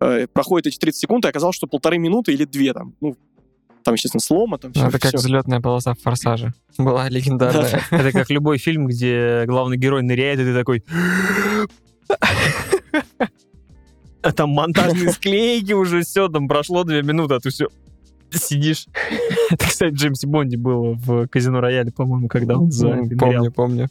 э, 0.00 0.26
проходит 0.26 0.68
эти 0.68 0.78
30 0.78 1.00
секунд, 1.00 1.24
и 1.24 1.28
оказалось, 1.28 1.56
что 1.56 1.66
полторы 1.66 1.98
минуты 1.98 2.32
или 2.32 2.44
две 2.44 2.72
там. 2.72 2.94
Ну, 3.00 3.16
там, 3.82 3.94
естественно, 3.94 4.20
слома, 4.20 4.58
там 4.58 4.72
все. 4.72 4.82
Ну, 4.82 4.88
это 4.88 4.98
как 4.98 5.14
взлетная 5.14 5.60
полоса 5.60 5.94
в 5.94 6.00
«Форсаже». 6.00 6.52
Была 6.78 7.08
легендарная. 7.08 7.82
Это 7.90 8.12
как 8.12 8.30
любой 8.30 8.58
фильм, 8.58 8.86
где 8.86 9.44
главный 9.46 9.76
герой 9.76 10.02
ныряет, 10.02 10.40
и 10.40 10.44
ты 10.44 10.54
такой... 10.54 10.84
А 14.22 14.30
там 14.32 14.50
монтажные 14.50 15.10
склейки 15.10 15.72
уже, 15.72 16.02
все, 16.02 16.28
там 16.28 16.46
прошло 16.46 16.84
две 16.84 17.02
минуты, 17.02 17.34
а 17.34 17.40
ты 17.40 17.50
все 17.50 17.66
сидишь. 18.30 18.86
Это, 19.50 19.66
кстати, 19.66 19.92
в 19.92 19.96
Джеймсе 19.96 20.28
Бонде 20.28 20.56
было 20.56 20.94
в 20.94 21.26
Казино 21.26 21.60
Рояле, 21.60 21.90
по-моему, 21.90 22.28
когда 22.28 22.56
он 22.56 22.70
за. 22.70 23.00
Помню, 23.18 23.50
помню. 23.50 23.88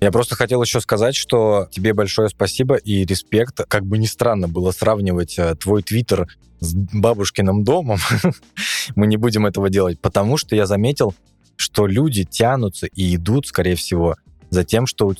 Я 0.00 0.12
просто 0.12 0.36
хотел 0.36 0.62
еще 0.62 0.80
сказать, 0.80 1.16
что 1.16 1.68
тебе 1.72 1.92
большое 1.92 2.28
спасибо 2.28 2.76
и 2.76 3.04
респект. 3.04 3.60
Как 3.66 3.84
бы 3.84 3.98
ни 3.98 4.06
странно 4.06 4.46
было 4.46 4.70
сравнивать 4.70 5.38
э, 5.38 5.56
твой 5.56 5.82
твиттер 5.82 6.28
с 6.60 6.74
бабушкиным 6.74 7.64
домом, 7.64 7.98
мы 8.96 9.06
не 9.06 9.16
будем 9.16 9.46
этого 9.46 9.70
делать, 9.70 10.00
потому 10.00 10.36
что 10.36 10.54
я 10.54 10.66
заметил, 10.66 11.14
что 11.56 11.86
люди 11.86 12.24
тянутся 12.24 12.86
и 12.86 13.16
идут, 13.16 13.46
скорее 13.46 13.74
всего, 13.74 14.16
за 14.50 14.64
тем, 14.64 14.86
что 14.86 15.14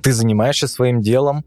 ты 0.00 0.12
занимаешься 0.12 0.68
своим 0.68 1.00
делом, 1.00 1.44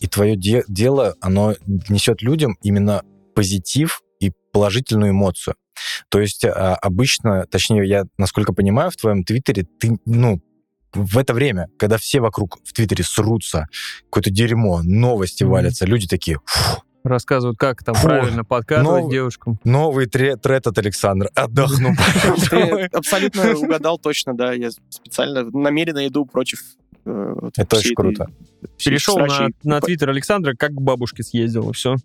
и 0.00 0.06
твое 0.06 0.36
де- 0.36 0.64
дело, 0.68 1.14
оно 1.20 1.54
несет 1.88 2.22
людям 2.22 2.56
именно 2.62 3.02
позитив 3.34 4.02
и 4.20 4.32
положительную 4.52 5.12
эмоцию. 5.12 5.54
То 6.08 6.20
есть 6.20 6.44
а, 6.44 6.74
обычно, 6.76 7.46
точнее, 7.46 7.86
я, 7.86 8.04
насколько 8.18 8.52
понимаю, 8.52 8.90
в 8.90 8.96
твоем 8.96 9.24
твиттере 9.24 9.66
ты, 9.80 9.98
ну, 10.04 10.40
в 10.94 11.18
это 11.18 11.34
время, 11.34 11.68
когда 11.78 11.96
все 11.98 12.20
вокруг 12.20 12.58
в 12.64 12.72
Твиттере 12.72 13.04
срутся, 13.04 13.66
какое-то 14.10 14.30
дерьмо, 14.30 14.80
новости 14.82 15.44
Мгм. 15.44 15.52
валятся, 15.52 15.86
люди 15.86 16.06
такие, 16.06 16.38
«Фу, 16.44 16.82
Рассказывают, 17.04 17.58
как 17.58 17.84
там 17.84 17.94
Фу, 17.96 18.08
правильно 18.08 18.44
подкатывать 18.44 19.02
новый- 19.02 19.10
девушкам. 19.12 19.58
Новый 19.62 20.06
тре- 20.06 20.36
трет 20.36 20.66
от 20.66 20.78
Александра. 20.78 21.28
Отдохну. 21.34 21.90
Ты 22.50 22.56
абсолютно 22.92 23.54
угадал 23.58 23.98
точно, 23.98 24.34
да. 24.34 24.54
Я 24.54 24.70
специально 24.88 25.44
намеренно 25.50 26.06
иду 26.06 26.24
против 26.24 26.60
э, 27.04 27.34
Это 27.58 27.76
очень 27.76 27.94
круто. 27.94 28.28
Перешел 28.82 29.18
на, 29.64 29.80
твиттер 29.82 30.08
Александра, 30.08 30.54
как 30.58 30.70
к 30.70 30.80
бабушке 30.80 31.22
съездил, 31.22 31.68
и 31.68 31.72
все. 31.74 31.96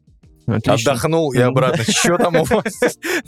Отлично. 0.45 0.91
Отдохнул 0.91 1.31
и 1.31 1.37
обратно. 1.39 1.83
Что 1.87 2.17
там 2.17 2.35
у 2.35 2.43
вас? 2.43 2.73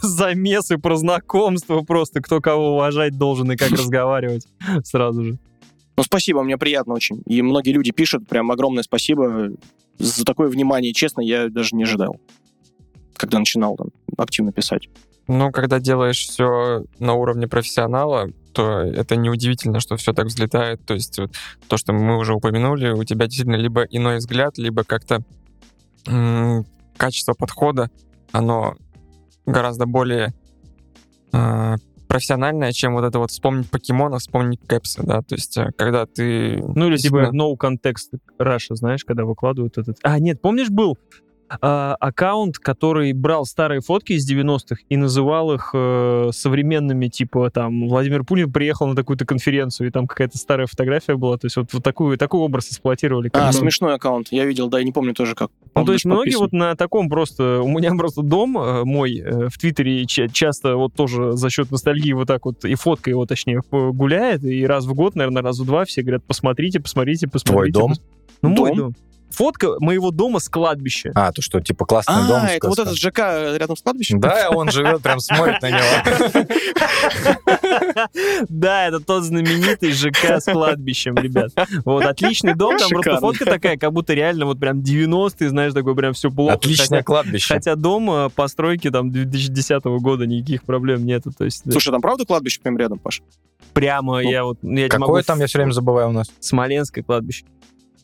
Замесы 0.02 0.78
про 0.78 0.98
знакомство 0.98 1.82
просто, 1.84 2.20
кто 2.22 2.42
кого 2.42 2.74
уважать 2.74 3.18
должен 3.18 3.50
и 3.52 3.56
как 3.56 3.72
разговаривать 3.72 4.46
сразу 4.84 5.24
же. 5.24 5.40
Ну, 5.98 6.04
спасибо, 6.04 6.42
мне 6.44 6.58
приятно 6.58 6.94
очень. 6.94 7.22
И 7.26 7.42
многие 7.42 7.72
люди 7.72 7.92
пишут, 7.92 8.28
прям 8.28 8.52
огромное 8.52 8.84
спасибо 8.84 9.52
за 9.98 10.26
такое 10.26 10.48
внимание. 10.50 10.94
Честно, 10.94 11.22
я 11.22 11.50
даже 11.50 11.76
не 11.76 11.84
ожидал, 11.84 12.20
когда 13.16 13.40
начинал 13.40 13.76
там 13.76 13.90
активно 14.18 14.52
писать. 14.52 14.90
Ну, 15.28 15.52
когда 15.52 15.80
делаешь 15.80 16.20
все 16.20 16.84
на 17.00 17.14
уровне 17.14 17.48
профессионала, 17.48 18.32
то 18.54 18.80
это 18.80 19.16
неудивительно, 19.16 19.80
что 19.80 19.96
все 19.96 20.14
так 20.14 20.26
взлетает. 20.26 20.84
То 20.86 20.94
есть 20.94 21.20
вот 21.20 21.32
то, 21.68 21.78
что 21.78 21.94
мы 21.94 22.18
уже 22.18 22.34
упомянули, 22.34 22.90
у 22.92 23.04
тебя 23.04 23.28
действительно 23.28 23.56
либо 23.56 23.84
иной 23.84 24.18
взгляд, 24.18 24.58
либо 24.58 24.84
как-то 24.84 25.24
м, 26.08 26.66
качество 26.98 27.34
подхода, 27.34 27.90
оно 28.32 28.76
гораздо 29.46 29.86
более 29.86 30.34
э, 31.32 31.76
профессиональное, 32.12 32.74
чем 32.74 32.94
вот 32.94 33.06
это 33.06 33.20
вот 33.20 33.32
вспомнить 33.32 33.70
покемонов, 33.70 34.20
вспомнить 34.20 34.60
кэпсы, 34.68 35.02
да, 35.04 35.22
то 35.22 35.36
есть 35.36 35.58
э, 35.58 35.72
когда 35.78 36.06
ты... 36.06 36.62
Ну 36.76 36.88
или 36.88 36.98
типа 36.98 37.32
no 37.34 37.56
context 37.56 38.20
Russia, 38.38 38.76
знаешь, 38.76 39.06
когда 39.06 39.24
выкладывают 39.24 39.78
этот... 39.78 39.98
А, 40.04 40.20
нет, 40.20 40.42
помнишь, 40.42 40.70
был 40.70 40.98
а, 41.62 41.96
аккаунт, 42.00 42.58
который 42.58 43.14
брал 43.14 43.46
старые 43.46 43.82
фотки 43.82 44.14
из 44.14 44.30
90-х 44.30 44.78
и 44.90 44.98
называл 44.98 45.54
их 45.54 45.72
э, 45.74 46.30
современными, 46.34 47.08
типа 47.08 47.50
там 47.50 47.88
Владимир 47.88 48.24
Путин 48.24 48.52
приехал 48.52 48.88
на 48.88 48.96
такую-то 48.96 49.26
конференцию, 49.26 49.88
и 49.88 49.92
там 49.92 50.08
какая-то 50.08 50.38
старая 50.38 50.68
фотография 50.68 51.16
была, 51.16 51.38
то 51.38 51.46
есть 51.46 51.58
вот, 51.58 51.74
вот 51.74 51.84
такую, 51.84 52.18
такой 52.18 52.40
образ 52.40 52.70
эксплуатировали. 52.70 53.30
А, 53.34 53.48
бы. 53.48 53.54
смешной 53.54 53.96
аккаунт. 53.96 54.28
Я 54.32 54.46
видел, 54.46 54.70
да, 54.70 54.80
я 54.80 54.86
не 54.86 54.92
помню 54.92 55.14
тоже, 55.14 55.36
как. 55.36 55.52
Ну, 55.76 55.86
то 55.86 55.94
есть 55.94 56.06
многие 56.06 56.38
вот 56.38 56.54
на 56.54 56.76
таком 56.76 57.10
просто... 57.10 57.62
У 57.62 57.68
меня 57.68 57.94
просто 57.96 58.22
дом 58.22 58.58
э, 58.58 58.84
мой 58.84 59.18
э, 59.18 59.50
в 59.50 59.58
Твиттере 59.58 60.06
ча- 60.06 60.28
часто 60.28 60.76
вот 60.76 60.94
тоже 60.94 61.34
за 61.34 61.50
счет 61.50 61.72
ностальгии 61.72 62.14
вот 62.14 62.28
так 62.28 62.46
вот, 62.46 62.66
и 62.66 62.76
фотка 62.76 63.10
его, 63.10 63.26
точнее, 63.26 63.62
гуляет, 63.72 64.44
и 64.44 64.66
раз 64.66 64.86
в 64.86 64.94
год, 64.94 65.16
наверное, 65.16 65.42
раз 65.42 65.60
в 65.60 65.66
два 65.66 65.86
все 65.86 66.02
говорят, 66.02 66.24
посмотрите, 66.24 66.80
посмотрите, 66.80 67.28
посмотрите. 67.28 67.80
дом? 67.80 67.92
пос- 67.94 68.02
Ну, 68.42 68.50
мой 68.50 68.76
Дом? 68.76 68.96
Фотка 69.32 69.76
моего 69.80 70.12
дома 70.12 70.40
с 70.40 70.50
кладбища. 70.50 71.12
А, 71.16 71.32
то 71.32 71.42
что, 71.42 71.62
типа, 71.62 71.86
классный 71.86 72.16
А, 72.16 72.28
дом. 72.28 72.44
это 72.46 72.70
вот 72.70 72.80
этот 72.80 72.98
ЖК 72.98 73.20
рядом 73.58 73.76
с 73.76 73.82
кладбищем? 73.82 74.20
Да, 74.20 74.50
он 74.52 74.70
живет, 74.72 75.02
прям 75.02 75.20
смотрит 75.20 75.62
на 75.62 75.70
него. 75.70 76.48
Да, 78.50 78.88
это 78.88 79.00
тот 79.00 79.24
знаменитый 79.24 79.92
ЖК 79.92 80.42
с 80.42 80.46
кладбищем, 80.52 81.16
ребят. 81.16 81.52
Вот, 81.86 82.06
отличный 82.06 82.56
дом, 82.56 82.78
там 82.78 82.90
просто 82.90 83.18
фотка 83.18 83.46
такая, 83.46 83.78
как 83.78 83.92
будто 83.94 84.14
реально 84.14 84.46
вот 84.46 84.60
прям 84.60 84.80
90-е, 84.80 85.50
знаешь, 85.50 85.74
такой 85.74 85.96
прям 85.96 86.14
все 86.14 86.30
плохо. 86.30 86.54
Отличное 86.56 87.04
кладбище. 87.04 87.54
Хотя 87.54 87.76
дом 87.76 88.10
э, 88.12 88.30
постройки 88.30 88.90
там 88.90 89.12
2010 89.12 89.84
года 90.02 90.26
никаких 90.26 90.64
проблем 90.64 91.06
нету. 91.06 91.32
То 91.38 91.46
есть 91.46 91.64
Слушай, 91.72 91.92
там 91.92 92.02
правда 92.02 92.26
кладбище 92.26 92.60
прям 92.62 92.78
рядом, 92.78 93.00
Паш? 93.00 93.22
прямо 93.74 94.22
ну, 94.22 94.30
я 94.30 94.44
вот 94.44 94.60
Какое 94.90 95.24
там, 95.24 95.40
я 95.40 95.48
все 95.48 95.60
время 95.60 95.72
забываю 95.72 96.10
у 96.10 96.12
нас? 96.12 96.32
Смоленское 96.40 97.04
кладбище. 97.04 97.46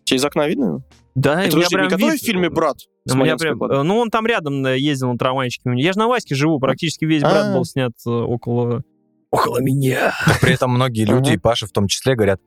Тебе 0.07 0.17
из 0.17 0.25
окна 0.25 0.47
видно? 0.47 0.81
Да, 1.15 1.43
Это 1.43 1.57
меня 1.57 1.65
подожди, 1.67 1.75
не 1.75 1.77
прям 1.77 1.89
который 1.89 2.11
вид- 2.13 2.21
в 2.21 2.25
фильме 2.25 2.49
«Брат»? 2.49 2.77
У 3.09 3.15
меня 3.15 3.37
Смоленское 3.37 3.55
прям, 3.55 3.87
ну, 3.87 3.97
он 3.97 4.09
там 4.09 4.25
рядом 4.25 4.65
э, 4.65 4.77
ездил 4.77 5.11
на 5.11 5.17
трамвайчике. 5.17 5.69
Я 5.75 5.93
же 5.93 5.99
на 5.99 6.07
Ваське 6.07 6.35
живу, 6.35 6.59
практически 6.59 7.05
весь 7.05 7.21
брат 7.21 7.47
А. 7.47 7.53
был 7.55 7.65
снят 7.65 7.91
э, 8.05 8.09
около... 8.09 8.83
Около 9.31 9.59
меня. 9.61 10.13
При 10.41 10.53
этом 10.53 10.71
многие 10.71 11.03
люди, 11.05 11.31
и 11.33 11.37
Паша 11.37 11.67
в 11.67 11.71
том 11.71 11.87
числе, 11.87 12.15
говорят, 12.15 12.39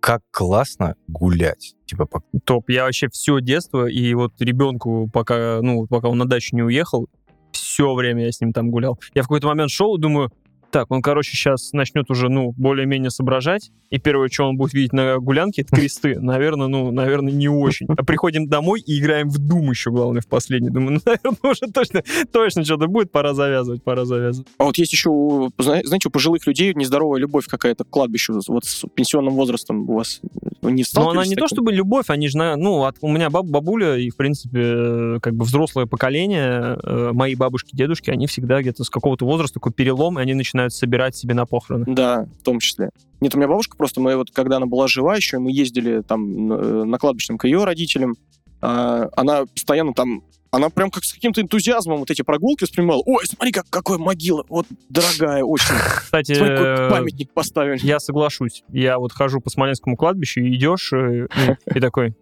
как 0.00 0.22
классно 0.30 0.94
гулять. 1.06 1.74
Типа, 1.86 2.06
по- 2.06 2.22
Топ. 2.44 2.70
Я 2.70 2.84
вообще 2.84 3.08
все 3.10 3.40
детство, 3.40 3.86
и 3.86 4.14
вот 4.14 4.32
ребенку, 4.40 5.10
пока, 5.12 5.60
ну, 5.60 5.86
пока 5.86 6.08
он 6.08 6.16
на 6.18 6.24
дачу 6.26 6.56
не 6.56 6.62
уехал, 6.62 7.08
все 7.52 7.92
время 7.94 8.24
я 8.24 8.32
с 8.32 8.40
ним 8.40 8.52
там 8.54 8.70
гулял. 8.70 8.98
Я 9.14 9.22
в 9.22 9.26
какой-то 9.26 9.48
момент 9.48 9.70
шел 9.70 9.96
и 9.96 10.00
думаю, 10.00 10.30
так, 10.72 10.90
он, 10.90 11.02
короче, 11.02 11.36
сейчас 11.36 11.72
начнет 11.72 12.10
уже, 12.10 12.28
ну, 12.28 12.52
более-менее 12.56 13.10
соображать, 13.10 13.70
и 13.90 13.98
первое, 13.98 14.28
что 14.28 14.48
он 14.48 14.56
будет 14.56 14.72
видеть 14.72 14.92
на 14.94 15.18
гулянке, 15.18 15.62
это 15.62 15.76
кресты. 15.76 16.18
Наверное, 16.20 16.66
ну, 16.66 16.90
наверное, 16.90 17.32
не 17.32 17.48
очень. 17.48 17.86
А 17.88 18.02
приходим 18.04 18.48
домой 18.48 18.80
и 18.80 18.98
играем 18.98 19.28
в 19.28 19.38
Дум 19.38 19.70
еще, 19.70 19.90
главное, 19.90 20.22
в 20.22 20.26
последний. 20.26 20.70
Думаю, 20.70 20.94
ну, 20.94 21.00
наверное, 21.06 21.50
уже 21.52 21.72
точно, 21.72 22.02
точно 22.32 22.64
что-то 22.64 22.86
будет, 22.88 23.12
пора 23.12 23.34
завязывать, 23.34 23.84
пора 23.84 24.04
завязывать. 24.06 24.48
А 24.58 24.64
вот 24.64 24.78
есть 24.78 24.92
еще, 24.92 25.50
знаете, 25.58 26.08
у 26.08 26.10
пожилых 26.10 26.46
людей 26.46 26.72
нездоровая 26.74 27.20
любовь 27.20 27.46
какая-то 27.46 27.84
к 27.84 27.90
кладбищу. 27.90 28.40
Вот 28.48 28.64
с 28.64 28.84
пенсионным 28.94 29.34
возрастом 29.34 29.88
у 29.88 29.94
вас 29.96 30.20
не 30.62 30.84
Но 30.94 31.10
она 31.10 31.26
не 31.26 31.36
то 31.36 31.48
чтобы 31.48 31.72
любовь, 31.72 32.06
они 32.08 32.28
же, 32.28 32.38
ну, 32.38 32.84
от- 32.84 32.96
у 33.02 33.08
меня 33.08 33.28
баб- 33.30 33.48
бабуля 33.48 33.96
и, 33.96 34.08
в 34.10 34.16
принципе, 34.16 34.60
э, 34.62 35.18
как 35.20 35.34
бы 35.34 35.44
взрослое 35.44 35.86
поколение, 35.86 36.78
э, 36.82 37.10
мои 37.12 37.34
бабушки, 37.34 37.74
дедушки, 37.76 38.10
они 38.10 38.26
всегда 38.26 38.60
где-то 38.62 38.84
с 38.84 38.90
какого-то 38.90 39.26
возраста 39.26 39.54
такой 39.54 39.72
перелом, 39.72 40.18
и 40.18 40.22
они 40.22 40.34
начинают 40.34 40.61
собирать 40.70 41.16
себе 41.16 41.34
на 41.34 41.46
похороны. 41.46 41.84
Да, 41.86 42.26
в 42.40 42.44
том 42.44 42.60
числе. 42.60 42.90
Нет, 43.20 43.34
у 43.34 43.38
меня 43.38 43.48
бабушка 43.48 43.76
просто, 43.76 44.00
мы 44.00 44.16
вот, 44.16 44.30
когда 44.32 44.56
она 44.56 44.66
была 44.66 44.88
жива 44.88 45.14
еще, 45.14 45.38
мы 45.38 45.52
ездили 45.52 46.02
там 46.02 46.48
на, 46.48 46.84
на 46.84 46.98
кладбищном 46.98 47.38
к 47.38 47.44
ее 47.44 47.64
родителям, 47.64 48.16
а, 48.60 49.08
она 49.16 49.44
постоянно 49.46 49.92
там, 49.92 50.22
она 50.52 50.70
прям 50.70 50.90
как 50.90 51.04
с 51.04 51.12
каким-то 51.12 51.40
энтузиазмом 51.40 51.98
вот 51.98 52.10
эти 52.10 52.22
прогулки 52.22 52.64
воспринимала. 52.64 53.02
Ой, 53.06 53.24
смотри, 53.26 53.52
как, 53.52 53.66
какая 53.70 53.98
могила, 53.98 54.44
вот 54.48 54.66
дорогая 54.88 55.42
очень. 55.42 55.74
Кстати, 55.96 56.34
Смотри, 56.34 56.56
какой 56.56 56.86
э, 56.86 56.90
памятник 56.90 57.32
поставили. 57.32 57.78
я 57.82 57.98
соглашусь. 58.00 58.62
Я 58.68 58.98
вот 58.98 59.12
хожу 59.12 59.40
по 59.40 59.50
Смоленскому 59.50 59.96
кладбищу, 59.96 60.40
и 60.40 60.54
идешь, 60.54 60.92
э, 60.92 61.26
и, 61.26 61.76
и 61.76 61.80
такой... 61.80 62.14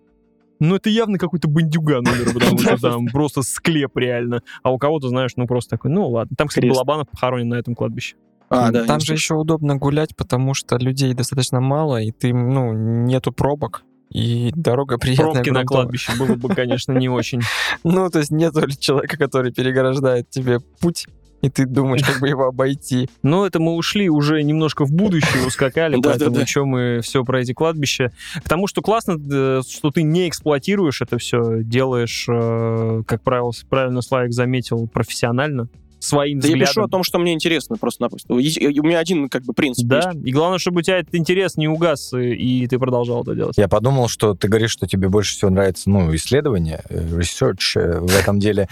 Ну, 0.60 0.74
это 0.76 0.90
явно 0.90 1.16
какой-то 1.16 1.48
бандюган 1.48 2.06
умер, 2.06 2.34
потому 2.34 2.58
что 2.58 2.76
там 2.80 3.06
просто 3.06 3.40
склеп 3.42 3.96
реально. 3.96 4.42
А 4.62 4.70
у 4.70 4.76
кого-то, 4.76 5.08
знаешь, 5.08 5.32
ну, 5.36 5.46
просто 5.46 5.70
такой, 5.70 5.90
ну, 5.90 6.06
ладно. 6.08 6.36
Там, 6.36 6.48
кстати. 6.48 6.66
Балабанов 6.66 7.08
похоронен 7.08 7.48
на 7.48 7.54
этом 7.54 7.74
кладбище. 7.74 8.16
А, 8.50 8.72
да, 8.72 8.84
Там 8.84 8.98
же 8.98 9.12
еще 9.12 9.34
удобно 9.34 9.76
гулять, 9.76 10.16
потому 10.16 10.54
что 10.54 10.76
людей 10.76 11.14
достаточно 11.14 11.60
мало, 11.60 12.02
и 12.02 12.10
ты, 12.10 12.34
ну, 12.34 12.72
нету 12.72 13.30
пробок, 13.32 13.84
и 14.10 14.50
дорога 14.56 14.98
приятная. 14.98 15.34
Пробки 15.34 15.50
на 15.50 15.64
кладбище 15.64 16.12
было 16.18 16.34
бы, 16.34 16.48
конечно, 16.52 16.92
не 16.92 17.08
очень. 17.08 17.40
Ну, 17.84 18.10
то 18.10 18.18
есть 18.18 18.32
нету 18.32 18.68
человека, 18.78 19.16
который 19.16 19.52
переграждает 19.52 20.28
тебе 20.28 20.58
путь, 20.80 21.06
и 21.42 21.48
ты 21.48 21.64
думаешь, 21.64 22.02
как 22.04 22.20
бы 22.20 22.28
его 22.28 22.46
обойти. 22.46 23.08
Но 23.22 23.46
это 23.46 23.60
мы 23.60 23.76
ушли 23.76 24.10
уже 24.10 24.42
немножко 24.42 24.84
в 24.84 24.92
будущее, 24.92 25.46
ускакали, 25.46 25.96
Да, 26.00 26.10
поэтому 26.10 26.34
да, 26.34 26.40
да. 26.40 26.46
что 26.46 26.66
мы 26.66 27.00
все 27.02 27.24
про 27.24 27.40
эти 27.40 27.52
кладбища. 27.52 28.12
К 28.42 28.48
тому, 28.48 28.66
что 28.66 28.82
классно, 28.82 29.14
что 29.62 29.90
ты 29.90 30.02
не 30.02 30.28
эксплуатируешь 30.28 31.00
это 31.00 31.18
все, 31.18 31.62
делаешь, 31.62 32.26
э, 32.28 33.02
как 33.06 33.22
правило, 33.22 33.52
правильно 33.68 34.02
Славик 34.02 34.32
заметил, 34.32 34.88
профессионально, 34.88 35.68
своим 36.00 36.40
Да 36.40 36.48
я 36.48 36.54
пишу 36.54 36.62
о 36.62 36.66
взглядом. 36.70 36.90
том, 36.90 37.04
что 37.04 37.18
мне 37.18 37.32
интересно 37.32 37.76
просто-напросто. 37.76 38.36
Есть- 38.38 38.58
У 38.60 38.82
меня 38.82 38.98
один 38.98 39.28
как 39.28 39.44
бы 39.44 39.52
принцип 39.52 39.86
Да, 39.86 40.10
есть. 40.12 40.26
и 40.26 40.32
главное, 40.32 40.58
чтобы 40.58 40.80
у 40.80 40.82
тебя 40.82 40.98
этот 40.98 41.14
интерес 41.14 41.56
не 41.56 41.68
угас, 41.68 42.12
и, 42.12 42.32
и 42.64 42.66
ты 42.66 42.78
продолжал 42.78 43.22
это 43.22 43.34
делать. 43.34 43.56
Я 43.58 43.68
подумал, 43.68 44.08
что 44.08 44.34
ты 44.34 44.48
говоришь, 44.48 44.70
что 44.72 44.86
тебе 44.88 45.08
больше 45.08 45.34
всего 45.34 45.50
нравится, 45.50 45.88
ну, 45.90 46.12
исследование, 46.14 46.82
э, 46.88 47.06
research 47.18 47.76
э, 47.76 48.00
в 48.00 48.16
этом 48.16 48.40
деле. 48.40 48.68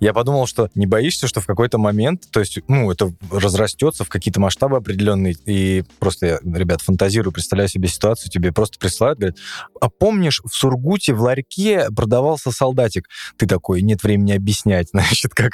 Я 0.00 0.12
подумал, 0.12 0.46
что 0.46 0.68
не 0.74 0.86
боишься, 0.86 1.28
что 1.28 1.40
в 1.40 1.46
какой-то 1.46 1.78
момент, 1.78 2.24
то 2.30 2.40
есть, 2.40 2.58
ну, 2.68 2.90
это 2.90 3.12
разрастется 3.30 4.04
в 4.04 4.08
какие-то 4.08 4.40
масштабы 4.40 4.76
определенные, 4.76 5.36
и 5.46 5.84
просто 6.00 6.26
я, 6.26 6.38
ребят, 6.42 6.80
фантазирую, 6.82 7.32
представляю 7.32 7.68
себе 7.68 7.88
ситуацию, 7.88 8.30
тебе 8.30 8.52
просто 8.52 8.78
присылают, 8.78 9.18
говорят, 9.20 9.36
а 9.80 9.88
помнишь, 9.88 10.40
в 10.44 10.52
Сургуте 10.54 11.14
в 11.14 11.22
ларьке 11.22 11.86
продавался 11.94 12.50
солдатик? 12.50 13.08
Ты 13.36 13.46
такой, 13.46 13.82
нет 13.82 14.02
времени 14.02 14.32
объяснять, 14.32 14.88
значит, 14.92 15.32
как, 15.32 15.52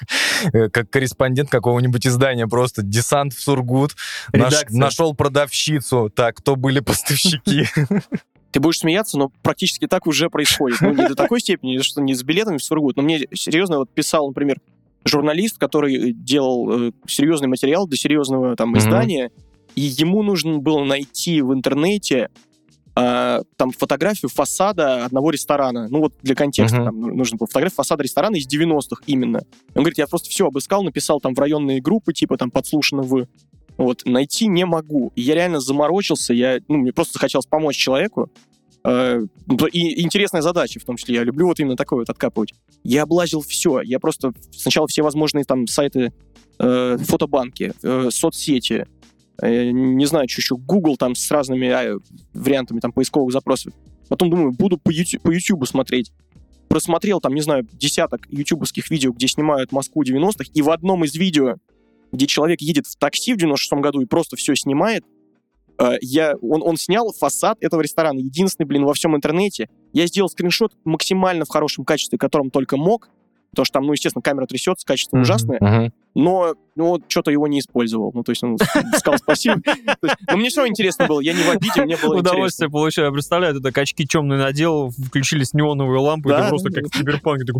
э, 0.55 0.71
как 0.71 0.89
корреспондент 0.91 1.18
какого-нибудь 1.51 2.07
издания, 2.07 2.47
просто 2.47 2.83
десант 2.83 3.35
в 3.35 3.41
Сургут, 3.41 3.97
наш- 4.33 4.65
нашел 4.71 5.15
продавщицу, 5.15 6.11
так, 6.15 6.37
кто 6.37 6.57
были 6.57 6.81
поставщики? 6.89 7.67
Ты 8.51 8.61
будешь 8.61 8.79
смеяться, 8.79 9.19
но 9.19 9.31
практически 9.43 9.87
так 9.87 10.07
уже 10.07 10.31
происходит. 10.31 10.81
Ну, 10.81 10.95
не 10.95 11.07
до 11.07 11.15
такой 11.15 11.41
степени, 11.41 11.79
что 11.79 12.01
не 12.01 12.15
с 12.15 12.23
билетами 12.23 12.57
в 12.57 12.65
Сургут. 12.65 12.97
Но 12.97 13.03
мне 13.03 13.21
серьезно 13.35 13.79
вот 13.79 13.91
писал, 13.91 14.29
например, 14.29 14.57
журналист, 15.05 15.59
который 15.59 16.13
делал 16.13 16.89
э, 16.89 16.93
серьезный 17.07 17.49
материал 17.49 17.87
для 17.87 17.99
серьезного 17.99 18.57
там 18.57 18.71
Мгм. 18.71 18.79
издания, 18.79 19.31
и 19.75 19.83
ему 19.83 20.23
нужно 20.23 20.59
было 20.59 20.83
найти 20.85 21.43
в 21.43 21.53
интернете 21.53 22.31
а, 23.01 23.43
там 23.57 23.71
фотографию 23.71 24.29
фасада 24.29 25.05
одного 25.05 25.31
ресторана. 25.31 25.87
Ну 25.89 26.01
вот 26.01 26.15
для 26.23 26.35
контекста 26.35 26.79
Мгм. 26.79 26.85
там 26.85 27.01
ну- 27.01 27.15
нужно 27.15 27.37
было 27.37 27.47
фотографию 27.47 27.77
фасада 27.77 28.03
ресторана 28.03 28.35
из 28.37 28.47
90-х 28.49 29.03
именно. 29.07 29.45
Он 29.75 29.83
говорит, 29.83 29.99
я 29.99 30.09
просто 30.09 30.29
все 30.31 30.47
обыскал, 30.47 30.83
написал 30.83 31.21
там 31.21 31.35
в 31.35 31.39
районные 31.39 31.81
группы, 31.81 32.13
типа 32.13 32.37
там 32.37 32.51
подслушано 32.51 33.03
в... 33.03 33.29
Вот, 33.77 34.03
найти 34.05 34.49
не 34.49 34.67
могу. 34.67 35.13
И 35.15 35.23
я 35.23 35.37
реально 35.37 35.61
заморочился, 35.61 36.35
я, 36.35 36.59
ну, 36.67 36.79
мне 36.79 36.93
просто 36.93 37.13
захотелось 37.15 37.47
помочь 37.47 37.77
человеку, 37.77 38.31
Э, 38.85 39.21
и 39.73 40.03
интересная 40.03 40.41
задача, 40.41 40.81
в 40.81 40.85
том 40.85 40.97
числе. 40.97 41.17
Я 41.17 41.25
люблю 41.25 41.47
вот 41.47 41.61
именно 41.61 41.77
такое 41.77 42.01
вот 42.01 42.09
откапывать. 42.09 42.55
Я 42.85 43.03
облазил 43.03 43.41
все. 43.43 43.81
Я 43.83 43.99
просто 43.99 44.33
сначала 44.53 44.87
все 44.87 45.03
возможные 45.03 45.45
там 45.45 45.67
сайты, 45.67 46.13
э, 46.59 46.97
фотобанки, 46.99 47.73
э, 47.83 48.09
соцсети, 48.11 48.87
не 49.43 50.07
знаю, 50.07 50.29
что 50.29 50.41
еще, 50.41 50.57
Google 50.57 50.97
там 50.97 51.15
с 51.15 51.31
разными 51.31 51.67
э, 51.67 51.99
вариантами 52.35 52.81
там 52.81 52.93
поисковых 52.93 53.33
запросов. 53.33 53.73
Потом 54.09 54.31
думаю, 54.31 54.53
буду 54.53 54.79
по 54.79 54.91
YouTube, 54.91 55.23
по 55.23 55.31
YouTube 55.31 55.67
смотреть. 55.67 56.13
Просмотрел 56.69 57.21
там, 57.21 57.35
не 57.35 57.41
знаю, 57.41 57.67
десяток 57.73 58.27
ютубовских 58.31 58.91
видео, 58.91 59.13
где 59.13 59.29
снимают 59.29 59.73
Москву 59.73 60.03
90-х, 60.03 60.51
и 60.53 60.63
в 60.63 60.71
одном 60.71 61.05
из 61.05 61.15
видео, 61.15 61.57
где 62.13 62.27
человек 62.27 62.61
едет 62.61 62.87
в 62.87 62.97
такси 62.97 63.35
в 63.35 63.39
96-м 63.39 63.81
году 63.81 64.01
и 64.01 64.07
просто 64.07 64.37
все 64.37 64.55
снимает, 64.55 65.05
Э, 65.79 65.97
я, 66.01 66.35
он, 66.43 66.63
он 66.63 66.77
снял 66.77 67.13
фасад 67.13 67.59
этого 67.61 67.81
ресторана, 67.81 68.19
единственный, 68.19 68.67
блин, 68.67 68.85
во 68.85 68.95
всем 68.95 69.17
интернете. 69.17 69.69
Я 69.93 70.07
сделал 70.07 70.29
скриншот 70.29 70.73
максимально 70.85 71.45
в 71.45 71.49
хорошем 71.49 71.85
качестве, 71.85 72.19
которым 72.19 72.51
только 72.51 72.77
мог, 72.77 73.09
потому 73.59 73.67
что 73.67 73.73
там, 73.73 73.87
ну, 73.87 73.93
естественно, 73.93 74.23
камера 74.23 74.47
трясется, 74.47 74.87
качество 74.87 75.17
mm-hmm. 75.17 75.23
ужасное, 75.23 75.59
Мгм. 75.61 75.93
но 76.15 76.55
ну, 76.77 76.87
вот 76.87 77.03
что-то 77.09 77.33
его 77.33 77.49
не 77.49 77.59
использовал. 77.59 78.13
Ну, 78.15 78.23
то 78.23 78.31
есть 78.31 78.45
он 78.45 78.57
сказал 78.97 79.19
спасибо. 79.19 79.61
Но 80.31 80.37
мне 80.37 80.49
все 80.49 80.61
равно 80.61 80.71
интересно 80.71 81.09
было, 81.09 81.19
я 81.21 81.33
не 81.33 81.43
в 81.43 81.51
обиде, 81.51 81.83
мне 81.83 81.97
было 81.97 82.15
интересно. 82.15 82.19
Удовольствие 82.19 82.71
получаю. 82.71 83.09
Я 83.09 83.13
представляю, 83.13 83.55
ты 83.55 83.61
так 83.61 83.77
очки 83.77 84.07
темные 84.07 84.39
надел, 84.39 84.91
включились 84.91 85.55
неоновые 85.55 86.01
лампы, 86.01 86.31
и 86.31 86.37
ты 86.37 86.49
просто 86.49 86.71
как 86.71 86.85
в 86.87 86.91
киберпанке 86.91 87.53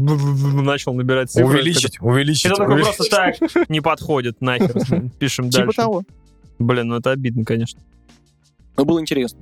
начал 0.63 0.95
набирать 0.95 1.33
цифры. 1.33 1.49
Увеличить, 1.49 2.01
увеличить. 2.01 2.47
Это 2.47 2.65
просто 2.65 3.05
так 3.11 3.35
не 3.69 3.81
подходит, 3.81 4.41
нахер. 4.41 4.73
Пишем 5.19 5.51
Типа 5.51 5.65
дальше. 5.65 5.77
того. 5.77 6.03
Блин, 6.61 6.89
ну 6.89 6.97
это 6.97 7.11
обидно, 7.11 7.45
конечно. 7.45 7.81
Но 8.77 8.85
было 8.85 9.01
интересно. 9.01 9.41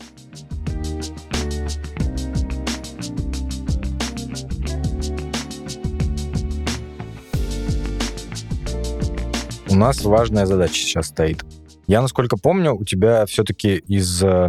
Нас 9.76 10.02
важная 10.04 10.46
задача 10.46 10.74
сейчас 10.74 11.06
стоит. 11.08 11.44
Я, 11.86 12.02
насколько 12.02 12.36
помню, 12.36 12.74
у 12.74 12.84
тебя 12.84 13.26
все-таки 13.26 13.76
из 13.76 14.22
э, 14.22 14.48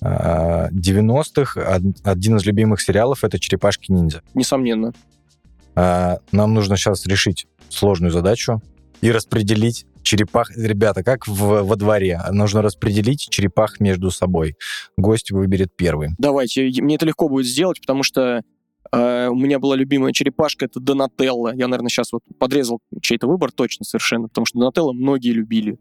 э, 0.00 0.68
90-х 0.70 1.60
од- 1.60 2.00
один 2.04 2.36
из 2.36 2.44
любимых 2.46 2.80
сериалов— 2.80 3.22
это 3.24 3.38
«Черепашки-ниндзя». 3.38 4.22
Несомненно. 4.34 4.92
А, 5.76 6.18
Нам 6.32 6.54
нужно 6.54 6.76
сейчас 6.76 7.06
решить 7.06 7.46
сложную 7.68 8.10
задачу 8.10 8.62
и 9.02 9.10
распределить 9.12 9.86
черепах. 10.02 10.50
Ребята, 10.56 11.04
как 11.04 11.28
в- 11.28 11.62
во 11.62 11.76
дворе. 11.76 12.20
Нужно 12.30 12.62
распределить 12.62 13.28
черепах 13.30 13.78
между 13.80 14.10
собой. 14.10 14.56
Гость 14.96 15.30
выберет 15.30 15.68
первый. 15.76 16.10
Давайте, 16.18 16.62
мне 16.82 16.96
это 16.96 17.04
легко 17.06 17.28
будет 17.28 17.46
сделать, 17.46 17.80
потому 17.80 18.02
что 18.02 18.42
э, 18.92 19.28
у 19.28 19.34
меня 19.34 19.58
была 19.58 19.76
любимая 19.76 20.12
черепашка, 20.12 20.66
это 20.66 20.80
Донателло. 20.80 21.54
Я, 21.54 21.68
наверное, 21.68 21.88
сейчас 21.90 22.12
вот 22.12 22.22
подрезал 22.38 22.80
чей-то 23.00 23.26
выбор 23.26 23.52
точно 23.52 23.84
совершенно, 23.84 24.28
потому 24.28 24.46
что 24.46 24.58
Донателло 24.58 24.92
многие 24.92 25.32
любили. 25.32 25.78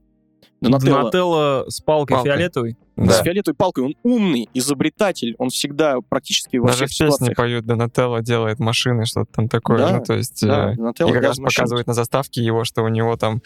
Донателло 0.61 0.97
Донателло 0.99 1.65
с 1.69 1.79
палкой 1.79 2.15
Палкой. 2.17 2.31
фиолетовой. 2.31 2.77
с 2.97 3.07
Да. 3.17 3.23
фиолетовой 3.23 3.55
палкой, 3.55 3.83
он 3.85 3.95
умный, 4.03 4.49
изобретатель, 4.53 5.33
он 5.37 5.49
всегда 5.51 5.99
практически 6.09 6.57
во 6.57 6.67
Даже 6.67 6.85
всех 6.87 7.13
ситуациях. 7.13 7.37
поют 7.37 7.65
Донателло 7.65 8.21
делает 8.21 8.59
машины, 8.59 9.05
что-то 9.05 9.31
там 9.31 9.47
такое. 9.47 9.77
Да, 9.77 9.97
ну, 9.97 10.03
то 10.03 10.15
есть... 10.15 10.45
Да, 10.45 10.73
э, 10.73 10.75
Донателло 10.75 11.09
и 11.09 11.13
как 11.13 11.23
раз 11.23 11.37
машинки. 11.37 11.55
показывает 11.55 11.87
на 11.87 11.93
заставке 11.93 12.43
его, 12.43 12.65
что 12.65 12.83
у 12.83 12.89
него 12.89 13.15
там, 13.15 13.41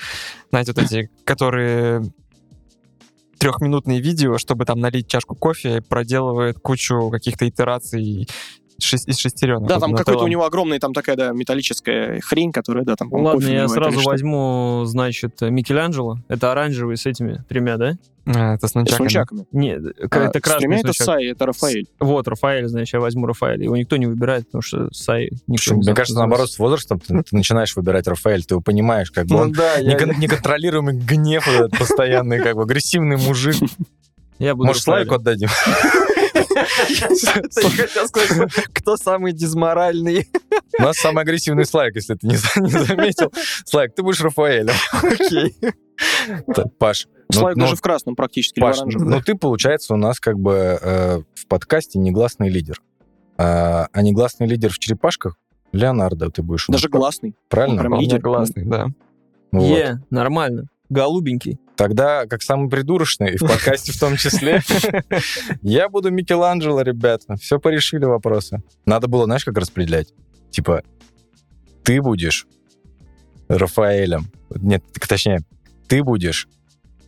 знаете, 0.50 0.74
вот 0.76 0.84
эти, 0.84 1.12
которые 1.24 2.02
трехминутные 3.38 4.00
видео, 4.02 4.38
чтобы 4.38 4.66
там 4.66 4.80
налить 4.80 5.08
чашку 5.08 5.36
кофе, 5.36 5.82
проделывает 5.82 6.58
кучу 6.60 7.10
каких-то 7.12 7.48
итераций 7.48 8.28
шесть- 8.80 9.08
из 9.08 9.18
шестеренок. 9.18 9.68
Да, 9.68 9.76
Вот 9.76 9.82
там 9.82 9.94
какой-то 9.96 10.24
у 10.24 10.28
него 10.28 10.46
огромная 10.46 10.80
там 10.80 10.94
такая, 10.94 11.16
да, 11.16 11.32
металлическая 11.32 12.20
хрень, 12.22 12.52
которая, 12.52 12.84
да, 12.86 12.96
там, 12.96 13.10
по-моему, 13.10 13.30
Ладно, 13.36 13.48
я 13.48 13.68
сразу 13.68 14.02
возьму, 14.02 14.84
значит, 14.86 15.42
Микеланджело. 15.42 16.18
Это 16.28 16.52
оранжевый 16.52 16.98
с 16.98 17.06
этими 17.06 17.44
тремя, 17.50 17.78
да? 17.78 17.94
А, 18.26 18.56
это 18.56 18.68
с 18.68 18.72
С 18.72 18.76
нунчаками. 18.76 19.46
Нет, 19.52 19.82
А, 20.10 20.18
это 20.18 20.40
с 20.40 20.42
красный 20.42 20.60
тремя 20.62 20.80
это. 20.80 20.94
Сай, 20.94 21.26
это 21.26 21.46
Рафаэль. 21.46 21.88
Вот, 22.00 22.26
Рафаэль, 22.28 22.68
значит, 22.70 22.94
я 22.94 23.02
возьму 23.02 23.26
Рафаэль. 23.28 23.64
Его 23.64 23.76
никто 23.76 23.98
не 23.98 24.06
выбирает, 24.06 24.46
потому 24.46 24.62
что 24.62 24.88
Сай 24.94 25.30
никто 25.48 25.74
не 25.76 25.82
Мне 25.82 25.94
кажется, 25.94 26.18
наоборот, 26.20 26.50
с 26.50 26.58
возрастом 26.58 27.02
ты, 27.02 27.22
ты 27.22 27.36
начинаешь 27.36 27.76
выбирать 27.76 28.08
Рафаэль, 28.08 28.46
ты 28.46 28.54
его 28.54 28.62
понимаешь, 28.62 29.12
как 29.12 29.26
бы 29.26 29.36
Ну 29.36 29.42
он 29.42 29.52
да, 29.52 29.76
я- 29.76 29.94
некон- 29.94 30.18
неконтролируемый 30.20 30.96
гнев 30.96 31.46
этот 31.50 31.78
постоянный, 31.78 32.40
как 32.42 32.56
бы 32.56 32.62
агрессивный 32.64 33.18
мужик. 33.18 33.56
Я 34.40 34.56
буду 34.56 34.68
Может, 34.68 34.88
лайк 34.88 35.12
отдадим? 35.12 35.50
Это 36.56 37.62
я 37.62 37.70
хотел 37.88 38.08
сказать, 38.08 38.52
кто 38.74 38.98
самый 38.98 39.34
дизморальный. 39.34 40.28
У 40.80 40.84
нас 40.84 40.98
самый 40.98 41.22
агрессивный 41.24 41.66
слайк, 41.66 41.96
если 41.96 42.16
ты 42.16 42.28
не, 42.28 42.36
за- 42.36 42.50
не 42.62 42.70
заметил. 42.70 43.32
Слайк, 43.66 43.94
ты 43.96 44.04
будешь 44.04 44.22
Рафаэлем. 44.22 44.74
Окей. 45.02 45.56
Паш, 46.80 47.08
ну- 47.30 47.40
Слайк 47.40 47.56
ну, 47.58 47.64
даже 47.64 47.76
в 47.76 47.82
красном 47.82 48.16
практически, 48.16 48.60
Паш, 48.60 48.80
оранжевом. 48.80 49.10
ну 49.10 49.22
ты, 49.22 49.36
получается, 49.36 49.94
у 49.94 49.98
нас 49.98 50.20
как 50.20 50.40
бы 50.40 50.80
э, 50.82 51.20
в 51.36 51.48
подкасте 51.48 52.00
негласный 52.00 52.50
лидер. 52.50 52.82
А, 53.38 53.88
а 53.92 54.02
негласный 54.02 54.48
лидер 54.48 54.72
в 54.72 54.80
черепашках 54.80 55.38
Леонардо 55.72 56.30
ты 56.30 56.42
будешь. 56.44 56.70
у 56.70 56.72
нас, 56.72 56.82
Даже 56.82 56.90
гласный. 56.90 57.36
Правильно? 57.50 57.80
прям 57.82 58.00
лидер. 58.00 58.22
классный, 58.22 58.64
да. 58.66 58.88
Вот. 59.52 59.64
Е, 59.78 60.02
нормально. 60.10 60.66
Голубенький. 60.90 61.60
Тогда, 61.76 62.28
как 62.28 62.42
самый 62.44 62.70
придурочный, 62.70 63.34
и 63.34 63.38
в 63.38 63.42
подкасте 63.42 63.92
в 63.92 64.00
том 64.00 64.16
числе, 64.16 64.62
я 65.62 65.90
буду 65.90 66.12
Микеланджело, 66.12 66.82
ребята. 66.82 67.36
Все 67.38 67.60
порешили 67.60 68.06
вопросы. 68.06 68.62
Надо 68.86 69.08
было, 69.08 69.26
знаешь, 69.26 69.44
как 69.44 69.58
распределять? 69.58 70.14
Типа, 70.52 70.84
ты 71.84 72.02
будешь 72.02 72.46
Рафаэлем. 73.48 74.32
Нет, 74.56 74.84
точнее, 75.08 75.40
ты 75.88 76.04
будешь 76.04 76.48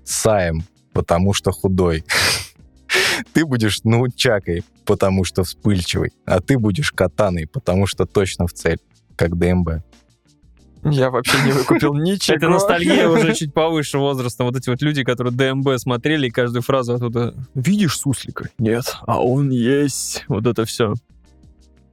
Саем, 0.03 0.63
потому 0.93 1.33
что 1.33 1.51
худой. 1.51 2.03
Ты 3.33 3.45
будешь 3.45 3.83
Научакой, 3.83 4.63
потому 4.85 5.23
что 5.25 5.43
вспыльчивый. 5.43 6.11
А 6.25 6.39
ты 6.39 6.57
будешь 6.57 6.91
Катаной, 6.91 7.47
потому 7.47 7.87
что 7.87 8.05
точно 8.05 8.47
в 8.47 8.53
цель, 8.53 8.79
как 9.15 9.37
ДМБ. 9.37 9.83
Я 10.85 11.09
вообще 11.09 11.37
не 11.43 11.51
выкупил 11.51 11.93
ничего. 11.95 12.37
Это 12.37 12.49
ностальгия 12.49 13.09
уже 13.09 13.33
чуть 13.33 13.53
повыше 13.53 13.97
возраста. 13.97 14.43
Вот 14.43 14.55
эти 14.55 14.69
вот 14.69 14.81
люди, 14.81 15.03
которые 15.03 15.33
ДМБ 15.33 15.77
смотрели, 15.77 16.27
и 16.27 16.29
каждую 16.29 16.61
фразу 16.61 16.93
оттуда 16.93 17.33
«Видишь 17.55 17.97
суслика?» 17.97 18.49
«Нет». 18.59 18.95
«А 19.07 19.21
он 19.21 19.49
есть». 19.49 20.25
Вот 20.27 20.45
это 20.45 20.65
все. 20.65 20.93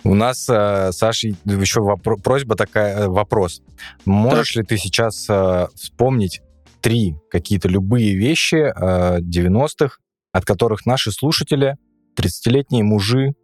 У 0.04 0.14
нас, 0.14 0.48
э, 0.48 0.90
Саша, 0.92 1.28
еще 1.28 1.80
вопро- 1.80 2.20
просьба 2.20 2.56
такая, 2.56 3.04
э, 3.04 3.08
вопрос. 3.08 3.62
Можешь 4.04 4.56
ли 4.56 4.64
ты 4.64 4.76
сейчас 4.76 5.26
э, 5.28 5.68
вспомнить 5.76 6.42
три 6.80 7.14
какие-то 7.30 7.68
любые 7.68 8.16
вещи 8.16 8.56
э, 8.56 9.20
90-х, 9.20 9.98
от 10.32 10.44
которых 10.44 10.86
наши 10.86 11.12
слушатели, 11.12 11.76
30-летние 12.18 12.82
мужи, 12.82 13.34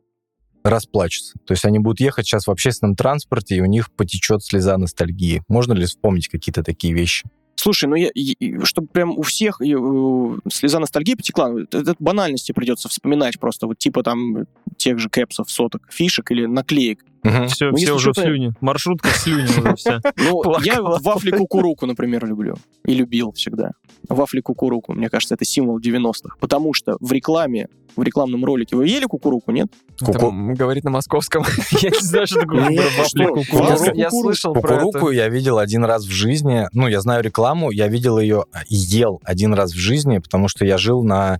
расплачутся? 0.69 1.35
То 1.45 1.53
есть 1.53 1.65
они 1.65 1.79
будут 1.79 2.01
ехать 2.01 2.27
сейчас 2.27 2.47
в 2.47 2.51
общественном 2.51 2.97
транспорте, 2.97 3.57
и 3.57 3.61
у 3.61 3.67
них 3.67 3.93
потечет 3.93 4.43
слеза 4.43 4.77
ностальгии. 4.77 5.43
Можно 5.49 5.73
ли 5.73 5.87
вспомнить 5.87 6.29
какие-то 6.29 6.63
такие 6.63 6.95
вещи? 6.95 7.25
Слушай, 7.61 7.87
ну 7.87 7.97
я, 7.97 8.09
и 8.15 8.65
чтобы 8.65 8.87
прям 8.87 9.19
у 9.19 9.23
всех 9.23 9.61
и, 9.61 9.75
э, 9.75 10.39
слеза 10.49 10.79
ностальгии 10.79 11.17
потекла, 11.17 11.53
это 11.61 11.97
банальности 11.99 12.53
придется 12.53 12.89
вспоминать 12.89 13.41
просто, 13.41 13.67
вот 13.67 13.79
типа 13.79 14.05
там 14.05 14.47
тех 14.77 15.01
же 15.01 15.11
кэпсов, 15.11 15.51
соток, 15.51 15.89
фишек 15.91 16.31
или 16.31 16.47
наклеек. 16.47 17.05
Мгм. 17.23 17.49
Все, 17.49 17.71
Ну, 17.71 17.77
все 17.77 17.93
уже 17.95 18.11
в 18.11 18.13
что-то- 18.15 18.23
слюне. 18.29 18.53
Маршрутка 18.61 19.09
в 19.09 19.17
слюне 19.17 19.45
уже 19.45 19.75
вся. 19.77 20.01
Ну, 20.17 20.43
я 20.63 20.81
вафли 20.83 21.31
кукуруку, 21.31 21.87
например, 21.87 22.25
люблю. 22.27 22.57
И 22.85 22.95
любил 22.95 23.33
всегда. 23.33 23.73
Вафли 24.09 24.41
кукуруку, 24.41 24.93
мне 24.93 25.09
кажется, 25.11 25.35
это 25.35 25.45
символ 25.45 25.79
90-х. 25.81 26.37
Потому 26.41 26.73
что 26.75 26.97
в 27.01 27.11
рекламе, 27.13 27.69
в 27.97 28.03
рекламном 28.03 28.45
ролике 28.45 28.77
вы 28.77 28.87
ели 28.87 29.05
кукуруку, 29.07 29.51
нет? 29.51 29.67
Там 29.99 30.55
говорит 30.55 30.85
на 30.85 30.91
московском. 30.91 31.45
Я 31.83 31.91
не 31.91 32.01
знаю, 32.01 32.27
что 32.27 32.41
такое 32.41 32.61
вафли. 32.99 33.57
Вафли 33.57 33.99
Я- 33.99 34.11
слышал. 34.11 34.55
Кукуруку 34.55 35.11
я 35.11 35.29
видел 35.29 35.59
один 35.59 35.85
раз 35.85 36.05
в 36.05 36.11
жизни. 36.11 36.67
Ну, 36.73 36.87
я 36.89 37.01
знаю 37.01 37.23
рекламу, 37.25 37.71
я 37.73 37.89
видел 37.89 38.19
ее, 38.19 38.45
ел 38.69 39.21
один 39.25 39.55
раз 39.55 39.73
в 39.73 39.77
жизни, 39.79 40.19
потому 40.19 40.49
что 40.49 40.65
я 40.65 40.79
жил 40.79 41.03
на... 41.03 41.39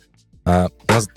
а, 0.49 0.69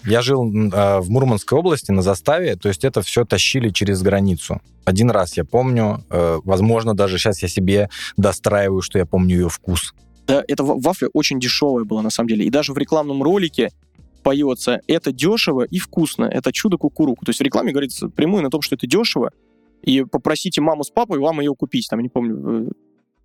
Я 0.06 0.22
жил 0.22 0.44
а, 0.74 1.00
в 1.02 1.10
Мурманской 1.10 1.58
области 1.58 1.92
на 1.92 2.02
заставе, 2.02 2.56
то 2.56 2.68
есть 2.68 2.84
это 2.84 3.02
все 3.02 3.26
тащили 3.26 3.70
через 3.70 4.02
границу. 4.02 4.62
Один 4.84 5.10
раз 5.12 5.38
я 5.38 5.46
помню, 5.46 6.04
э, 6.10 6.40
возможно, 6.44 6.96
даже 6.96 7.18
сейчас 7.18 7.42
я 7.42 7.48
себе 7.48 7.90
достраиваю, 8.18 8.82
что 8.82 8.98
я 8.98 9.06
помню 9.06 9.36
ее 9.36 9.50
вкус. 9.50 9.94
Да, 10.28 10.44
эта 10.48 10.64
ва- 10.64 10.76
вафля 10.80 11.08
очень 11.14 11.40
дешевая 11.40 11.84
была, 11.84 12.02
на 12.02 12.10
самом 12.10 12.30
деле. 12.30 12.46
И 12.46 12.50
даже 12.50 12.74
в 12.74 12.78
рекламном 12.78 13.22
ролике 13.24 13.70
поется 14.24 14.82
«это 14.88 15.12
дешево 15.12 15.64
и 15.64 15.80
вкусно, 15.80 16.26
это 16.26 16.52
чудо 16.52 16.78
кукуруку». 16.78 17.26
То 17.26 17.30
есть 17.30 17.40
в 17.40 17.44
рекламе 17.44 17.72
говорится 17.72 18.10
прямую 18.10 18.44
на 18.44 18.50
том, 18.50 18.62
что 18.62 18.76
это 18.76 18.88
дешево, 18.88 19.32
и 19.84 20.04
попросите 20.04 20.62
маму 20.62 20.84
с 20.84 20.90
папой 20.90 21.20
вам 21.20 21.40
ее 21.40 21.54
купить. 21.56 21.88
Там, 21.90 22.02
не 22.02 22.10
помню... 22.10 22.72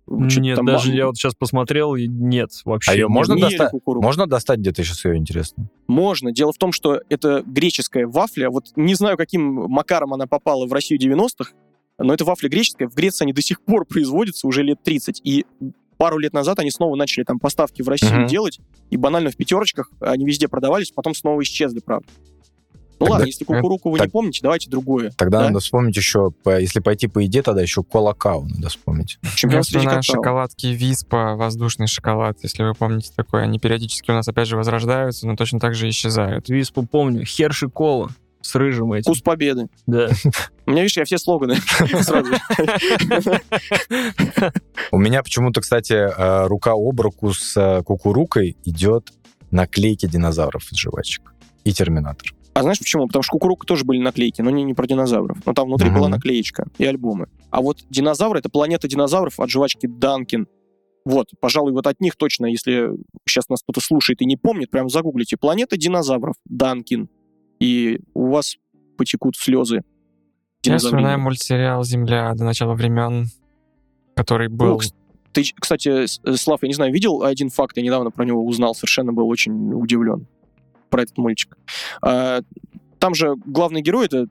чё-то 0.07 0.39
Нет, 0.41 0.55
там 0.55 0.65
даже 0.65 0.93
я 0.93 1.07
вот 1.07 1.17
сейчас 1.17 1.35
посмотрел, 1.35 1.95
и 1.95 2.07
нет, 2.07 2.49
вообще. 2.65 2.91
А 2.91 2.95
нет. 2.95 3.09
можно 3.09 3.37
доста-. 3.37 3.71
Можно 3.85 4.27
достать 4.27 4.59
где-то 4.59 4.83
сейчас 4.83 5.03
ее, 5.05 5.17
интересно? 5.17 5.69
Можно. 5.87 6.31
Дело 6.31 6.53
в 6.53 6.57
том, 6.57 6.71
что 6.71 7.01
это 7.09 7.43
греческая 7.45 8.07
вафля. 8.07 8.49
Вот 8.49 8.65
не 8.75 8.95
знаю, 8.95 9.17
каким 9.17 9.41
макаром 9.41 10.13
она 10.13 10.27
попала 10.27 10.65
в 10.65 10.73
Россию 10.73 10.99
90-х, 10.99 11.51
но 11.99 12.13
это 12.13 12.25
вафля 12.25 12.49
греческая. 12.49 12.87
В 12.87 12.95
Греции 12.95 13.23
они 13.25 13.33
до 13.33 13.41
сих 13.41 13.61
пор 13.61 13.85
производятся 13.85 14.47
уже 14.47 14.63
лет 14.63 14.81
30. 14.83 15.21
И 15.23 15.45
пару 15.97 16.17
лет 16.19 16.33
назад 16.33 16.59
они 16.59 16.71
снова 16.71 16.95
начали 16.95 17.23
там 17.23 17.39
поставки 17.39 17.81
в 17.81 17.89
Россию 17.89 18.19
Мгм. 18.21 18.27
делать, 18.27 18.59
и 18.89 18.97
банально 18.97 19.31
в 19.31 19.35
пятерочках 19.35 19.91
они 19.99 20.25
везде 20.25 20.47
продавались, 20.47 20.91
потом 20.91 21.13
снова 21.15 21.41
исчезли, 21.41 21.79
правда. 21.79 22.07
Ну 22.99 23.05
Тогда- 23.05 23.13
ладно, 23.13 23.25
если 23.27 23.45
кукуруку 23.45 23.91
вы 23.91 23.99
не 23.99 24.05
так- 24.05 24.11
помните, 24.11 24.39
давайте 24.41 24.69
другое. 24.69 25.11
Тогда 25.11 25.39
Да? 25.41 25.47
надо 25.47 25.59
вспомнить 25.59 25.95
еще, 25.95 26.31
если 26.45 26.79
пойти 26.79 27.07
по 27.07 27.19
еде, 27.19 27.43
тогда 27.43 27.61
еще 27.61 27.83
колокау 27.83 28.45
надо 28.45 28.69
вспомнить. 28.69 29.19
Я 29.23 29.29
Чемпион 29.35 29.63
среди 29.63 29.77
вспоминаю 29.79 30.01
какао. 30.01 30.15
шоколадки 30.15 30.65
Виспа, 30.67 31.35
воздушный 31.35 31.87
шоколад, 31.87 32.37
если 32.41 32.63
вы 32.63 32.73
помните 32.73 33.11
такое. 33.15 33.43
Они 33.43 33.59
периодически 33.59 34.09
у 34.09 34.15
нас 34.15 34.27
опять 34.27 34.47
же 34.47 34.57
возрождаются, 34.57 35.27
но 35.27 35.35
точно 35.35 35.59
так 35.59 35.75
же 35.75 35.87
исчезают. 35.89 36.49
Виспу 36.49 36.83
помню. 36.87 37.23
Херши 37.25 37.69
кола 37.69 38.09
с 38.41 38.55
рыжим 38.55 38.93
этим. 38.93 39.03
Вкус 39.11 39.21
победы. 39.21 39.67
Да. 39.85 40.09
У 40.65 40.71
меня, 40.71 40.81
видишь, 40.83 40.97
я 40.97 41.05
все 41.05 41.17
слоганы 41.19 41.55
сразу. 42.01 42.31
У 44.91 44.97
меня 44.97 45.21
почему-то, 45.23 45.61
кстати, 45.61 45.93
э, 45.93 46.47
рука 46.47 46.71
об 46.73 46.99
руку 47.01 47.33
с 47.33 47.55
э, 47.57 47.83
кукурукой 47.83 48.57
идет 48.63 49.11
наклейки 49.51 50.05
динозавров 50.07 50.71
из 50.71 50.77
жвачек 50.77 51.33
и 51.63 51.71
Терминатор. 51.73 52.33
А 52.57 52.63
знаешь 52.63 52.79
почему? 52.79 53.05
Потому 53.05 53.21
что 53.21 53.33
кукурука 53.33 53.67
тоже 53.67 53.85
были 53.85 53.99
наклейки, 53.99 54.41
но 54.41 54.49
не, 54.49 54.63
не 54.63 54.73
про 54.73 54.87
динозавров. 54.87 55.37
Но 55.45 55.53
там 55.53 55.67
внутри 55.67 55.89
Мгм. 55.89 55.97
была 55.99 56.09
наклеечка 56.09 56.65
и 56.79 56.85
альбомы. 56.85 57.27
А 57.51 57.61
вот 57.61 57.85
динозавры— 57.89 58.39
это 58.39 58.49
планета 58.49 58.87
динозавров 58.87 59.39
от 59.39 59.49
жвачки 59.51 59.85
Данкин. 59.85 60.47
Вот, 61.05 61.27
пожалуй, 61.39 61.71
вот 61.71 61.85
от 61.85 62.01
них 62.01 62.15
точно, 62.15 62.47
если 62.47 62.89
сейчас 63.27 63.47
нас 63.49 63.61
кто-то 63.61 63.79
слушает 63.79 64.21
и 64.23 64.25
не 64.25 64.37
помнит, 64.37 64.71
прям 64.71 64.89
загуглите 64.89 65.37
«Планета 65.37 65.77
динозавров 65.77 66.35
Данкин», 66.45 67.09
и 67.59 67.99
у 68.15 68.31
вас 68.31 68.57
потекут 68.97 69.35
слезы. 69.37 69.83
Я 70.63 70.79
вспоминаю 70.79 71.19
мультсериал 71.19 71.83
«Земля» 71.83 72.33
до 72.33 72.43
начала 72.43 72.73
времен, 72.73 73.27
который 74.15 74.49
был... 74.49 74.73
Ну, 74.73 74.79
Ты, 75.31 75.43
кстати, 75.59 76.07
С- 76.07 76.19
Слав, 76.37 76.63
я 76.63 76.67
не 76.67 76.73
знаю, 76.73 76.91
видел 76.91 77.21
один 77.23 77.51
факт, 77.51 77.77
я 77.77 77.83
недавно 77.83 78.09
про 78.09 78.25
него 78.25 78.43
узнал, 78.43 78.73
совершенно 78.73 79.13
был 79.13 79.27
очень 79.29 79.71
удивлен 79.73 80.25
про 80.89 81.03
этот 81.03 81.17
мультик. 81.17 81.57
А, 82.01 82.41
там 82.99 83.15
же 83.15 83.35
главный 83.45 83.81
герой— 83.81 84.05
это 84.07 84.27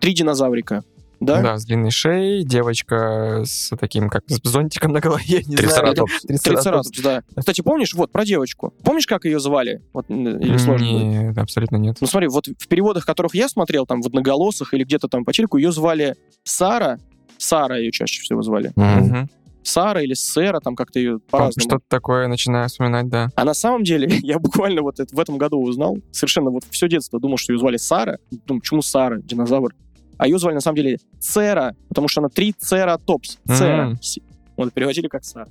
три 0.00 0.14
динозаврика, 0.14 0.84
да? 1.20 1.42
Да, 1.42 1.58
с 1.58 1.64
длинной 1.64 1.90
шеей, 1.90 2.44
девочка 2.44 3.42
с 3.44 3.74
таким, 3.76 4.08
как 4.08 4.22
с 4.28 4.40
зонтиком 4.44 4.92
на 4.92 5.00
голове, 5.00 5.42
не 5.46 5.56
знаю. 5.56 5.94
Трицератопс. 5.94 6.22
Трицератопс, 6.22 6.90
да. 7.02 7.22
Кстати, 7.36 7.60
помнишь, 7.60 7.94
вот, 7.94 8.12
про 8.12 8.24
девочку. 8.24 8.72
Помнишь, 8.84 9.06
как 9.06 9.24
ее 9.24 9.40
звали? 9.40 9.82
Вот, 9.92 10.08
или 10.08 10.56
сложно 10.58 10.92
будет? 10.92 11.02
Нет, 11.02 11.38
абсолютно 11.38 11.76
нет. 11.76 11.96
Ну 12.00 12.06
смотри, 12.06 12.28
вот 12.28 12.46
в 12.46 12.68
переводах, 12.68 13.04
которых 13.04 13.34
я 13.34 13.48
смотрел, 13.48 13.84
там, 13.86 14.00
в 14.02 14.06
одноголосых 14.06 14.74
или 14.74 14.84
где-то 14.84 15.08
там 15.08 15.24
по 15.24 15.32
телеку, 15.32 15.56
ее 15.56 15.72
звали 15.72 16.14
Сара. 16.44 16.98
Сара 17.36 17.78
ее 17.78 17.90
чаще 17.90 18.20
всего 18.22 18.42
звали. 18.42 18.72
Мгм. 18.76 19.28
Сара 19.68 20.02
или 20.02 20.14
Сэра, 20.14 20.60
там 20.60 20.74
как-то 20.74 20.98
ее 20.98 21.18
по-разному. 21.20 21.68
Что-то 21.68 21.84
такое 21.88 22.26
начинаю 22.28 22.68
вспоминать, 22.68 23.08
да. 23.08 23.28
А 23.34 23.44
на 23.44 23.54
самом 23.54 23.84
деле, 23.84 24.08
я 24.22 24.38
буквально 24.38 24.82
вот 24.82 24.98
это, 25.00 25.14
в 25.14 25.20
этом 25.20 25.38
году 25.38 25.60
узнал, 25.60 25.98
совершенно 26.10 26.50
вот 26.50 26.64
все 26.70 26.88
детство 26.88 27.20
думал, 27.20 27.36
что 27.36 27.52
ее 27.52 27.58
звали 27.58 27.76
Сара. 27.76 28.18
Думаю, 28.46 28.60
почему 28.60 28.82
Сара, 28.82 29.18
динозавр? 29.18 29.74
А 30.16 30.26
ее 30.26 30.38
звали 30.38 30.54
на 30.54 30.60
самом 30.60 30.76
деле 30.76 30.98
Цера, 31.20 31.76
потому 31.88 32.08
что 32.08 32.20
она 32.20 32.28
трицератопс. 32.28 33.38
Цера. 33.46 33.90
М. 33.90 34.02
Си- 34.02 34.22
Вот 34.56 34.72
переводили 34.72 35.06
как 35.08 35.24
Сара. 35.24 35.46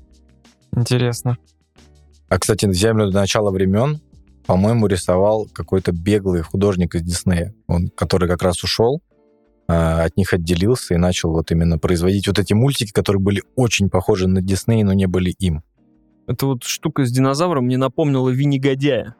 Интересно. 0.75 1.37
А, 2.29 2.37
кстати, 2.39 2.69
«Землю 2.73 3.09
до 3.09 3.19
начала 3.21 3.51
времен», 3.51 4.01
по-моему, 4.45 4.87
рисовал 4.87 5.47
какой-то 5.53 5.91
беглый 5.93 6.41
художник 6.41 6.95
из 6.95 7.01
Диснея, 7.03 7.53
он, 7.67 7.87
который 7.89 8.27
как 8.27 8.41
раз 8.43 8.63
ушел, 8.63 9.01
от 9.67 10.15
них 10.17 10.33
отделился 10.33 10.93
и 10.93 10.97
начал 10.97 11.31
вот 11.31 11.51
именно 11.51 11.77
производить 11.77 12.27
вот 12.27 12.39
эти 12.39 12.53
мультики, 12.53 12.91
которые 12.91 13.21
были 13.21 13.43
очень 13.55 13.89
похожи 13.89 14.27
на 14.27 14.41
Дисней, 14.41 14.83
но 14.83 14.93
не 14.93 15.07
были 15.07 15.31
им. 15.39 15.63
Эта 16.27 16.45
вот 16.45 16.63
штука 16.63 17.05
с 17.05 17.11
динозавром 17.11 17.65
мне 17.65 17.77
напомнила 17.77 18.29
Винни-Годяя. 18.29 19.15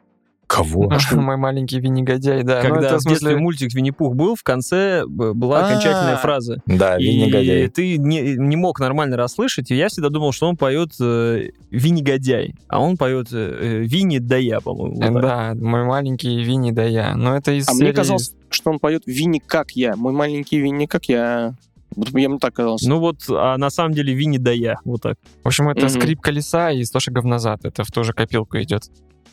Кого? 0.48 0.90
Мой 1.12 1.36
маленький 1.36 1.78
Винни-годяй, 1.78 2.42
да. 2.42 2.62
Ну, 2.62 2.68
Когда 2.70 2.86
это 2.86 2.88
в 2.88 3.02
детстве 3.02 3.16
смысле- 3.16 3.36
мультик 3.36 3.74
Винни-Пух 3.74 4.14
был, 4.14 4.34
в 4.34 4.42
конце 4.42 5.04
была 5.06 5.66
окончательная 5.66 6.14
А. 6.14 6.16
фраза. 6.16 6.56
Да, 6.64 6.96
И 6.96 7.04
Винни-Годяй. 7.04 7.68
ты 7.68 7.98
не, 7.98 8.34
не 8.34 8.56
мог 8.56 8.80
нормально 8.80 9.16
расслышать, 9.18 9.70
и 9.70 9.76
я 9.76 9.88
всегда 9.88 10.08
думал, 10.08 10.32
что 10.32 10.48
он 10.48 10.56
поет 10.56 10.92
э, 11.00 11.50
Винни-Годяй, 11.70 12.54
а 12.66 12.80
он 12.80 12.96
поет 12.96 13.28
э, 13.30 13.82
Винни 13.84 14.18
да 14.18 14.38
я, 14.38 14.60
по-моему. 14.60 14.96
вот. 15.12 15.20
Да, 15.22 15.54
мой 15.54 15.84
маленький 15.84 16.42
Винни, 16.42 16.70
да 16.70 16.84
я. 16.84 17.14
Но 17.14 17.36
это 17.36 17.52
из 17.52 17.68
А 17.68 17.72
серии... 17.72 17.84
мне 17.84 17.92
казалось, 17.92 18.32
что 18.48 18.70
он 18.70 18.78
поет 18.78 19.02
Винни 19.06 19.42
как 19.44 19.72
я. 19.72 19.96
Мой 19.96 20.14
маленький 20.14 20.58
Винни 20.60 20.86
как 20.86 21.04
я. 21.10 21.54
Вот 21.94 22.08
я 22.18 22.28
мне 22.28 22.38
так 22.38 22.54
казалось. 22.54 22.82
Ну 22.82 22.98
вот, 23.00 23.16
а 23.28 23.58
на 23.58 23.68
самом 23.68 23.92
деле 23.92 24.14
Винни 24.14 24.38
да 24.38 24.52
я, 24.52 24.76
вот 24.86 25.02
так. 25.02 25.18
В 25.44 25.48
общем, 25.48 25.68
это 25.68 25.82
Мгм. 25.86 25.90
скрип 25.90 26.20
колеса 26.22 26.70
и 26.70 26.82
100 26.84 27.00
шагов 27.00 27.24
назад. 27.24 27.64
Это 27.64 27.84
в 27.84 27.90
ту 27.90 28.02
же 28.02 28.12
копилку 28.14 28.56
идет. 28.58 28.84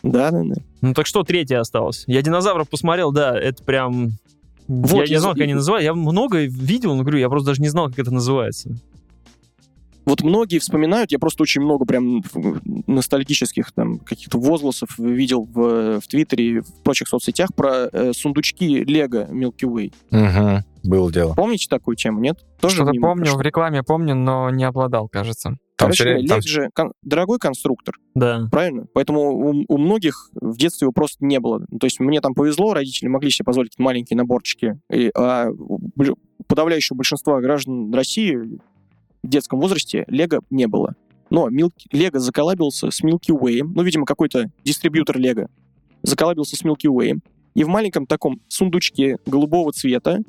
Да, 0.03 0.31
да, 0.31 0.43
да. 0.43 0.55
Ну 0.81 0.93
так 0.93 1.05
что 1.07 1.23
третье 1.23 1.59
осталось? 1.59 2.03
Я 2.07 2.22
динозавров 2.22 2.69
посмотрел, 2.69 3.11
да, 3.11 3.38
это 3.38 3.63
прям... 3.63 4.11
Вот, 4.67 4.91
я 5.01 5.05
не 5.05 5.11
я 5.13 5.19
знал, 5.19 5.34
за- 5.34 5.38
как 5.38 5.43
они 5.43 5.53
называют. 5.53 5.84
Я 5.84 5.93
много 5.93 6.39
видел, 6.39 6.95
но 6.95 7.01
говорю, 7.03 7.19
я 7.19 7.30
просто 7.30 7.47
даже 7.47 7.61
не 7.61 7.69
знал, 7.69 7.89
как 7.89 7.99
это 7.99 8.11
называется. 8.11 8.76
Вот 10.05 10.22
многие 10.22 10.59
вспоминают, 10.59 11.11
я 11.11 11.17
просто 11.17 11.41
очень 11.41 11.61
много 11.61 11.85
прям 11.85 12.22
ностальгических 12.85 13.72
там 13.72 13.97
каких-то 13.97 14.39
возгласов 14.39 14.89
видел 14.99 15.45
в, 15.51 15.99
в 15.99 16.07
Твиттере 16.07 16.45
и 16.45 16.59
в 16.59 16.84
прочих 16.84 17.07
соцсетях 17.07 17.49
про 17.55 17.89
э, 17.91 18.13
сундучки 18.13 18.84
Лего 18.84 19.26
Milky 19.31 19.63
Way. 19.63 19.93
Мгм. 20.11 20.63
Было 20.84 21.11
дело. 21.11 21.34
Помните 21.34 21.65
такую 21.67 21.95
тему, 21.97 22.19
нет? 22.19 22.38
Тоже 22.61 22.76
Что-то 22.76 22.91
помню, 23.01 23.23
прошло. 23.23 23.39
в 23.39 23.41
рекламе 23.41 23.81
помню, 23.81 24.13
но 24.13 24.51
не 24.51 24.63
обладал, 24.63 25.07
кажется. 25.09 25.57
Там 25.77 25.88
Короче, 25.88 26.03
время- 26.06 26.19
Лего 26.22 26.30
там- 26.30 26.41
же 26.41 26.69
кон- 26.73 26.93
дорогой 27.03 27.38
конструктор, 27.38 27.95
Да. 28.14 28.47
правильно? 28.49 28.85
Поэтому 28.93 29.22
у, 29.52 29.65
у 29.68 29.77
многих 29.77 30.30
в 30.34 30.57
детстве 30.57 30.85
его 30.85 30.93
просто 30.93 31.26
не 31.26 31.39
было. 31.39 31.65
Ну, 31.69 31.80
То 31.80 31.85
есть 31.88 31.99
мне 31.99 32.22
там 32.22 32.34
повезло, 32.34 32.73
родители 32.73 33.10
могли 33.10 33.30
себе 33.30 33.43
позволить 33.45 33.77
маленькие 33.77 34.15
наборчики, 34.15 34.80
и, 34.89 35.11
а 35.15 35.49
подавляющего 36.47 36.95
большинства 36.97 37.39
граждан 37.41 37.93
России 37.93 38.35
в 38.35 39.27
детском 39.27 39.60
возрасте 39.60 40.06
Лего 40.07 40.41
не 40.49 40.68
было. 40.68 40.95
Но 41.30 41.49
Лего 41.49 42.19
заколабился 42.19 42.91
с 42.91 43.03
Milky 43.03 43.31
Way, 43.38 43.64
ну, 43.64 43.81
видимо, 43.84 44.06
какой-то 44.06 44.52
дистрибьютор 44.64 45.18
Лего 45.18 45.49
заколабился 46.03 46.56
с 46.56 46.64
Milky 46.64 46.88
Way, 46.88 47.19
и 47.56 47.64
в 47.64 47.68
маленьком 47.68 48.06
таком 48.06 48.39
сундучке 48.47 49.18
голубого 49.26 49.72
цвета 49.73 50.19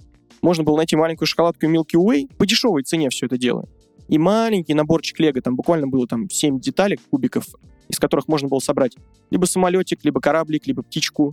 можно 0.43 0.65
было 0.65 0.79
найти 0.79 0.97
маленькую 0.97 1.27
шоколадку 1.29 1.67
Milky 1.67 1.97
Way 1.97 2.35
по 2.37 2.47
дешевой 2.47 2.83
цене 2.83 3.11
все 3.11 3.27
это 3.27 3.37
дело. 3.37 3.69
И 4.09 4.19
маленький 4.19 4.75
наборчик 4.75 5.19
Лего, 5.21 5.41
там 5.41 5.57
буквально 5.57 5.89
было 5.89 6.07
там 6.07 6.29
7 6.31 6.61
деталек, 6.61 7.01
кубиков, 7.11 7.45
из 7.89 7.99
которых 7.99 8.29
можно 8.29 8.49
было 8.49 8.61
собрать 8.61 8.97
либо 9.31 9.45
самолетик, 9.47 10.05
либо 10.05 10.21
кораблик, 10.21 10.67
либо 10.67 10.83
птичку. 10.83 11.33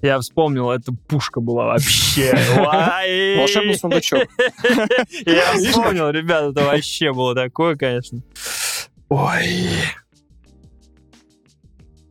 Я 0.00 0.18
вспомнил, 0.18 0.70
это 0.70 0.92
пушка 1.08 1.40
была 1.40 1.66
вообще. 1.66 2.32
Волшебный 3.38 3.76
сундучок. 3.76 4.28
Я 5.26 5.52
вспомнил, 5.54 6.10
ребята, 6.10 6.48
это 6.50 6.64
вообще 6.64 7.12
было 7.12 7.36
такое, 7.36 7.76
конечно. 7.76 8.20
Ой. 9.08 9.46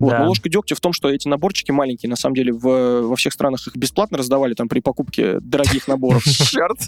Вот, 0.02 0.10
Да. 0.10 0.20
но 0.20 0.28
ложка 0.30 0.50
дегтя 0.50 0.74
в 0.74 0.80
том, 0.80 0.94
что 0.94 1.10
эти 1.10 1.28
наборчики 1.28 1.70
маленькие, 1.70 2.10
на 2.10 2.16
самом 2.16 2.34
деле, 2.36 2.52
в, 2.52 3.02
во 3.04 3.16
всех 3.16 3.34
странах 3.34 3.68
их 3.68 3.76
бесплатно 3.76 4.18
раздавали 4.18 4.56
там 4.56 4.68
при 4.68 4.80
покупке 4.80 5.40
дорогих 5.40 5.88
наборов. 5.88 6.24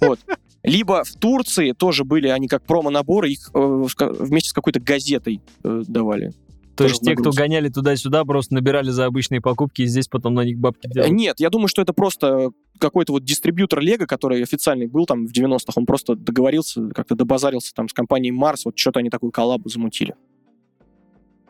Вот. 0.02 0.20
Либо 0.64 1.04
в 1.04 1.14
Турции 1.14 1.74
тоже 1.74 2.06
были 2.06 2.28
они 2.28 2.48
как 2.48 2.64
промо-наборы, 2.64 3.30
их 3.30 3.52
э, 3.54 3.84
вместе 4.20 4.50
с 4.50 4.54
какой-то 4.54 4.80
газетой 4.80 5.42
э, 5.64 5.84
давали. 5.88 6.32
То 6.76 6.86
есть 6.86 7.02
те, 7.02 7.16
кто 7.16 7.32
гоняли 7.32 7.70
туда-сюда, 7.70 8.26
просто 8.26 8.56
набирали 8.56 8.90
за 8.90 9.06
обычные 9.06 9.42
покупки, 9.42 9.84
и 9.84 9.86
здесь 9.86 10.08
потом 10.08 10.34
на 10.34 10.42
них 10.42 10.58
бабки 10.58 10.88
Э, 10.88 10.94
делали. 10.94 11.12
Нет, 11.12 11.40
я 11.40 11.52
думаю, 11.52 11.68
что 11.68 11.84
это 11.84 11.94
просто 11.94 12.50
какой-то 12.80 13.14
вот 13.14 13.24
дистрибьютор 13.24 13.80
Лего, 13.80 14.06
который 14.06 14.42
официальный 14.42 14.88
был 14.88 15.06
там 15.06 15.28
в 15.28 15.32
90-х, 15.32 15.74
он 15.76 15.86
просто 15.86 16.16
договорился, 16.16 16.90
как-то 16.90 17.14
добазарился 17.16 17.76
там 17.76 17.88
с 17.88 17.94
компанией 17.94 18.32
Марс, 18.32 18.66
вот 18.66 18.76
что-то 18.76 19.02
они 19.02 19.12
такую 19.12 19.32
коллабу 19.32 19.70
замутили. 19.70 20.16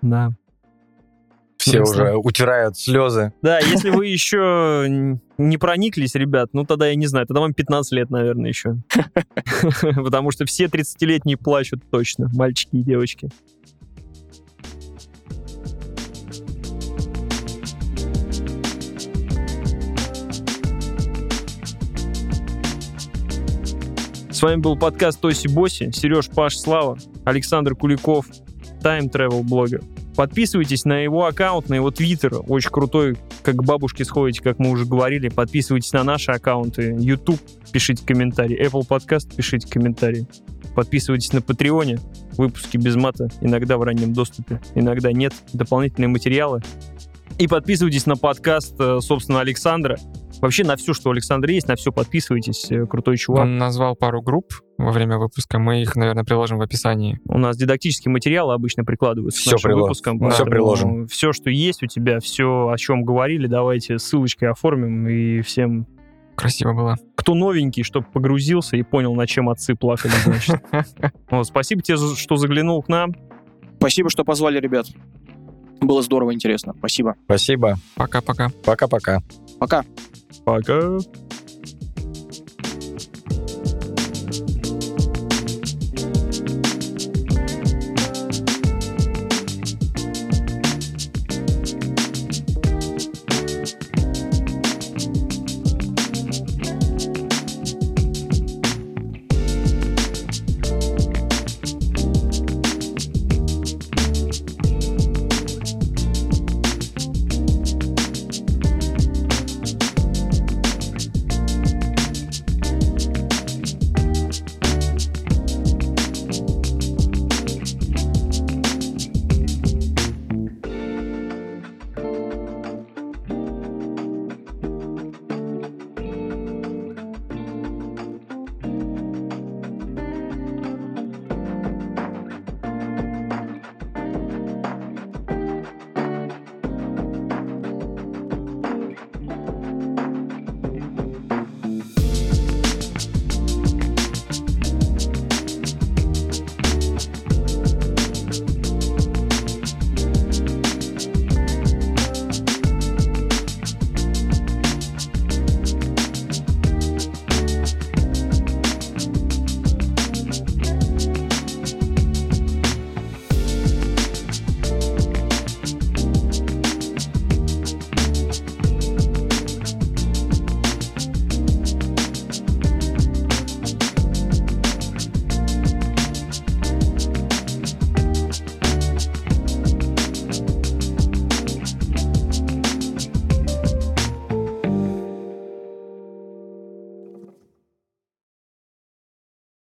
Да. 0.02 0.34
Все 1.64 1.78
Ясно. 1.78 2.04
уже 2.04 2.16
утирают 2.18 2.78
слезы. 2.78 3.32
Да, 3.42 3.58
если 3.60 3.90
вы 3.90 4.08
еще 4.08 5.18
не 5.38 5.58
прониклись, 5.58 6.14
ребят, 6.14 6.50
ну 6.52 6.66
тогда 6.66 6.90
я 6.90 6.96
не 6.96 7.08
знаю, 7.08 7.26
тогда 7.26 7.40
вам 7.40 7.54
15 7.54 7.94
лет, 7.94 8.10
наверное, 8.10 8.50
еще. 8.50 8.80
Потому 9.82 10.32
что 10.32 10.44
все 10.44 10.66
30-летние 10.66 11.38
плачут 11.38 11.80
точно, 11.90 12.30
мальчики 12.34 12.76
и 12.76 12.84
девочки. 12.84 13.30
С 24.30 24.42
вами 24.42 24.60
был 24.60 24.78
подкаст 24.78 25.22
Тоси 25.22 25.48
Боси, 25.48 25.92
Сереж 25.92 26.28
Паш 26.28 26.58
Слава, 26.58 26.98
Александр 27.24 27.74
Куликов, 27.74 28.26
Time 28.82 29.10
Travel 29.10 29.44
блогер. 29.44 29.82
Подписывайтесь 30.16 30.86
на 30.86 31.00
его 31.00 31.26
аккаунт, 31.26 31.70
на 31.70 31.76
его 31.76 31.92
твиттер. 31.92 32.42
Очень 32.48 32.70
крутой, 32.70 33.18
как 33.42 33.56
к 33.56 33.64
бабушке 33.64 34.06
сходите, 34.06 34.42
как 34.42 34.60
мы 34.60 34.70
уже 34.70 34.86
говорили. 34.86 35.30
Подписывайтесь 35.30 35.92
на 35.94 36.04
наши 36.04 36.32
аккаунты. 36.32 36.96
YouTube, 37.00 37.40
пишите 37.72 38.06
комментарии. 38.06 38.60
Apple 38.64 38.88
Podcast, 38.88 39.36
пишите 39.36 39.68
комментарии. 39.68 40.28
Подписывайтесь 40.76 41.34
на 41.34 41.42
Патреоне. 41.42 42.00
Выпуски 42.38 42.78
без 42.78 42.96
мата. 42.96 43.30
Иногда 43.42 43.78
в 43.78 43.84
раннем 43.84 44.14
доступе, 44.14 44.62
иногда 44.76 45.12
нет. 45.12 45.34
Дополнительные 45.54 46.10
материалы. 46.10 46.62
И 47.40 47.48
подписывайтесь 47.48 48.06
на 48.06 48.16
подкаст, 48.16 48.76
э, 48.80 49.00
собственно, 49.02 49.42
Александра. 49.42 49.98
Вообще 50.44 50.66
на 50.66 50.76
все, 50.76 50.94
что 50.94 51.10
у 51.10 51.14
Александра 51.14 51.52
есть, 51.54 51.68
на 51.70 51.76
все 51.78 51.92
подписывайтесь. 51.94 52.70
Э, 52.70 52.86
Крутой 52.86 53.16
чувак. 53.18 53.44
Он 53.46 53.58
назвал 53.58 53.96
пару 53.96 54.22
групп 54.22 54.52
во 54.78 54.92
время 54.92 55.18
выпуска. 55.18 55.58
Мы 55.58 55.82
их, 55.82 55.96
наверное, 55.96 56.26
приложим 56.26 56.58
в 56.58 56.62
описании. 56.62 57.20
У 57.26 57.38
нас 57.38 57.56
дидактические 57.56 58.12
материалы 58.12 58.54
обычно 58.54 58.84
прикладываются 58.84 59.40
Всё 59.40 59.52
к 59.52 59.54
нашим 59.54 59.72
прило- 59.72 59.82
выпускам. 59.84 60.18
всё 60.18 60.28
поэтому 60.28 60.52
приложим. 60.52 61.08
Все, 61.08 61.32
что 61.32 61.50
есть 61.50 61.82
у 61.82 61.88
тебя, 61.88 62.20
все, 62.20 62.68
о 62.68 62.78
чем 62.78 63.04
говорили, 63.04 63.48
давайте 63.48 63.98
ссылочкой 64.00 64.50
оформим. 64.50 65.08
И 65.08 65.40
всем, 65.42 65.88
Красиво 66.36 66.74
было. 66.74 66.98
кто 67.16 67.36
новенький, 67.36 67.84
чтобы 67.84 68.08
погрузился 68.12 68.76
и 68.76 68.84
понял, 68.84 69.16
на 69.16 69.26
чем 69.26 69.48
отцы 69.50 69.76
плакали, 69.76 70.12
значит. 70.26 70.62
Вот, 71.32 71.48
спасибо 71.48 71.82
тебе, 71.82 71.96
что 71.98 72.36
заглянул 72.36 72.84
к 72.84 72.90
нам. 72.90 73.14
Спасибо, 73.78 74.10
что 74.10 74.24
позвали, 74.26 74.60
ребят. 74.60 74.88
Было 75.82 76.02
здорово, 76.02 76.34
интересно. 76.34 76.74
Спасибо. 76.78 77.16
Спасибо. 77.26 77.76
Пока-пока. 77.96 78.50
Пока-пока. 78.64 79.22
Пока. 79.60 79.84
Пока. 80.46 80.98